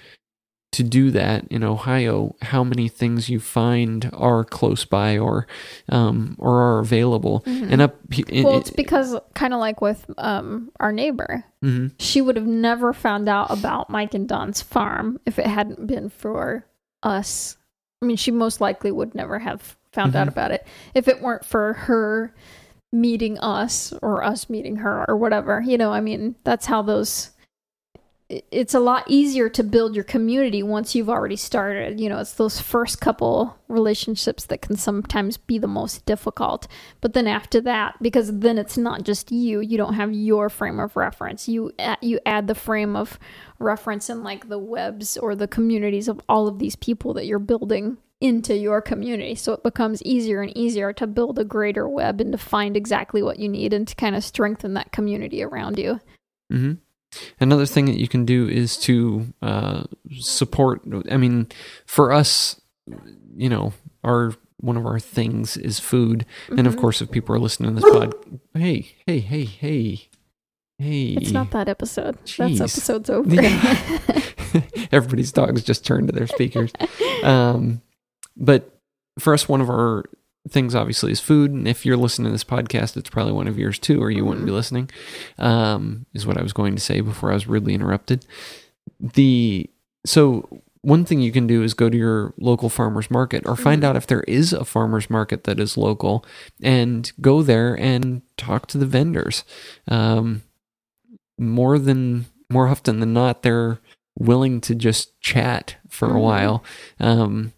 to 0.75 0.83
do 0.85 1.11
that 1.13 1.47
in 1.51 1.65
Ohio, 1.65 2.35
how 2.43 2.63
many 2.63 2.89
things 2.89 3.29
you 3.29 3.41
find 3.41 4.11
are 4.13 4.45
close 4.45 4.85
by 4.85 5.19
or 5.19 5.47
um, 5.89 6.37
or 6.39 6.61
are 6.61 6.79
available. 6.81 7.43
Mhm. 7.47 7.73
And 7.73 7.83
up, 7.83 7.97
in, 8.29 8.45
well, 8.45 8.59
it's 8.59 8.71
because 8.71 9.17
kind 9.35 9.55
of 9.55 9.61
like 9.61 9.81
with 9.81 10.05
um, 10.19 10.71
our 10.81 10.93
neighbor, 10.93 11.45
Mhm. 11.63 11.93
she 11.99 12.21
would 12.21 12.37
have 12.37 12.47
never 12.47 12.93
found 12.93 13.29
out 13.29 13.51
about 13.51 13.89
Mike 13.91 14.15
and 14.15 14.29
Don's 14.29 14.61
farm 14.63 15.19
if 15.27 15.39
it 15.39 15.47
hadn't 15.47 15.87
been 15.87 16.09
for 16.11 16.67
us. 17.03 17.57
I 18.03 18.07
mean, 18.07 18.17
she 18.17 18.31
most 18.31 18.61
likely 18.61 18.91
would 18.93 19.15
never 19.15 19.39
have 19.39 19.77
found 19.93 20.15
out 20.17 20.27
Mhm. 20.27 20.33
about 20.33 20.51
it 20.51 20.67
if 20.95 21.09
it 21.09 21.23
weren't 21.23 21.45
for 21.45 21.73
her 21.75 22.35
meeting 22.93 23.39
us 23.39 23.93
or 24.03 24.23
us 24.23 24.49
meeting 24.51 24.77
her 24.77 25.05
or 25.09 25.17
whatever. 25.17 25.61
You 25.65 25.79
know, 25.79 25.93
I 25.93 26.01
mean, 26.01 26.35
that's 26.45 26.67
how 26.67 26.83
those. 26.83 27.31
It- 28.29 28.47
It's 28.51 28.75
a 28.75 28.81
lot 28.81 29.05
easier 29.07 29.49
to 29.51 29.63
build 29.63 29.95
your 29.95 30.05
community 30.05 30.63
once 30.63 30.95
you've 30.95 31.11
already 31.11 31.37
started. 31.37 32.01
You 32.01 32.09
know, 32.09 32.19
it's 32.19 32.35
those 32.35 32.61
first 32.61 33.01
couple 33.01 33.57
relationships 33.69 34.47
that 34.47 34.63
can 34.63 34.77
sometimes 34.77 35.37
be 35.37 35.59
the 35.59 35.69
most 35.69 36.07
difficult. 36.07 36.67
But 37.01 37.13
then 37.13 37.27
after 37.27 37.61
that, 37.63 37.97
because 38.01 38.39
then 38.39 38.57
it's 38.57 38.79
not 38.79 39.03
just 39.03 39.31
you, 39.31 39.61
you 39.61 39.77
don't 39.77 39.95
have 39.95 40.13
your 40.13 40.49
frame 40.49 40.81
of 40.81 40.97
reference. 40.97 41.49
You 41.49 41.73
you 42.01 42.19
add 42.25 42.47
the 42.49 42.55
frame 42.55 42.97
of 42.97 43.19
reference 43.59 44.09
in 44.09 44.23
like 44.23 44.49
the 44.49 44.59
webs 44.59 45.17
or 45.17 45.35
the 45.35 45.49
communities 45.49 46.09
of 46.09 46.21
all 46.29 46.49
of 46.49 46.59
these 46.59 46.77
people 46.77 47.13
that 47.15 47.27
you're 47.27 47.39
building 47.39 47.99
into 48.21 48.57
your 48.57 48.81
community. 48.81 49.35
So 49.35 49.53
it 49.53 49.63
becomes 49.63 50.03
easier 50.03 50.41
and 50.41 50.57
easier 50.57 50.93
to 50.95 51.07
build 51.07 51.39
a 51.39 51.45
greater 51.45 51.87
web 51.87 52.21
and 52.23 52.33
to 52.33 52.39
find 52.39 52.75
exactly 52.75 53.23
what 53.23 53.39
you 53.39 53.49
need 53.51 53.75
and 53.75 53.87
to 53.87 53.95
kind 53.95 54.17
of 54.17 54.25
strengthen 54.25 54.73
that 54.75 54.93
community 54.93 55.43
around 55.43 55.79
you. 55.79 56.01
hmm 56.51 56.75
Another 57.41 57.67
thing 57.67 57.87
that 57.87 57.99
you 57.99 58.09
can 58.09 58.25
do 58.25 58.49
is 58.49 58.77
to 58.79 59.33
uh, 59.43 59.85
support. 60.19 60.83
I 61.11 61.17
mean, 61.17 61.49
for 61.87 62.13
us, 62.13 62.61
you 63.37 63.49
know, 63.49 63.73
our 64.03 64.35
one 64.61 64.77
of 64.77 64.87
our 64.87 64.99
things 65.01 65.57
is 65.57 65.79
food, 65.79 66.25
and 66.49 66.67
of 66.67 66.75
Mhm. 66.77 66.81
course, 66.81 67.03
if 67.03 67.11
people 67.11 67.35
are 67.35 67.39
listening 67.39 67.75
to 67.75 67.81
this 67.83 67.91
pod, 67.93 68.15
hey, 68.55 68.95
hey, 69.07 69.19
hey, 69.21 69.45
hey, 69.45 70.09
hey, 70.79 71.07
It's 71.21 71.33
not 71.33 71.51
that 71.51 71.69
episode. 71.69 72.17
Jeez. 72.25 72.59
That's 72.59 72.73
episode's 72.73 73.11
over. 73.11 73.35
Yeah. 73.35 73.99
Everybody's 74.93 75.33
dogs 75.33 75.63
just 75.65 75.85
turned 75.85 76.09
to 76.09 76.13
their 76.13 76.27
speakers. 76.29 76.73
Um, 77.23 77.83
but 78.37 78.71
for 79.19 79.35
us, 79.35 79.49
one 79.49 79.61
of 79.61 79.69
our 79.69 80.05
things 80.49 80.75
obviously 80.75 81.11
is 81.13 81.21
food. 81.21 81.51
And 81.51 81.67
if 81.67 81.87
you're 81.87 81.97
listening 81.97 82.27
to 82.27 82.33
this 82.33 82.45
podcast, 82.45 82.97
it's 82.97 83.09
probably 83.11 83.33
one 83.33 83.49
of 83.49 83.59
yours 83.59 83.79
too, 83.79 84.03
or 84.03 84.11
you 84.11 84.25
wouldn't 84.25 84.47
be 84.47 84.53
listening, 84.53 84.91
um, 85.39 86.07
is 86.13 86.27
what 86.27 86.37
I 86.39 86.43
was 86.43 86.53
going 86.53 86.75
to 86.75 86.81
say 86.83 87.01
before 87.01 87.31
I 87.31 87.35
was 87.35 87.47
rudely 87.47 87.75
interrupted. 87.75 88.27
The 89.01 89.69
so 90.05 90.61
one 90.83 91.07
thing 91.07 91.21
you 91.21 91.33
can 91.33 91.47
do 91.47 91.63
is 91.63 91.73
go 91.73 91.89
to 91.89 91.97
your 91.97 92.35
local 92.39 92.69
farmers 92.69 93.11
market 93.11 93.43
or 93.47 93.57
find 93.57 93.83
Mhm. 93.83 93.87
out 93.87 93.97
if 93.97 94.07
there 94.07 94.21
is 94.25 94.53
a 94.53 94.67
farmers 94.67 95.09
market 95.09 95.45
that 95.45 95.59
is 95.59 95.79
local 95.79 96.27
and 96.63 97.11
go 97.23 97.43
there 97.43 97.75
and 97.81 98.21
talk 98.37 98.67
to 98.67 98.77
the 98.77 98.85
vendors. 98.85 99.45
Um, 99.89 100.43
more 101.39 101.79
than 101.79 102.27
more 102.51 102.69
often 102.69 103.01
than 103.01 103.15
not, 103.15 103.43
they're 103.43 103.79
willing 104.19 104.61
to 104.61 104.75
just 104.75 105.19
chat 105.23 105.77
for 105.89 106.09
a 106.11 106.13
Mhm. 106.13 106.21
while. 106.21 106.65
Um, 107.01 107.53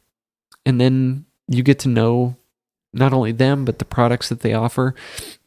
and 0.64 0.80
then 0.80 1.24
you 1.48 1.64
get 1.64 1.80
to 1.80 1.88
know 1.88 2.36
not 2.96 3.12
only 3.12 3.32
them, 3.32 3.64
but 3.64 3.78
the 3.78 3.84
products 3.84 4.28
that 4.28 4.40
they 4.40 4.52
offer. 4.54 4.94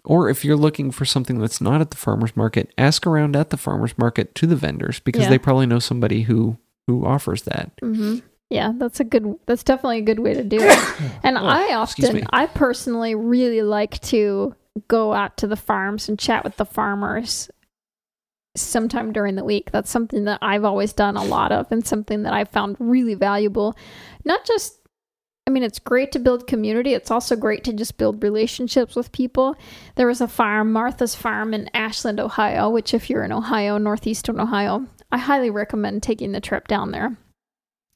Or 0.06 0.30
if 0.30 0.43
you're 0.45 0.56
looking 0.56 0.91
for 0.91 1.06
something 1.06 1.39
that's 1.39 1.60
not 1.62 1.82
at 1.82 1.91
the 1.91 1.97
farmer's 1.97 2.36
market, 2.36 2.72
ask 2.78 3.06
around 3.06 3.36
at 3.36 3.50
the 3.50 3.58
farmer's 3.58 3.97
market 3.97 4.34
to 4.36 4.47
the 4.47 4.56
vendors 4.56 5.00
because 5.00 5.24
Yeah. 5.24 5.30
they 5.30 5.38
probably 5.38 5.66
know 5.66 5.80
somebody 5.80 6.24
who, 6.24 6.58
who 6.88 7.06
offers 7.06 7.43
that. 7.43 7.72
hmm 7.82 8.18
Yeah, 8.50 8.72
that's 8.76 9.00
a 9.00 9.04
good. 9.04 9.36
That's 9.45 9.64
definitely 9.64 10.00
a 10.00 10.04
good 10.04 10.20
way 10.20 10.34
to 10.34 10.43
do 10.43 10.58
it. 10.62 10.80
And 11.24 11.38
Oh, 11.38 11.41
I 11.45 11.74
often, 11.76 12.26
I 12.32 12.47
personally 12.47 13.14
really 13.16 13.62
like 13.62 14.00
to 14.04 14.56
go 14.88 15.14
out 15.14 15.38
to 15.38 15.47
the 15.47 15.56
farms 15.58 16.08
and 16.10 16.18
chat 16.18 16.43
with 16.43 16.56
the 16.58 16.66
farmers 16.66 17.50
sometime 18.56 19.14
during 19.14 19.36
the 19.36 19.43
week. 19.45 19.72
That's 19.72 19.91
something 19.91 20.26
that 20.26 20.39
I've 20.41 20.66
always 20.66 20.93
done 20.93 21.16
a 21.18 21.24
lot 21.24 21.52
of 21.52 21.72
and 21.72 21.86
something 21.86 22.24
that 22.24 22.34
I 22.34 22.45
found 22.45 22.78
really 22.80 23.14
valuable. 23.14 23.76
Not 24.26 24.45
just 24.45 24.78
I 25.50 25.52
mean, 25.52 25.64
it's 25.64 25.80
great 25.80 26.12
to 26.12 26.20
build 26.20 26.45
community. 26.45 26.93
It's 26.93 27.10
also 27.10 27.36
great 27.36 27.64
to 27.64 27.74
just 27.74 27.97
build 27.97 28.22
relationships 28.22 28.95
with 28.95 29.12
people. 29.12 29.56
There 29.95 30.06
was 30.06 30.22
a 30.22 30.28
farm, 30.28 30.72
Martha's 30.72 31.16
Farm 31.16 31.56
in 31.56 31.72
Ashland, 31.74 32.20
Ohio, 32.20 32.70
which, 32.70 32.93
if 32.93 33.10
you're 33.10 33.24
in 33.24 33.32
Ohio, 33.32 33.80
northeastern 33.80 34.39
Ohio, 34.39 34.86
I 35.12 35.18
highly 35.18 35.50
recommend 35.50 36.04
taking 36.04 36.34
the 36.34 36.39
trip 36.39 36.68
down 36.68 36.91
there 36.91 37.18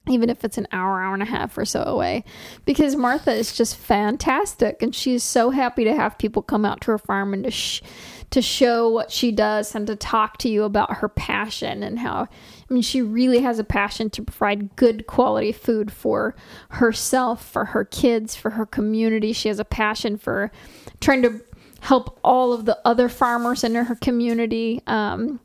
even 0.09 0.29
if 0.29 0.43
it's 0.43 0.57
an 0.57 0.67
hour, 0.73 1.01
hour 1.01 1.13
and 1.13 1.23
a 1.23 1.27
half 1.27 1.57
or 1.57 1.63
so 1.63 1.81
away, 1.81 2.25
because 2.65 2.93
Martha 2.93 3.31
is 3.31 3.55
just 3.55 3.77
fantastic, 3.77 4.81
and 4.81 4.93
she's 4.93 5.23
so 5.23 5.49
happy 5.49 5.85
to 5.85 5.95
have 5.95 6.17
people 6.17 6.41
come 6.41 6.65
out 6.65 6.81
to 6.81 6.91
her 6.91 6.97
farm 6.97 7.33
and 7.33 7.45
to 7.45 7.51
sh- 7.51 7.81
to 8.29 8.41
show 8.41 8.89
what 8.89 9.11
she 9.11 9.31
does 9.31 9.75
and 9.75 9.85
to 9.87 9.95
talk 9.95 10.37
to 10.39 10.49
you 10.49 10.63
about 10.63 10.97
her 10.97 11.07
passion 11.07 11.83
and 11.83 11.99
how 11.99 12.27
Mean 12.73 12.81
she 12.81 13.01
really 13.01 13.39
has 13.39 13.59
a 13.59 13.63
passion 13.63 14.09
to 14.11 14.23
provide 14.23 14.75
good 14.75 15.07
quality 15.07 15.51
food 15.51 15.91
for 15.91 16.35
herself, 16.69 17.45
for 17.45 17.65
her 17.65 17.85
kids, 17.85 18.35
for 18.35 18.51
her 18.51 18.65
community. 18.65 19.33
She 19.33 19.47
has 19.47 19.59
a 19.59 19.65
passion 19.65 20.17
for 20.17 20.51
trying 20.99 21.21
to 21.21 21.41
help 21.81 22.19
all 22.23 22.53
of 22.53 22.65
the 22.65 22.79
other 22.85 23.09
farmers 23.09 23.63
in 23.63 23.75
her 23.75 23.95
community. 23.95 24.81
Um, 24.87 25.39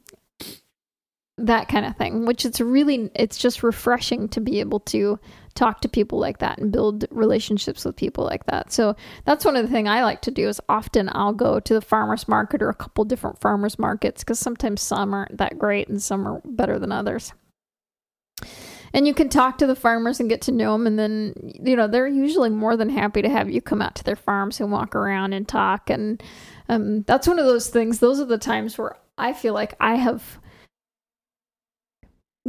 that 1.38 1.68
kind 1.68 1.86
of 1.86 1.96
thing 1.96 2.26
which 2.26 2.44
it's 2.44 2.60
really 2.60 3.10
it's 3.14 3.38
just 3.38 3.62
refreshing 3.62 4.28
to 4.28 4.40
be 4.40 4.58
able 4.58 4.80
to 4.80 5.18
talk 5.58 5.80
to 5.80 5.88
people 5.88 6.18
like 6.18 6.38
that 6.38 6.58
and 6.58 6.70
build 6.70 7.04
relationships 7.10 7.84
with 7.84 7.96
people 7.96 8.24
like 8.24 8.46
that. 8.46 8.72
So 8.72 8.94
that's 9.24 9.44
one 9.44 9.56
of 9.56 9.66
the 9.66 9.72
things 9.72 9.88
i 9.88 10.02
like 10.02 10.20
to 10.22 10.30
do 10.30 10.48
is 10.48 10.60
often 10.68 11.08
i'll 11.12 11.32
go 11.32 11.58
to 11.58 11.74
the 11.74 11.80
farmers 11.80 12.28
market 12.28 12.62
or 12.62 12.68
a 12.68 12.74
couple 12.74 13.04
different 13.04 13.40
farmers 13.40 13.78
markets 13.78 14.22
because 14.22 14.38
sometimes 14.38 14.80
some 14.80 15.12
aren't 15.12 15.36
that 15.38 15.58
great 15.58 15.88
and 15.88 16.02
some 16.02 16.26
are 16.26 16.40
better 16.44 16.78
than 16.78 16.92
others. 16.92 17.32
And 18.92 19.06
you 19.06 19.12
can 19.12 19.28
talk 19.28 19.58
to 19.58 19.66
the 19.66 19.76
farmers 19.76 20.18
and 20.18 20.30
get 20.30 20.40
to 20.42 20.52
know 20.52 20.72
them 20.72 20.86
and 20.86 20.98
then 20.98 21.34
you 21.42 21.76
know 21.76 21.88
they're 21.88 22.06
usually 22.06 22.50
more 22.50 22.76
than 22.76 22.88
happy 22.88 23.22
to 23.22 23.28
have 23.28 23.50
you 23.50 23.60
come 23.60 23.82
out 23.82 23.96
to 23.96 24.04
their 24.04 24.16
farms 24.16 24.60
and 24.60 24.70
walk 24.70 24.94
around 24.94 25.32
and 25.32 25.46
talk. 25.46 25.90
And 25.90 26.22
um, 26.68 27.02
that's 27.02 27.26
one 27.26 27.38
of 27.38 27.46
those 27.46 27.68
things. 27.68 27.98
Those 27.98 28.20
are 28.20 28.24
the 28.24 28.38
times 28.38 28.78
where 28.78 28.96
i 29.18 29.32
feel 29.32 29.52
like 29.52 29.74
i 29.80 29.96
have 29.96 30.38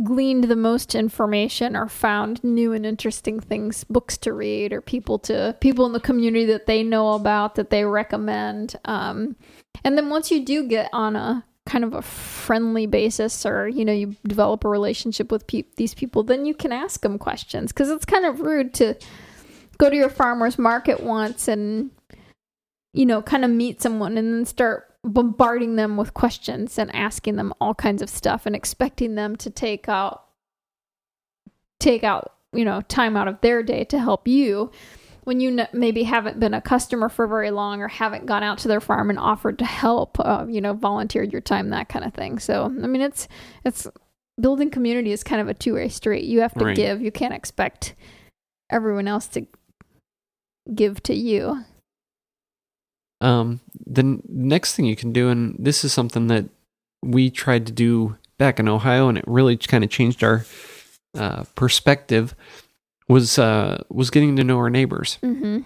gleaned 0.03 0.45
the 0.45 0.55
most 0.55 0.95
information 0.95 1.75
or 1.75 1.87
found 1.87 2.43
new 2.43 2.73
and 2.73 2.85
interesting 2.85 3.39
things 3.39 3.83
books 3.85 4.17
to 4.17 4.33
read 4.33 4.73
or 4.73 4.81
people 4.81 5.19
to 5.19 5.55
people 5.59 5.85
in 5.85 5.93
the 5.93 5.99
community 5.99 6.45
that 6.45 6.65
they 6.65 6.83
know 6.83 7.13
about 7.13 7.55
that 7.55 7.69
they 7.69 7.85
recommend 7.85 8.75
um, 8.85 9.35
and 9.83 9.97
then 9.97 10.09
once 10.09 10.31
you 10.31 10.43
do 10.43 10.67
get 10.67 10.89
on 10.93 11.15
a 11.15 11.45
kind 11.65 11.83
of 11.83 11.93
a 11.93 12.01
friendly 12.01 12.87
basis 12.87 13.45
or 13.45 13.67
you 13.67 13.85
know 13.85 13.93
you 13.93 14.15
develop 14.27 14.63
a 14.63 14.69
relationship 14.69 15.31
with 15.31 15.45
pe- 15.45 15.63
these 15.77 15.93
people 15.93 16.23
then 16.23 16.45
you 16.45 16.53
can 16.53 16.71
ask 16.71 17.01
them 17.01 17.19
questions 17.19 17.71
because 17.71 17.89
it's 17.89 18.05
kind 18.05 18.25
of 18.25 18.39
rude 18.39 18.73
to 18.73 18.95
go 19.77 19.89
to 19.89 19.95
your 19.95 20.09
farmers 20.09 20.57
market 20.57 20.99
once 21.01 21.47
and 21.47 21.91
you 22.93 23.05
know 23.05 23.21
kind 23.21 23.45
of 23.45 23.51
meet 23.51 23.81
someone 23.81 24.17
and 24.17 24.33
then 24.33 24.45
start 24.45 24.88
bombarding 25.03 25.75
them 25.75 25.95
with 25.97 26.13
questions 26.13 26.77
and 26.77 26.93
asking 26.93 27.35
them 27.35 27.53
all 27.61 27.73
kinds 27.73 28.01
of 28.01 28.09
stuff 28.09 28.45
and 28.45 28.55
expecting 28.55 29.15
them 29.15 29.35
to 29.37 29.49
take 29.49 29.87
out 29.87 30.25
take 31.79 32.03
out 32.03 32.33
you 32.51 32.65
know 32.65 32.81
time 32.81 33.15
out 33.15 33.27
of 33.27 33.39
their 33.41 33.63
day 33.63 33.85
to 33.85 33.97
help 33.97 34.27
you 34.27 34.69
when 35.23 35.39
you 35.39 35.65
maybe 35.71 36.03
haven't 36.03 36.39
been 36.39 36.53
a 36.53 36.61
customer 36.61 37.07
for 37.07 37.27
very 37.27 37.51
long 37.51 37.81
or 37.81 37.87
haven't 37.87 38.25
gone 38.25 38.43
out 38.43 38.57
to 38.57 38.67
their 38.67 38.81
farm 38.81 39.09
and 39.09 39.19
offered 39.19 39.57
to 39.59 39.65
help 39.65 40.17
uh, 40.19 40.45
you 40.49 40.59
know 40.59 40.73
volunteered 40.73 41.31
your 41.31 41.41
time 41.41 41.69
that 41.69 41.87
kind 41.87 42.03
of 42.03 42.13
thing. 42.13 42.39
So 42.39 42.65
i 42.65 42.87
mean 42.87 43.01
it's 43.01 43.27
it's 43.63 43.87
building 44.39 44.69
community 44.69 45.11
is 45.11 45.23
kind 45.23 45.41
of 45.41 45.47
a 45.47 45.53
two-way 45.53 45.89
street. 45.89 46.23
You 46.25 46.41
have 46.41 46.53
to 46.55 46.65
Right. 46.65 46.75
give. 46.75 47.01
You 47.01 47.11
can't 47.11 47.33
expect 47.33 47.93
everyone 48.69 49.07
else 49.07 49.27
to 49.27 49.45
give 50.73 51.01
to 51.03 51.13
you 51.13 51.63
Um, 53.21 53.59
the 53.85 54.21
next 54.27 54.75
thing 54.75 54.85
you 54.85 54.95
can 54.95 55.11
do, 55.11 55.29
and 55.29 55.55
this 55.59 55.83
is 55.83 55.91
something 55.93 56.27
that 56.27 56.45
we 57.03 57.29
tried 57.29 57.65
to 57.67 57.71
do 57.71 58.17
back 58.37 58.59
in 58.59 58.67
Ohio, 58.67 59.09
and 59.09 59.17
it 59.17 59.25
really 59.27 59.57
kind 59.57 59.83
of 59.83 59.89
changed 59.89 60.23
our 60.23 60.45
uh, 61.17 61.43
perspective, 61.55 62.33
was 63.07 63.37
uh, 63.37 63.83
was 63.89 64.09
getting 64.09 64.35
to 64.37 64.43
know 64.43 64.57
our 64.57 64.69
neighbors. 64.69 65.17
mm-hmm. 65.21 65.59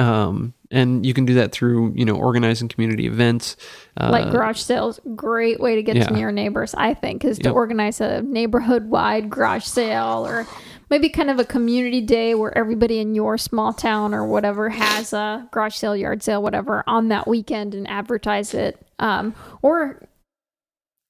Um, 0.00 0.54
and 0.70 1.04
you 1.04 1.12
can 1.12 1.24
do 1.24 1.34
that 1.34 1.50
through 1.50 1.92
you 1.96 2.04
know 2.04 2.14
organizing 2.14 2.68
community 2.68 3.06
events, 3.06 3.56
uh, 3.96 4.08
like 4.10 4.30
garage 4.30 4.60
sales 4.60 5.00
great 5.16 5.60
way 5.60 5.74
to 5.74 5.82
get 5.82 5.96
yeah. 5.96 6.04
to 6.04 6.12
know 6.12 6.20
your 6.20 6.30
neighbors 6.30 6.74
i 6.74 6.94
think 6.94 7.24
is 7.24 7.38
to 7.38 7.48
Yep. 7.48 7.54
organize 7.54 8.00
a 8.00 8.22
neighborhood 8.22 8.88
wide 8.88 9.28
garage 9.28 9.64
sale 9.64 10.24
or 10.26 10.46
maybe 10.90 11.08
kind 11.08 11.30
of 11.30 11.38
a 11.38 11.44
community 11.44 12.00
day 12.00 12.34
where 12.34 12.56
everybody 12.58 12.98
in 12.98 13.14
your 13.14 13.38
small 13.38 13.72
town 13.72 14.12
or 14.12 14.26
whatever 14.26 14.68
has 14.68 15.12
a 15.12 15.48
garage 15.52 15.76
sale 15.76 15.96
yard 15.96 16.22
sale 16.22 16.42
whatever 16.42 16.84
on 16.86 17.08
that 17.08 17.26
weekend 17.28 17.74
and 17.74 17.88
advertise 17.88 18.52
it. 18.52 18.84
Um, 18.98 19.34
or 19.62 20.02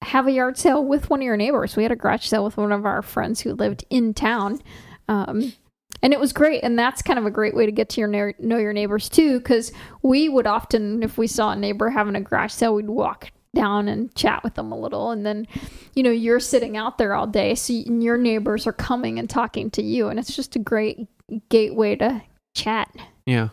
have 0.03 0.27
a 0.27 0.33
yard 0.33 0.57
sale 0.57 0.85
with 0.85 1.11
one 1.11 1.21
of 1.21 1.25
your 1.25 1.37
neighbors. 1.37 1.77
We 1.77 1.83
had 1.83 1.93
a 1.93 1.97
garage 1.97 2.27
sale 2.27 2.45
with 2.45 2.57
one 2.57 2.73
of 2.73 2.87
our 2.87 3.03
friends 3.03 3.41
who 3.41 3.55
lived 3.55 3.85
in 3.91 4.15
town. 4.15 4.61
Um, 5.09 5.55
and 6.03 6.13
it 6.13 6.21
was 6.21 6.33
great. 6.33 6.63
And 6.63 6.79
that's 6.79 7.03
kind 7.03 7.19
of 7.19 7.27
a 7.27 7.31
great 7.31 7.55
way 7.55 7.67
to 7.67 7.73
get 7.73 7.91
to 7.91 8.01
your 8.01 8.09
neigh- 8.09 8.35
know 8.39 8.57
your 8.57 8.73
neighbors 8.73 9.09
too 9.09 9.39
because 9.39 9.73
we 10.03 10.29
would 10.29 10.47
often 10.47 11.03
if 11.03 11.19
we 11.19 11.27
saw 11.27 11.51
a 11.51 11.57
neighbor 11.57 11.91
having 11.91 12.17
a 12.17 12.21
garage 12.21 12.53
sale 12.53 12.75
we'd 12.75 12.89
walk 12.89 13.31
down 13.55 13.89
and 13.89 14.15
chat 14.15 14.43
with 14.45 14.55
them 14.55 14.71
a 14.71 14.79
little 14.79 15.11
and 15.11 15.27
then 15.27 15.47
you 15.95 16.03
know 16.03 16.11
you're 16.11 16.39
sitting 16.39 16.77
out 16.77 16.99
there 16.99 17.15
all 17.15 17.27
day 17.27 17.55
so 17.55 17.73
your 17.73 18.17
neighbors 18.17 18.67
are 18.67 18.73
coming 18.73 19.19
and 19.19 19.29
talking 19.29 19.69
to 19.71 19.83
you 19.83 20.09
and 20.09 20.19
it's 20.21 20.37
just 20.37 20.55
a 20.55 20.59
great 20.61 21.09
gateway 21.49 21.97
to 21.97 22.23
chat 22.55 22.89
Yeah. 23.27 23.49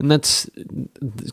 And 0.00 0.08
that's 0.08 0.48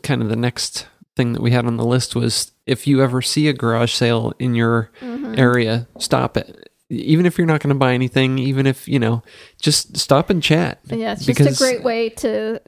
kind 0.02 0.22
of 0.22 0.28
the 0.28 0.34
next 0.36 0.88
thing 1.14 1.32
that 1.34 1.40
we 1.42 1.52
had 1.52 1.66
on 1.66 1.76
the 1.76 1.84
list 1.84 2.16
was 2.16 2.50
if 2.66 2.88
you 2.88 3.00
ever 3.00 3.22
see 3.22 3.46
a 3.46 3.52
garage 3.52 3.92
sale 3.92 4.32
in 4.40 4.56
your 4.56 4.90
Mhm. 5.00 5.38
area, 5.38 5.86
stop 6.00 6.36
it. 6.36 6.68
Even 6.90 7.26
if 7.26 7.38
you're 7.38 7.46
not 7.46 7.60
going 7.60 7.72
to 7.72 7.78
buy 7.78 7.94
anything, 7.94 8.38
even 8.40 8.66
if, 8.66 8.88
you 8.88 8.98
know, 8.98 9.22
just 9.62 9.96
stop 9.96 10.30
and 10.30 10.42
chat. 10.42 10.80
yeah 10.86 11.12
it's 11.12 11.24
Because- 11.24 11.46
just 11.46 11.60
a 11.60 11.64
great 11.64 11.84
way 11.84 12.08
to 12.08 12.60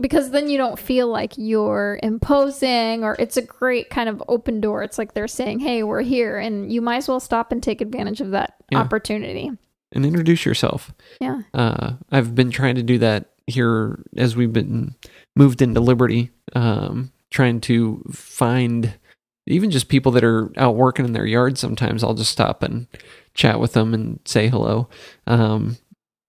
because 0.00 0.30
then 0.30 0.48
you 0.48 0.58
don't 0.58 0.78
feel 0.78 1.08
like 1.08 1.32
you're 1.36 1.98
imposing 2.02 3.02
or 3.04 3.16
it's 3.18 3.36
a 3.36 3.42
great 3.42 3.88
kind 3.90 4.08
of 4.08 4.22
open 4.28 4.60
door 4.60 4.82
it's 4.82 4.98
like 4.98 5.14
they're 5.14 5.28
saying 5.28 5.58
hey 5.58 5.82
we're 5.82 6.02
here 6.02 6.38
and 6.38 6.72
you 6.72 6.80
might 6.82 6.96
as 6.98 7.08
well 7.08 7.20
stop 7.20 7.52
and 7.52 7.62
take 7.62 7.80
advantage 7.80 8.20
of 8.20 8.30
that 8.32 8.54
Yeah. 8.70 8.78
opportunity 8.80 9.50
And 9.92 10.04
introduce 10.04 10.44
yourself. 10.44 10.92
yeah 11.20 11.42
Uh, 11.54 11.94
I've 12.10 12.34
been 12.34 12.50
trying 12.50 12.74
to 12.76 12.82
do 12.82 12.98
that 12.98 13.30
here 13.46 14.02
as 14.16 14.34
we've 14.36 14.52
been 14.52 14.94
moved 15.36 15.62
into 15.62 15.80
Liberty, 15.80 16.30
um, 16.54 17.12
trying 17.30 17.60
to 17.62 18.02
find 18.12 18.94
even 19.46 19.70
just 19.70 19.88
people 19.88 20.10
that 20.12 20.24
are 20.24 20.50
out 20.56 20.74
working 20.74 21.04
in 21.04 21.12
their 21.12 21.24
yard. 21.26 21.56
Sometimes 21.56 22.02
I'll 22.02 22.14
just 22.14 22.32
stop 22.32 22.64
and 22.64 22.88
chat 23.34 23.60
with 23.60 23.72
them 23.74 23.94
and 23.94 24.18
say 24.24 24.48
hello. 24.48 24.88
Um, 25.28 25.76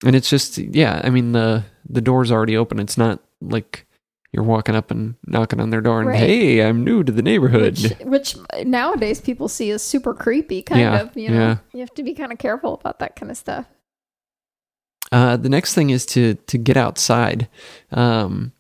and 0.06 0.16
it's 0.16 0.30
just, 0.30 0.60
yeah, 0.60 1.02
I 1.04 1.10
mean, 1.10 1.32
the, 1.32 1.64
the 1.90 2.02
door's 2.02 2.32
already 2.32 2.56
open. 2.56 2.78
It's 2.80 3.00
not 3.00 3.20
like 3.42 3.86
you're 4.34 4.44
walking 4.44 4.76
up 4.76 4.92
and 4.92 5.16
knocking 5.26 5.60
on 5.60 5.70
their 5.70 5.82
door 5.82 6.00
and, 6.02 6.10
Right. 6.10 6.20
hey, 6.20 6.62
I'm 6.64 6.84
new 6.84 7.04
to 7.04 7.12
the 7.12 7.22
neighborhood. 7.22 7.80
which, 7.82 8.36
which 8.36 8.66
nowadays 8.66 9.22
people 9.22 9.48
see 9.48 9.72
as 9.72 9.82
super 9.82 10.14
creepy 10.14 10.62
kind 10.62 10.82
Yeah, 10.82 11.00
of 11.02 11.16
you 11.18 11.30
know 11.30 11.36
yeah. 11.40 11.58
you 11.74 11.80
have 11.80 11.94
to 11.96 12.04
be 12.04 12.14
kind 12.14 12.32
of 12.32 12.38
careful 12.38 12.74
about 12.76 13.00
that 13.00 13.16
kind 13.16 13.32
of 13.32 13.38
stuff 13.38 13.66
Uh, 15.12 15.38
the 15.38 15.50
next 15.50 15.74
thing 15.74 15.90
is 15.90 16.06
to 16.08 16.34
to 16.48 16.58
get 16.58 16.76
outside. 16.78 17.48
Um, 17.92 18.52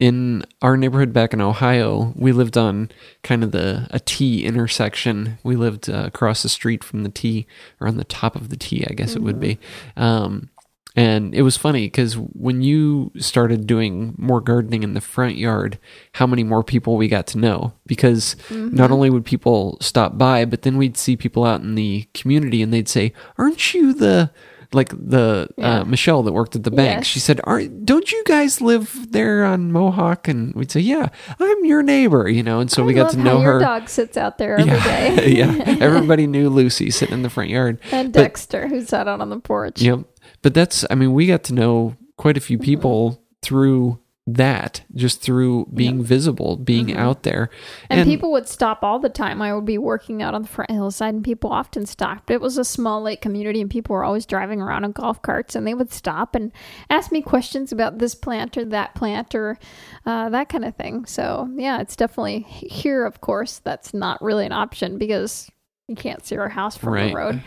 in 0.00 0.44
our 0.62 0.76
neighborhood 0.78 1.12
back 1.12 1.32
in 1.34 1.40
Ohio, 1.42 2.14
we 2.16 2.32
lived 2.32 2.56
on 2.56 2.90
kind 3.22 3.44
of 3.44 3.52
the 3.52 3.86
a 3.90 4.00
T 4.00 4.44
intersection. 4.44 5.38
We 5.44 5.56
lived 5.56 5.88
uh, 5.90 6.04
across 6.06 6.42
the 6.42 6.48
street 6.48 6.82
from 6.82 7.02
the 7.04 7.10
T, 7.10 7.46
or 7.80 7.86
on 7.86 7.98
the 7.98 8.04
top 8.04 8.34
of 8.34 8.48
the 8.48 8.56
T, 8.56 8.84
I 8.88 8.94
guess 8.94 9.14
it 9.14 9.22
would 9.22 9.38
be. 9.38 9.58
Um, 9.96 10.48
and 10.96 11.34
it 11.34 11.42
was 11.42 11.56
funny 11.56 11.86
because 11.86 12.14
when 12.14 12.62
you 12.62 13.12
started 13.18 13.66
doing 13.66 14.14
more 14.18 14.40
gardening 14.40 14.82
in 14.82 14.94
the 14.94 15.00
front 15.00 15.36
yard, 15.36 15.78
how 16.14 16.26
many 16.26 16.42
more 16.42 16.64
people 16.64 16.96
we 16.96 17.06
got 17.08 17.26
to 17.28 17.38
know? 17.38 17.72
Because 17.86 18.34
Mm-hmm. 18.48 18.74
not 18.74 18.90
only 18.90 19.08
would 19.10 19.24
people 19.24 19.78
stop 19.80 20.18
by, 20.18 20.44
but 20.44 20.62
then 20.62 20.76
we'd 20.76 20.96
see 20.96 21.16
people 21.16 21.44
out 21.44 21.60
in 21.60 21.74
the 21.76 22.08
community 22.14 22.60
and 22.62 22.72
they'd 22.72 22.88
say, 22.88 23.12
"Aren't 23.38 23.72
you 23.74 23.92
the 23.94 24.30
like 24.72 24.90
the 24.90 25.48
Yeah. 25.58 25.80
uh, 25.80 25.84
Michelle 25.84 26.22
that 26.24 26.32
worked 26.32 26.54
at 26.56 26.64
the 26.64 26.70
bank?" 26.70 26.98
Yes. 27.00 27.06
She 27.06 27.20
said, 27.20 27.40
"Aren't 27.44 27.84
don't 27.86 28.10
you 28.10 28.22
guys 28.26 28.60
live 28.60 29.06
there 29.12 29.44
on 29.44 29.70
Mohawk?" 29.72 30.26
And 30.28 30.54
we'd 30.54 30.70
say, 30.72 30.80
"Yeah, 30.80 31.08
I'm 31.38 31.64
your 31.64 31.82
neighbor," 31.82 32.28
you 32.28 32.42
know. 32.42 32.58
And 32.60 32.70
so 32.70 32.82
I 32.82 32.86
we 32.86 32.94
got 32.94 33.10
to 33.12 33.18
know 33.18 33.40
your 33.40 33.54
her. 33.54 33.60
dog 33.60 33.88
sits 33.88 34.16
out 34.16 34.38
there 34.38 34.56
every 34.58 34.72
yeah, 34.72 34.84
day. 34.84 35.28
yeah. 35.36 35.76
Everybody 35.80 36.26
knew 36.26 36.48
Lucy 36.50 36.90
sitting 36.90 37.14
in 37.14 37.22
the 37.22 37.30
front 37.30 37.50
yard. 37.50 37.78
and 37.92 38.12
But- 38.12 38.20
Dexter, 38.20 38.66
who 38.68 38.82
sat 38.84 39.06
out 39.08 39.20
on 39.20 39.30
the 39.30 39.38
porch. 39.40 39.80
Yep. 39.80 40.00
But 40.42 40.54
that's, 40.54 40.84
I 40.90 40.94
mean, 40.94 41.12
we 41.12 41.26
got 41.26 41.44
to 41.44 41.54
know 41.54 41.96
quite 42.16 42.36
a 42.36 42.40
few 42.40 42.58
Mm-hmm. 42.58 42.64
people 42.64 43.22
through 43.42 43.98
that 44.26 44.82
just 44.94 45.22
through 45.22 45.66
being 45.74 46.04
visible, 46.04 46.56
being 46.56 46.94
out 46.94 47.24
there. 47.24 47.46
Mm-hmm. 47.46 47.92
And, 48.00 48.04
people 48.04 48.30
would 48.32 48.46
stop 48.46 48.84
all 48.84 48.98
the 49.00 49.08
time. 49.08 49.42
I 49.42 49.52
would 49.54 49.64
be 49.64 49.78
working 49.78 50.22
out 50.22 50.34
on 50.34 50.42
the 50.42 50.48
front 50.48 50.70
hillside, 50.70 51.14
and 51.14 51.24
people 51.24 51.50
often 51.50 51.84
stopped. 51.84 52.30
It 52.30 52.40
was 52.40 52.56
a 52.56 52.64
small 52.64 53.02
lake 53.02 53.20
community, 53.22 53.60
and 53.60 53.68
people 53.70 53.94
were 53.94 54.04
always 54.04 54.26
driving 54.26 54.60
around 54.60 54.84
in 54.84 54.92
golf 54.92 55.20
carts, 55.22 55.56
and 55.56 55.66
they 55.66 55.74
would 55.74 55.90
stop 55.92 56.34
and 56.36 56.52
ask 56.90 57.10
me 57.10 57.22
questions 57.22 57.72
about 57.72 57.98
this 57.98 58.14
plant 58.14 58.56
or 58.56 58.64
that 58.66 58.94
plant 58.94 59.34
or 59.34 59.58
uh, 60.06 60.28
that 60.28 60.48
kind 60.48 60.64
of 60.64 60.76
thing. 60.76 61.06
So, 61.06 61.48
yeah, 61.56 61.80
it's 61.80 61.96
definitely 61.96 62.40
here, 62.48 63.04
of 63.06 63.20
course, 63.20 63.58
that's 63.64 63.92
not 63.92 64.22
really 64.22 64.46
an 64.46 64.52
option 64.52 64.96
because 64.96 65.50
you 65.88 65.96
can't 65.96 66.24
see 66.24 66.36
our 66.36 66.50
house 66.50 66.76
from 66.76 66.92
Right. 66.92 67.08
the 67.10 67.16
road. 67.16 67.42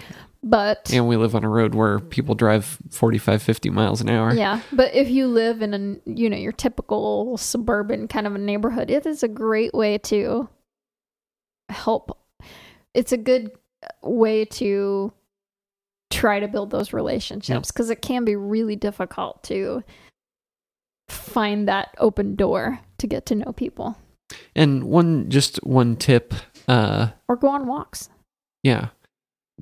But 0.46 0.92
and 0.94 1.08
we 1.08 1.16
live 1.16 1.36
on 1.36 1.44
a 1.46 1.50
road 1.50 1.74
where 1.74 2.00
people 2.00 2.36
drive 2.36 2.78
45, 2.92 3.42
50 3.42 3.70
miles 3.70 4.02
an 4.02 4.10
hour. 4.10 4.34
Yeah, 4.34 4.60
but 4.74 4.94
if 4.94 5.08
you 5.10 5.28
live 5.28 5.62
in 5.62 5.74
a 5.74 6.10
you 6.10 6.30
know 6.30 6.36
your 6.38 6.52
typical 6.52 7.38
suburban 7.38 8.08
kind 8.10 8.28
of 8.28 8.36
a 8.36 8.40
neighborhood, 8.40 8.92
it 8.92 9.06
is 9.06 9.24
a 9.24 9.30
great 9.30 9.74
way 9.74 9.98
to 10.00 10.50
help. 11.70 12.18
It's 12.94 13.14
a 13.14 13.18
good 13.18 13.52
way 14.02 14.44
to 14.46 15.14
try 16.12 16.40
to 16.40 16.48
build 16.48 16.72
those 16.72 16.94
relationships 16.94 17.72
because 17.72 17.90
it 17.90 18.02
can 18.02 18.24
be 18.26 18.36
really 18.36 18.76
difficult 18.76 19.44
to 19.44 19.84
find 21.10 21.68
that 21.68 21.90
open 21.98 22.36
door 22.36 22.80
to 22.98 23.08
get 23.08 23.26
to 23.28 23.36
know 23.36 23.52
people 23.54 23.98
And 24.56 24.84
one, 24.86 25.30
just 25.30 25.58
one 25.64 25.96
tip, 25.96 26.34
uh, 26.68 27.08
or 27.28 27.36
go 27.36 27.48
on 27.50 27.66
walks. 27.68 28.10
yeah, 28.62 28.90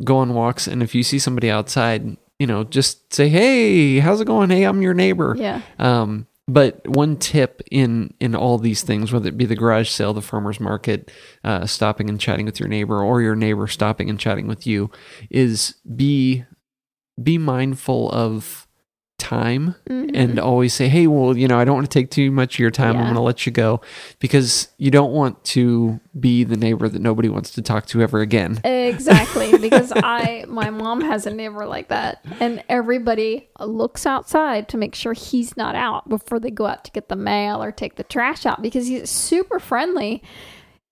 go 0.03 0.17
on 0.17 0.33
walks. 0.33 0.67
And 0.67 0.81
if 0.83 0.93
you 0.95 1.03
see 1.03 1.19
somebody 1.19 1.49
outside, 1.49 2.17
you 2.39 2.47
know, 2.47 2.63
just 2.63 3.13
say, 3.13 3.29
Hey, 3.29 3.99
how's 3.99 4.21
it 4.21 4.25
going? 4.25 4.49
Hey, 4.49 4.63
I'm 4.63 4.81
your 4.81 4.93
neighbor. 4.93 5.35
Yeah, 5.37 5.61
Um, 5.79 6.27
but 6.47 6.85
one 6.87 7.15
tip 7.17 7.61
in 7.71 8.13
in 8.19 8.35
all 8.35 8.57
these 8.57 8.81
things, 8.81 9.13
whether 9.13 9.29
it 9.29 9.37
be 9.37 9.45
the 9.45 9.55
garage 9.55 9.89
sale, 9.89 10.13
the 10.13 10.21
farmers 10.21 10.59
market, 10.59 11.11
uh, 11.43 11.65
stopping 11.65 12.09
and 12.09 12.19
chatting 12.19 12.45
with 12.45 12.59
your 12.59 12.67
neighbor, 12.67 13.01
or 13.01 13.21
your 13.21 13.35
neighbor 13.35 13.67
stopping 13.67 14.09
and 14.09 14.19
chatting 14.19 14.47
with 14.47 14.67
you, 14.67 14.89
is 15.29 15.75
be 15.95 16.43
be 17.21 17.37
mindful 17.37 18.09
of 18.11 18.67
time 19.21 19.75
Mhm. 19.89 20.11
and 20.13 20.39
always 20.39 20.73
say, 20.73 20.89
"Hey, 20.89 21.05
well, 21.07 21.37
you 21.37 21.47
know, 21.47 21.57
I 21.59 21.63
don't 21.63 21.75
want 21.75 21.89
to 21.89 21.99
take 21.99 22.09
too 22.09 22.31
much 22.31 22.55
of 22.55 22.59
your 22.59 22.71
time. 22.71 22.97
I'm 22.97 23.03
going 23.03 23.13
to 23.15 23.21
let 23.21 23.45
you 23.45 23.51
go," 23.51 23.79
because 24.19 24.67
you 24.77 24.89
don't 24.91 25.11
want 25.13 25.43
to 25.45 25.99
be 26.19 26.43
the 26.43 26.57
neighbor 26.57 26.89
that 26.89 27.01
nobody 27.01 27.29
wants 27.29 27.51
to 27.51 27.61
talk 27.61 27.85
to 27.87 28.01
ever 28.01 28.19
again. 28.19 28.59
Exactly, 28.63 29.57
because 29.61 29.93
I 29.95 30.45
my 30.47 30.69
mom 30.69 31.01
has 31.01 31.25
a 31.25 31.33
neighbor 31.33 31.65
like 31.65 31.87
that, 31.89 32.25
and 32.39 32.63
everybody 32.67 33.49
looks 33.59 34.05
outside 34.05 34.67
to 34.69 34.77
make 34.77 34.95
sure 34.95 35.13
he's 35.13 35.55
not 35.55 35.75
out 35.75 36.09
before 36.09 36.39
they 36.39 36.51
go 36.51 36.65
out 36.65 36.83
to 36.85 36.91
get 36.91 37.07
the 37.09 37.15
mail 37.15 37.61
or 37.63 37.71
take 37.71 37.95
the 37.95 38.03
trash 38.03 38.45
out 38.45 38.61
because 38.61 38.87
he's 38.87 39.09
super 39.09 39.59
friendly. 39.59 40.23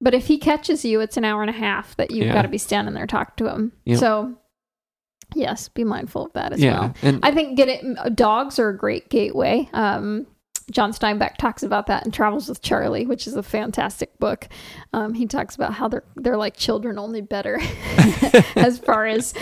But 0.01 0.13
if 0.13 0.27
he 0.27 0.37
catches 0.37 0.85
you, 0.85 1.01
it's 1.01 1.17
an 1.17 1.25
hour 1.25 1.41
and 1.41 1.49
a 1.49 1.53
half 1.53 1.97
that 1.97 2.11
you've 2.11 2.27
Yeah. 2.27 2.33
got 2.33 2.43
to 2.43 2.47
be 2.47 2.57
standing 2.57 2.93
there 2.93 3.05
talking 3.07 3.33
to 3.45 3.51
him. 3.53 3.73
Yep. 3.85 3.99
So, 3.99 4.35
yes, 5.35 5.67
be 5.69 5.83
mindful 5.83 6.25
of 6.25 6.33
that 6.33 6.53
as 6.53 6.61
yeah, 6.61 6.79
well. 6.79 6.93
and 7.01 7.19
I 7.23 7.31
think 7.31 7.57
get 7.57 7.67
it. 7.67 8.15
Dogs 8.15 8.59
are 8.59 8.69
a 8.69 8.77
great 8.77 9.09
gateway. 9.09 9.69
Um, 9.73 10.27
John 10.71 10.91
Steinbeck 10.91 11.37
talks 11.37 11.63
about 11.63 11.87
that 11.87 12.05
in 12.05 12.11
Travels 12.11 12.47
with 12.49 12.61
Charley, 12.61 13.05
which 13.05 13.27
is 13.27 13.35
a 13.35 13.43
fantastic 13.43 14.17
book. 14.19 14.47
Um, 14.93 15.13
he 15.13 15.25
talks 15.25 15.55
about 15.55 15.73
how 15.73 15.87
they're 15.87 16.03
they're 16.15 16.37
like 16.37 16.55
children, 16.55 16.99
only 16.99 17.21
better, 17.21 17.59
as 18.55 18.79
far 18.79 19.05
as 19.05 19.33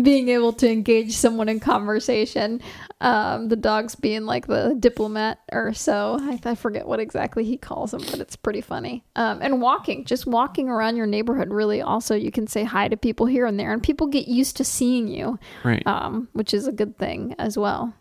being 0.00 0.28
able 0.28 0.52
to 0.54 0.70
engage 0.70 1.12
someone 1.12 1.48
in 1.48 1.60
conversation. 1.60 2.60
Um, 3.00 3.48
the 3.48 3.56
dogs 3.56 3.94
being 3.94 4.24
like 4.24 4.46
the 4.46 4.76
diplomat 4.78 5.40
or 5.52 5.72
so. 5.72 6.18
I, 6.20 6.38
I 6.44 6.54
forget 6.54 6.86
what 6.86 7.00
exactly 7.00 7.44
he 7.44 7.56
calls 7.56 7.90
them, 7.90 8.02
but 8.10 8.20
it's 8.20 8.36
pretty 8.36 8.60
funny. 8.60 9.04
Um, 9.16 9.40
and 9.42 9.60
walking, 9.60 10.04
just 10.04 10.26
walking 10.26 10.68
around 10.68 10.96
your 10.96 11.06
neighborhood, 11.06 11.50
really. 11.50 11.82
Also, 11.82 12.14
you 12.14 12.30
can 12.30 12.46
say 12.46 12.64
hi 12.64 12.88
to 12.88 12.96
people 12.96 13.26
here 13.26 13.46
and 13.46 13.58
there, 13.58 13.72
and 13.72 13.82
people 13.82 14.06
get 14.06 14.28
used 14.28 14.56
to 14.56 14.64
seeing 14.64 15.08
you, 15.08 15.38
right. 15.64 15.86
um, 15.86 16.28
which 16.32 16.54
is 16.54 16.66
a 16.66 16.72
good 16.72 16.98
thing 16.98 17.34
as 17.38 17.58
well. 17.58 17.94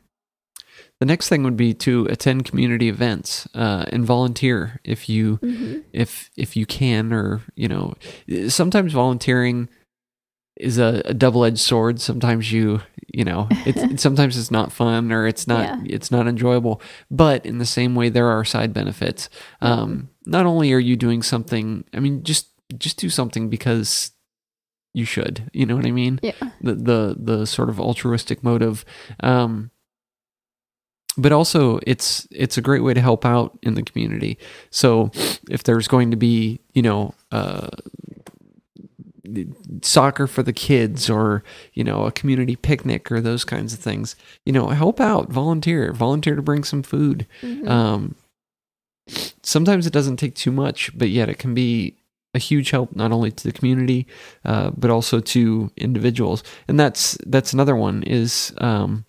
The 1.02 1.06
next 1.08 1.30
thing 1.30 1.42
would 1.44 1.58
be 1.58 1.74
to 1.74 2.06
attend 2.12 2.46
community 2.46 2.88
events 2.88 3.48
uh, 3.56 3.86
and 3.92 4.06
volunteer 4.06 4.80
if 4.84 5.10
you 5.10 5.38
Mm-hmm. 5.42 5.80
if 5.94 6.30
if 6.38 6.56
you 6.56 6.66
can, 6.68 7.12
or 7.12 7.42
you 7.56 7.68
know, 7.68 7.96
sometimes 8.50 8.94
volunteering 8.94 9.68
is 10.58 10.78
a, 10.78 11.02
a 11.06 11.14
double 11.16 11.44
edged 11.44 11.58
sword. 11.60 12.00
Sometimes 12.00 12.52
you 12.52 12.82
you 13.14 13.24
know 13.26 13.48
it's 13.66 14.02
sometimes 14.04 14.38
it's 14.38 14.52
not 14.52 14.72
fun 14.72 15.12
or 15.12 15.26
it's 15.26 15.48
not 15.48 15.62
Yeah. 15.64 15.82
it's 15.96 16.12
not 16.12 16.28
enjoyable. 16.28 16.80
But 17.10 17.46
in 17.48 17.58
the 17.58 17.66
same 17.66 17.96
way, 17.96 18.10
there 18.10 18.28
are 18.28 18.46
side 18.46 18.72
benefits. 18.72 19.28
Um, 19.60 20.10
not 20.28 20.46
only 20.46 20.72
are 20.72 20.80
you 20.90 20.96
doing 20.96 21.24
something, 21.24 21.84
I 21.96 22.00
mean, 22.00 22.22
just 22.24 22.48
just 22.78 22.98
do 23.00 23.10
something 23.10 23.50
because 23.50 24.12
you 24.94 25.06
should. 25.06 25.50
You 25.52 25.66
know 25.66 25.76
what 25.78 25.88
I 25.88 25.92
mean? 25.92 26.20
Yeah. 26.22 26.34
the 26.62 26.76
the 26.76 27.16
the 27.20 27.46
sort 27.48 27.70
of 27.70 27.80
altruistic 27.80 28.44
motive 28.44 28.86
um 29.22 29.72
but 31.18 31.32
also 31.32 31.80
it's 31.86 32.28
it's 32.32 32.58
a 32.58 32.62
great 32.62 32.84
way 32.84 32.94
to 32.94 33.02
help 33.02 33.26
out 33.26 33.58
in 33.62 33.76
the 33.76 33.84
community. 33.84 34.38
So 34.70 35.12
if 35.50 35.64
there's 35.64 35.88
going 35.88 36.12
to 36.12 36.18
be 36.18 36.60
you 36.74 36.82
know 36.82 37.14
uh 37.32 37.70
soccer 39.82 40.28
for 40.28 40.44
the 40.44 40.52
kids 40.54 41.10
or 41.10 41.44
you 41.74 41.84
know 41.84 42.06
a 42.06 42.12
community 42.12 42.56
picnic 42.56 43.12
or 43.12 43.22
those 43.22 43.46
kinds 43.46 43.74
of 43.74 43.80
things 43.80 44.16
you 44.46 44.52
know 44.52 44.68
help 44.70 45.00
out 45.00 45.30
volunteer 45.32 45.94
volunteer 45.94 46.36
to 46.36 46.42
bring 46.42 46.64
some 46.64 46.84
food. 46.84 47.26
Mhm. 47.42 47.68
um 47.70 48.16
sometimes 49.42 49.88
it 49.88 49.94
doesn't 49.94 50.18
take 50.18 50.36
too 50.36 50.52
much 50.52 50.98
but 50.98 51.10
yet 51.10 51.30
it 51.30 51.38
can 51.40 51.54
be 51.54 51.96
a 52.34 52.40
huge 52.40 52.72
help 52.72 52.96
not 52.96 53.12
only 53.12 53.32
to 53.32 53.44
the 53.44 53.52
community 53.52 54.08
uh, 54.46 54.72
but 54.72 54.90
also 54.90 55.20
to 55.20 55.70
individuals. 55.78 56.44
And 56.68 56.80
that's 56.80 57.18
that's 57.26 57.54
another 57.54 57.76
one 57.76 58.04
is 58.04 58.54
um, 58.60 59.06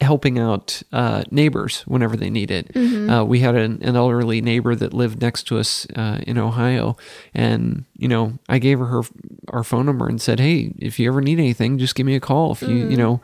helping 0.00 0.38
out 0.38 0.82
uh, 0.92 1.22
neighbors 1.30 1.82
whenever 1.82 2.16
they 2.16 2.30
need 2.30 2.50
it 2.50 2.72
Mhm. 2.74 3.10
uh, 3.20 3.24
we 3.24 3.40
had 3.40 3.54
an, 3.54 3.78
an 3.82 3.96
elderly 3.96 4.40
neighbor 4.40 4.74
that 4.74 4.94
lived 4.94 5.20
next 5.20 5.42
to 5.48 5.58
us 5.58 5.86
uh, 5.96 6.18
in 6.26 6.38
Ohio, 6.38 6.96
and 7.34 7.84
you 7.96 8.08
know, 8.08 8.38
I 8.48 8.58
gave 8.58 8.78
her, 8.78 8.86
her 8.86 9.02
our 9.48 9.62
phone 9.64 9.86
number 9.86 10.08
and 10.08 10.20
said, 10.20 10.40
"Hey, 10.40 10.72
if 10.78 10.98
you 10.98 11.08
ever 11.08 11.20
need 11.20 11.38
anything, 11.38 11.78
just 11.78 11.94
give 11.94 12.06
me 12.06 12.14
a 12.16 12.20
call. 12.20 12.52
If 12.52 12.62
you 12.62 12.68
you 12.76 12.96
Mm. 12.96 12.98
know, 12.98 13.20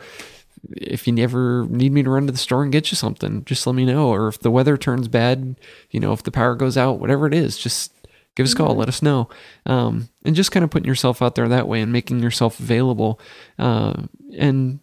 if 0.77 1.07
you 1.07 1.13
never 1.13 1.67
need 1.71 1.93
me 1.93 2.03
to 2.03 2.11
run 2.11 2.27
to 2.27 2.33
the 2.33 2.39
store 2.39 2.63
and 2.63 2.73
get 2.73 2.91
you 2.91 2.97
something, 2.97 3.45
just 3.45 3.67
let 3.67 3.75
me 3.77 3.85
know. 3.85 4.09
Or 4.09 4.29
if 4.29 4.41
the 4.41 4.51
weather 4.51 4.77
turns 4.77 5.09
bad, 5.09 5.57
you 5.91 6.01
know, 6.01 6.13
if 6.13 6.23
the 6.25 6.31
power 6.31 6.55
goes 6.55 6.77
out, 6.77 6.99
whatever 6.99 7.27
it 7.27 7.35
is, 7.35 7.57
just 7.57 7.93
give 8.35 8.45
us 8.45 8.53
a 8.53 8.57
call. 8.57 8.75
Mhm. 8.75 8.79
Let 8.79 8.89
us 8.89 9.01
know. 9.03 9.29
Um, 9.65 10.09
and 10.25 10.35
just 10.37 10.51
kind 10.53 10.65
of 10.65 10.71
putting 10.71 10.89
yourself 10.89 11.23
out 11.23 11.37
there 11.37 11.49
that 11.49 11.69
way 11.69 11.81
and 11.81 11.91
making 11.93 12.21
yourself 12.21 12.59
available. 12.61 13.19
Uh, 13.59 13.95
and 14.37 14.81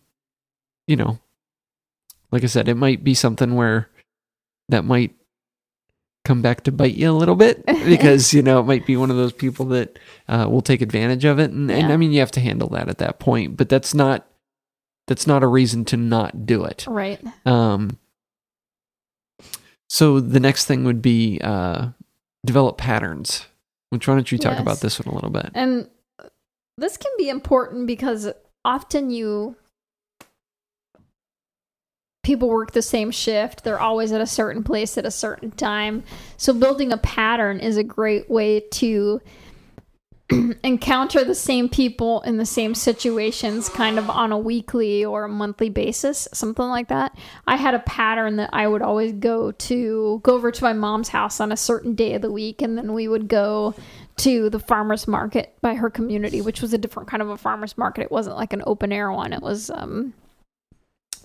you 0.88 0.96
know, 0.96 1.20
like 2.34 2.44
I 2.44 2.48
said, 2.48 2.68
it 2.68 2.76
might 2.76 3.04
be 3.04 3.14
something 3.14 3.54
where 3.54 3.90
that 4.70 4.84
might 4.84 5.14
come 6.26 6.42
back 6.42 6.64
to 6.64 6.72
bite 6.72 6.96
you 6.96 7.12
a 7.12 7.14
little 7.14 7.36
bit 7.36 7.64
because 7.86 8.34
you 8.34 8.42
know 8.42 8.60
it 8.60 8.64
might 8.64 8.86
be 8.86 8.96
one 8.98 9.12
of 9.12 9.18
those 9.18 9.34
people 9.34 9.66
that 9.68 10.00
uh, 10.30 10.48
will 10.50 10.62
take 10.62 10.82
advantage 10.82 11.26
of 11.26 11.38
it 11.38 11.52
and, 11.52 11.70
and 11.70 11.92
i 11.92 11.98
mean 11.98 12.14
you 12.14 12.22
have 12.22 12.32
to 12.32 12.40
handle 12.40 12.70
that 12.70 12.88
at 12.88 12.98
that 12.98 13.20
point 13.20 13.58
but 13.58 13.68
that's 13.68 13.94
not 13.94 14.26
that's 15.08 15.28
not 15.28 15.44
a 15.44 15.48
reason 15.48 15.84
to 15.84 15.98
not 15.98 16.46
do 16.46 16.64
it 16.64 16.86
Right. 16.88 17.20
um 17.46 18.00
so 19.90 20.22
the 20.22 20.40
next 20.40 20.66
thing 20.66 20.86
would 20.86 21.02
be 21.02 21.40
uh 21.44 21.88
develop 22.46 22.78
patterns 22.78 23.46
which 23.90 24.08
why 24.08 24.14
don't 24.16 24.32
you 24.32 24.38
talk 24.38 24.54
Yes. 24.54 24.62
about 24.62 24.80
this 24.80 25.00
one 25.00 25.12
a 25.12 25.16
little 25.16 25.30
bit 25.30 25.50
And 25.54 25.90
this 26.78 26.96
can 26.96 27.12
be 27.18 27.28
important 27.30 27.86
because 27.86 28.32
often 28.64 29.10
you 29.10 29.58
people 32.24 32.50
work 32.50 32.72
the 32.72 32.82
same 32.82 33.12
shift. 33.12 33.64
They're 33.64 33.80
always 33.80 34.12
at 34.12 34.22
a 34.22 34.28
certain 34.28 34.64
place 34.64 34.98
at 34.98 35.06
a 35.06 35.12
certain 35.12 35.52
time. 35.52 36.04
So 36.38 36.54
building 36.54 36.92
a 36.92 36.98
pattern 36.98 37.60
is 37.60 37.78
a 37.78 37.84
great 37.84 38.30
way 38.30 38.62
to 38.62 39.22
encounter 40.64 41.24
the 41.24 41.36
same 41.36 41.68
people 41.68 42.22
in 42.22 42.38
the 42.38 42.46
same 42.46 42.74
situations 42.74 43.68
kind 43.68 44.00
of 44.00 44.10
on 44.10 44.32
a 44.32 44.38
weekly 44.38 45.04
or 45.04 45.26
a 45.26 45.30
monthly 45.30 45.70
basis 45.70 46.30
something 46.32 46.66
like 46.66 46.88
that 46.88 47.14
i 47.46 47.58
had 47.58 47.74
a 47.74 47.80
pattern 47.80 48.38
that 48.38 48.50
i 48.54 48.66
would 48.66 48.82
always 48.82 49.12
go 49.12 49.52
to 49.52 50.22
go 50.24 50.34
over 50.34 50.50
to 50.50 50.64
my 50.64 50.72
mom's 50.72 51.10
house 51.10 51.42
on 51.42 51.52
a 51.52 51.58
certain 51.58 51.94
day 51.94 52.14
of 52.14 52.22
the 52.22 52.32
week 52.32 52.62
and 52.62 52.78
then 52.78 52.94
we 52.94 53.06
would 53.06 53.28
go 53.28 53.76
to 54.16 54.50
the 54.50 54.60
farmers 54.60 55.10
market 55.10 55.54
by 55.62 55.76
her 55.76 55.90
community 55.90 56.40
which 56.40 56.62
was 56.62 56.74
a 56.74 56.78
different 56.78 57.10
kind 57.10 57.22
of 57.22 57.30
a 57.30 57.38
farmers 57.38 57.78
market 57.78 58.04
it 58.04 58.12
wasn't 58.12 58.36
like 58.36 58.54
an 58.54 58.64
open 58.66 58.94
air 58.94 59.12
one 59.12 59.34
it 59.34 59.42
was 59.42 59.70
um 59.72 60.14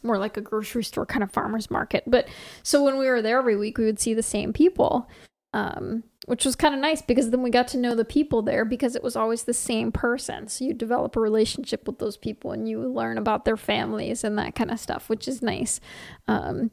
more 0.03 0.19
like 0.19 0.37
a 0.37 0.41
grocery 0.41 0.85
store 0.85 1.07
kind 1.07 1.23
of 1.23 1.31
farmers 1.31 1.71
market 1.71 2.05
but 2.07 2.29
so 2.63 2.85
when 2.85 2.99
we 2.99 3.07
were 3.07 3.23
there 3.23 3.39
every 3.39 3.57
week 3.57 3.79
we 3.79 3.85
would 3.85 4.01
see 4.01 4.15
the 4.15 4.23
same 4.23 4.53
people 4.53 5.09
um, 5.55 6.05
which 6.27 6.45
was 6.45 6.57
kind 6.57 6.75
of 6.75 6.81
nice 6.81 7.01
because 7.01 7.31
then 7.31 7.43
we 7.43 7.51
got 7.51 7.69
to 7.69 7.79
know 7.79 7.95
the 7.95 8.05
people 8.05 8.43
there 8.43 8.65
because 8.67 8.95
it 8.95 9.03
was 9.03 9.17
always 9.17 9.45
the 9.45 9.55
same 9.55 9.91
person. 9.91 10.47
So 10.47 10.67
you 10.67 10.75
develop 10.75 11.17
a 11.17 11.21
relationship 11.21 11.87
with 11.87 11.99
those 11.99 12.19
people 12.19 12.53
and 12.53 12.69
you 12.69 12.83
learn 12.83 13.17
about 13.17 13.47
their 13.47 13.57
families 13.57 14.25
and 14.25 14.39
that 14.39 14.55
kind 14.55 14.71
of 14.71 14.79
stuff, 14.79 15.09
which 15.09 15.27
is 15.27 15.41
nice. 15.41 15.81
Um, 16.27 16.71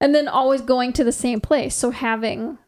and 0.00 0.14
then 0.14 0.26
always 0.26 0.62
going 0.62 0.92
to 0.94 1.04
the 1.04 1.12
same 1.12 1.40
place. 1.40 1.76
So 1.76 1.90
having 1.90 2.58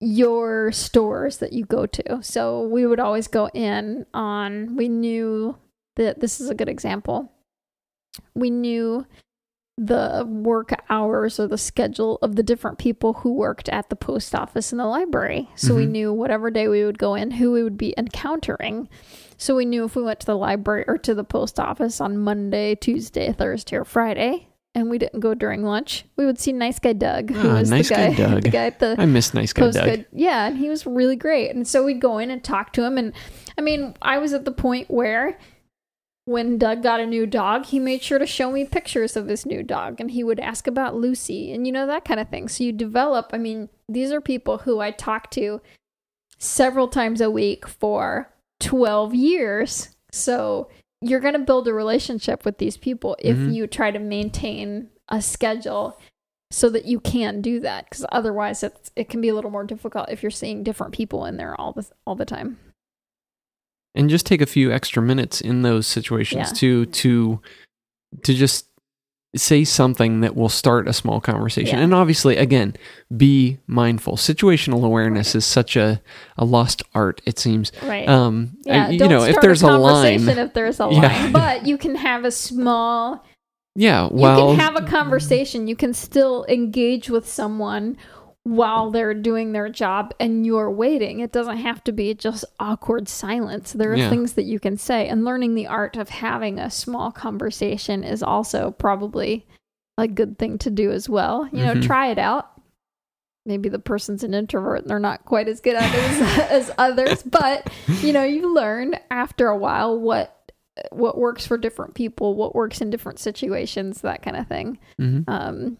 your 0.00 0.70
stores 0.70 1.38
that 1.38 1.52
you 1.52 1.64
go 1.64 1.86
to. 1.86 2.22
So 2.22 2.62
we 2.62 2.86
would 2.86 3.00
always 3.00 3.26
go 3.26 3.48
in 3.48 4.06
on, 4.14 4.76
we 4.76 4.88
knew 4.88 5.58
that 5.96 6.20
this 6.20 6.40
is 6.40 6.50
a 6.50 6.54
good 6.54 6.68
example. 6.68 7.32
We 8.34 8.50
knew 8.50 9.06
the 9.78 10.24
work 10.26 10.72
hours 10.88 11.38
or 11.38 11.46
the 11.46 11.58
schedule 11.58 12.18
of 12.22 12.34
the 12.36 12.42
different 12.42 12.78
people 12.78 13.12
who 13.12 13.34
worked 13.34 13.68
at 13.68 13.90
the 13.90 13.96
post 13.96 14.34
office 14.34 14.72
and 14.72 14.80
the 14.80 14.86
library. 14.86 15.50
So 15.54 15.74
we 15.74 15.84
Mhm. 15.84 15.90
knew 15.90 16.12
whatever 16.14 16.50
day 16.50 16.66
we 16.66 16.82
would 16.84 16.98
go 16.98 17.14
in, 17.14 17.32
who 17.32 17.52
we 17.52 17.62
would 17.62 17.76
be 17.76 17.92
encountering. 17.98 18.88
So 19.36 19.54
we 19.54 19.66
knew 19.66 19.84
if 19.84 19.94
we 19.94 20.02
went 20.02 20.20
to 20.20 20.26
the 20.26 20.36
library 20.36 20.84
or 20.88 20.96
to 20.98 21.14
the 21.14 21.24
post 21.24 21.60
office 21.60 22.00
on 22.00 22.16
Monday, 22.16 22.74
Tuesday, 22.74 23.32
Thursday, 23.32 23.76
or 23.76 23.84
Friday, 23.84 24.48
and 24.74 24.88
we 24.88 24.96
didn't 24.96 25.20
go 25.20 25.34
during 25.34 25.62
lunch, 25.62 26.06
we 26.16 26.24
would 26.24 26.38
see 26.38 26.52
Nice 26.52 26.78
Guy 26.78 26.94
Doug, 26.94 27.30
who 27.32 27.50
Ah, 27.50 27.58
was 27.58 27.70
Nice 27.70 27.88
the 27.90 27.94
Guy 27.96 28.08
guy, 28.08 28.14
Doug. 28.30 28.42
the 28.44 28.48
guy 28.48 28.66
at 28.66 28.78
the 28.78 28.94
I 28.98 29.04
miss 29.04 29.34
nice 29.34 29.52
guy 29.52 29.70
Doug. 29.72 29.84
good. 29.84 30.06
Yeah, 30.10 30.46
and 30.46 30.56
he 30.56 30.70
was 30.70 30.86
really 30.86 31.16
great. 31.16 31.50
And 31.54 31.68
so 31.68 31.84
we'd 31.84 32.00
go 32.00 32.16
in 32.16 32.30
and 32.30 32.42
talk 32.42 32.72
to 32.74 32.82
him. 32.82 32.96
And 32.96 33.12
I 33.58 33.60
mean, 33.60 33.92
I 34.00 34.16
was 34.16 34.32
at 34.32 34.46
the 34.46 34.52
point 34.52 34.90
where 34.90 35.36
when 36.26 36.58
Doug 36.58 36.82
got 36.82 36.98
a 37.00 37.06
new 37.06 37.24
dog, 37.24 37.66
he 37.66 37.78
made 37.78 38.02
sure 38.02 38.18
to 38.18 38.26
show 38.26 38.50
me 38.50 38.64
pictures 38.64 39.16
of 39.16 39.28
his 39.28 39.46
new 39.46 39.62
dog 39.62 40.00
and 40.00 40.10
he 40.10 40.24
would 40.24 40.40
ask 40.40 40.66
about 40.66 40.96
Lucy 40.96 41.52
and 41.52 41.66
you 41.66 41.72
know, 41.72 41.86
that 41.86 42.04
kind 42.04 42.18
of 42.20 42.28
thing. 42.28 42.48
So 42.48 42.64
you 42.64 42.72
develop, 42.72 43.30
I 43.32 43.38
mean, 43.38 43.68
these 43.88 44.10
are 44.10 44.20
people 44.20 44.58
who 44.58 44.80
I 44.80 44.90
talk 44.90 45.30
to 45.32 45.60
several 46.38 46.88
times 46.88 47.20
a 47.20 47.30
week 47.30 47.66
for 47.66 48.32
12 48.58 49.14
years. 49.14 49.96
So 50.10 50.68
you're 51.00 51.20
going 51.20 51.34
to 51.34 51.38
build 51.38 51.68
a 51.68 51.72
relationship 51.72 52.44
with 52.44 52.58
these 52.58 52.76
people 52.76 53.16
if 53.20 53.36
Mhm. 53.36 53.54
you 53.54 53.66
try 53.68 53.92
to 53.92 53.98
maintain 54.00 54.90
a 55.08 55.22
schedule 55.22 55.96
so 56.50 56.68
that 56.70 56.86
you 56.86 56.98
can 56.98 57.40
do 57.40 57.60
that 57.60 57.84
because 57.88 58.04
otherwise 58.10 58.64
it's, 58.64 58.90
it 58.96 59.08
can 59.08 59.20
be 59.20 59.28
a 59.28 59.34
little 59.34 59.50
more 59.50 59.64
difficult 59.64 60.08
if 60.10 60.22
you're 60.22 60.30
seeing 60.30 60.64
different 60.64 60.92
people 60.92 61.24
in 61.24 61.36
there 61.36 61.54
all 61.60 61.72
the 61.72 61.86
all 62.04 62.16
the 62.16 62.24
time. 62.24 62.58
And 63.96 64.08
just 64.10 64.26
take 64.26 64.40
a 64.42 64.46
few 64.46 64.70
extra 64.72 65.02
minutes 65.02 65.40
in 65.40 65.62
those 65.62 65.86
situations 65.86 66.50
Yeah. 66.50 66.58
to 66.58 66.86
to 66.86 67.40
to 68.24 68.34
just 68.34 68.66
say 69.34 69.64
something 69.64 70.20
that 70.20 70.34
will 70.34 70.48
start 70.48 70.88
a 70.88 70.92
small 70.94 71.20
conversation 71.20 71.76
Yeah. 71.78 71.84
and 71.84 71.92
obviously 71.92 72.36
again 72.38 72.74
be 73.14 73.58
mindful 73.66 74.16
situational 74.16 74.82
awareness 74.84 75.34
is 75.34 75.44
such 75.44 75.76
a 75.76 76.00
a 76.38 76.44
lost 76.46 76.82
art 76.94 77.20
it 77.26 77.38
seems 77.38 77.70
Right. 77.82 78.08
um 78.08 78.56
yeah, 78.64 78.86
I- 78.86 78.90
you 78.90 78.98
don't 78.98 79.10
know 79.10 79.24
if 79.24 79.38
there's 79.42 79.62
a, 79.62 79.76
line 79.76 80.26
if 80.26 80.54
there's 80.54 80.80
a 80.80 80.88
Yeah. 80.90 81.00
line, 81.00 81.32
but 81.32 81.66
you 81.66 81.76
can 81.76 81.96
have 81.96 82.24
a 82.24 82.30
small 82.30 83.26
yeah 83.74 84.08
well, 84.10 84.52
you 84.52 84.56
can 84.56 84.60
have 84.64 84.76
a 84.82 84.86
conversation. 84.86 85.66
You 85.66 85.76
can 85.76 85.92
still 85.92 86.46
engage 86.48 87.10
with 87.10 87.28
someone 87.28 87.98
while 88.46 88.92
they're 88.92 89.12
doing 89.12 89.50
their 89.50 89.68
job 89.68 90.14
and 90.20 90.46
you're 90.46 90.70
waiting. 90.70 91.18
It 91.18 91.32
doesn't 91.32 91.56
have 91.56 91.82
to 91.82 91.90
be 91.90 92.14
just 92.14 92.44
awkward 92.60 93.08
silence. 93.08 93.72
There 93.72 93.90
are 93.90 93.96
Yeah. 93.96 94.08
things 94.08 94.34
that 94.34 94.44
you 94.44 94.60
can 94.60 94.76
say, 94.76 95.08
and 95.08 95.24
learning 95.24 95.56
the 95.56 95.66
art 95.66 95.96
of 95.96 96.10
having 96.10 96.60
a 96.60 96.70
small 96.70 97.10
conversation 97.10 98.04
is 98.04 98.22
also 98.22 98.70
probably 98.70 99.44
a 99.98 100.06
good 100.06 100.38
thing 100.38 100.58
to 100.58 100.70
do 100.70 100.92
as 100.92 101.08
well. 101.08 101.48
You 101.52 101.64
know, 101.64 101.74
Mhm. 101.74 101.82
try 101.82 102.06
it 102.06 102.18
out. 102.18 102.48
Maybe 103.46 103.68
the 103.68 103.80
person's 103.80 104.22
an 104.22 104.32
introvert 104.32 104.82
and 104.82 104.90
they're 104.90 105.00
not 105.00 105.24
quite 105.24 105.48
as 105.48 105.60
good 105.60 105.74
at 105.74 105.92
it 105.92 105.98
as, 105.98 106.20
as 106.68 106.74
others, 106.78 107.24
but 107.24 107.68
you 108.00 108.12
know, 108.12 108.22
you 108.22 108.54
learn 108.54 108.94
after 109.10 109.48
a 109.48 109.56
while 109.56 109.98
what 109.98 110.32
what 110.92 111.16
works 111.18 111.44
for 111.46 111.56
different 111.58 111.94
people, 111.94 112.34
what 112.34 112.54
works 112.54 112.80
in 112.80 112.90
different 112.90 113.18
situations, 113.18 114.02
that 114.02 114.22
kind 114.22 114.36
of 114.36 114.46
thing. 114.46 114.78
Mhm. 115.00 115.24
Um, 115.26 115.78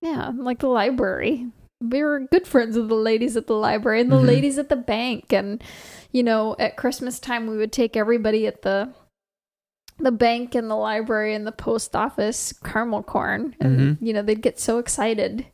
yeah, 0.00 0.30
like 0.34 0.60
the 0.60 0.68
library. 0.68 1.48
We 1.80 2.02
were 2.02 2.20
good 2.20 2.46
friends 2.46 2.76
with 2.76 2.88
the 2.88 2.94
ladies 2.96 3.36
at 3.36 3.46
the 3.46 3.54
library 3.54 4.00
and 4.00 4.10
the 4.10 4.16
Mhm. 4.16 4.26
ladies 4.26 4.58
at 4.58 4.68
the 4.68 4.76
bank. 4.76 5.32
And, 5.32 5.62
you 6.10 6.22
know, 6.24 6.56
at 6.58 6.76
Christmas 6.76 7.20
time, 7.20 7.46
we 7.46 7.56
would 7.56 7.72
take 7.72 7.96
everybody 7.96 8.46
at 8.46 8.62
the 8.62 8.90
the 10.00 10.12
bank 10.12 10.54
and 10.54 10.70
the 10.70 10.76
library 10.76 11.34
and 11.34 11.44
the 11.44 11.50
post 11.50 11.96
office 11.96 12.52
caramel 12.64 13.02
corn. 13.02 13.56
And, 13.60 13.80
Mhm. 13.80 13.98
you 14.00 14.12
know, 14.12 14.22
they'd 14.22 14.40
get 14.42 14.60
so 14.60 14.78
excited, 14.78 15.46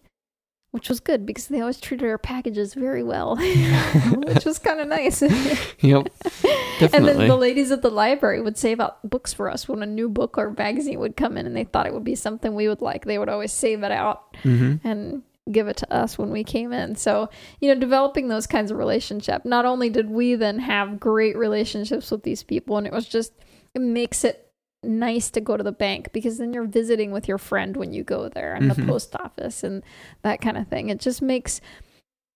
which 0.71 0.91
was 0.91 1.01
good 1.01 1.25
because 1.25 1.49
they 1.49 1.63
always 1.63 1.81
treated 1.81 2.07
our 2.07 2.19
packages 2.19 2.75
very 2.75 3.03
well, 3.03 3.37
which 4.27 4.45
was 4.45 4.59
kind 4.59 4.81
of 4.81 4.89
nice. 4.89 5.23
yep 5.81 6.09
And 6.93 7.07
then 7.09 7.27
the 7.27 7.37
ladies 7.39 7.71
at 7.71 7.81
the 7.81 7.91
library 7.91 8.43
would 8.43 8.59
save 8.59 8.81
out 8.81 9.09
books 9.09 9.33
for 9.33 9.49
us 9.49 9.67
when 9.67 9.83
a 9.83 9.87
new 9.87 10.11
book 10.11 10.37
or 10.37 10.51
magazine 10.51 11.01
would 11.01 11.17
come 11.17 11.39
in 11.39 11.47
and 11.47 11.57
they 11.57 11.65
thought 11.65 11.87
it 11.87 11.95
would 11.95 12.05
be 12.05 12.15
something 12.15 12.55
we 12.55 12.69
would 12.69 12.83
like. 12.83 13.07
They 13.07 13.19
would 13.19 13.31
always 13.31 13.53
save 13.53 13.83
it 13.83 13.93
out 13.93 14.37
hmm 14.43 14.75
and 14.85 15.23
give 15.51 15.69
it 15.69 15.77
to 15.79 15.93
us 15.93 16.17
when 16.19 16.31
we 16.31 16.43
came 16.43 16.73
in. 16.73 16.97
So, 16.97 17.29
you 17.61 17.73
know, 17.73 17.79
developing 17.79 18.29
those 18.29 18.47
kinds 18.47 18.71
of 18.71 18.79
relationship. 18.79 19.45
Not 19.45 19.65
only 19.67 19.91
did 19.91 20.09
we 20.11 20.35
then 20.37 20.59
have 20.59 20.99
great 20.99 21.37
relationships 21.37 22.11
with 22.11 22.23
these 22.23 22.43
people 22.43 22.79
and 22.79 22.87
it 22.87 22.93
was 22.93 23.07
just 23.07 23.33
it 23.75 23.81
makes 23.83 24.25
it 24.25 24.51
nice 24.83 25.31
to 25.31 25.41
go 25.41 25.57
to 25.57 25.63
the 25.65 25.73
bank 25.73 26.13
because 26.13 26.39
then 26.39 26.53
you're 26.53 26.67
visiting 26.67 27.11
with 27.11 27.27
your 27.29 27.39
friend 27.39 27.77
when 27.77 27.93
you 27.93 28.05
go 28.05 28.29
there 28.29 28.55
and 28.55 28.71
Mhm. 28.71 28.77
the 28.77 28.87
post 28.87 29.17
office 29.17 29.65
and 29.65 29.83
that 30.23 30.41
kind 30.41 30.57
of 30.57 30.69
thing. 30.69 30.89
It 30.91 31.01
just 31.01 31.21
makes 31.23 31.61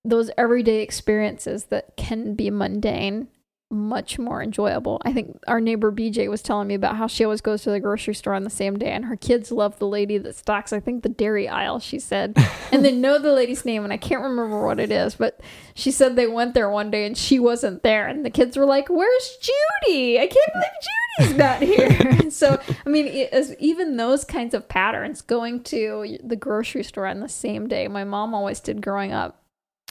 those 0.04 0.30
everyday 0.38 0.80
experiences 0.82 1.64
that 1.66 1.96
can 1.96 2.34
be 2.34 2.50
mundane 2.50 3.28
much 3.70 4.18
more 4.18 4.42
enjoyable. 4.42 5.00
I 5.04 5.12
think 5.12 5.38
our 5.46 5.60
neighbor 5.60 5.92
BJ 5.92 6.30
was 6.30 6.40
telling 6.40 6.68
me 6.68 6.74
about 6.74 6.96
how 6.96 7.06
she 7.06 7.22
always 7.24 7.42
goes 7.42 7.62
to 7.62 7.70
the 7.70 7.80
grocery 7.80 8.14
store 8.14 8.32
on 8.32 8.44
the 8.44 8.50
same 8.50 8.78
day 8.78 8.90
and 8.90 9.04
her 9.04 9.16
kids 9.16 9.52
love 9.52 9.78
the 9.78 9.86
lady 9.86 10.16
that 10.18 10.36
stocks 10.36 10.72
I 10.72 10.80
think 10.80 11.02
the 11.02 11.10
dairy 11.10 11.48
aisle, 11.48 11.78
she 11.78 11.98
said. 11.98 12.36
and 12.72 12.82
they 12.82 12.92
know 12.92 13.18
the 13.18 13.32
lady's 13.32 13.66
name 13.66 13.84
and 13.84 13.92
I 13.92 13.98
can't 13.98 14.22
remember 14.22 14.64
what 14.64 14.80
it 14.80 14.90
is, 14.90 15.16
but 15.16 15.40
she 15.74 15.90
said 15.90 16.16
they 16.16 16.26
went 16.26 16.54
there 16.54 16.70
one 16.70 16.90
day 16.90 17.04
and 17.04 17.16
she 17.16 17.38
wasn't 17.38 17.82
there 17.82 18.06
and 18.06 18.24
the 18.24 18.30
kids 18.30 18.56
were 18.56 18.64
like, 18.64 18.88
"Where's 18.88 19.36
Judy? 19.36 20.18
I 20.18 20.26
can't 20.26 20.52
believe 20.52 21.28
Judy's 21.28 21.38
not 21.38 21.62
here." 21.62 22.18
so, 22.30 22.60
I 22.86 22.88
mean, 22.88 23.06
it, 23.06 23.32
as 23.32 23.54
even 23.58 23.96
those 23.96 24.24
kinds 24.24 24.54
of 24.54 24.68
patterns 24.68 25.20
going 25.20 25.62
to 25.64 26.18
the 26.22 26.36
grocery 26.36 26.84
store 26.84 27.06
on 27.06 27.20
the 27.20 27.28
same 27.28 27.68
day, 27.68 27.88
my 27.88 28.04
mom 28.04 28.34
always 28.34 28.60
did 28.60 28.82
growing 28.82 29.12
up. 29.12 29.42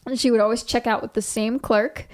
And 0.05 0.19
she 0.19 0.31
would 0.31 0.39
always 0.39 0.63
check 0.63 0.87
out 0.87 1.01
with 1.01 1.13
the 1.13 1.21
same 1.21 1.59
clerk 1.59 2.07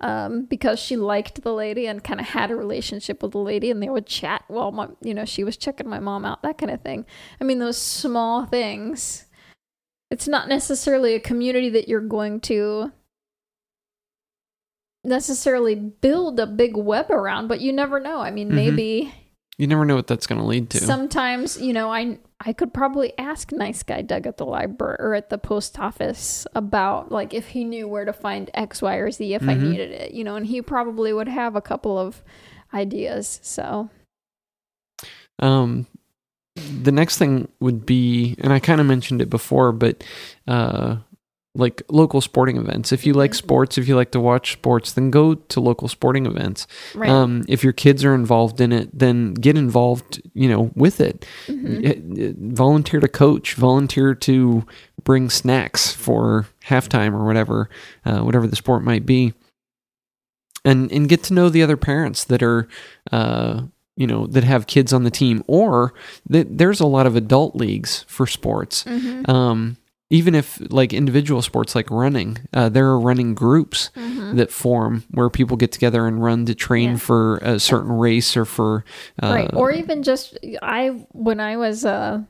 um, 0.00 0.44
because 0.44 0.78
she 0.78 0.96
liked 0.96 1.42
the 1.42 1.52
lady 1.54 1.86
and 1.86 2.04
kind 2.04 2.20
of 2.20 2.26
had 2.26 2.50
a 2.50 2.56
relationship 2.56 3.22
with 3.22 3.32
the 3.32 3.38
lady, 3.38 3.70
and 3.70 3.82
they 3.82 3.88
would 3.88 4.06
chat 4.06 4.44
while 4.48 4.72
my, 4.72 4.88
you 5.02 5.14
know, 5.14 5.24
she 5.24 5.44
was 5.44 5.56
checking 5.56 5.88
my 5.88 5.98
mom 6.00 6.24
out, 6.24 6.42
that 6.42 6.58
kind 6.58 6.70
of 6.70 6.82
thing. 6.82 7.06
I 7.40 7.44
mean, 7.44 7.58
those 7.58 7.78
small 7.78 8.46
things. 8.46 9.24
It's 10.10 10.28
not 10.28 10.48
necessarily 10.48 11.14
a 11.14 11.20
community 11.20 11.68
that 11.70 11.88
you're 11.88 12.00
going 12.00 12.40
to 12.42 12.92
necessarily 15.04 15.74
build 15.74 16.38
a 16.40 16.46
big 16.46 16.76
web 16.76 17.10
around, 17.10 17.48
but 17.48 17.60
you 17.60 17.72
never 17.72 18.00
know. 18.00 18.20
I 18.20 18.30
mean, 18.30 18.50
Mhm. 18.50 18.54
maybe 18.54 19.14
you 19.58 19.66
never 19.66 19.84
know 19.84 19.94
what 19.96 20.06
that's 20.06 20.26
going 20.26 20.40
to 20.40 20.46
lead 20.46 20.68
to 20.70 20.78
sometimes 20.78 21.60
you 21.60 21.72
know 21.72 21.90
i 21.90 22.18
i 22.40 22.52
could 22.52 22.72
probably 22.74 23.16
ask 23.18 23.52
nice 23.52 23.82
guy 23.82 24.02
doug 24.02 24.26
at 24.26 24.36
the 24.36 24.44
library 24.44 24.96
or 24.98 25.14
at 25.14 25.30
the 25.30 25.38
post 25.38 25.78
office 25.78 26.46
about 26.54 27.10
like 27.10 27.32
if 27.32 27.48
he 27.48 27.64
knew 27.64 27.88
where 27.88 28.04
to 28.04 28.12
find 28.12 28.50
x 28.54 28.82
y 28.82 28.96
or 28.96 29.10
z 29.10 29.32
if 29.34 29.42
i 29.42 29.54
Mhm. 29.54 29.60
needed 29.70 29.90
it 29.90 30.12
you 30.12 30.24
know 30.24 30.36
and 30.36 30.46
he 30.46 30.60
probably 30.60 31.12
would 31.12 31.28
have 31.28 31.56
a 31.56 31.62
couple 31.62 31.98
of 31.98 32.22
ideas 32.74 33.40
so 33.42 33.88
Um, 35.38 35.86
the 36.82 36.90
next 36.92 37.18
thing 37.18 37.48
would 37.60 37.84
be, 37.84 38.34
and 38.38 38.50
I 38.52 38.58
kind 38.58 38.80
of 38.80 38.86
mentioned 38.86 39.20
it 39.20 39.28
before, 39.28 39.72
but 39.72 40.02
uh, 40.48 40.96
like 41.56 41.82
local 41.88 42.20
sporting 42.20 42.56
events. 42.56 42.92
If 42.92 43.06
you 43.06 43.12
like 43.14 43.32
Mhm. 43.32 43.36
sports, 43.36 43.78
if 43.78 43.88
you 43.88 43.96
like 43.96 44.10
to 44.12 44.20
watch 44.20 44.52
sports, 44.52 44.92
then 44.92 45.10
go 45.10 45.34
to 45.34 45.60
local 45.60 45.88
sporting 45.88 46.26
events. 46.26 46.66
right 46.94 47.10
Um, 47.10 47.44
if 47.48 47.64
your 47.64 47.72
kids 47.72 48.04
are 48.04 48.14
involved 48.14 48.60
in 48.60 48.72
it, 48.72 48.90
then 48.96 49.34
get 49.34 49.56
involved. 49.56 50.20
You 50.34 50.48
know, 50.48 50.70
with 50.74 51.00
it. 51.00 51.24
Mhm. 51.48 51.84
Uh, 51.84 52.24
uh, 52.28 52.32
Volunteer 52.54 53.00
to 53.00 53.08
coach. 53.08 53.54
Volunteer 53.54 54.14
to 54.14 54.64
bring 55.04 55.30
snacks 55.30 55.92
for 55.92 56.46
halftime 56.68 57.12
or 57.12 57.24
whatever, 57.24 57.68
uh, 58.04 58.20
whatever 58.20 58.46
the 58.46 58.56
sport 58.56 58.82
might 58.84 59.06
be. 59.06 59.32
And 60.64 60.90
and 60.90 61.08
get 61.08 61.22
to 61.24 61.34
know 61.34 61.48
the 61.48 61.62
other 61.62 61.76
parents 61.76 62.24
that 62.24 62.42
are. 62.42 62.68
Uh, 63.12 63.62
you 63.98 64.06
know 64.06 64.26
that 64.26 64.44
have 64.44 64.66
kids 64.66 64.92
on 64.92 65.04
the 65.04 65.10
team 65.10 65.42
or 65.46 65.94
that 66.28 66.58
there's 66.58 66.80
a 66.80 66.86
lot 66.86 67.06
of 67.06 67.16
adult 67.16 67.56
leagues 67.56 68.04
for 68.06 68.26
sports 68.26 68.84
Mhm. 68.84 69.26
um, 69.26 69.78
even 70.08 70.34
if 70.36 70.60
like 70.70 70.92
individual 70.92 71.42
sports 71.42 71.74
like 71.74 71.90
running 71.90 72.38
uh, 72.54 72.68
there 72.68 72.86
are 72.86 73.00
running 73.00 73.34
groups 73.34 73.90
Mhm. 73.96 74.36
that 74.36 74.50
form 74.52 75.02
where 75.10 75.28
people 75.30 75.56
get 75.56 75.72
together 75.72 76.06
and 76.06 76.22
run 76.22 76.46
to 76.46 76.54
train 76.54 76.90
Yeah. 76.92 76.96
for 76.98 77.36
a 77.38 77.58
certain 77.58 77.90
race 77.92 78.36
or 78.36 78.44
for 78.44 78.84
uh, 79.22 79.26
right 79.28 79.50
or 79.54 79.70
even 79.72 80.02
just 80.02 80.38
i 80.62 80.88
when 81.12 81.40
i 81.40 81.56
was 81.56 81.84
uh 81.84 82.20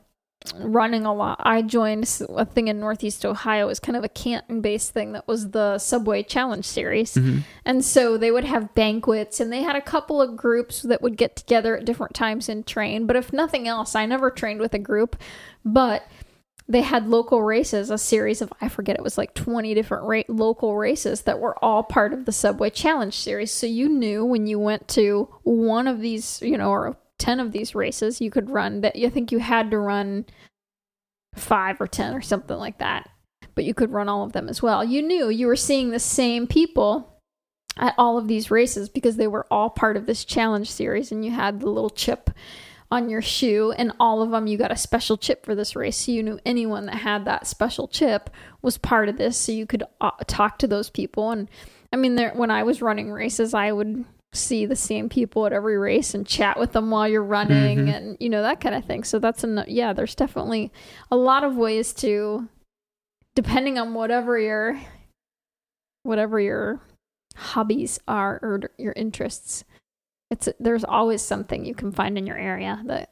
running 0.59 1.05
a 1.05 1.13
lot 1.13 1.41
i 1.43 1.61
joined 1.61 2.03
a 2.29 2.45
thing 2.45 2.67
in 2.69 2.79
northeast 2.79 3.25
ohio 3.25 3.65
it 3.65 3.67
was 3.67 3.79
kind 3.81 3.97
of 3.97 4.03
a 4.03 4.09
canton 4.09 4.61
based 4.61 4.93
thing 4.93 5.11
that 5.11 5.27
was 5.27 5.49
the 5.51 5.77
subway 5.77 6.23
challenge 6.23 6.63
series 6.65 7.15
Mhm. 7.15 7.41
and 7.65 7.83
so 7.83 8.17
they 8.17 8.31
would 8.31 8.45
have 8.45 8.73
banquets 8.73 9.39
and 9.41 9.51
they 9.51 9.61
had 9.63 9.75
a 9.75 9.81
couple 9.81 10.21
of 10.21 10.37
groups 10.37 10.83
that 10.83 11.01
would 11.01 11.17
get 11.17 11.35
together 11.35 11.75
at 11.77 11.85
different 11.85 12.13
times 12.13 12.47
and 12.49 12.65
train 12.65 13.05
but 13.05 13.15
if 13.17 13.33
nothing 13.33 13.67
else 13.67 13.93
i 13.95 14.05
never 14.05 14.29
trained 14.31 14.61
with 14.61 14.73
a 14.73 14.79
group 14.79 15.17
but 15.65 16.03
they 16.69 16.81
had 16.81 17.07
local 17.07 17.41
races, 17.41 17.89
a 17.89 17.97
series 17.97 18.41
of 18.41 18.51
I 18.59 18.67
forget 18.67 18.97
it 18.97 19.03
was 19.03 19.17
like 19.17 19.33
20 19.33 19.73
different 19.73 20.03
ra- 20.03 20.23
local 20.27 20.75
races 20.75 21.21
that 21.21 21.39
were 21.39 21.63
all 21.63 21.83
part 21.83 22.13
of 22.13 22.25
the 22.25 22.31
Subway 22.31 22.69
Challenge 22.69 23.15
series. 23.15 23.51
So 23.51 23.65
you 23.67 23.87
knew 23.87 24.25
when 24.25 24.47
you 24.47 24.59
went 24.59 24.87
to 24.89 25.29
one 25.43 25.87
of 25.87 26.01
these, 26.01 26.41
you 26.41 26.57
know, 26.57 26.69
or 26.69 26.97
10 27.19 27.39
of 27.39 27.51
these 27.53 27.73
races, 27.73 28.19
you 28.19 28.29
could 28.29 28.49
run 28.49 28.81
that 28.81 28.97
you 28.97 29.09
think 29.09 29.31
you 29.31 29.39
had 29.39 29.71
to 29.71 29.79
run 29.79 30.25
5 31.35 31.81
or 31.81 31.87
10 31.87 32.13
or 32.13 32.21
something 32.21 32.57
like 32.57 32.79
that. 32.79 33.09
But 33.55 33.63
you 33.63 33.73
could 33.73 33.91
run 33.91 34.09
all 34.09 34.23
of 34.23 34.33
them 34.33 34.49
as 34.49 34.61
well. 34.61 34.83
You 34.83 35.01
knew 35.01 35.29
you 35.29 35.47
were 35.47 35.55
seeing 35.55 35.89
the 35.89 35.99
same 35.99 36.47
people 36.47 37.21
at 37.77 37.95
all 37.97 38.17
of 38.17 38.27
these 38.27 38.51
races 38.51 38.89
because 38.89 39.15
they 39.15 39.27
were 39.27 39.47
all 39.49 39.69
part 39.69 39.97
of 39.97 40.05
this 40.05 40.25
challenge 40.25 40.69
series 40.69 41.11
and 41.11 41.23
you 41.23 41.31
had 41.31 41.59
the 41.59 41.69
little 41.69 41.89
chip 41.89 42.29
on 42.89 43.09
your 43.09 43.21
shoe, 43.21 43.73
and 43.77 43.91
all 43.99 44.21
of 44.21 44.31
them 44.31 44.47
you 44.47 44.57
got 44.57 44.71
a 44.71 44.77
special 44.77 45.17
chip 45.17 45.45
for 45.45 45.55
this 45.55 45.75
race. 45.75 45.97
So 45.97 46.11
you 46.13 46.23
knew 46.23 46.39
anyone 46.45 46.85
that 46.85 46.95
had 46.95 47.25
that 47.25 47.45
special 47.47 47.87
chip 47.87 48.29
was 48.61 48.77
part 48.77 49.09
of 49.09 49.17
this, 49.17 49.37
so 49.37 49.51
you 49.51 49.65
could 49.65 49.83
uh, 49.99 50.11
talk 50.27 50.57
to 50.59 50.67
those 50.67 50.89
people. 50.89 51.31
And 51.31 51.49
I 51.91 51.97
mean, 51.97 52.15
there 52.15 52.31
when 52.33 52.49
I 52.51 52.63
was 52.63 52.81
running 52.81 53.11
races, 53.11 53.53
I 53.53 53.71
would 53.71 54.05
see 54.33 54.65
the 54.65 54.75
same 54.75 55.09
people 55.09 55.45
at 55.45 55.53
every 55.53 55.77
race 55.77 56.13
and 56.13 56.27
chat 56.27 56.59
with 56.59 56.73
them 56.73 56.89
while 56.91 57.07
you're 57.07 57.23
running, 57.23 57.79
Mhm. 57.87 57.93
and 57.95 58.17
you 58.19 58.29
know 58.29 58.41
that 58.41 58.61
kind 58.61 58.75
of 58.75 58.85
thing. 58.85 59.03
So 59.03 59.19
that's 59.19 59.43
an 59.43 59.63
yeah. 59.67 59.93
There's 59.93 60.15
definitely 60.15 60.71
a 61.11 61.15
lot 61.17 61.43
of 61.43 61.55
ways 61.57 61.93
to, 61.95 62.47
depending 63.35 63.77
on 63.77 63.93
whatever 63.93 64.37
your, 64.39 64.79
whatever 66.03 66.39
your 66.39 66.81
hobbies 67.35 67.99
are 68.07 68.39
or 68.41 68.61
your 68.77 68.93
interests 68.93 69.63
it's 70.31 70.49
there's 70.59 70.83
always 70.83 71.21
something 71.21 71.65
you 71.65 71.75
can 71.75 71.91
find 71.91 72.17
in 72.17 72.27
your 72.27 72.37
area 72.37 72.81
that 72.85 73.11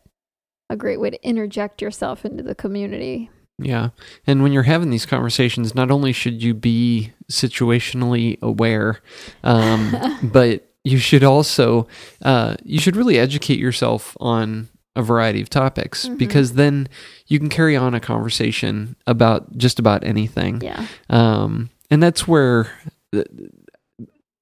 a 0.69 0.75
great 0.75 0.99
way 0.99 1.09
to 1.11 1.27
interject 1.27 1.81
yourself 1.81 2.25
into 2.25 2.43
the 2.43 2.55
community. 2.55 3.29
Yeah. 3.59 3.89
And 4.27 4.43
when 4.43 4.51
you're 4.51 4.63
having 4.63 4.89
these 4.89 5.05
conversations, 5.05 5.73
not 5.75 5.91
only 5.91 6.11
should 6.11 6.41
you 6.43 6.53
be 6.53 7.13
situationally 7.31 8.41
aware, 8.41 8.99
um, 9.43 9.95
but 10.23 10.67
you 10.83 10.97
should 10.97 11.23
also, 11.23 11.87
uh, 12.23 12.55
you 12.63 12.79
should 12.79 12.95
really 12.95 13.17
educate 13.17 13.59
yourself 13.59 14.17
on 14.19 14.67
a 14.95 15.01
variety 15.01 15.41
of 15.41 15.49
topics 15.49 16.07
Mhm. 16.07 16.17
because 16.17 16.53
then 16.53 16.87
you 17.27 17.37
can 17.39 17.49
carry 17.49 17.75
on 17.75 17.93
a 17.93 17.99
conversation 17.99 18.95
about 19.07 19.57
just 19.57 19.77
about 19.79 20.03
anything. 20.03 20.61
Yeah. 20.61 20.85
Um, 21.09 21.69
and 21.91 22.01
that's 22.03 22.27
where 22.27 22.69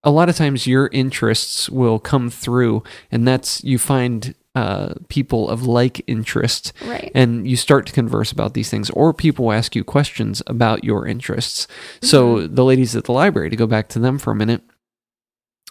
a 0.04 0.12
lot 0.12 0.30
of 0.30 0.36
times 0.36 0.68
your 0.68 0.88
interests 0.92 1.70
will 1.70 2.00
come 2.00 2.30
through, 2.30 2.84
and 3.12 3.28
that's 3.28 3.64
you 3.64 3.78
find 3.78 4.36
uh, 4.56 4.94
people 5.08 5.50
of 5.50 5.66
like 5.66 6.04
interest 6.06 6.74
Right. 6.86 7.12
and 7.16 7.48
you 7.48 7.56
start 7.56 7.88
to 7.88 7.94
converse 7.94 8.32
about 8.32 8.54
these 8.54 8.70
things, 8.70 8.90
or 8.92 9.14
people 9.14 9.52
ask 9.52 9.76
you 9.76 9.84
questions 9.84 10.44
about 10.46 10.84
your 10.84 11.08
interests. 11.08 11.68
So 12.02 12.46
the 12.48 12.64
ladies 12.64 12.96
at 12.96 13.06
the 13.06 13.14
library, 13.14 13.50
to 13.50 13.56
go 13.56 13.66
back 13.66 13.88
to 13.90 14.00
them 14.00 14.20
for 14.20 14.32
a 14.32 14.36
minute, 14.36 14.62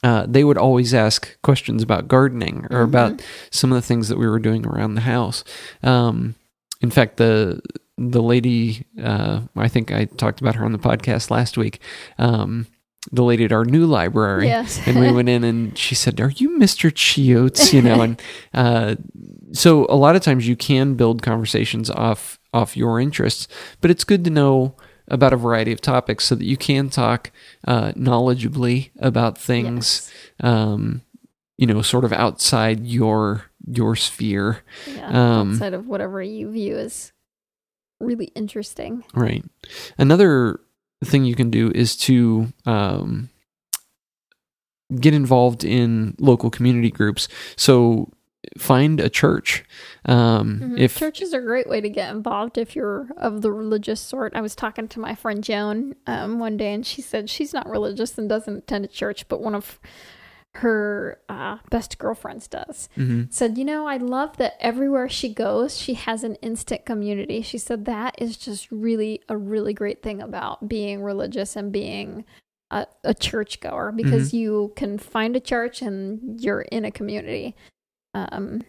uh, 0.02 0.26
they 0.28 0.42
would 0.42 0.59
always 0.59 0.92
ask 0.94 1.40
questions 1.42 1.80
about 1.82 2.09
gardening 2.09 2.66
or 2.70 2.80
about 2.82 3.22
some 3.52 3.70
of 3.70 3.76
the 3.76 3.86
things 3.86 4.09
that 4.09 4.18
we 4.18 4.26
were 4.26 4.40
doing 4.40 4.66
around 4.66 4.94
the 4.94 5.02
house. 5.02 5.44
Um, 5.84 6.34
in 6.80 6.90
fact, 6.90 7.18
the 7.18 7.60
the 7.98 8.22
lady, 8.22 8.84
uh, 9.00 9.42
I 9.54 9.68
think 9.68 9.92
I 9.92 10.06
talked 10.06 10.40
about 10.40 10.56
her 10.56 10.64
on 10.64 10.72
the 10.72 10.78
podcast 10.78 11.30
last 11.30 11.56
week. 11.56 11.78
Um, 12.18 12.66
the 13.10 13.22
lady 13.24 13.44
at 13.44 13.52
our 13.52 13.64
new 13.64 13.84
library, 13.86 14.46
Yes. 14.46 14.80
and 14.86 14.98
we 15.00 15.10
went 15.10 15.28
in 15.28 15.42
and 15.44 15.76
she 15.76 15.94
said, 15.94 16.20
"Are 16.20 16.30
you 16.30 16.50
Mr. 16.58 16.92
Chiots?" 16.94 17.72
You 17.72 17.82
know, 17.82 18.00
and 18.02 18.22
uh, 18.54 18.94
so 19.52 19.86
a 19.88 19.96
lot 19.96 20.14
of 20.16 20.22
times 20.22 20.46
you 20.46 20.54
can 20.56 20.94
build 20.94 21.22
conversations 21.22 21.90
off 21.90 22.38
off 22.54 22.76
your 22.76 23.00
interests, 23.00 23.48
but 23.80 23.90
it's 23.90 24.04
good 24.04 24.24
to 24.24 24.30
know 24.30 24.76
about 25.08 25.32
a 25.32 25.36
variety 25.36 25.72
of 25.72 25.80
topics 25.80 26.24
so 26.24 26.34
that 26.36 26.44
you 26.44 26.56
can 26.56 26.88
talk 26.88 27.32
uh, 27.66 27.90
knowledgeably 27.92 28.90
about 29.00 29.36
things. 29.36 30.10
Yes. 30.40 30.48
Um, 30.52 31.02
you 31.58 31.66
know, 31.66 31.82
sort 31.82 32.04
of 32.04 32.12
outside 32.12 32.86
your 32.86 33.44
your 33.66 33.94
sphere, 33.96 34.62
Yeah. 34.86 35.08
um, 35.40 35.52
outside 35.52 35.74
of 35.74 35.86
whatever 35.86 36.22
you 36.22 36.50
view 36.50 36.76
as 36.78 37.12
really 38.00 38.26
interesting. 38.34 39.04
right? 39.14 39.44
Another 39.98 40.60
thing 41.04 41.24
you 41.24 41.34
can 41.34 41.50
do 41.50 41.70
is 41.74 41.96
to 41.96 42.52
um, 42.66 43.28
get 45.00 45.14
involved 45.14 45.64
in 45.64 46.14
local 46.18 46.50
community 46.50 46.90
groups. 46.90 47.28
So 47.56 48.10
find 48.58 49.00
a 49.00 49.08
church. 49.08 49.64
Um, 50.04 50.60
Mhm. 50.60 50.78
If 50.78 50.96
church 50.98 51.22
is 51.22 51.32
a 51.32 51.40
great 51.40 51.68
way 51.68 51.80
to 51.80 51.88
get 51.88 52.12
involved 52.12 52.58
if 52.58 52.74
you're 52.74 53.08
of 53.16 53.40
the 53.40 53.52
religious 53.52 54.00
sort. 54.00 54.34
I 54.34 54.40
was 54.40 54.54
talking 54.54 54.88
to 54.88 55.00
my 55.00 55.14
friend 55.14 55.42
Joan 55.44 55.94
um, 56.06 56.38
one 56.38 56.56
day, 56.56 56.74
and 56.74 56.84
she 56.84 57.00
said 57.00 57.30
she's 57.30 57.52
not 57.54 57.68
religious 57.68 58.18
and 58.18 58.28
doesn't 58.28 58.56
attend 58.58 58.84
a 58.84 58.88
church, 58.88 59.28
but 59.28 59.40
one 59.40 59.54
of 59.54 59.78
her 60.56 61.18
uh, 61.28 61.56
best 61.70 61.98
girlfriends 61.98 62.46
does. 62.46 62.88
Mhm. 62.96 63.32
Said, 63.32 63.56
you 63.56 63.64
know, 63.64 63.86
I 63.86 63.96
love 63.96 64.36
that 64.36 64.54
everywhere 64.60 65.08
she 65.08 65.32
goes, 65.32 65.78
she 65.78 65.94
has 65.94 66.24
an 66.24 66.34
instant 66.36 66.84
community. 66.84 67.40
She 67.42 67.56
said 67.58 67.86
that 67.86 68.14
is 68.18 68.36
just 68.36 68.70
really 68.70 69.22
a 69.28 69.36
really 69.36 69.72
great 69.72 70.02
thing 70.02 70.20
about 70.20 70.68
being 70.68 71.02
religious 71.02 71.56
and 71.56 71.72
being 71.72 72.24
a, 72.70 72.86
a 73.02 73.14
churchgoer 73.14 73.92
because 73.92 74.34
you 74.34 74.72
can 74.76 74.98
find 74.98 75.36
a 75.36 75.40
church 75.40 75.80
and 75.82 76.40
you're 76.42 76.62
in 76.62 76.84
a 76.84 76.90
community. 76.90 77.56
Um, 78.14 78.62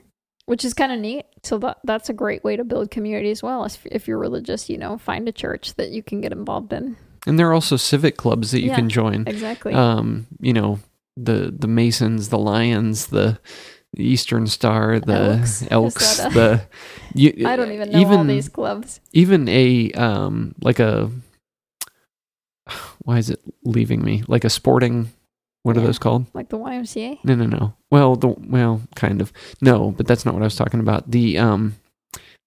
which 0.46 0.66
is 0.66 0.74
kind 0.74 0.92
of 0.92 1.00
neat. 1.00 1.26
So 1.44 1.58
that 1.60 1.78
that's 1.86 2.10
a 2.10 2.14
great 2.14 2.44
way 2.44 2.58
to 2.58 2.66
build 2.66 2.92
community 2.92 3.32
as 3.32 3.42
well. 3.42 3.64
If, 3.64 3.86
if 3.86 4.08
you're 4.10 4.18
religious, 4.20 4.70
you 4.70 4.78
know, 4.78 4.98
find 4.98 5.28
a 5.30 5.32
church 5.32 5.76
that 5.76 5.92
you 5.92 6.04
can 6.04 6.20
get 6.20 6.32
involved 6.34 6.74
in. 6.74 6.98
and 7.26 7.40
there 7.40 7.50
are 7.50 7.54
also 7.54 7.78
civic 7.78 8.18
clubs 8.18 8.52
that 8.52 8.60
you 8.60 8.68
Yeah. 8.70 8.76
can 8.76 8.90
join. 8.90 9.24
Exactly. 9.28 9.74
Um, 9.74 10.28
you 10.42 10.52
know, 10.52 10.80
the 11.18 11.54
the 11.58 11.68
Masons, 11.68 12.30
the 12.30 12.38
Lions, 12.40 13.08
the 13.08 13.40
Eastern 13.98 14.48
Star, 14.48 15.00
the 15.00 15.14
Elks. 15.14 15.64
Elks, 15.70 16.20
a- 16.20 16.30
the 16.30 16.62
you, 17.14 17.34
I 17.48 17.56
don't 17.56 17.72
even 17.72 17.92
know 17.92 18.00
even 18.00 18.18
all 18.20 18.24
these 18.26 18.50
clubs. 18.50 19.00
even 19.14 19.48
a 19.48 19.92
um 19.92 20.56
like 20.62 20.80
a 20.80 21.12
why 23.04 23.18
is 23.18 23.30
it 23.30 23.40
leaving 23.66 24.04
me 24.04 24.24
like 24.28 24.44
a 24.46 24.50
sporting 24.50 25.12
what 25.64 25.78
are 25.78 25.82
those 25.82 26.00
called 26.00 26.26
Like 26.34 26.50
the 26.50 26.58
YMCA. 26.58 27.20
no 27.24 27.36
no 27.36 27.46
no 27.46 27.74
well 27.92 28.16
the 28.16 28.30
well 28.30 28.82
kind 28.96 29.22
of 29.22 29.32
no 29.62 29.92
but 29.92 30.08
that's 30.08 30.26
not 30.26 30.34
what 30.34 30.44
i 30.44 30.46
was 30.46 30.56
talking 30.56 30.80
about 30.80 31.12
the 31.12 31.38
um 31.38 31.76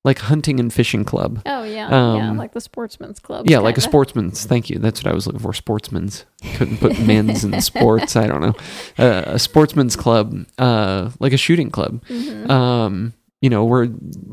like 0.06 0.20
hunting 0.20 0.58
and 0.58 0.72
fishing 0.72 1.04
club. 1.04 1.42
Oh 1.44 1.64
yeah, 1.64 1.90
yeah, 1.90 2.30
Um, 2.30 2.38
like 2.38 2.52
the 2.54 2.60
sportsman's 2.62 3.18
club. 3.20 3.46
yeah 3.50 3.58
like 3.58 3.76
a 3.76 3.82
sportsman's. 3.82 4.46
Thank 4.46 4.70
you. 4.70 4.78
That's 4.78 5.04
what 5.04 5.10
i 5.12 5.14
was 5.14 5.26
looking 5.26 5.40
for 5.42 5.52
sportsman's. 5.52 6.24
Couldn't 6.54 6.78
put 6.78 6.98
men's 7.00 7.44
in 7.44 7.60
sports. 7.70 8.16
I 8.16 8.26
don't 8.26 8.40
know. 8.40 8.54
Uh, 8.98 9.24
a 9.26 9.38
sportsman's 9.38 9.96
club 9.96 10.46
uh 10.58 11.10
like 11.20 11.34
a 11.34 11.36
shooting 11.36 11.70
club. 11.70 12.02
Mhm. 12.06 12.48
um, 12.48 13.12
you 13.42 13.50
know, 13.50 13.64
where 13.66 13.86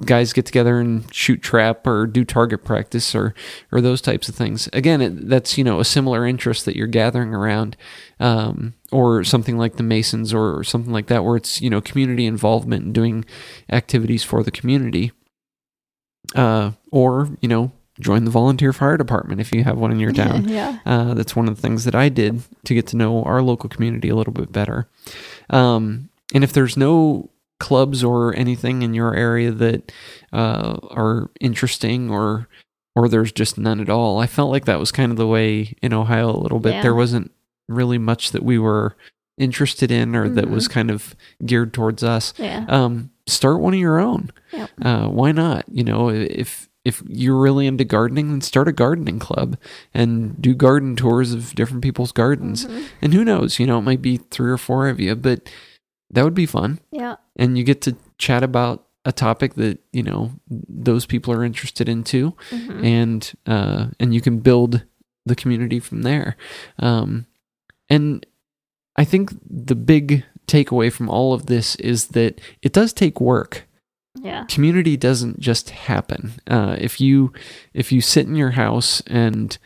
guys 0.05 0.31
get 0.31 0.45
together 0.45 0.79
and 0.79 1.13
shoot 1.13 1.41
trap 1.41 1.85
or 1.85 2.07
do 2.07 2.23
target 2.23 2.63
practice 2.63 3.13
or 3.13 3.33
or 3.71 3.81
those 3.81 3.99
types 4.01 4.29
of 4.29 4.33
things. 4.35 4.69
Again, 4.71 5.01
it, 5.01 5.27
that's 5.27 5.57
you 5.57 5.63
know 5.65 5.81
a 5.81 5.85
similar 5.85 6.25
interest 6.25 6.63
that 6.65 6.77
you're 6.77 6.87
gathering 6.87 7.33
around, 7.35 7.75
um, 8.21 8.73
or 8.93 9.23
something 9.25 9.57
like 9.57 9.75
the 9.75 9.83
Masons 9.83 10.33
or, 10.33 10.57
or 10.57 10.63
something 10.63 10.93
like 10.93 11.07
that, 11.07 11.25
where 11.25 11.35
it's 11.35 11.61
you 11.61 11.69
know 11.69 11.81
community 11.81 12.25
involvement 12.25 12.85
and 12.85 12.93
doing 12.93 13.25
activities 13.69 14.23
for 14.23 14.41
the 14.41 14.51
community, 14.51 15.11
uh, 16.35 16.71
or 16.91 17.29
you 17.41 17.47
know 17.47 17.71
join 17.99 18.25
the 18.25 18.31
volunteer 18.31 18.73
fire 18.73 18.97
department 18.97 19.39
if 19.39 19.53
you 19.53 19.63
have 19.63 19.77
one 19.77 19.91
in 19.91 19.99
your 19.99 20.11
town. 20.23 20.47
yeah. 20.47 20.79
Uh, 20.85 21.13
that's 21.13 21.35
one 21.35 21.47
of 21.47 21.55
the 21.55 21.61
things 21.61 21.85
that 21.85 21.95
I 21.95 22.09
did 22.09 22.41
to 22.65 22.73
get 22.73 22.87
to 22.87 22.97
know 22.97 23.23
our 23.23 23.41
local 23.41 23.69
community 23.69 24.09
a 24.09 24.15
little 24.15 24.33
bit 24.33 24.51
better. 24.51 24.87
Um, 25.49 26.09
and 26.33 26.43
if 26.43 26.53
there's 26.53 26.75
no 26.75 27.29
clubs 27.59 28.03
or 28.03 28.35
anything 28.35 28.81
in 28.81 28.93
your 28.93 29.15
area 29.15 29.51
that 29.51 29.91
uh, 30.33 30.77
are 30.89 31.29
interesting 31.39 32.09
or 32.09 32.47
or 32.95 33.07
there's 33.09 33.31
just 33.31 33.57
none 33.57 33.79
at 33.79 33.89
all, 33.89 34.19
I 34.19 34.27
felt 34.27 34.51
like 34.51 34.65
that 34.65 34.79
was 34.79 34.91
kind 34.91 35.11
of 35.11 35.17
the 35.17 35.27
way 35.27 35.75
in 35.81 35.93
Ohio 35.93 36.29
a 36.29 36.37
little 36.37 36.59
bit. 36.59 36.73
Yeah. 36.73 36.81
There 36.83 36.93
wasn't 36.95 37.31
really 37.67 37.97
much 37.97 38.31
that 38.31 38.43
we 38.43 38.59
were 38.59 38.95
interested 39.37 39.91
in 39.91 40.15
or 40.15 40.29
that 40.29 40.45
Mhm. 40.45 40.51
was 40.51 40.67
kind 40.67 40.91
of 40.91 41.15
geared 41.45 41.73
towards 41.73 42.03
us. 42.03 42.33
Yeah. 42.37 42.65
Um, 42.67 43.09
start 43.27 43.59
one 43.61 43.73
of 43.73 43.79
your 43.79 43.99
own. 43.99 44.31
Yep. 44.51 44.69
Uh, 44.81 45.07
why 45.07 45.31
not? 45.31 45.65
You 45.71 45.83
know, 45.83 46.09
if 46.09 46.69
if 46.85 47.01
you're 47.07 47.39
really 47.39 47.65
into 47.65 47.85
gardening, 47.85 48.29
then 48.31 48.41
start 48.41 48.67
a 48.67 48.73
gardening 48.73 49.17
club 49.17 49.55
and 49.93 50.41
do 50.41 50.53
garden 50.53 50.97
tours 50.97 51.31
of 51.31 51.55
different 51.55 51.81
people's 51.81 52.11
gardens. 52.11 52.65
Mhm. 52.65 52.83
And 53.01 53.13
who 53.13 53.23
knows? 53.23 53.57
You 53.57 53.65
know, 53.65 53.77
it 53.79 53.83
might 53.83 54.01
be 54.01 54.17
three 54.17 54.51
or 54.51 54.57
four 54.57 54.89
of 54.89 54.99
you, 54.99 55.15
but 55.15 55.49
that 56.11 56.25
would 56.25 56.33
be 56.33 56.45
fun. 56.45 56.79
Yeah. 56.91 57.15
And 57.37 57.57
you 57.57 57.63
get 57.63 57.79
to 57.83 57.95
chat 58.17 58.43
about 58.43 58.85
a 59.05 59.13
topic 59.13 59.53
that 59.55 59.79
you 59.93 60.03
know 60.03 60.31
those 60.49 61.05
people 61.05 61.33
are 61.33 61.43
interested 61.45 61.87
in 61.89 62.03
too, 62.03 62.33
Mhm. 62.51 62.83
and 62.83 63.33
uh, 63.47 63.85
and 63.99 64.13
you 64.13 64.19
can 64.21 64.39
build 64.39 64.83
the 65.25 65.35
community 65.35 65.79
from 65.79 66.01
there. 66.01 66.35
Um, 66.79 67.25
and 67.89 68.25
I 68.95 69.03
think 69.05 69.31
the 69.49 69.75
big 69.75 70.23
takeaway 70.47 70.91
from 70.91 71.09
all 71.09 71.33
of 71.33 71.45
this 71.47 71.75
is 71.77 72.07
that 72.09 72.39
it 72.61 72.73
does 72.73 72.93
take 72.93 73.19
work 73.21 73.65
Yeah. 74.21 74.45
community 74.49 74.97
doesn't 74.97 75.39
just 75.39 75.69
happen. 75.71 76.33
Uh, 76.47 76.75
if 76.79 76.99
you 77.01 77.33
if 77.73 77.91
you 77.91 78.01
sit 78.01 78.27
in 78.27 78.35
your 78.35 78.51
house 78.51 79.01
and 79.07 79.57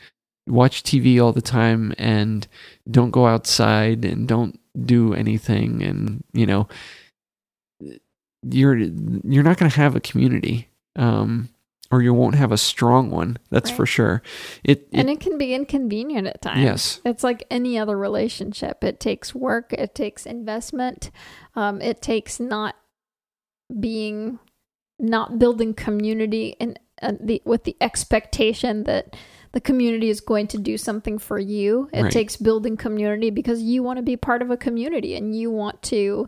watch 0.47 0.83
TV 0.83 1.21
all 1.21 1.33
the 1.33 1.41
time 1.41 1.93
and 1.97 2.47
don't 2.89 3.11
go 3.11 3.27
outside 3.27 4.05
and 4.05 4.27
don't 4.27 4.57
do 4.85 5.13
anything 5.13 5.83
and 5.83 6.23
you 6.33 6.45
know 6.45 6.67
you're 8.49 8.77
you're 8.77 9.43
not 9.43 9.57
going 9.57 9.69
to 9.69 9.77
have 9.77 9.95
a 9.95 9.99
community 9.99 10.67
um, 10.95 11.49
or 11.91 12.01
you 12.01 12.13
won't 12.13 12.35
have 12.35 12.51
a 12.51 12.57
strong 12.57 13.09
one 13.09 13.37
that's 13.49 13.69
for 13.69 13.85
sure 13.85 14.21
it, 14.63 14.87
And 14.93 15.09
it 15.09 15.13
it 15.13 15.19
can 15.19 15.37
be 15.37 15.53
inconvenient 15.53 16.27
at 16.27 16.41
times. 16.41 16.61
yes 16.61 17.01
It's 17.05 17.23
like 17.23 17.45
any 17.49 17.77
other 17.77 17.97
relationship. 17.97 18.83
It 18.83 18.99
takes 18.99 19.33
work, 19.33 19.73
it 19.73 19.95
takes 19.95 20.25
investment, 20.25 21.11
um, 21.55 21.81
it 21.81 22.01
takes 22.01 22.39
not 22.39 22.75
being, 23.79 24.39
not 24.99 25.39
building 25.39 25.73
community 25.73 26.55
and 26.59 26.79
uh, 27.01 27.13
the, 27.19 27.41
with 27.45 27.63
the 27.63 27.75
expectation 27.81 28.83
that 28.85 29.15
the 29.51 29.61
community 29.61 30.09
is 30.09 30.19
going 30.19 30.47
to 30.47 30.57
do 30.57 30.77
something 30.77 31.17
for 31.17 31.39
you. 31.39 31.89
It 31.93 32.03
Right. 32.03 32.11
takes 32.11 32.35
building 32.35 32.75
community 32.77 33.29
because 33.29 33.61
you 33.61 33.83
want 33.83 33.97
to 33.97 34.03
be 34.03 34.17
part 34.17 34.41
of 34.41 34.49
a 34.51 34.57
community 34.57 35.15
and 35.15 35.35
you 35.35 35.51
want 35.51 35.81
to 35.83 36.27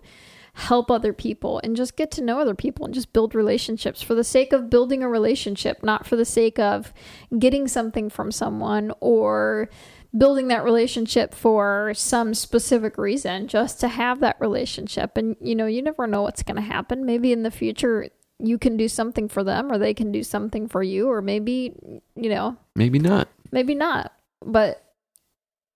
help 0.59 0.91
other 0.91 1.13
people 1.13 1.59
and 1.63 1.75
just 1.75 1.95
get 1.95 2.11
to 2.11 2.21
know 2.21 2.39
other 2.39 2.53
people 2.53 2.85
and 2.85 2.93
just 2.93 3.13
build 3.13 3.33
relationships 3.33 4.01
for 4.01 4.13
the 4.13 4.23
sake 4.23 4.53
of 4.53 4.69
building 4.69 5.01
a 5.01 5.09
relationship, 5.09 5.83
not 5.83 6.05
for 6.05 6.15
the 6.15 6.25
sake 6.25 6.59
of 6.59 6.93
getting 7.37 7.67
something 7.67 8.09
from 8.09 8.31
someone 8.31 8.91
or 8.99 9.69
building 10.17 10.47
that 10.49 10.63
relationship 10.63 11.33
for 11.33 11.93
some 11.95 12.33
specific 12.33 12.97
reason, 12.97 13.47
just 13.47 13.79
to 13.79 13.87
have 13.87 14.19
that 14.19 14.35
relationship. 14.39 15.17
And, 15.17 15.35
you 15.39 15.55
know, 15.55 15.65
you 15.65 15.81
never 15.81 16.07
know 16.07 16.23
what's 16.23 16.43
going 16.43 16.55
to 16.57 16.61
happen. 16.61 17.05
Maybe 17.05 17.31
in 17.31 17.43
the 17.43 17.51
future, 17.51 18.09
you 18.39 18.57
can 18.57 18.75
do 18.75 18.87
something 18.87 19.27
for 19.27 19.43
them 19.43 19.71
or 19.71 19.77
they 19.77 19.93
can 19.93 20.11
do 20.11 20.23
something 20.23 20.67
for 20.67 20.81
you, 20.81 21.09
or 21.09 21.21
maybe, 21.21 21.73
you 22.15 22.29
know, 22.29 22.57
maybe 22.75 22.99
not 22.99 23.27
maybe 23.51 23.75
not. 23.75 24.13
But, 24.45 24.83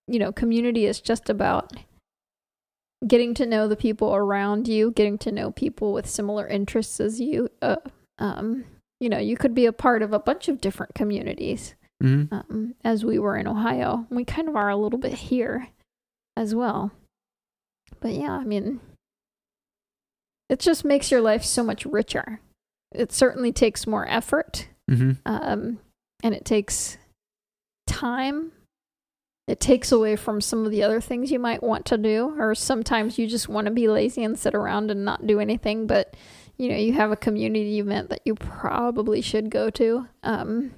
you 0.08 0.20
know, 0.20 0.32
community 0.32 0.86
is 0.86 1.00
just 1.00 1.30
about 1.30 1.74
getting 3.08 3.34
to 3.36 3.46
know 3.46 3.68
the 3.68 3.76
people 3.76 4.16
around 4.16 4.68
you, 4.68 4.92
getting 4.92 5.18
to 5.20 5.32
know 5.32 5.52
people 5.52 5.94
with 5.94 6.10
similar 6.10 6.48
interests 6.48 7.00
as 7.00 7.20
you. 7.20 7.50
Uh, 7.62 7.76
um, 8.20 8.66
you 9.00 9.10
know, 9.10 9.18
you 9.18 9.36
could 9.36 9.54
be 9.54 9.66
a 9.66 9.74
part 9.74 10.02
of 10.02 10.14
a 10.14 10.20
bunch 10.20 10.48
of 10.48 10.62
different 10.62 10.96
communities 10.96 11.76
hmm 12.02 12.24
um, 12.32 12.76
as 12.84 13.06
we 13.06 13.20
were 13.20 13.38
in 13.38 13.48
Ohio. 13.48 14.06
We 14.10 14.26
kind 14.26 14.50
of 14.50 14.56
are 14.56 14.70
a 14.70 14.76
little 14.76 15.00
bit 15.00 15.14
here 15.14 15.70
as 16.36 16.54
well. 16.54 16.92
But 18.00 18.14
yeah, 18.14 18.32
I 18.32 18.44
mean, 18.44 18.80
it 20.50 20.60
just 20.60 20.84
makes 20.84 21.12
your 21.12 21.22
life 21.22 21.44
so 21.44 21.64
much 21.64 21.86
richer. 21.86 22.40
It 22.92 23.12
certainly 23.12 23.52
takes 23.52 23.88
more 23.88 24.08
effort, 24.08 24.68
hmm 24.90 25.14
um, 25.26 25.80
and 26.24 26.36
it 26.36 26.46
takes 26.46 26.98
time. 27.88 28.52
It 29.48 29.60
takes 29.60 29.92
away 29.92 30.16
from 30.16 30.40
some 30.40 30.66
of 30.66 30.72
the 30.72 30.84
other 30.84 31.02
things 31.02 31.32
you 31.32 31.40
might 31.40 31.62
want 31.62 31.86
to 31.88 31.98
do, 31.98 32.34
or 32.40 32.56
sometimes 32.56 33.20
you 33.20 33.28
just 33.28 33.50
want 33.50 33.66
to 33.66 33.72
be 33.72 33.90
lazy 33.90 34.24
and 34.24 34.40
sit 34.40 34.56
around 34.56 34.90
and 34.90 35.04
not 35.04 35.28
do 35.28 35.40
anything. 35.40 35.86
But 35.86 36.16
you 36.58 36.70
know, 36.70 36.78
you 36.78 36.94
have 36.94 37.12
a 37.12 37.18
community 37.18 37.80
event 37.80 38.10
that 38.10 38.22
you 38.26 38.36
probably 38.36 39.22
should 39.22 39.50
go 39.50 39.70
to. 39.72 40.08
Um, 40.24 40.72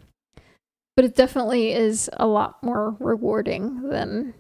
but 0.96 1.06
it 1.06 1.16
definitely 1.16 1.74
is 1.74 2.10
a 2.14 2.26
lot 2.26 2.64
more 2.64 2.96
rewarding 3.00 3.90
than 3.90 4.34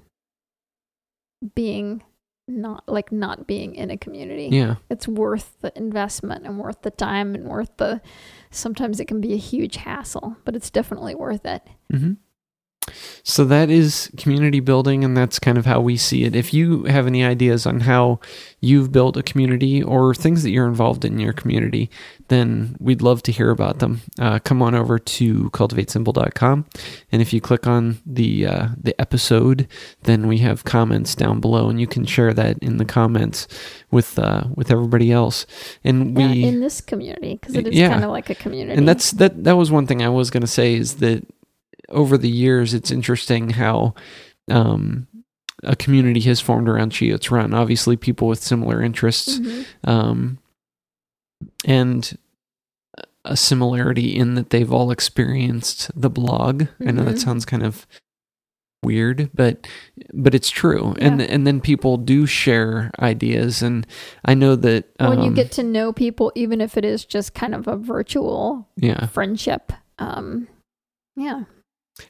being 1.53 2.01
not 2.47 2.83
like 2.87 3.11
not 3.11 3.47
being 3.47 3.73
in 3.73 3.89
a 3.89 3.97
community 3.97 4.49
yeah 4.51 4.75
it's 4.89 5.07
worth 5.07 5.57
the 5.61 5.75
investment 5.75 6.45
and 6.45 6.59
worth 6.59 6.79
the 6.83 6.91
time 6.91 7.33
and 7.33 7.45
worth 7.45 7.75
the 7.77 7.99
sometimes 8.51 8.99
it 8.99 9.05
can 9.05 9.19
be 9.19 9.33
a 9.33 9.37
huge 9.37 9.77
hassle 9.77 10.37
but 10.45 10.55
it's 10.55 10.69
definitely 10.69 11.15
worth 11.15 11.45
it 11.45 11.63
Mm 11.91 11.99
hmm 11.99 12.13
So 13.23 13.43
that 13.45 13.69
is 13.69 14.11
community 14.17 14.59
building, 14.59 15.03
and 15.03 15.17
that's 15.17 15.39
kind 15.39 15.57
of 15.57 15.65
how 15.65 15.81
we 15.81 15.97
see 15.97 16.23
it. 16.23 16.35
If 16.35 16.53
you 16.53 16.83
have 16.83 17.07
any 17.07 17.23
ideas 17.23 17.65
on 17.65 17.81
how 17.81 18.19
you've 18.61 18.91
built 18.91 19.17
a 19.17 19.23
community 19.23 19.81
or 19.81 20.13
things 20.13 20.43
that 20.43 20.51
you're 20.51 20.67
involved 20.67 21.03
in 21.05 21.19
your 21.19 21.33
community, 21.33 21.89
then 22.27 22.75
we'd 22.79 23.01
love 23.01 23.23
to 23.23 23.31
hear 23.31 23.49
about 23.49 23.79
them. 23.79 24.01
Uh, 24.19 24.37
come 24.39 24.61
on 24.61 24.75
over 24.75 24.99
to 24.99 25.49
cultivatesimple.com, 25.51 26.65
and 27.11 27.21
if 27.21 27.33
you 27.33 27.41
click 27.41 27.67
on 27.67 27.99
the 28.05 28.45
uh, 28.45 28.67
the 28.81 28.99
episode, 29.01 29.67
then 30.03 30.27
we 30.27 30.39
have 30.39 30.63
comments 30.63 31.15
down 31.15 31.39
below, 31.39 31.69
and 31.69 31.79
you 31.79 31.87
can 31.87 32.05
share 32.05 32.33
that 32.33 32.57
in 32.59 32.77
the 32.77 32.85
comments 32.85 33.47
with 33.91 34.17
uh, 34.19 34.43
with 34.55 34.71
everybody 34.71 35.11
else. 35.11 35.45
And 35.83 36.15
we 36.15 36.23
yeah, 36.23 36.47
in 36.47 36.59
this 36.61 36.81
community 36.81 37.35
because 37.35 37.55
it 37.55 37.67
is 37.67 37.75
Yeah. 37.75 37.89
kind 37.89 38.03
of 38.03 38.11
like 38.11 38.29
a 38.29 38.35
community 38.35 38.77
and 38.77 38.87
that's 38.87 39.11
that 39.11 39.43
that 39.43 39.55
was 39.57 39.71
one 39.71 39.87
thing 39.87 40.01
I 40.01 40.09
was 40.09 40.29
going 40.29 40.41
to 40.41 40.47
say 40.47 40.75
is 40.75 40.95
that 40.95 41.23
over 41.89 42.17
the 42.17 42.29
years 42.29 42.73
it's 42.73 42.91
interesting 42.91 43.51
how 43.51 43.93
um 44.49 45.07
a 45.63 45.75
community 45.75 46.19
has 46.21 46.39
formed 46.41 46.67
around 46.69 46.91
Chiots 46.91 47.31
Run. 47.31 47.53
Obviously 47.53 47.95
people 47.97 48.27
with 48.27 48.43
similar 48.43 48.81
interests 48.83 49.39
Mhm. 49.39 49.65
um 49.83 50.37
and 51.65 52.17
a 53.23 53.35
similarity 53.35 54.15
in 54.15 54.35
that 54.35 54.51
they've 54.51 54.71
all 54.71 54.91
experienced 54.91 55.89
the 55.99 56.09
blog. 56.09 56.65
I 56.85 56.91
know 56.91 57.03
that 57.05 57.15
Mhm. 57.15 57.23
sounds 57.23 57.45
kind 57.45 57.63
of 57.63 57.87
weird, 58.83 59.31
but 59.33 59.65
but 60.13 60.35
it's 60.35 60.51
true. 60.51 60.93
And 60.99 61.19
Yeah. 61.19 61.25
and 61.27 61.47
then 61.47 61.59
people 61.59 61.97
do 61.97 62.27
share 62.27 62.91
ideas 62.99 63.63
and 63.63 63.87
I 64.23 64.35
know 64.35 64.55
that 64.57 64.85
when 64.99 65.19
you 65.21 65.29
um, 65.29 65.33
get 65.33 65.51
to 65.53 65.63
know 65.63 65.91
people 65.91 66.31
even 66.35 66.61
if 66.61 66.77
it 66.77 66.85
is 66.85 67.03
just 67.05 67.33
kind 67.33 67.55
of 67.55 67.67
a 67.67 67.75
virtual 67.77 68.67
yeah. 68.77 69.07
friendship 69.07 69.71
um 69.97 70.47
yeah 71.15 71.43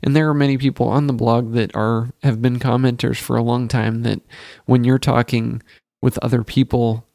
And 0.02 0.16
there 0.16 0.30
are 0.30 0.34
many 0.34 0.58
people 0.58 0.88
on 0.88 1.08
the 1.08 1.14
blog 1.14 1.54
that 1.54 1.76
are 1.76 2.10
have 2.24 2.42
been 2.42 2.60
commenters 2.60 3.18
for 3.18 3.38
a 3.38 3.44
long 3.44 3.68
time 3.68 4.04
that 4.04 4.22
when 4.66 4.84
you're 4.84 5.00
talking 5.00 5.62
with 6.02 6.18
other 6.20 6.44
people 6.44 7.06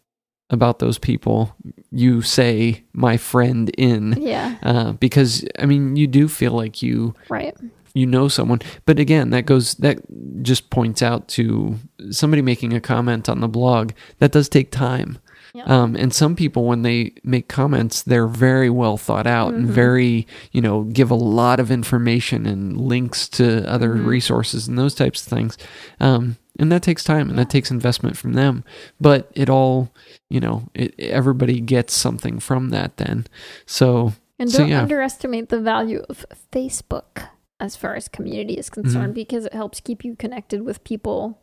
about 0.51 0.80
those 0.80 0.98
people, 0.98 1.55
you 1.90 2.22
say 2.22 2.84
my 2.92 3.16
friend 3.16 3.70
in 3.78 4.16
yeah 4.20 4.56
uh, 4.62 4.92
because 4.92 5.44
I 5.59 5.66
mean 5.66 5.97
you 5.97 6.06
do 6.06 6.28
feel 6.28 6.52
like 6.52 6.82
you 6.82 7.14
right 7.28 7.56
you 7.94 8.06
know 8.06 8.28
someone. 8.28 8.60
But 8.86 8.98
again, 8.98 9.30
that 9.30 9.47
goes 9.47 9.74
that 9.76 9.98
just 10.42 10.70
points 10.70 11.02
out 11.02 11.28
to 11.28 11.76
somebody 12.10 12.42
making 12.42 12.72
a 12.72 12.80
comment 12.80 13.28
on 13.28 13.40
the 13.40 13.48
blog 13.48 13.92
that 14.18 14.32
does 14.32 14.48
take 14.48 14.70
time. 14.70 15.18
Yeah 15.55 15.64
Um, 15.64 15.97
and 15.97 16.12
some 16.14 16.35
people, 16.36 16.64
when 16.64 16.82
they 16.82 17.12
make 17.24 17.48
comments, 17.48 18.02
they're 18.02 18.27
very 18.27 18.70
well 18.70 18.97
thought 18.97 19.27
out 19.27 19.52
and 19.55 19.66
Mhm. 19.68 19.70
very, 19.72 20.27
you 20.52 20.60
know, 20.60 20.85
give 20.85 21.10
a 21.10 21.14
lot 21.16 21.60
of 21.60 21.70
information 21.70 22.47
and 22.47 22.77
links 22.81 23.28
to 23.31 23.68
other 23.70 23.94
Mhm. 23.94 24.06
resources 24.06 24.68
and 24.68 24.78
those 24.78 24.94
types 24.94 25.22
of 25.22 25.28
things. 25.28 25.59
Um, 25.98 26.36
and 26.59 26.70
that 26.72 26.82
takes 26.82 27.02
time 27.05 27.31
and 27.31 27.39
that 27.39 27.48
takes 27.51 27.70
investment 27.70 28.16
from 28.16 28.35
them. 28.35 28.64
But 29.01 29.31
it 29.35 29.48
all, 29.48 29.90
you 30.28 30.40
know, 30.40 30.68
it, 30.74 30.94
everybody 30.98 31.60
gets 31.60 31.94
something 31.94 32.39
from 32.40 32.70
that 32.70 32.97
then. 32.98 33.27
So, 33.66 34.12
And 34.39 34.51
don't 34.52 34.68
yeah. 34.68 34.82
underestimate 34.82 35.48
the 35.48 35.60
value 35.60 36.02
of 36.09 36.27
Facebook 36.52 37.28
as 37.59 37.77
far 37.77 37.94
as 37.94 38.09
community 38.09 38.55
is 38.55 38.68
Mm-hmm. 38.70 38.82
concerned 38.82 39.14
because 39.14 39.44
it 39.47 39.52
helps 39.55 39.81
keep 39.81 40.05
you 40.05 40.14
connected 40.16 40.62
with 40.62 40.82
people 40.85 41.39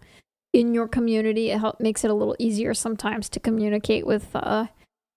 in 0.53 0.74
your 0.74 0.88
community. 0.88 1.52
It 1.52 1.60
help, 1.60 1.80
makes 1.80 2.03
it 2.03 2.11
a 2.11 2.14
little 2.14 2.36
easier 2.40 2.74
sometimes 2.74 3.30
to 3.30 3.40
communicate 3.40 4.06
with 4.06 4.28
uh, 4.36 4.68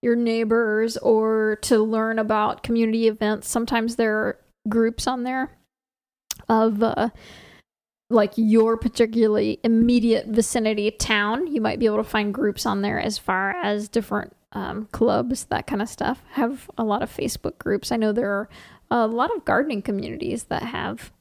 your 0.03 0.17
neighbors 0.17 0.97
or 0.99 1.59
to 1.63 1.79
learn 1.79 2.19
about 2.19 2.63
community 2.63 3.07
events. 3.07 3.49
Sometimes 3.49 3.97
there 3.97 4.17
are 4.17 4.39
groups 4.69 5.07
on 5.07 5.25
there 5.25 5.57
of 6.49 6.83
uh, 6.83 7.11
like 8.09 8.33
your 8.37 8.77
particularly 8.77 9.61
immediate 9.63 10.27
vicinity 10.27 10.91
town. 10.91 11.47
You 11.47 11.61
might 11.61 11.79
be 11.79 11.87
able 11.87 11.99
to 11.99 12.05
find 12.05 12.35
groups 12.35 12.67
on 12.67 12.83
there 12.83 12.99
as 12.99 13.19
far 13.19 13.51
as 13.63 13.89
different 13.89 14.35
um, 14.53 14.89
clubs, 14.91 15.45
that 15.47 15.67
kind 15.67 15.81
of 15.81 15.89
stuff. 15.89 16.23
Have 16.33 16.69
a 16.77 16.85
lot 16.85 17.03
of 17.03 17.15
Facebook 17.15 17.59
groups. 17.59 17.93
I 17.93 17.97
know 17.97 18.13
there 18.13 18.33
are 18.33 18.49
a 18.91 19.07
lot 19.07 19.35
of 19.35 19.45
gardening 19.45 19.83
communities 19.83 20.45
that 20.45 20.65
have 20.65 21.13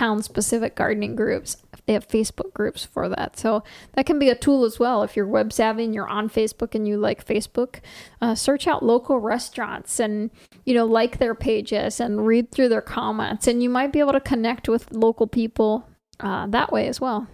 town 0.00 0.22
specific 0.22 0.74
gardening 0.74 1.14
groups. 1.14 1.58
They 1.84 1.92
have 1.92 2.08
Facebook 2.08 2.54
groups 2.54 2.86
for 2.86 3.06
that. 3.10 3.38
So 3.38 3.62
that 3.92 4.06
can 4.06 4.18
be 4.18 4.30
a 4.30 4.34
tool 4.34 4.64
as 4.64 4.78
well. 4.78 5.02
If 5.02 5.14
you're 5.14 5.26
web 5.26 5.52
savvy 5.52 5.84
and 5.84 5.94
you're 5.94 6.08
on 6.08 6.30
Facebook 6.30 6.74
and 6.74 6.88
you 6.88 6.96
like 6.96 7.26
Facebook, 7.26 7.80
uh, 8.22 8.34
search 8.34 8.66
out 8.66 8.82
local 8.82 9.18
restaurants 9.18 10.00
and, 10.00 10.30
you 10.64 10.72
know, 10.72 10.86
like 10.86 11.18
their 11.18 11.34
pages 11.34 12.00
and 12.00 12.26
read 12.26 12.50
through 12.50 12.70
their 12.70 12.80
comments. 12.80 13.46
And 13.46 13.62
you 13.62 13.68
might 13.68 13.92
be 13.92 14.00
able 14.00 14.12
to 14.12 14.20
connect 14.20 14.70
with 14.70 14.90
local 14.90 15.26
people 15.26 15.86
uh, 16.18 16.46
that 16.46 16.72
way 16.72 16.88
as 16.88 16.98
well. 16.98 17.26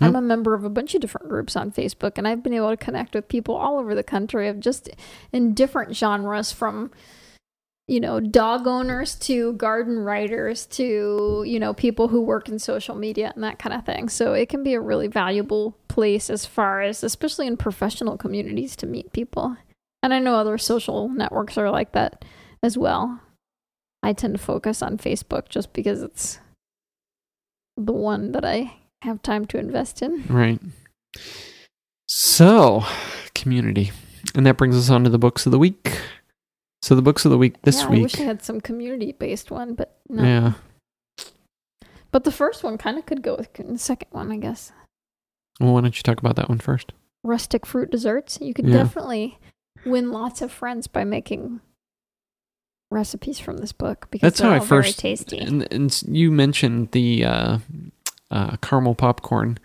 I'm 0.00 0.16
a 0.16 0.20
member 0.20 0.52
of 0.52 0.64
a 0.64 0.68
bunch 0.68 0.94
of 0.94 1.00
different 1.00 1.28
groups 1.28 1.56
on 1.56 1.72
Facebook, 1.72 2.18
and 2.18 2.28
I've 2.28 2.42
been 2.42 2.52
able 2.52 2.68
to 2.68 2.76
connect 2.76 3.14
with 3.14 3.28
people 3.28 3.54
all 3.54 3.78
over 3.78 3.94
the 3.94 4.02
country 4.02 4.46
of 4.46 4.60
just 4.60 4.90
in 5.32 5.54
different 5.54 5.96
genres 5.96 6.52
from 6.52 6.90
you 7.88 8.00
know 8.00 8.18
dog 8.18 8.66
owners 8.66 9.14
to 9.14 9.52
garden 9.54 9.98
writers 9.98 10.66
to 10.66 11.44
you 11.46 11.60
know 11.60 11.72
people 11.72 12.08
who 12.08 12.20
work 12.20 12.48
in 12.48 12.58
social 12.58 12.96
media 12.96 13.32
and 13.34 13.44
that 13.44 13.58
kind 13.58 13.72
of 13.74 13.86
thing 13.86 14.08
so 14.08 14.32
it 14.32 14.48
can 14.48 14.64
be 14.64 14.74
a 14.74 14.80
really 14.80 15.06
valuable 15.06 15.76
place 15.86 16.28
as 16.28 16.44
far 16.44 16.82
as 16.82 17.04
especially 17.04 17.46
in 17.46 17.56
professional 17.56 18.16
communities 18.16 18.74
to 18.74 18.86
meet 18.86 19.12
people 19.12 19.56
And 20.06 20.14
I 20.14 20.20
know 20.20 20.36
other 20.36 20.56
social 20.56 21.08
networks 21.08 21.58
are 21.58 21.68
like 21.68 21.90
that 21.92 22.24
as 22.62 22.78
well. 22.78 23.20
I 24.04 24.12
tend 24.12 24.34
to 24.34 24.38
focus 24.38 24.80
on 24.80 24.98
Facebook 24.98 25.48
just 25.48 25.72
because 25.72 26.00
it's 26.00 26.38
the 27.76 27.92
one 27.92 28.30
that 28.30 28.44
I 28.44 28.74
have 29.02 29.20
time 29.20 29.46
to 29.46 29.58
invest 29.58 30.02
in. 30.02 30.24
Right. 30.28 30.60
So, 32.06 32.84
community. 33.34 33.90
And 34.34 34.46
that 34.46 34.56
brings 34.56 34.76
us 34.76 34.90
on 34.90 35.02
to 35.02 35.10
the 35.10 35.18
books 35.18 35.44
of 35.44 35.50
the 35.50 35.58
week. 35.58 36.00
So, 36.86 36.94
the 36.94 37.02
books 37.02 37.24
of 37.24 37.32
the 37.32 37.36
week 37.38 37.60
this 37.62 37.80
yeah, 37.80 37.88
I 37.88 37.90
wish 38.02 38.20
I 38.20 38.22
had 38.22 38.44
some 38.44 38.60
community 38.60 39.10
based 39.10 39.50
one, 39.50 39.74
but 39.74 39.98
no. 40.08 40.22
Yeah. 40.22 40.52
But 42.12 42.22
the 42.22 42.30
first 42.30 42.62
one 42.62 42.78
kind 42.78 42.96
of 42.96 43.04
could 43.06 43.22
go 43.22 43.34
with 43.34 43.52
the 43.54 43.76
second 43.76 44.06
one, 44.12 44.30
I 44.30 44.36
guess. 44.36 44.70
Well, 45.58 45.74
why 45.74 45.80
don't 45.80 45.96
you 45.96 46.04
talk 46.04 46.20
about 46.20 46.36
that 46.36 46.48
one 46.48 46.58
first? 46.60 46.92
Rustic 47.24 47.66
fruit 47.66 47.90
desserts. 47.90 48.38
You 48.40 48.54
could 48.54 48.68
Yeah. 48.68 48.76
definitely 48.76 49.36
win 49.84 50.12
lots 50.12 50.40
of 50.42 50.52
friends 50.52 50.86
by 50.86 51.02
making 51.02 51.60
recipes 52.92 53.40
from 53.40 53.56
this 53.56 53.72
book 53.72 54.06
because 54.12 54.20
That's 54.34 54.38
how 54.40 54.52
I 54.52 54.60
first- 54.60 55.00
tasty. 55.00 55.38
And, 55.38 55.66
and 55.72 56.02
you 56.06 56.30
mentioned 56.30 56.92
the 56.92 57.24
uh, 57.24 57.58
uh, 58.30 58.58
caramel 58.58 58.94
popcorn 58.94 59.58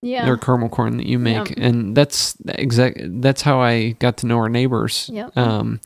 yeah. 0.00 0.26
or 0.26 0.38
caramel 0.38 0.70
corn 0.70 0.96
that 0.96 1.06
you 1.06 1.18
make, 1.18 1.50
Yep. 1.50 1.58
and 1.58 1.94
that's 1.94 2.34
exact. 2.46 2.98
That's 3.20 3.42
how 3.42 3.60
I 3.60 3.90
got 3.90 4.16
to 4.18 4.26
know 4.26 4.38
our 4.38 4.48
neighbors. 4.48 5.10
Yep. 5.12 5.36
Um, 5.36 5.80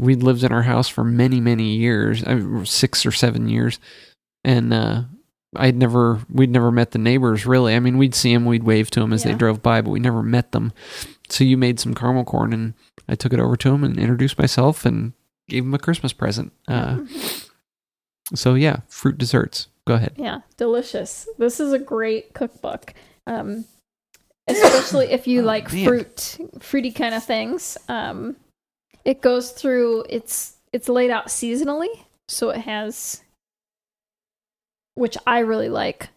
we'd 0.00 0.22
lived 0.22 0.42
in 0.42 0.50
our 0.52 0.62
house 0.62 0.88
for 0.88 1.04
many, 1.04 1.40
many 1.40 1.76
years, 1.76 2.22
uh, 2.24 2.64
six 2.64 3.04
or 3.06 3.12
seven 3.12 3.48
years, 3.48 3.78
and 4.42 4.72
uh, 4.72 5.02
I'd 5.54 5.76
never, 5.76 6.20
we'd 6.32 6.50
never 6.50 6.70
met 6.72 6.92
the 6.92 6.98
neighbors 6.98 7.44
really. 7.46 7.74
I 7.74 7.80
mean, 7.80 7.98
we'd 7.98 8.14
see 8.14 8.32
them, 8.32 8.46
we'd 8.46 8.62
wave 8.64 8.90
to 8.92 9.00
them 9.00 9.12
as 9.12 9.22
they 9.24 9.34
drove 9.34 9.62
by, 9.62 9.80
but 9.82 9.90
we 9.90 10.00
never 10.00 10.22
met 10.22 10.52
them. 10.52 10.72
So 11.28 11.44
you 11.44 11.56
made 11.56 11.78
some 11.78 11.94
caramel 11.94 12.24
corn, 12.24 12.52
and 12.52 12.74
I 13.08 13.14
took 13.14 13.32
it 13.32 13.40
over 13.40 13.56
to 13.56 13.70
them 13.70 13.84
and 13.84 13.98
introduced 13.98 14.38
myself 14.38 14.84
and 14.86 15.12
gave 15.48 15.64
them 15.64 15.74
a 15.74 15.78
Christmas 15.78 16.12
present. 16.12 16.52
Uh, 16.66 17.00
so 18.34 18.54
yeah, 18.54 18.80
fruit 18.88 19.18
desserts. 19.18 19.68
Go 19.86 19.94
ahead. 19.94 20.14
Yeah, 20.16 20.40
delicious. 20.56 21.28
This 21.38 21.58
is 21.60 21.72
a 21.72 21.78
great 21.78 22.32
cookbook. 22.34 22.94
Um, 23.26 23.64
especially 24.48 25.06
if 25.12 25.26
you 25.26 25.42
Oh, 25.42 25.44
like 25.44 25.72
man. 25.72 25.84
fruit, 25.86 26.38
fruity 26.60 26.90
kind 26.92 27.14
of 27.14 27.24
things. 27.24 27.76
Um, 27.88 28.36
it 29.04 29.20
goes 29.20 29.50
through. 29.52 30.04
It's 30.08 30.56
it's 30.72 30.88
laid 30.88 31.10
out 31.10 31.28
seasonally, 31.28 31.88
so 32.28 32.50
it 32.50 32.60
has, 32.60 33.22
which 34.94 35.16
I 35.26 35.40
really 35.40 35.68
like, 35.68 36.08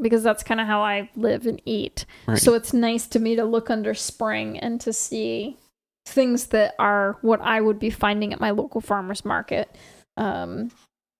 because 0.00 0.22
that's 0.22 0.42
kind 0.42 0.60
of 0.60 0.66
how 0.66 0.82
I 0.82 1.10
live 1.16 1.46
and 1.46 1.60
eat. 1.64 2.06
Right. 2.26 2.38
So 2.38 2.54
it's 2.54 2.72
nice 2.72 3.06
to 3.08 3.18
me 3.18 3.36
to 3.36 3.44
look 3.44 3.70
under 3.70 3.94
spring 3.94 4.58
and 4.58 4.80
to 4.80 4.92
see 4.92 5.56
things 6.06 6.48
that 6.48 6.74
are 6.78 7.16
what 7.22 7.40
I 7.40 7.60
would 7.60 7.78
be 7.78 7.90
finding 7.90 8.32
at 8.32 8.40
my 8.40 8.50
local 8.50 8.80
farmers 8.80 9.24
market. 9.24 9.74
Um, 10.16 10.70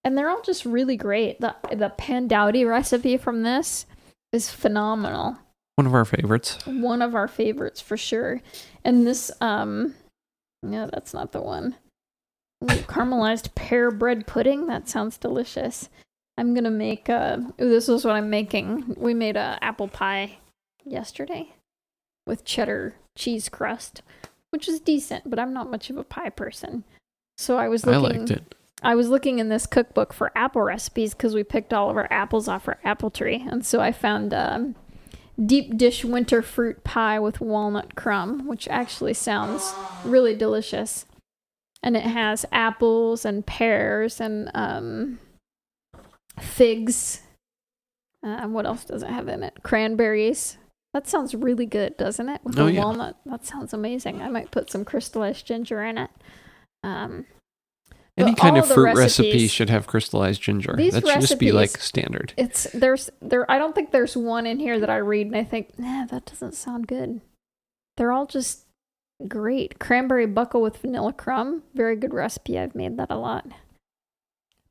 and 0.05 0.17
they're 0.17 0.29
all 0.29 0.43
just 0.43 0.65
really 0.65 0.97
great. 0.97 1.41
The 1.41 1.55
the 1.71 1.93
pandowdy 1.99 2.69
recipe 2.69 3.17
from 3.17 3.43
this 3.43 3.87
is 4.33 4.51
phenomenal. 4.51 5.39
One 5.77 5.87
of 5.87 5.95
our 5.95 6.05
favorites. 6.05 6.59
One 6.67 7.03
of 7.03 7.15
our 7.15 7.27
favorites 7.27 7.81
for 7.81 7.97
sure. 7.97 8.43
And 8.85 9.07
this 9.07 9.31
um 9.41 9.95
no, 10.65 10.89
that's 10.93 11.15
not 11.15 11.33
the 11.33 11.43
one. 11.43 11.77
Ooh, 12.63 12.67
caramelized 12.67 13.55
pear 13.55 13.91
bread 13.91 14.27
pudding. 14.27 14.67
That 14.67 14.89
sounds 14.89 15.17
delicious. 15.17 15.89
I'm 16.37 16.55
gonna 16.55 16.71
make 16.71 17.09
uh 17.09 17.39
ooh, 17.61 17.69
this 17.69 17.89
is 17.89 18.05
what 18.05 18.17
I'm 18.17 18.31
making. 18.31 18.95
We 18.97 19.15
made 19.15 19.37
a 19.37 19.59
apple 19.63 19.89
pie 19.89 20.39
yesterday 20.85 21.51
with 22.27 22.45
cheddar 22.45 22.95
cheese 23.17 23.49
crust, 23.49 24.03
which 24.51 24.69
is 24.69 24.81
decent, 24.81 25.29
but 25.31 25.39
I'm 25.39 25.53
not 25.53 25.71
much 25.71 25.91
of 25.91 25.97
a 25.97 26.05
pie 26.05 26.31
person. 26.31 26.85
So 27.37 27.57
I 27.57 27.69
was 27.69 27.87
looking. 27.87 28.17
I 28.17 28.19
liked 28.19 28.31
it. 28.31 28.55
I 28.83 28.95
was 28.95 29.09
looking 29.09 29.39
in 29.39 29.49
this 29.49 29.67
cookbook 29.67 30.13
for 30.13 30.31
apple 30.37 30.63
recipes 30.63 31.15
because 31.15 31.35
we 31.35 31.43
picked 31.43 31.73
all 31.73 31.89
of 31.91 31.97
our 31.97 32.09
apples 32.11 32.49
off 32.49 32.69
our 32.69 32.79
apple 32.85 33.11
tree, 33.11 33.45
and 33.49 33.65
so 33.65 33.81
I 33.81 33.93
found 33.93 34.35
um, 34.35 34.75
deep 35.43 35.77
dish 35.77 36.05
winter 36.05 36.43
fruit 36.43 36.85
pie 36.85 37.19
with 37.19 37.41
walnut 37.41 37.95
crumb, 37.95 38.47
which 38.47 38.69
actually 38.69 39.15
sounds 39.15 39.75
really 40.05 40.35
delicious. 40.35 41.07
And 41.83 41.97
it 41.97 42.05
has 42.05 42.47
apples 42.53 43.25
and 43.25 43.45
pears 43.45 44.21
and 44.21 44.51
um, 44.55 45.19
figs. 46.41 47.21
Uh, 48.23 48.47
what 48.49 48.65
else 48.67 48.85
does 48.85 49.03
it 49.03 49.11
have 49.11 49.29
in 49.29 49.43
it? 49.43 49.63
Cranberries. 49.63 50.57
That 50.95 51.07
sounds 51.09 51.35
really 51.35 51.67
good, 51.67 51.97
doesn't 51.97 52.29
it? 52.29 52.41
With 52.45 52.59
Oh, 52.59 52.67
the 52.67 52.73
yeah. 52.73 52.81
walnut. 52.85 53.17
That 53.27 53.45
sounds 53.45 53.75
amazing. 53.75 54.23
I 54.23 54.29
might 54.29 54.51
put 54.51 54.71
some 54.71 54.85
crystallized 54.85 55.47
ginger 55.47 55.85
in 55.85 55.99
it. 55.99 56.11
Um, 56.83 57.27
Any 58.17 58.33
but 58.33 58.41
kind 58.41 58.57
of 58.57 58.69
fruit 58.69 58.95
recipe 58.95 59.49
should 59.49 59.71
have 59.71 59.89
crystallized 59.89 60.41
ginger. 60.41 60.75
These 60.77 60.95
that 60.95 61.07
should 61.07 61.21
just 61.21 61.39
be 61.39 61.51
like 61.51 61.71
standard. 61.71 62.33
it's 62.37 62.65
there's 62.73 63.11
there 63.21 63.51
I 63.51 63.59
don't 63.59 63.75
think 63.75 63.91
there's 63.91 64.17
one 64.17 64.47
in 64.47 64.61
here 64.61 64.79
that 64.79 64.89
I 64.89 64.99
read 64.99 65.27
and 65.27 65.37
I 65.37 65.43
think, 65.43 65.77
nah, 65.79 66.07
that 66.07 66.27
doesn't 66.27 66.55
sound 66.55 66.87
good. 66.87 67.21
They're 67.97 68.13
all 68.13 68.27
just 68.27 68.67
great. 69.27 69.81
Cranberry 69.81 70.27
buckle 70.27 70.63
with 70.63 70.77
vanilla 70.77 71.13
crumb, 71.13 71.65
very 71.75 71.97
good 71.97 72.15
recipe. 72.15 72.57
I've 72.57 72.77
made 72.77 72.97
that 72.99 73.11
a 73.11 73.17
lot. 73.17 73.47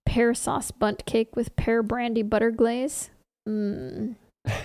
Pear 0.06 0.34
sauce 0.34 0.72
Bundt 0.72 1.06
cake 1.06 1.36
with 1.36 1.56
pear 1.57 1.84
brandy 1.84 2.24
butter 2.24 2.52
glaze. 2.52 3.10
Mm. 3.48 4.15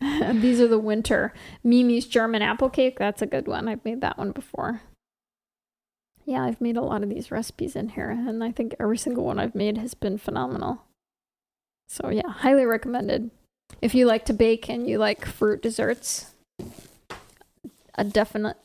These 0.40 0.60
are 0.60 0.68
the 0.68 0.78
winter. 0.78 1.32
Mimi's 1.64 2.06
German 2.06 2.42
apple 2.42 2.70
cake. 2.70 2.98
That's 2.98 3.22
a 3.22 3.26
good 3.26 3.48
one. 3.48 3.68
I've 3.68 3.84
made 3.84 4.00
that 4.00 4.18
one 4.18 4.32
before. 4.32 4.82
Yeah, 6.24 6.44
I've 6.44 6.60
made 6.60 6.76
a 6.76 6.82
lot 6.82 7.02
of 7.02 7.08
these 7.08 7.30
recipes 7.30 7.74
in 7.74 7.90
here, 7.90 8.10
and 8.10 8.44
I 8.44 8.52
think 8.52 8.74
every 8.78 8.98
single 8.98 9.24
one 9.24 9.38
I've 9.38 9.54
made 9.54 9.78
has 9.78 9.94
been 9.94 10.18
phenomenal. 10.18 10.82
So, 11.88 12.08
yeah, 12.08 12.28
highly 12.28 12.64
recommended. 12.64 13.30
If 13.82 13.94
you 13.94 14.06
like 14.06 14.24
to 14.26 14.32
bake 14.32 14.68
and 14.68 14.88
you 14.88 14.98
like 14.98 15.24
fruit 15.24 15.62
desserts, 15.62 16.34
a 17.94 18.04
definite 18.04 18.56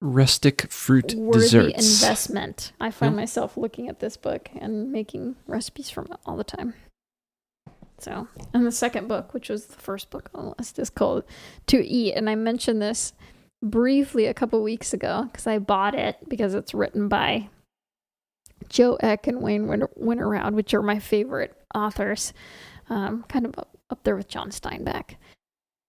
Rustic 0.00 0.70
fruit 0.70 1.14
worthy 1.14 1.72
desserts. 1.72 2.02
investment. 2.02 2.72
I 2.78 2.90
find 2.90 3.16
myself 3.16 3.56
looking 3.56 3.88
at 3.88 4.00
this 4.00 4.16
book 4.18 4.50
and 4.54 4.92
making 4.92 5.36
recipes 5.46 5.88
from 5.88 6.06
it 6.10 6.18
all 6.26 6.36
the 6.36 6.44
time. 6.44 6.74
So, 7.98 8.28
and 8.52 8.66
the 8.66 8.72
second 8.72 9.08
book, 9.08 9.32
which 9.32 9.48
was 9.48 9.66
the 9.66 9.80
first 9.80 10.10
book 10.10 10.28
on 10.34 10.44
the 10.44 10.54
list, 10.58 10.78
is 10.78 10.90
called 10.90 11.24
To 11.68 11.82
Eat. 11.82 12.14
And 12.14 12.28
I 12.28 12.34
mentioned 12.34 12.82
this 12.82 13.14
briefly 13.64 14.26
a 14.26 14.34
couple 14.34 14.62
weeks 14.62 14.92
ago 14.92 15.28
because 15.30 15.46
I 15.46 15.58
bought 15.58 15.94
it 15.94 16.16
because 16.28 16.54
it's 16.54 16.74
written 16.74 17.08
by 17.08 17.48
Joe 18.68 18.96
Eck 19.00 19.26
and 19.26 19.40
Wayne 19.40 19.66
Winter- 19.66 19.90
Winterrowd, 19.96 20.54
which 20.54 20.74
are 20.74 20.82
my 20.82 20.98
favorite 20.98 21.56
authors. 21.74 22.32
Um, 22.88 23.24
kind 23.28 23.46
of 23.46 23.58
up, 23.58 23.76
up 23.90 24.04
there 24.04 24.16
with 24.16 24.28
John 24.28 24.50
Steinbeck. 24.50 25.16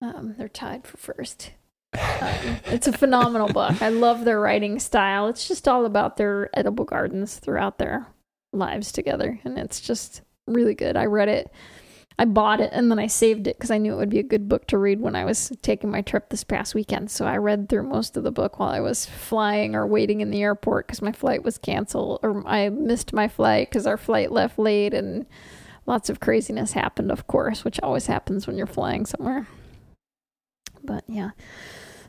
Um, 0.02 0.36
they're 0.38 0.48
tied 0.48 0.88
for 0.88 0.98
first. 0.98 1.52
Um, 1.94 2.00
it's 2.66 2.88
a 2.88 2.94
phenomenal 2.94 3.48
book. 3.48 3.82
I 3.82 3.90
love 3.90 4.24
their 4.26 4.40
writing 4.40 4.80
style. 4.80 5.28
It's 5.28 5.48
just 5.48 5.68
all 5.68 5.86
about 5.86 6.18
their 6.18 6.50
edible 6.58 6.86
gardens 6.86 7.38
throughout 7.38 7.78
their 7.78 8.08
lives 8.54 8.92
together, 8.92 9.40
and 9.44 9.58
it's 9.58 9.82
just 9.82 10.22
really 10.48 10.74
good. 10.74 10.96
I 10.96 11.06
read 11.06 11.30
it, 11.30 11.52
I 12.18 12.26
bought 12.26 12.62
it, 12.62 12.70
and 12.72 12.90
then 12.90 12.98
I 12.98 13.08
saved 13.08 13.46
it 13.48 13.58
because 13.58 13.72
I 13.72 13.78
knew 13.78 13.94
it 13.94 13.98
would 13.98 14.10
be 14.10 14.20
a 14.20 14.24
good 14.24 14.48
book 14.48 14.68
to 14.68 14.78
read 14.78 15.02
when 15.02 15.16
I 15.16 15.26
was 15.26 15.52
taking 15.62 15.92
my 15.92 16.02
trip 16.02 16.30
this 16.30 16.46
past 16.46 16.74
weekend. 16.74 17.12
So 17.12 17.26
I 17.26 17.36
read 17.38 17.68
through 17.68 17.84
most 17.84 18.16
of 18.16 18.24
the 18.24 18.32
book 18.32 18.58
while 18.58 18.70
I 18.70 18.80
was 18.80 19.06
flying 19.06 19.76
or 19.76 19.86
waiting 19.86 20.22
in 20.22 20.32
the 20.32 20.42
airport 20.42 20.88
because 20.88 21.02
my 21.02 21.12
flight 21.12 21.44
was 21.44 21.58
canceled, 21.58 22.20
or 22.24 22.48
I 22.48 22.70
missed 22.70 23.12
my 23.12 23.28
flight 23.28 23.70
because 23.70 23.86
our 23.86 23.98
flight 23.98 24.32
left 24.32 24.58
late, 24.58 24.94
and 24.94 25.26
lots 25.86 26.10
of 26.10 26.22
craziness 26.22 26.72
happened, 26.72 27.12
of 27.12 27.28
course, 27.28 27.66
which 27.66 27.82
always 27.82 28.08
happens 28.08 28.48
when 28.48 28.58
you're 28.58 28.66
flying 28.66 29.06
somewhere. 29.06 29.48
But 30.84 31.04
yeah. 31.08 31.32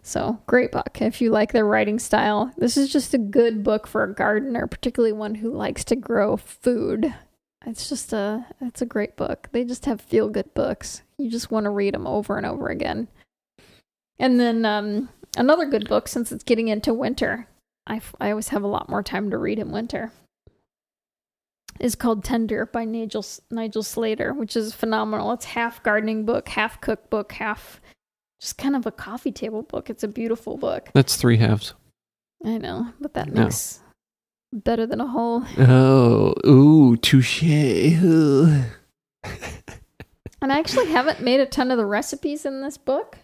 So, 0.02 0.38
great 0.46 0.70
book. 0.70 1.02
If 1.02 1.20
you 1.20 1.30
like 1.32 1.52
their 1.52 1.64
writing 1.64 1.98
style, 1.98 2.52
this 2.56 2.76
is 2.76 2.92
just 2.92 3.12
a 3.12 3.18
good 3.18 3.64
book 3.64 3.88
for 3.88 4.04
a 4.04 4.14
gardener, 4.14 4.68
particularly 4.68 5.12
one 5.12 5.34
who 5.34 5.52
likes 5.52 5.82
to 5.86 5.96
grow 5.96 6.36
food. 6.36 7.12
It's 7.66 7.88
just 7.88 8.12
a 8.12 8.47
it's 8.60 8.80
a 8.80 8.86
great 8.86 9.16
book. 9.16 9.48
They 9.52 9.64
just 9.64 9.86
have 9.86 10.01
feel 10.01 10.28
good 10.28 10.55
books. 10.55 11.02
You 11.18 11.30
just 11.30 11.51
want 11.51 11.64
to 11.64 11.70
read 11.70 11.94
them 11.94 12.06
over 12.06 12.36
and 12.36 12.47
over 12.47 12.68
again. 12.68 13.09
And 14.18 14.38
then 14.40 14.64
um, 14.64 15.09
another 15.36 15.66
good 15.66 15.88
book 15.88 16.09
since 16.09 16.32
it's 16.32 16.44
getting 16.44 16.68
into 16.68 16.94
winter. 16.94 17.48
I, 17.86 17.97
f- 17.97 18.14
I 18.20 18.30
always 18.30 18.48
have 18.48 18.62
a 18.62 18.68
lot 18.68 18.88
more 18.88 19.02
time 19.02 19.30
to 19.30 19.38
read 19.38 19.59
in 19.59 19.70
winter. 19.70 20.12
Is 21.78 21.94
called 21.94 22.24
Tender 22.24 22.64
by 22.64 22.84
Nigel 22.86 23.24
Nigel 23.51 23.82
Slater, 23.82 24.32
which 24.32 24.56
is 24.56 24.72
phenomenal. 24.72 25.32
It's 25.32 25.44
half 25.44 25.82
gardening 25.82 26.24
book, 26.24 26.48
half 26.48 26.80
cookbook, 26.80 27.32
half 27.32 27.82
just 28.40 28.56
kind 28.56 28.76
of 28.76 28.86
a 28.86 28.93
coffee 28.93 29.32
table 29.32 29.62
book. 29.62 29.90
It's 29.90 30.02
a 30.02 30.09
beautiful 30.09 30.56
book. 30.56 30.88
That's 30.94 31.16
three 31.16 31.36
halves. 31.36 31.74
I 32.44 32.59
know, 32.59 32.93
but 33.01 33.14
that 33.14 33.28
makes 33.28 33.80
better 34.64 34.86
than 34.86 35.00
a 35.00 35.06
whole. 35.06 35.44
Oh, 35.58 36.34
ooh, 36.46 36.96
touche. 36.96 37.42
And 40.42 40.52
I 40.52 40.58
actually 40.58 40.86
haven't 40.86 41.22
made 41.22 41.40
a 41.40 41.46
ton 41.46 41.72
of 41.72 41.78
the 41.78 41.86
recipes 41.86 42.44
in 42.46 42.60
this 42.60 42.76
book 42.76 43.18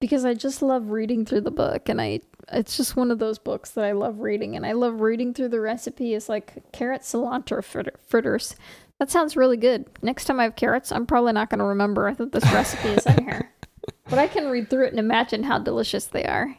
because 0.00 0.24
I 0.24 0.34
just 0.34 0.62
love 0.62 0.90
reading 0.90 1.24
through 1.24 1.40
the 1.40 1.50
book 1.50 1.88
and 1.88 2.00
I 2.00 2.20
it's 2.52 2.76
just 2.76 2.96
one 2.96 3.10
of 3.10 3.18
those 3.18 3.38
books 3.38 3.70
that 3.70 3.84
I 3.84 3.92
love 3.92 4.20
reading, 4.20 4.56
and 4.56 4.66
I 4.66 4.72
love 4.72 5.00
reading 5.00 5.34
through 5.34 5.48
the 5.48 5.60
recipe. 5.60 6.14
It's 6.14 6.28
like 6.28 6.72
carrot 6.72 7.02
cilantro 7.02 7.62
fritter- 7.62 7.98
fritters. 8.08 8.56
That 8.98 9.10
sounds 9.10 9.36
really 9.36 9.56
good. 9.56 9.86
Next 10.02 10.24
time 10.24 10.40
I 10.40 10.44
have 10.44 10.56
carrots, 10.56 10.92
I'm 10.92 11.06
probably 11.06 11.32
not 11.32 11.48
going 11.48 11.60
to 11.60 11.64
remember 11.64 12.12
that 12.12 12.32
this 12.32 12.44
recipe 12.52 12.88
is 12.88 13.06
in 13.06 13.24
here, 13.24 13.50
but 14.08 14.18
I 14.18 14.26
can 14.26 14.48
read 14.50 14.68
through 14.68 14.86
it 14.86 14.90
and 14.90 14.98
imagine 14.98 15.44
how 15.44 15.58
delicious 15.58 16.06
they 16.06 16.24
are. 16.24 16.56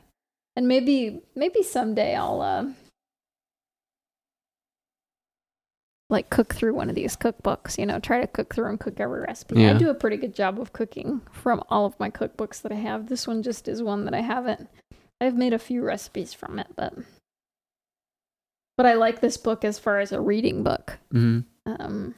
And 0.55 0.67
maybe, 0.67 1.21
maybe 1.35 1.61
someday 1.61 2.15
I'll 2.15 2.41
uh, 2.41 2.65
like 6.11 6.29
cook 6.29 6.53
through 6.53 6.75
one 6.75 6.89
of 6.89 6.95
these 6.95 7.15
cookbooks. 7.15 7.77
You 7.77 7.85
know, 7.85 7.99
try 7.99 8.21
to 8.21 8.27
cook 8.27 8.53
through 8.53 8.69
and 8.69 8.79
cook 8.79 8.99
every 8.99 9.21
recipe. 9.21 9.55
I 9.65 9.73
do 9.77 9.89
a 9.89 9.95
pretty 9.95 10.17
good 10.17 10.35
job 10.35 10.59
of 10.59 10.73
cooking 10.73 11.21
from 11.31 11.63
all 11.69 11.85
of 11.85 11.99
my 11.99 12.09
cookbooks 12.09 12.61
that 12.61 12.71
I 12.71 12.75
have. 12.75 13.07
This 13.07 13.27
one 13.27 13.41
just 13.41 13.67
is 13.67 13.81
one 13.81 14.05
that 14.05 14.13
I 14.13 14.21
haven't. 14.21 14.69
I've 15.21 15.35
made 15.37 15.53
a 15.53 15.59
few 15.59 15.83
recipes 15.83 16.33
from 16.33 16.59
it, 16.59 16.67
but 16.75 16.93
but 18.77 18.85
I 18.85 18.93
like 18.93 19.21
this 19.21 19.37
book 19.37 19.63
as 19.63 19.79
far 19.79 19.99
as 19.99 20.11
a 20.11 20.21
reading 20.21 20.63
book. 20.63 20.97
hmm 21.11 21.39
Um, 21.65 22.15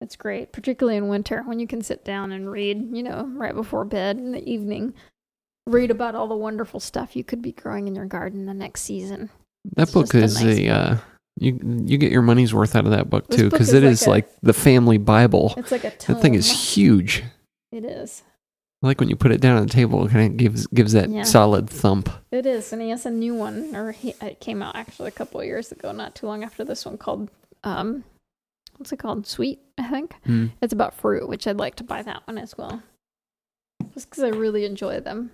it's 0.00 0.16
great, 0.16 0.52
particularly 0.52 0.98
in 0.98 1.08
winter 1.08 1.42
when 1.44 1.58
you 1.58 1.66
can 1.66 1.82
sit 1.82 2.04
down 2.04 2.32
and 2.32 2.50
read. 2.50 2.94
You 2.94 3.02
know, 3.02 3.30
right 3.34 3.54
before 3.54 3.84
bed 3.84 4.18
in 4.18 4.32
the 4.32 4.48
evening. 4.48 4.94
Read 5.66 5.90
about 5.90 6.14
all 6.14 6.28
the 6.28 6.36
wonderful 6.36 6.78
stuff 6.78 7.16
you 7.16 7.24
could 7.24 7.40
be 7.40 7.52
growing 7.52 7.88
in 7.88 7.94
your 7.94 8.04
garden 8.04 8.44
the 8.44 8.52
next 8.52 8.82
season. 8.82 9.30
That 9.76 9.84
It's 9.84 9.92
book 9.92 10.04
just 10.04 10.14
a 10.14 10.18
is 10.18 10.42
nice 10.42 10.58
a 10.58 10.68
uh, 10.68 10.98
you 11.38 11.58
you 11.86 11.98
get 11.98 12.12
your 12.12 12.22
money's 12.22 12.54
worth 12.54 12.76
out 12.76 12.84
of 12.84 12.92
that 12.92 13.10
book 13.10 13.26
This 13.28 13.40
too 13.40 13.50
because 13.50 13.68
is 13.68 13.74
it 13.74 13.82
like 13.82 13.92
is 13.92 14.06
a- 14.06 14.10
like 14.10 14.28
the 14.42 14.52
family 14.52 14.98
Bible. 14.98 15.54
It's 15.56 15.72
like 15.72 15.84
a 15.84 15.90
tome. 15.90 16.14
That 16.16 16.22
thing 16.22 16.34
is 16.34 16.50
huge. 16.74 17.24
It 17.72 17.84
is. 17.84 18.22
I 18.82 18.86
like 18.88 19.00
when 19.00 19.08
you 19.08 19.16
put 19.16 19.32
it 19.32 19.40
down 19.40 19.56
on 19.56 19.66
the 19.66 19.72
table, 19.72 20.06
it 20.06 20.10
kind 20.12 20.30
of 20.32 20.36
gives 20.36 20.66
gives 20.68 20.92
that 20.92 21.08
Yeah. 21.10 21.22
solid 21.24 21.68
thump. 21.70 22.08
It 22.30 22.44
is, 22.46 22.72
and 22.72 22.80
he 22.82 22.90
has 22.90 23.06
a 23.06 23.10
new 23.10 23.34
one, 23.34 23.74
or 23.74 23.92
he 23.92 24.14
it 24.20 24.40
came 24.40 24.62
out 24.62 24.76
actually 24.76 25.08
a 25.08 25.12
couple 25.12 25.40
of 25.40 25.46
years 25.46 25.72
ago, 25.72 25.90
not 25.92 26.14
too 26.14 26.26
long 26.26 26.44
after 26.44 26.64
this 26.64 26.84
one, 26.84 26.98
called 26.98 27.30
um, 27.64 28.04
what's 28.76 28.92
it 28.92 28.98
called? 28.98 29.26
Sweet, 29.26 29.58
I 29.78 29.88
think. 29.88 30.14
Mm. 30.26 30.50
It's 30.60 30.72
about 30.74 30.94
fruit, 30.94 31.28
which 31.28 31.46
I'd 31.46 31.56
like 31.56 31.76
to 31.76 31.84
buy 31.84 32.02
that 32.02 32.26
one 32.26 32.36
as 32.38 32.56
well, 32.58 32.82
just 33.94 34.10
because 34.10 34.22
I 34.22 34.28
really 34.28 34.64
enjoy 34.66 35.00
them. 35.00 35.30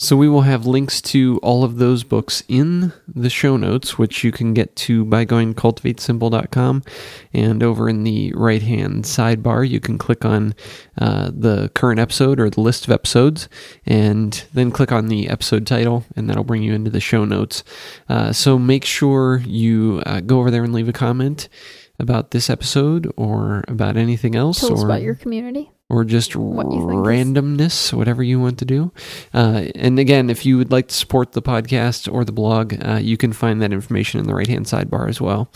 So 0.00 0.16
we 0.16 0.28
will 0.28 0.42
have 0.42 0.64
links 0.64 1.02
to 1.02 1.40
all 1.42 1.64
of 1.64 1.78
those 1.78 2.04
books 2.04 2.44
in 2.46 2.92
the 3.12 3.28
show 3.28 3.56
notes, 3.56 3.98
which 3.98 4.22
you 4.22 4.30
can 4.30 4.54
get 4.54 4.76
to 4.76 5.04
by 5.04 5.24
going 5.24 5.54
cultivatesimple.com. 5.54 6.84
And 7.32 7.62
over 7.64 7.88
in 7.88 8.04
the 8.04 8.32
right 8.36 8.62
hand 8.62 9.04
sidebar, 9.04 9.68
you 9.68 9.80
can 9.80 9.98
click 9.98 10.24
on 10.24 10.54
uh, 10.98 11.32
the 11.34 11.70
current 11.74 11.98
episode 11.98 12.38
or 12.38 12.48
the 12.48 12.60
list 12.60 12.84
of 12.84 12.92
episodes, 12.92 13.48
and 13.86 14.44
then 14.54 14.70
click 14.70 14.92
on 14.92 15.08
the 15.08 15.28
episode 15.28 15.66
title, 15.66 16.04
and 16.14 16.30
that'll 16.30 16.44
bring 16.44 16.62
you 16.62 16.74
into 16.74 16.90
the 16.90 17.00
show 17.00 17.24
notes. 17.24 17.64
Uh, 18.08 18.32
so 18.32 18.56
make 18.56 18.84
sure 18.84 19.38
you 19.44 20.00
uh, 20.06 20.20
go 20.20 20.38
over 20.38 20.52
there 20.52 20.62
and 20.62 20.72
leave 20.72 20.88
a 20.88 20.92
comment 20.92 21.48
about 21.98 22.30
this 22.30 22.48
episode 22.48 23.12
or 23.16 23.64
about 23.66 23.96
anything 23.96 24.36
else 24.36 24.60
Tell 24.60 24.74
us 24.74 24.82
or 24.82 24.86
about 24.86 25.02
your 25.02 25.16
community. 25.16 25.72
Or 25.90 26.04
just 26.04 26.36
What 26.36 26.66
randomness, 26.66 27.92
whatever 27.92 28.22
you 28.22 28.38
want 28.38 28.58
to 28.58 28.64
do. 28.64 28.92
Uh, 29.32 29.64
and 29.74 29.98
again, 29.98 30.28
if 30.28 30.44
you 30.44 30.58
would 30.58 30.70
like 30.70 30.88
to 30.88 30.94
support 30.94 31.32
the 31.32 31.40
podcast 31.42 32.12
or 32.12 32.24
the 32.24 32.32
blog, 32.32 32.74
uh, 32.84 32.96
you 32.96 33.16
can 33.16 33.32
find 33.32 33.62
that 33.62 33.72
information 33.72 34.20
in 34.20 34.26
the 34.26 34.34
right 34.34 34.46
hand 34.46 34.66
sidebar 34.66 35.08
as 35.08 35.20
well. 35.20 35.50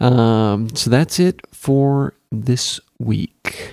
Um, 0.00 0.74
so 0.74 0.88
that's 0.88 1.20
it 1.20 1.42
for 1.52 2.14
this 2.32 2.80
week. 2.98 3.72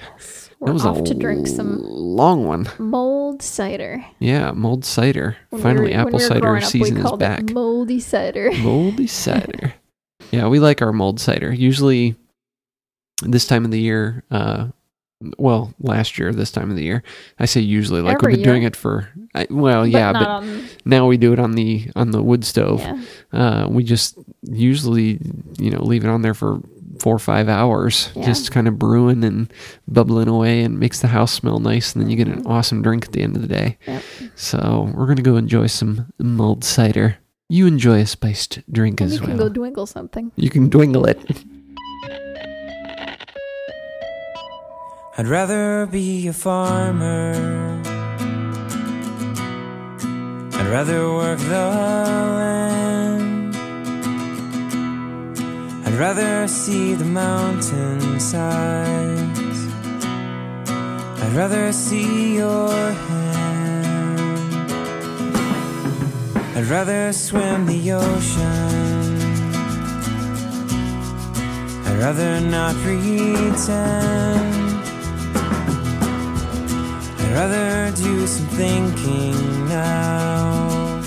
We're 0.60 0.68
that 0.68 0.74
was 0.74 0.86
off 0.86 1.04
to 1.06 1.16
drink 1.16 1.48
some 1.48 1.82
long 1.82 2.46
one. 2.46 2.70
mold 2.78 3.42
cider. 3.42 4.06
Yeah, 4.20 4.52
mulled 4.52 4.86
cider. 4.86 5.38
When 5.50 5.62
Finally, 5.62 5.86
we 5.88 5.92
were, 5.96 6.02
apple 6.02 6.20
we 6.20 6.26
cider 6.26 6.58
up, 6.58 6.64
season 6.64 6.98
is 6.98 7.12
back. 7.14 7.50
Moldy 7.52 8.00
cider. 8.00 8.52
Moldy 8.60 9.08
cider. 9.08 9.74
yeah, 10.32 10.48
we 10.48 10.60
like 10.60 10.84
our 10.84 10.94
mulled 10.94 11.20
cider. 11.20 11.52
Usually, 11.52 12.16
this 13.24 13.48
time 13.48 13.66
of 13.66 13.72
the 13.72 13.80
year, 13.80 14.24
uh, 14.30 14.68
well, 15.38 15.74
last 15.80 16.18
year, 16.18 16.34
this 16.34 16.52
time 16.52 16.70
of 16.70 16.76
the 16.76 16.84
year, 16.84 17.04
I 17.40 17.46
say 17.46 17.62
usually, 17.62 18.02
like 18.02 18.16
Every 18.16 18.34
we've 18.34 18.38
been 18.44 18.50
doing 18.50 18.64
it 18.64 18.76
for, 18.76 19.10
I, 19.36 19.48
well, 19.50 19.82
but 19.82 19.90
yeah, 19.92 20.14
but 20.14 20.28
on, 20.28 20.64
now 20.86 21.08
we 21.08 21.18
do 21.18 21.34
it 21.34 21.40
on 21.40 21.52
the 21.54 21.90
on 21.96 22.12
the 22.12 22.22
wood 22.24 22.44
stove. 22.44 22.82
yeah. 22.82 23.02
Uh, 23.32 23.68
we 23.70 23.84
just 23.84 24.18
usually, 24.44 25.20
you 25.60 25.70
know, 25.72 25.82
leave 25.84 26.04
it 26.04 26.10
on 26.10 26.22
there 26.22 26.34
for 26.34 26.60
four 27.00 27.16
or 27.16 27.20
five 27.20 27.50
hours, 27.50 28.12
Yeah. 28.16 28.26
just 28.26 28.52
kind 28.52 28.68
of 28.68 28.78
brewing 28.78 29.24
and 29.24 29.52
bubbling 29.88 30.28
away, 30.28 30.62
and 30.62 30.80
makes 30.80 31.00
the 31.00 31.08
house 31.08 31.32
smell 31.32 31.60
nice, 31.60 31.94
and 31.94 32.02
then 32.04 32.10
you 32.10 32.18
get 32.18 32.28
an 32.28 32.46
awesome 32.46 32.82
drink 32.82 33.06
at 33.06 33.12
the 33.12 33.22
end 33.22 33.36
of 33.36 33.42
the 33.42 33.48
day. 33.48 33.78
Yep. 33.88 34.04
So 34.36 34.92
we're 34.94 35.08
gonna 35.08 35.22
go 35.22 35.36
enjoy 35.38 35.68
some 35.68 36.12
mulled 36.20 36.64
cider. 36.64 37.18
You 37.50 37.68
enjoy 37.68 38.00
a 38.02 38.06
spiced 38.06 38.60
drink 38.72 39.02
And 39.02 39.08
as 39.12 39.16
you 39.20 39.26
can 39.26 39.38
well. 39.38 39.50
go 39.50 39.62
dwingle 39.62 39.88
something. 39.88 40.32
you 40.36 40.50
can 40.50 40.70
dwingle 40.70 41.08
it. 41.08 41.44
I'd 45.18 45.28
rather 45.28 45.88
be 45.88 46.30
a 46.30 46.34
farmer. 46.34 47.34
I'd 50.54 50.68
rather 50.68 51.12
work 51.12 51.38
the 51.38 51.68
land. 52.40 53.54
I'd 55.86 55.96
rather 56.00 56.48
see 56.48 56.94
the 56.94 57.04
mountainsides. 57.04 58.40
I'd 61.22 61.34
rather 61.34 61.74
see 61.74 62.38
your 62.38 62.72
hand. 62.72 64.72
I'd 66.56 66.68
rather 66.68 67.12
swim 67.12 67.66
the 67.66 67.92
ocean. 67.92 69.20
I'd 71.86 71.98
rather 72.00 72.40
not 72.40 72.78
pretend. 72.78 74.61
Rather 77.34 77.92
do 77.96 78.28
some 78.28 78.48
thinking 78.48 79.68
now. 79.70 81.02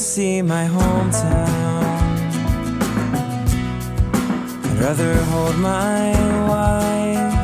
see 0.01 0.41
my 0.41 0.67
hometown. 0.67 1.45
I'd 4.65 4.79
rather 4.81 5.15
hold 5.25 5.57
my 5.59 6.13
wife. 6.49 7.35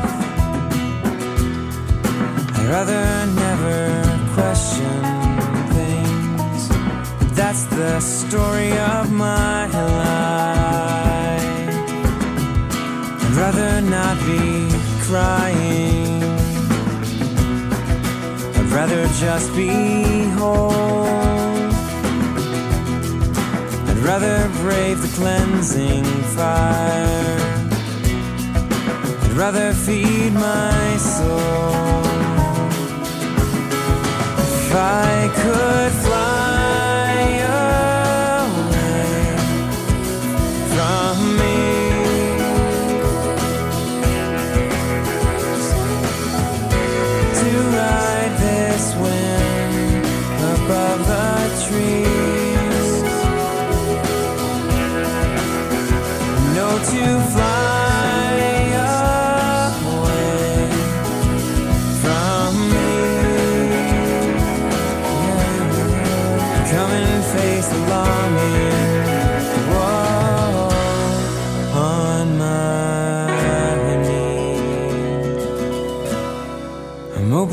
I'd 2.57 2.67
rather 2.75 3.05
never 3.43 3.77
question 4.33 4.97
things. 5.75 6.61
That's 7.35 7.65
the 7.65 7.99
story 7.99 8.71
of 8.95 9.11
my 9.11 9.67
life. 9.67 10.15
I'd 13.23 13.35
rather 13.37 13.81
not 13.81 14.17
be 14.25 14.71
crying. 15.05 16.23
I'd 18.57 18.71
rather 18.71 19.05
just 19.19 19.55
be 19.55 20.23
whole. 20.39 21.36
Rather 24.07 24.49
brave 24.61 25.01
the 25.01 25.13
cleansing 25.17 26.05
fire. 26.33 27.37
I'd 29.21 29.33
rather 29.33 29.73
feed 29.73 30.31
my 30.31 30.97
soul. 30.97 32.05
If 34.39 34.73
I 34.73 35.29
could 35.35 35.91
fly 36.05 36.26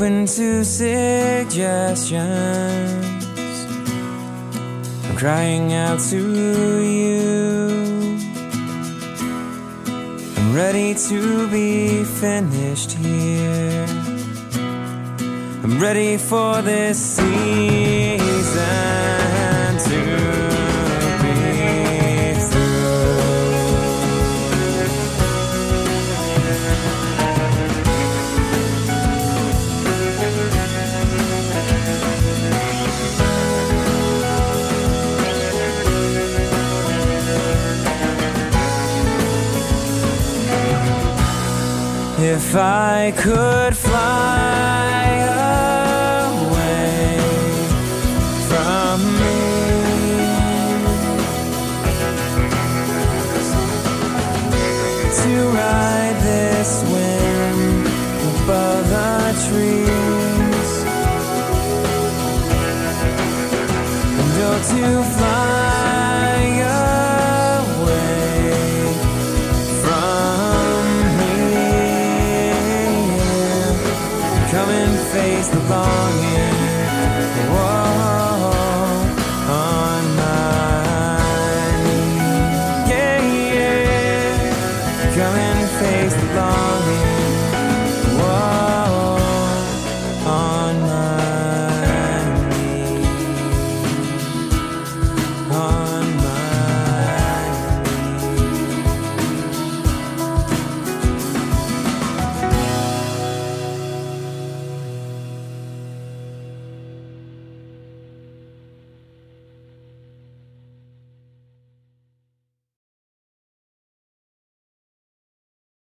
open 0.05 0.27
to 0.27 0.63
suggestions. 0.63 1.55
I'm 5.03 5.15
crying 5.17 5.73
out 5.73 5.99
to 6.11 6.83
you. 6.83 8.17
I'm 10.37 10.55
ready 10.55 10.93
to 10.93 11.47
be 11.49 12.03
finished 12.03 12.91
here. 12.91 13.87
I'm 15.63 15.79
ready 15.79 16.17
for 16.17 16.61
this 16.61 16.99
season 16.99 17.84
If 42.55 42.61
I 42.61 43.11
could 43.17 43.75
fly 43.75 44.54